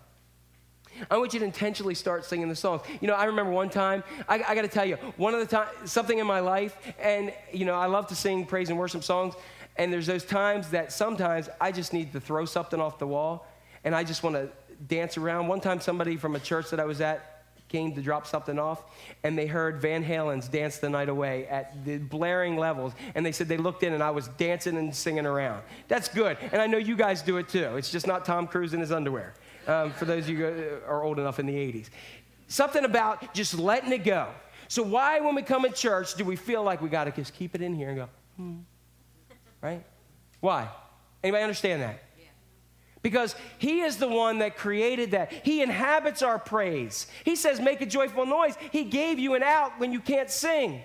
I 1.10 1.16
want 1.18 1.32
you 1.32 1.40
to 1.40 1.44
intentionally 1.44 1.94
start 1.94 2.24
singing 2.24 2.48
the 2.48 2.56
songs. 2.56 2.82
You 3.00 3.08
know, 3.08 3.14
I 3.14 3.24
remember 3.24 3.52
one 3.52 3.70
time, 3.70 4.04
I, 4.28 4.42
I 4.46 4.54
got 4.54 4.62
to 4.62 4.68
tell 4.68 4.84
you, 4.84 4.96
one 5.16 5.34
of 5.34 5.40
the 5.40 5.46
times, 5.46 5.70
something 5.90 6.18
in 6.18 6.26
my 6.26 6.40
life, 6.40 6.76
and, 7.00 7.32
you 7.52 7.64
know, 7.64 7.74
I 7.74 7.86
love 7.86 8.06
to 8.08 8.14
sing 8.14 8.46
praise 8.46 8.70
and 8.70 8.78
worship 8.78 9.04
songs, 9.04 9.34
and 9.76 9.92
there's 9.92 10.06
those 10.06 10.24
times 10.24 10.70
that 10.70 10.92
sometimes 10.92 11.48
I 11.60 11.72
just 11.72 11.92
need 11.92 12.12
to 12.12 12.20
throw 12.20 12.44
something 12.44 12.80
off 12.80 12.98
the 12.98 13.06
wall, 13.06 13.46
and 13.84 13.94
I 13.94 14.04
just 14.04 14.22
want 14.22 14.36
to 14.36 14.48
dance 14.88 15.16
around. 15.16 15.48
One 15.48 15.60
time, 15.60 15.80
somebody 15.80 16.16
from 16.16 16.36
a 16.36 16.40
church 16.40 16.70
that 16.70 16.80
I 16.80 16.84
was 16.84 17.00
at 17.00 17.44
came 17.68 17.94
to 17.94 18.02
drop 18.02 18.26
something 18.26 18.58
off, 18.58 18.82
and 19.22 19.38
they 19.38 19.46
heard 19.46 19.80
Van 19.80 20.02
Halen's 20.02 20.48
Dance 20.48 20.78
the 20.78 20.90
Night 20.90 21.08
Away 21.08 21.46
at 21.46 21.84
the 21.84 21.98
blaring 21.98 22.56
levels, 22.56 22.92
and 23.14 23.24
they 23.24 23.32
said 23.32 23.46
they 23.46 23.56
looked 23.56 23.84
in 23.84 23.92
and 23.92 24.02
I 24.02 24.10
was 24.10 24.26
dancing 24.28 24.76
and 24.76 24.94
singing 24.94 25.24
around. 25.24 25.62
That's 25.86 26.08
good, 26.08 26.36
and 26.52 26.60
I 26.60 26.66
know 26.66 26.78
you 26.78 26.96
guys 26.96 27.22
do 27.22 27.36
it 27.36 27.48
too. 27.48 27.76
It's 27.76 27.90
just 27.90 28.08
not 28.08 28.24
Tom 28.24 28.48
Cruise 28.48 28.74
in 28.74 28.80
his 28.80 28.90
underwear 28.90 29.34
um, 29.66 29.92
for 29.92 30.04
those 30.04 30.24
of 30.24 30.30
you 30.30 30.36
who 30.38 30.78
are 30.86 31.02
old 31.02 31.18
enough 31.18 31.38
in 31.38 31.46
the 31.46 31.54
80s. 31.54 31.90
Something 32.48 32.84
about 32.84 33.34
just 33.34 33.58
letting 33.58 33.92
it 33.92 34.04
go. 34.04 34.28
So, 34.68 34.82
why, 34.82 35.20
when 35.20 35.34
we 35.34 35.42
come 35.42 35.64
in 35.64 35.72
church, 35.72 36.14
do 36.14 36.24
we 36.24 36.36
feel 36.36 36.62
like 36.62 36.80
we 36.80 36.88
got 36.88 37.04
to 37.04 37.10
just 37.10 37.34
keep 37.34 37.54
it 37.54 37.62
in 37.62 37.74
here 37.74 37.88
and 37.88 37.98
go, 37.98 38.08
hmm? 38.36 38.58
Right? 39.60 39.84
Why? 40.40 40.68
Anybody 41.22 41.42
understand 41.42 41.82
that? 41.82 42.02
Because 43.02 43.34
he 43.58 43.80
is 43.80 43.96
the 43.96 44.08
one 44.08 44.40
that 44.40 44.56
created 44.56 45.12
that. 45.12 45.32
He 45.32 45.62
inhabits 45.62 46.22
our 46.22 46.38
praise. 46.38 47.06
He 47.24 47.34
says, 47.34 47.58
make 47.58 47.80
a 47.80 47.86
joyful 47.86 48.26
noise. 48.26 48.54
He 48.70 48.84
gave 48.84 49.18
you 49.18 49.34
an 49.34 49.42
out 49.42 49.78
when 49.78 49.92
you 49.92 50.00
can't 50.00 50.30
sing. 50.30 50.82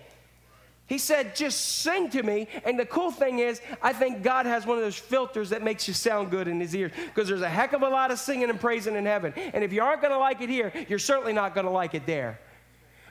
He 0.88 1.00
said, 1.00 1.36
just 1.36 1.80
sing 1.82 2.10
to 2.12 2.22
me. 2.22 2.48
And 2.64 2.80
the 2.80 2.86
cool 2.86 3.10
thing 3.10 3.40
is, 3.40 3.60
I 3.82 3.92
think 3.92 4.22
God 4.22 4.46
has 4.46 4.68
one 4.68 4.78
of 4.78 4.84
those 4.84 4.98
filters 4.98 5.50
that 5.50 5.64
makes 5.64 5.88
you 5.88 5.96
sound 5.96 6.30
good 6.30 6.48
in 6.48 6.60
his 6.60 6.76
ears 6.76 6.92
because 7.08 7.28
there's 7.28 7.42
a 7.42 7.50
heck 7.50 7.74
of 7.74 7.82
a 7.82 7.90
lot 7.90 8.12
of 8.12 8.20
singing 8.20 8.50
and 8.50 8.60
praising 8.60 8.96
in 8.96 9.06
heaven. 9.06 9.34
And 9.36 9.64
if 9.64 9.74
you 9.74 9.82
aren't 9.82 10.02
going 10.02 10.14
to 10.14 10.20
like 10.20 10.42
it 10.42 10.50
here, 10.50 10.72
you're 10.88 11.00
certainly 11.00 11.34
not 11.34 11.56
going 11.56 11.66
to 11.66 11.72
like 11.72 11.96
it 11.96 12.06
there. 12.06 12.40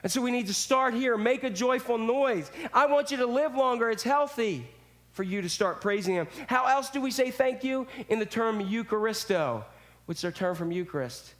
And 0.03 0.11
so 0.11 0.21
we 0.21 0.31
need 0.31 0.47
to 0.47 0.53
start 0.53 0.93
here, 0.93 1.17
make 1.17 1.43
a 1.43 1.49
joyful 1.49 1.97
noise. 1.97 2.49
I 2.73 2.85
want 2.85 3.11
you 3.11 3.17
to 3.17 3.25
live 3.25 3.55
longer. 3.55 3.89
It's 3.89 4.03
healthy 4.03 4.69
for 5.11 5.23
you 5.23 5.41
to 5.41 5.49
start 5.49 5.81
praising 5.81 6.15
him. 6.15 6.27
How 6.47 6.67
else 6.67 6.89
do 6.89 7.01
we 7.01 7.11
say 7.11 7.31
thank 7.31 7.63
you? 7.63 7.87
In 8.07 8.19
the 8.19 8.25
term 8.25 8.61
Eucharisto, 8.61 9.65
which 10.05 10.19
is 10.19 10.25
our 10.25 10.31
term 10.31 10.55
from 10.55 10.71
Eucharist, 10.71 11.33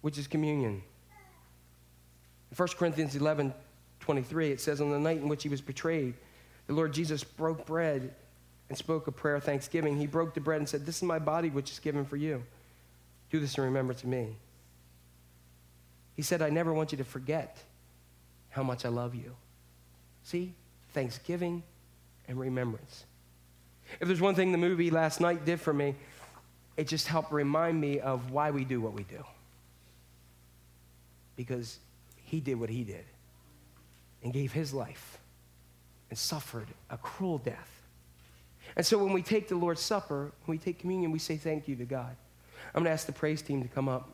which 0.00 0.16
is 0.16 0.26
communion. 0.26 0.82
In 2.50 2.56
1 2.56 2.68
Corinthians 2.78 3.16
11, 3.16 3.52
23, 4.06 4.52
it 4.52 4.60
says, 4.60 4.80
On 4.80 4.90
the 4.90 5.00
night 5.00 5.16
in 5.16 5.28
which 5.28 5.42
he 5.42 5.48
was 5.48 5.60
betrayed, 5.60 6.14
the 6.68 6.72
Lord 6.72 6.92
Jesus 6.92 7.24
broke 7.24 7.66
bread 7.66 8.14
and 8.68 8.78
spoke 8.78 9.08
a 9.08 9.12
prayer 9.12 9.34
of 9.34 9.42
thanksgiving. 9.42 9.98
He 9.98 10.06
broke 10.06 10.32
the 10.32 10.40
bread 10.40 10.60
and 10.60 10.68
said, 10.68 10.86
This 10.86 10.98
is 10.98 11.02
my 11.02 11.18
body, 11.18 11.50
which 11.50 11.72
is 11.72 11.80
given 11.80 12.04
for 12.04 12.16
you. 12.16 12.44
Do 13.30 13.40
this 13.40 13.58
in 13.58 13.64
remembrance 13.64 14.04
of 14.04 14.08
me. 14.08 14.36
He 16.14 16.22
said, 16.22 16.40
I 16.40 16.50
never 16.50 16.72
want 16.72 16.92
you 16.92 16.98
to 16.98 17.04
forget 17.04 17.58
how 18.50 18.62
much 18.62 18.84
I 18.84 18.90
love 18.90 19.16
you. 19.16 19.34
See? 20.22 20.54
Thanksgiving 20.92 21.64
and 22.28 22.38
remembrance. 22.38 23.06
If 24.00 24.06
there's 24.06 24.20
one 24.20 24.36
thing 24.36 24.52
the 24.52 24.58
movie 24.58 24.92
last 24.92 25.20
night 25.20 25.44
did 25.44 25.60
for 25.60 25.74
me, 25.74 25.96
it 26.76 26.86
just 26.86 27.08
helped 27.08 27.32
remind 27.32 27.80
me 27.80 27.98
of 27.98 28.30
why 28.30 28.52
we 28.52 28.64
do 28.64 28.80
what 28.80 28.92
we 28.92 29.02
do. 29.02 29.24
Because 31.34 31.80
he 32.22 32.38
did 32.38 32.60
what 32.60 32.70
he 32.70 32.84
did 32.84 33.04
and 34.26 34.32
gave 34.32 34.52
his 34.52 34.74
life 34.74 35.20
and 36.10 36.18
suffered 36.18 36.66
a 36.90 36.98
cruel 36.98 37.38
death. 37.38 37.82
And 38.76 38.84
so 38.84 38.98
when 38.98 39.12
we 39.12 39.22
take 39.22 39.46
the 39.46 39.54
Lord's 39.54 39.80
Supper, 39.80 40.32
when 40.46 40.58
we 40.58 40.58
take 40.58 40.80
communion, 40.80 41.12
we 41.12 41.20
say 41.20 41.36
thank 41.36 41.68
you 41.68 41.76
to 41.76 41.84
God. 41.84 42.16
I'm 42.74 42.82
going 42.82 42.86
to 42.86 42.90
ask 42.90 43.06
the 43.06 43.12
praise 43.12 43.40
team 43.40 43.62
to 43.62 43.68
come 43.68 43.88
up. 43.88 44.10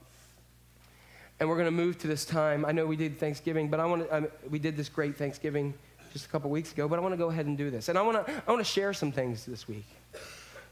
And 1.40 1.48
we're 1.48 1.56
going 1.56 1.64
to 1.64 1.70
move 1.70 1.96
to 2.00 2.08
this 2.08 2.26
time. 2.26 2.66
I 2.66 2.72
know 2.72 2.84
we 2.84 2.94
did 2.94 3.18
Thanksgiving, 3.18 3.70
but 3.70 3.80
I 3.80 3.86
want 3.86 4.06
to, 4.10 4.30
we 4.50 4.58
did 4.58 4.76
this 4.76 4.90
great 4.90 5.16
Thanksgiving 5.16 5.72
just 6.12 6.26
a 6.26 6.28
couple 6.28 6.50
weeks 6.50 6.72
ago, 6.72 6.86
but 6.88 6.98
I 6.98 7.02
want 7.02 7.14
to 7.14 7.18
go 7.18 7.30
ahead 7.30 7.46
and 7.46 7.56
do 7.56 7.70
this. 7.70 7.88
And 7.88 7.96
I 7.96 8.02
want 8.02 8.26
to, 8.26 8.32
I 8.46 8.50
want 8.50 8.60
to 8.60 8.70
share 8.70 8.92
some 8.92 9.12
things 9.12 9.46
this 9.46 9.66
week. 9.66 9.86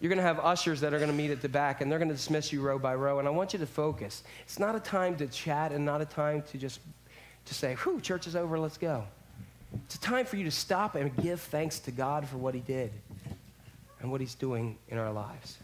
You're 0.00 0.10
going 0.10 0.18
to 0.18 0.22
have 0.22 0.38
ushers 0.40 0.82
that 0.82 0.92
are 0.92 0.98
going 0.98 1.10
to 1.10 1.16
meet 1.16 1.30
at 1.30 1.40
the 1.40 1.48
back, 1.48 1.80
and 1.80 1.90
they're 1.90 1.98
going 1.98 2.10
to 2.10 2.14
dismiss 2.14 2.52
you 2.52 2.60
row 2.60 2.78
by 2.78 2.94
row. 2.94 3.20
And 3.20 3.26
I 3.26 3.30
want 3.30 3.54
you 3.54 3.58
to 3.58 3.66
focus. 3.66 4.22
It's 4.44 4.58
not 4.58 4.76
a 4.76 4.80
time 4.80 5.16
to 5.16 5.26
chat 5.28 5.72
and 5.72 5.82
not 5.82 6.02
a 6.02 6.06
time 6.06 6.42
to 6.50 6.58
just 6.58 6.80
to 7.46 7.54
say, 7.54 7.74
whew, 7.76 8.02
church 8.02 8.26
is 8.26 8.36
over, 8.36 8.58
let's 8.58 8.76
go. 8.76 9.04
It's 9.84 9.94
a 9.94 10.00
time 10.00 10.26
for 10.26 10.36
you 10.36 10.44
to 10.44 10.50
stop 10.50 10.94
and 10.94 11.14
give 11.16 11.40
thanks 11.40 11.78
to 11.80 11.90
God 11.90 12.28
for 12.28 12.36
what 12.36 12.54
He 12.54 12.60
did 12.60 12.92
and 14.00 14.10
what 14.10 14.20
He's 14.20 14.34
doing 14.34 14.78
in 14.88 14.98
our 14.98 15.12
lives. 15.12 15.58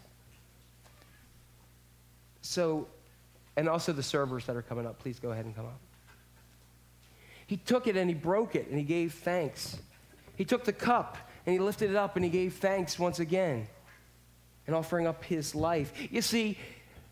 So, 2.41 2.87
and 3.57 3.67
also 3.67 3.91
the 3.91 4.03
servers 4.03 4.45
that 4.45 4.55
are 4.55 4.61
coming 4.61 4.85
up, 4.85 4.99
please 4.99 5.19
go 5.19 5.31
ahead 5.31 5.45
and 5.45 5.55
come 5.55 5.65
up. 5.65 5.79
He 7.45 7.57
took 7.57 7.87
it 7.87 7.95
and 7.95 8.09
he 8.09 8.13
broke 8.13 8.55
it 8.55 8.67
and 8.67 8.77
he 8.77 8.83
gave 8.83 9.13
thanks. 9.13 9.77
He 10.35 10.45
took 10.45 10.65
the 10.65 10.73
cup 10.73 11.17
and 11.45 11.53
he 11.53 11.59
lifted 11.59 11.89
it 11.89 11.95
up 11.95 12.15
and 12.15 12.23
he 12.23 12.29
gave 12.29 12.55
thanks 12.55 12.99
once 12.99 13.19
again 13.19 13.67
and 14.67 14.75
offering 14.75 15.07
up 15.07 15.23
his 15.23 15.55
life. 15.55 15.93
You 16.11 16.21
see, 16.21 16.57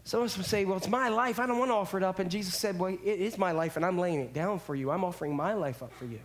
some 0.04 0.20
of 0.20 0.26
us 0.26 0.38
would 0.38 0.46
say, 0.46 0.66
Well, 0.66 0.78
it's 0.78 0.90
my 0.90 1.10
life. 1.10 1.40
I 1.40 1.48
don't 1.48 1.58
want 1.58 1.72
to 1.72 1.76
offer 1.76 1.98
it 1.98 2.04
up. 2.04 2.20
And 2.20 2.30
Jesus 2.30 2.56
said, 2.56 2.78
Well, 2.78 2.92
it 2.92 3.20
is 3.20 3.38
my 3.38 3.54
life 3.54 3.78
and 3.78 3.86
I'm 3.86 3.98
laying 3.98 4.20
it 4.20 4.34
down 4.34 4.60
for 4.60 4.76
you. 4.76 4.92
I'm 4.92 5.04
offering 5.04 5.36
my 5.36 5.54
life 5.54 5.82
up 5.82 5.94
for 5.94 6.06
you. 6.06 6.20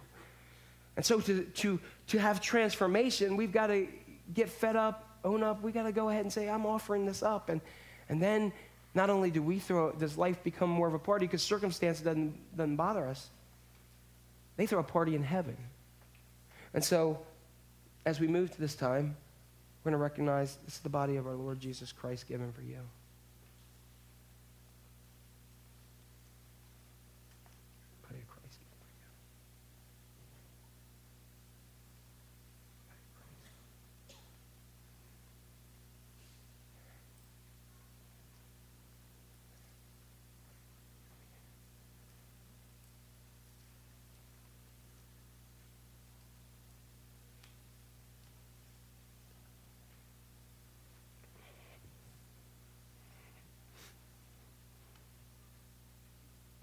And 0.96 1.04
so 1.04 1.20
to, 1.20 1.44
to, 1.44 1.80
to 2.08 2.18
have 2.18 2.40
transformation, 2.40 3.36
we've 3.36 3.52
got 3.52 3.68
to 3.68 3.86
get 4.34 4.48
fed 4.48 4.76
up, 4.76 5.18
own 5.24 5.42
up. 5.42 5.62
We've 5.62 5.74
got 5.74 5.84
to 5.84 5.92
go 5.92 6.08
ahead 6.08 6.24
and 6.24 6.32
say, 6.32 6.48
I'm 6.48 6.66
offering 6.66 7.06
this 7.06 7.22
up. 7.22 7.48
And, 7.48 7.60
and 8.08 8.20
then 8.20 8.52
not 8.94 9.10
only 9.10 9.30
do 9.30 9.42
we 9.42 9.58
throw, 9.58 9.92
does 9.92 10.18
life 10.18 10.42
become 10.42 10.68
more 10.68 10.88
of 10.88 10.94
a 10.94 10.98
party 10.98 11.26
because 11.26 11.42
circumstance 11.42 12.00
doesn't, 12.00 12.56
doesn't 12.56 12.76
bother 12.76 13.06
us, 13.06 13.30
they 14.56 14.66
throw 14.66 14.80
a 14.80 14.84
party 14.84 15.14
in 15.14 15.22
heaven. 15.22 15.56
And 16.74 16.84
so, 16.84 17.18
as 18.04 18.20
we 18.20 18.26
move 18.26 18.50
to 18.50 18.60
this 18.60 18.74
time, 18.74 19.16
we're 19.82 19.90
going 19.90 19.98
to 19.98 20.02
recognize 20.02 20.58
this 20.64 20.74
is 20.74 20.80
the 20.80 20.88
body 20.88 21.16
of 21.16 21.26
our 21.26 21.34
Lord 21.34 21.60
Jesus 21.60 21.92
Christ 21.92 22.28
given 22.28 22.52
for 22.52 22.62
you. 22.62 22.78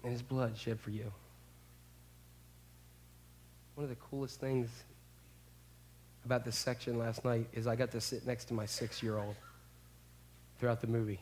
And 0.08 0.14
his 0.14 0.22
blood 0.22 0.56
shed 0.56 0.80
for 0.80 0.88
you. 0.88 1.12
One 3.74 3.84
of 3.84 3.90
the 3.90 3.96
coolest 3.96 4.40
things 4.40 4.70
about 6.24 6.46
this 6.46 6.56
section 6.56 6.98
last 6.98 7.26
night 7.26 7.46
is 7.52 7.66
I 7.66 7.76
got 7.76 7.90
to 7.90 8.00
sit 8.00 8.26
next 8.26 8.46
to 8.46 8.54
my 8.54 8.64
six 8.64 9.02
year 9.02 9.18
old 9.18 9.34
throughout 10.58 10.80
the 10.80 10.86
movie. 10.86 11.20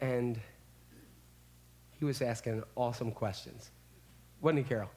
And 0.00 0.38
he 1.98 2.04
was 2.04 2.22
asking 2.22 2.62
awesome 2.76 3.10
questions. 3.10 3.72
Wasn't 4.40 4.58
he, 4.58 4.64
Carol? 4.64 4.90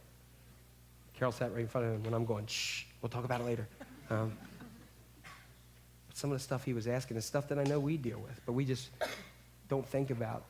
Carol 1.15 1.31
sat 1.31 1.51
right 1.53 1.61
in 1.61 1.67
front 1.67 1.87
of 1.87 1.93
him 1.93 2.03
when 2.03 2.13
I'm 2.13 2.25
going, 2.25 2.45
shh, 2.45 2.83
we'll 3.01 3.09
talk 3.09 3.25
about 3.25 3.41
it 3.41 3.45
later. 3.45 3.67
Um, 4.11 4.31
some 6.13 6.31
of 6.31 6.37
the 6.37 6.43
stuff 6.43 6.63
he 6.63 6.73
was 6.73 6.85
asking 6.85 7.17
is 7.17 7.25
stuff 7.25 7.47
that 7.47 7.57
I 7.57 7.63
know 7.63 7.79
we 7.79 7.97
deal 7.97 8.19
with, 8.19 8.39
but 8.45 8.51
we 8.51 8.63
just 8.63 8.89
don't 9.69 9.87
think 9.87 10.11
about. 10.11 10.43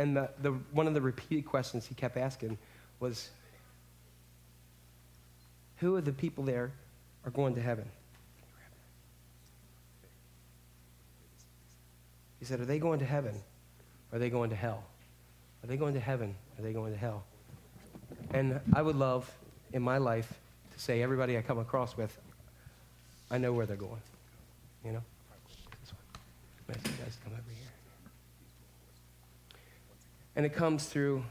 And 0.00 0.16
the, 0.16 0.30
the, 0.40 0.52
one 0.72 0.86
of 0.86 0.94
the 0.94 1.00
repeated 1.02 1.44
questions 1.44 1.84
he 1.84 1.94
kept 1.94 2.16
asking 2.16 2.56
was, 3.00 3.28
Who 5.76 5.94
of 5.94 6.06
the 6.06 6.12
people 6.12 6.42
there 6.42 6.72
are 7.26 7.30
going 7.30 7.54
to 7.54 7.60
heaven? 7.60 7.84
He 12.38 12.46
said, 12.46 12.60
Are 12.60 12.64
they 12.64 12.78
going 12.78 13.00
to 13.00 13.04
heaven? 13.04 13.34
Or 14.10 14.16
are 14.16 14.18
they 14.18 14.30
going 14.30 14.48
to 14.48 14.56
hell? 14.56 14.82
Are 15.62 15.66
they 15.66 15.76
going 15.76 15.92
to 15.92 16.00
heaven? 16.00 16.34
Are 16.58 16.62
they 16.62 16.72
going 16.72 16.94
to 16.94 16.98
hell? 16.98 17.22
And 18.30 18.58
I 18.72 18.80
would 18.80 18.96
love 18.96 19.30
in 19.74 19.82
my 19.82 19.98
life 19.98 20.32
to 20.72 20.80
say, 20.80 21.02
everybody 21.02 21.36
I 21.36 21.42
come 21.42 21.58
across 21.58 21.94
with, 21.94 22.18
I 23.30 23.36
know 23.36 23.52
where 23.52 23.66
they're 23.66 23.76
going. 23.76 24.00
You 24.82 24.92
know? 24.92 25.02
Nice, 26.68 26.82
guys 26.82 27.18
come 27.22 27.34
over 27.34 27.42
here. 27.54 27.69
And 30.36 30.46
it 30.46 30.54
comes 30.54 30.86
through 30.86 31.24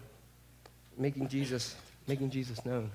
making 0.97 1.27
Jesus, 1.29 1.75
making 2.07 2.29
Jesus 2.29 2.65
known. 2.65 2.91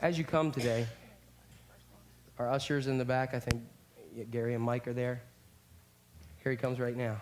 As 0.00 0.16
you 0.16 0.24
come 0.24 0.52
today, 0.52 0.86
our 2.38 2.48
ushers 2.48 2.86
in 2.86 2.98
the 2.98 3.04
back, 3.04 3.34
I 3.34 3.40
think 3.40 3.62
Gary 4.30 4.54
and 4.54 4.62
Mike 4.62 4.86
are 4.86 4.92
there. 4.92 5.22
Here 6.42 6.52
he 6.52 6.56
comes 6.56 6.78
right 6.78 6.96
now. 6.96 7.20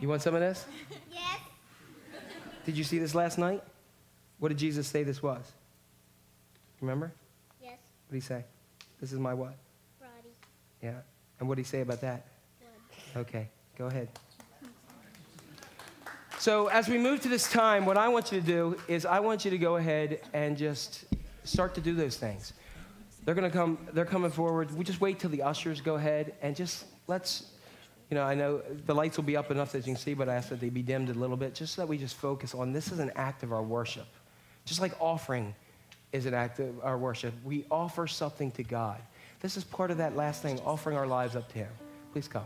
You 0.00 0.08
want 0.08 0.22
some 0.22 0.34
of 0.34 0.40
this? 0.40 0.64
Yes. 1.12 1.38
Did 2.64 2.76
you 2.76 2.84
see 2.84 2.98
this 2.98 3.14
last 3.14 3.38
night? 3.38 3.62
What 4.38 4.48
did 4.48 4.58
Jesus 4.58 4.88
say 4.88 5.04
this 5.04 5.22
was? 5.22 5.52
Remember? 6.80 7.12
Yes. 7.62 7.78
What 8.08 8.14
did 8.14 8.16
he 8.16 8.20
say? 8.20 8.44
This 9.00 9.12
is 9.12 9.18
my 9.18 9.34
what? 9.34 9.54
Roddy. 10.00 10.30
Yeah. 10.82 11.02
And 11.42 11.48
what 11.48 11.56
did 11.56 11.62
he 11.62 11.68
say 11.68 11.80
about 11.80 12.00
that? 12.02 12.24
Okay, 13.16 13.48
go 13.76 13.86
ahead. 13.86 14.08
So, 16.38 16.68
as 16.68 16.88
we 16.88 16.98
move 16.98 17.20
to 17.22 17.28
this 17.28 17.50
time, 17.50 17.84
what 17.84 17.98
I 17.98 18.06
want 18.06 18.30
you 18.30 18.40
to 18.40 18.46
do 18.46 18.78
is 18.86 19.04
I 19.04 19.18
want 19.18 19.44
you 19.44 19.50
to 19.50 19.58
go 19.58 19.74
ahead 19.74 20.20
and 20.32 20.56
just 20.56 21.04
start 21.42 21.74
to 21.74 21.80
do 21.80 21.94
those 21.94 22.16
things. 22.16 22.52
They're 23.24 23.34
going 23.34 23.50
to 23.50 23.56
come, 23.58 23.76
they're 23.92 24.04
coming 24.04 24.30
forward. 24.30 24.70
We 24.70 24.84
just 24.84 25.00
wait 25.00 25.18
till 25.18 25.30
the 25.30 25.42
ushers 25.42 25.80
go 25.80 25.96
ahead 25.96 26.32
and 26.42 26.54
just 26.54 26.84
let's, 27.08 27.50
you 28.08 28.14
know, 28.14 28.22
I 28.22 28.36
know 28.36 28.62
the 28.86 28.94
lights 28.94 29.16
will 29.16 29.24
be 29.24 29.36
up 29.36 29.50
enough 29.50 29.72
that 29.72 29.78
you 29.78 29.94
can 29.94 29.96
see, 29.96 30.14
but 30.14 30.28
I 30.28 30.36
ask 30.36 30.48
that 30.50 30.60
they 30.60 30.68
be 30.68 30.82
dimmed 30.82 31.10
a 31.10 31.14
little 31.14 31.36
bit 31.36 31.56
just 31.56 31.74
so 31.74 31.82
that 31.82 31.88
we 31.88 31.98
just 31.98 32.14
focus 32.14 32.54
on 32.54 32.72
this 32.72 32.92
is 32.92 33.00
an 33.00 33.10
act 33.16 33.42
of 33.42 33.52
our 33.52 33.64
worship. 33.64 34.06
Just 34.64 34.80
like 34.80 34.92
offering 35.00 35.56
is 36.12 36.24
an 36.26 36.34
act 36.34 36.60
of 36.60 36.84
our 36.84 36.96
worship, 36.96 37.34
we 37.42 37.64
offer 37.68 38.06
something 38.06 38.52
to 38.52 38.62
God. 38.62 39.00
This 39.42 39.56
is 39.56 39.64
part 39.64 39.90
of 39.90 39.98
that 39.98 40.16
last 40.16 40.40
thing, 40.40 40.60
offering 40.60 40.96
our 40.96 41.06
lives 41.06 41.34
up 41.34 41.48
to 41.52 41.58
Him. 41.58 41.68
Please 42.12 42.28
come. 42.28 42.44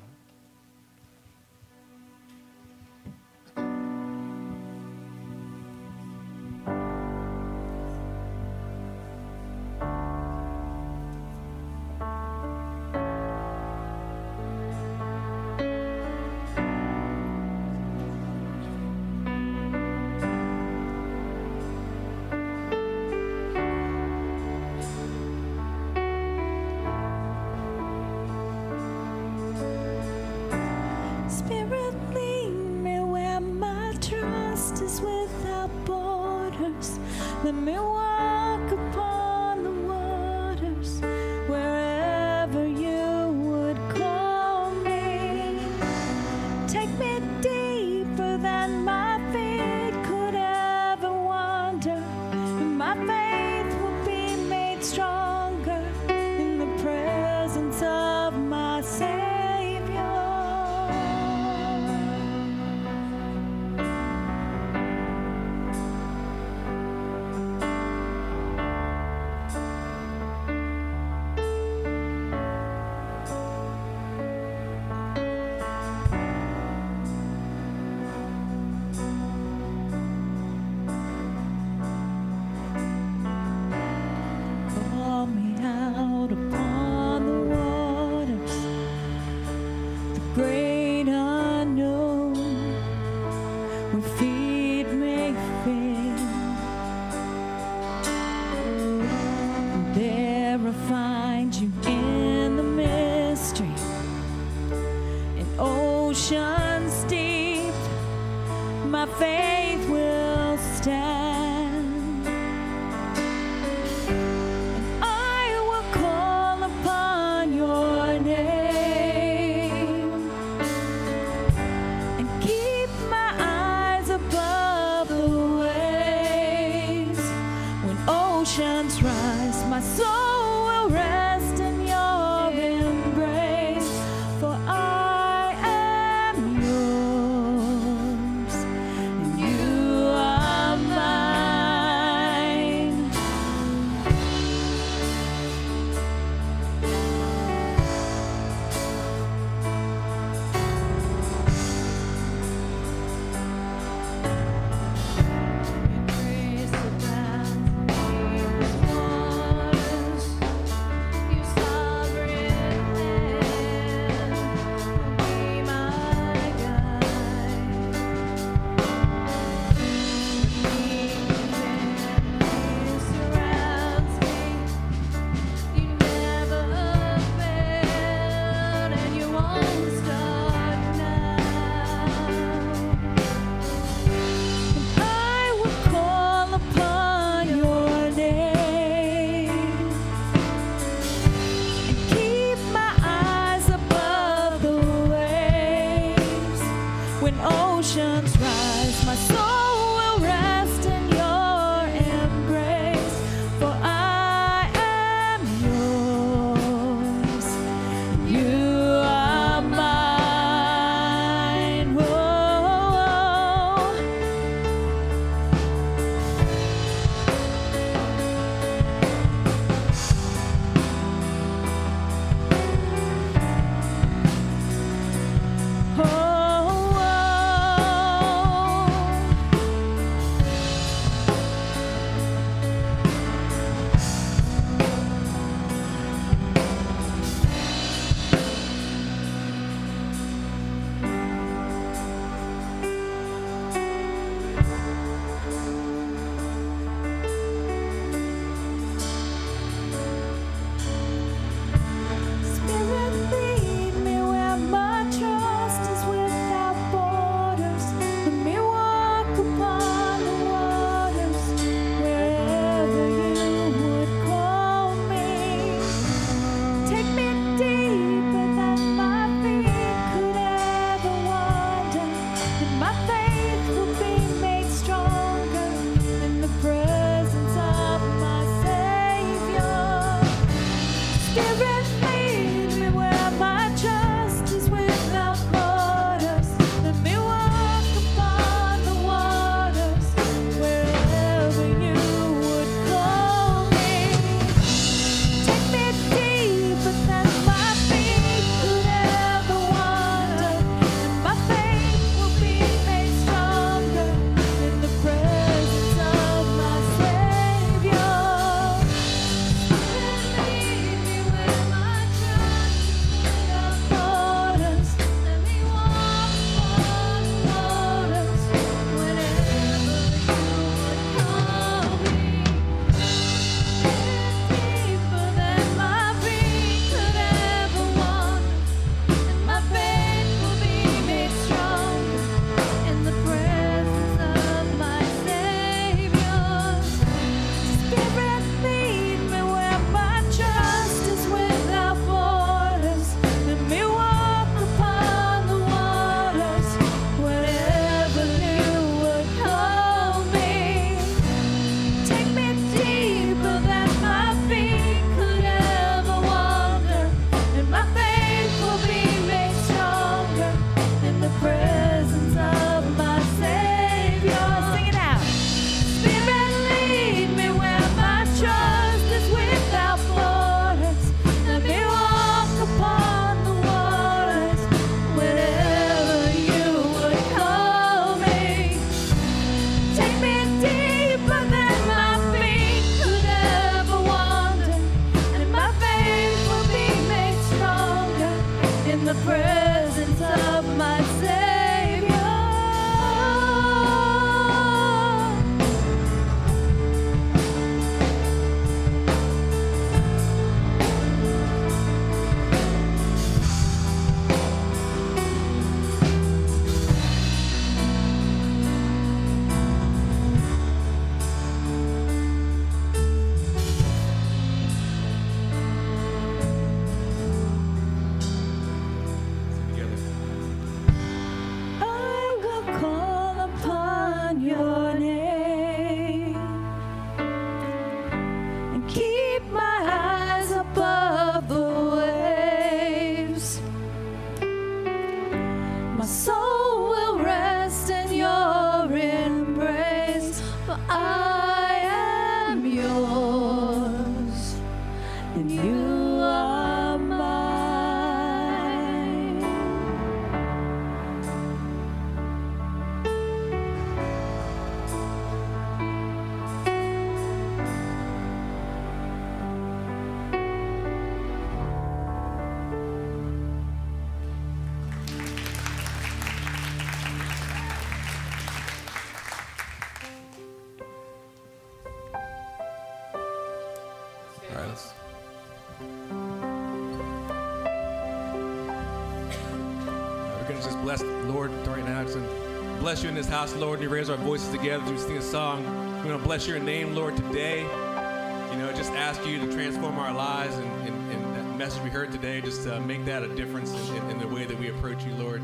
bless 482.96 483.04
you 483.04 483.08
in 483.10 483.14
this 483.14 483.28
house, 483.28 483.54
Lord. 483.56 483.80
We 483.80 483.88
raise 483.88 484.08
our 484.08 484.16
voices 484.16 484.48
together 484.48 484.82
as 484.82 484.90
we 484.90 484.96
sing 484.96 485.18
a 485.18 485.22
song. 485.22 485.62
We're 485.96 486.04
going 486.04 486.18
to 486.18 486.24
bless 486.24 486.46
your 486.46 486.58
name, 486.58 486.94
Lord, 486.94 487.14
today. 487.14 487.60
You 487.60 488.56
know, 488.56 488.72
just 488.74 488.90
ask 488.92 489.22
you 489.26 489.38
to 489.38 489.52
transform 489.52 489.98
our 489.98 490.14
lives 490.14 490.54
and, 490.56 490.88
and, 490.88 491.12
and 491.12 491.36
that 491.36 491.58
message 491.58 491.82
we 491.82 491.90
heard 491.90 492.10
today, 492.10 492.40
just 492.40 492.66
uh, 492.66 492.80
make 492.80 493.04
that 493.04 493.22
a 493.22 493.28
difference 493.28 493.74
in, 493.90 494.12
in 494.12 494.18
the 494.18 494.26
way 494.26 494.46
that 494.46 494.58
we 494.58 494.70
approach 494.70 495.04
you, 495.04 495.12
Lord. 495.12 495.42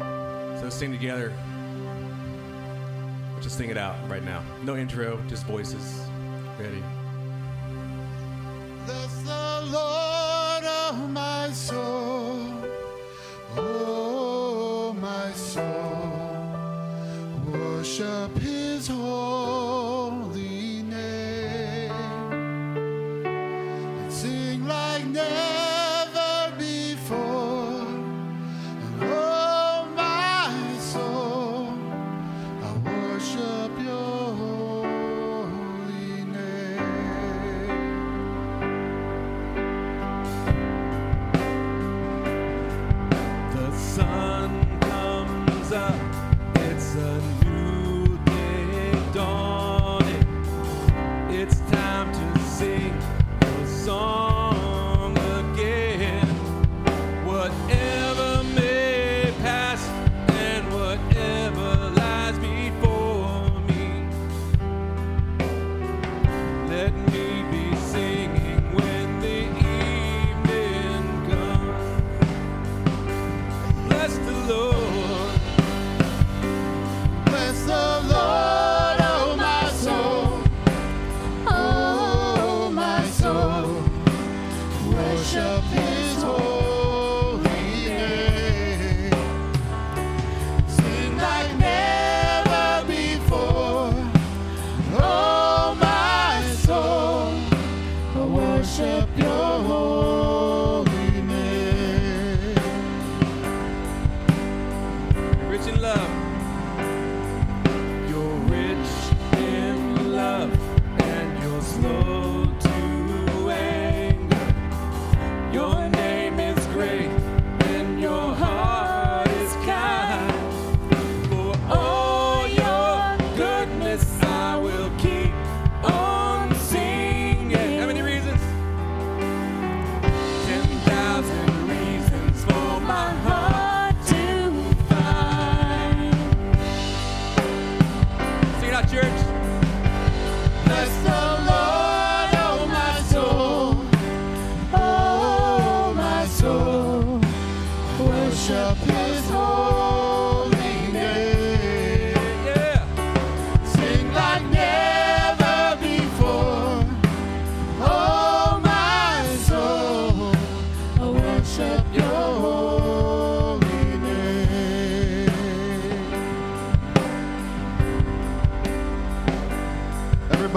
So 0.00 0.62
let's 0.64 0.74
sing 0.74 0.90
together. 0.90 1.32
Just 3.40 3.56
sing 3.56 3.70
it 3.70 3.78
out 3.78 3.96
right 4.10 4.24
now. 4.24 4.42
No 4.64 4.74
intro, 4.74 5.22
just 5.28 5.46
voices. 5.46 6.02
Ready. 6.58 6.82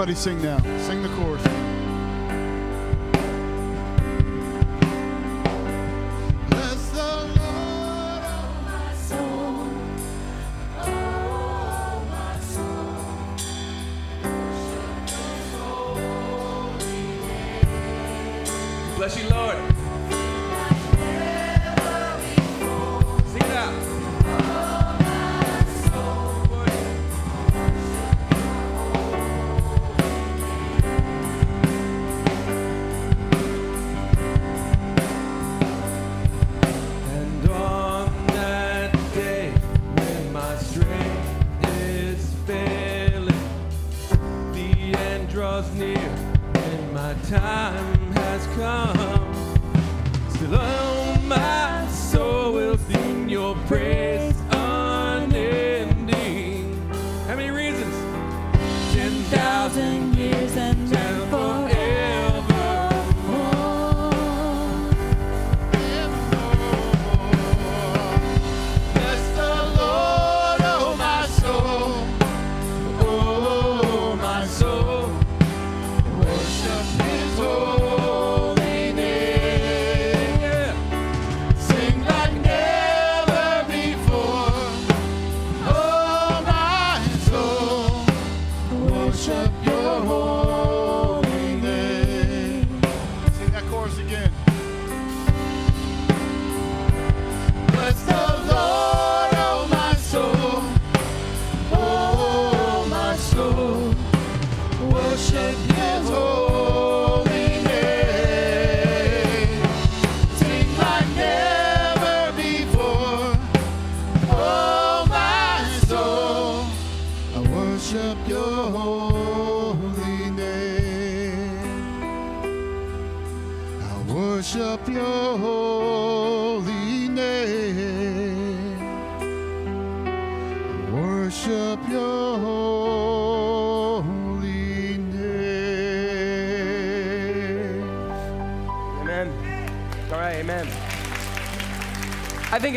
Everybody 0.06 0.20
sing 0.22 0.42
now. 0.42 0.58
Sing 0.80 1.02
the 1.02 1.08
chorus. 1.16 1.23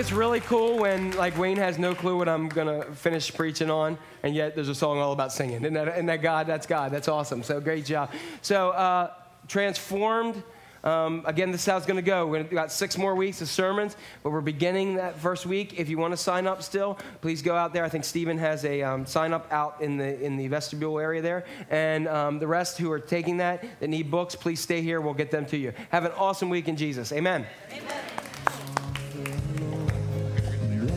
It's 0.07 0.15
really 0.15 0.39
cool 0.39 0.77
when 0.77 1.11
like 1.17 1.37
Wayne 1.37 1.57
has 1.57 1.77
no 1.77 1.93
clue 1.93 2.17
what 2.17 2.29
I'm 2.29 2.47
gonna 2.47 2.85
finish 2.93 3.33
preaching 3.33 3.69
on, 3.69 3.97
and 4.23 4.33
yet 4.33 4.55
there's 4.55 4.69
a 4.69 4.75
song 4.75 4.99
all 4.99 5.11
about 5.11 5.33
singing. 5.33 5.57
Isn't 5.57 5.73
that, 5.73 5.89
isn't 5.89 6.05
that 6.05 6.21
God? 6.21 6.47
That's 6.47 6.65
God. 6.65 6.93
That's 6.93 7.09
awesome. 7.09 7.43
So 7.43 7.59
great 7.59 7.83
job. 7.83 8.11
So 8.41 8.69
uh, 8.69 9.11
transformed. 9.49 10.41
Um, 10.85 11.23
again, 11.25 11.51
this 11.51 11.59
is 11.59 11.67
how 11.67 11.75
it's 11.75 11.85
going 11.85 11.97
to 11.97 12.01
go. 12.01 12.25
We've 12.25 12.49
got 12.49 12.71
six 12.71 12.97
more 12.97 13.15
weeks 13.15 13.41
of 13.41 13.49
sermons, 13.49 13.97
but 14.23 14.29
we're 14.29 14.39
beginning 14.39 14.95
that 14.95 15.19
first 15.19 15.45
week. 15.45 15.77
If 15.77 15.89
you 15.89 15.97
want 15.97 16.13
to 16.13 16.17
sign 16.17 16.47
up 16.47 16.63
still, 16.63 16.97
please 17.19 17.41
go 17.41 17.55
out 17.55 17.73
there. 17.73 17.83
I 17.83 17.89
think 17.89 18.05
Stephen 18.05 18.37
has 18.37 18.63
a 18.63 18.83
um, 18.83 19.05
sign 19.05 19.33
up 19.33 19.51
out 19.51 19.81
in 19.81 19.97
the 19.97 20.21
in 20.21 20.37
the 20.37 20.47
vestibule 20.47 20.99
area 20.99 21.21
there, 21.21 21.43
and 21.69 22.07
um, 22.07 22.39
the 22.39 22.47
rest 22.47 22.77
who 22.77 22.89
are 22.93 22.99
taking 23.01 23.37
that 23.37 23.65
that 23.81 23.89
need 23.89 24.09
books, 24.09 24.35
please 24.35 24.61
stay 24.61 24.81
here. 24.81 25.01
We'll 25.01 25.15
get 25.15 25.31
them 25.31 25.45
to 25.47 25.57
you. 25.57 25.73
Have 25.89 26.05
an 26.05 26.13
awesome 26.13 26.49
week 26.49 26.69
in 26.69 26.77
Jesus. 26.77 27.11
Amen. 27.11 27.45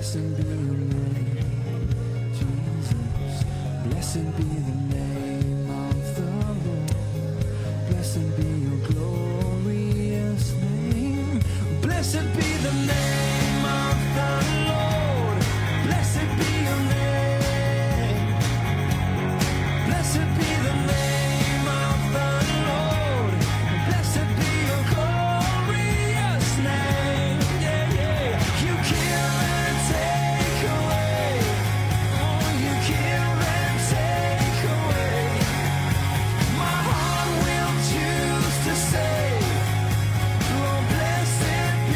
Blessed 0.01 0.37
be 0.39 0.43
your 0.45 0.79
name, 0.79 1.85
Jesus. 2.33 3.45
Blessed 3.85 4.29
be 4.35 4.45
the 4.45 4.77
name 4.97 5.71
of 5.71 6.17
the 6.17 6.25
Lord. 6.65 6.97
Blessed 7.91 8.29
be 8.39 8.49
your 8.65 8.79
glorious 8.89 10.55
name. 10.55 11.41
Blessed 11.83 12.30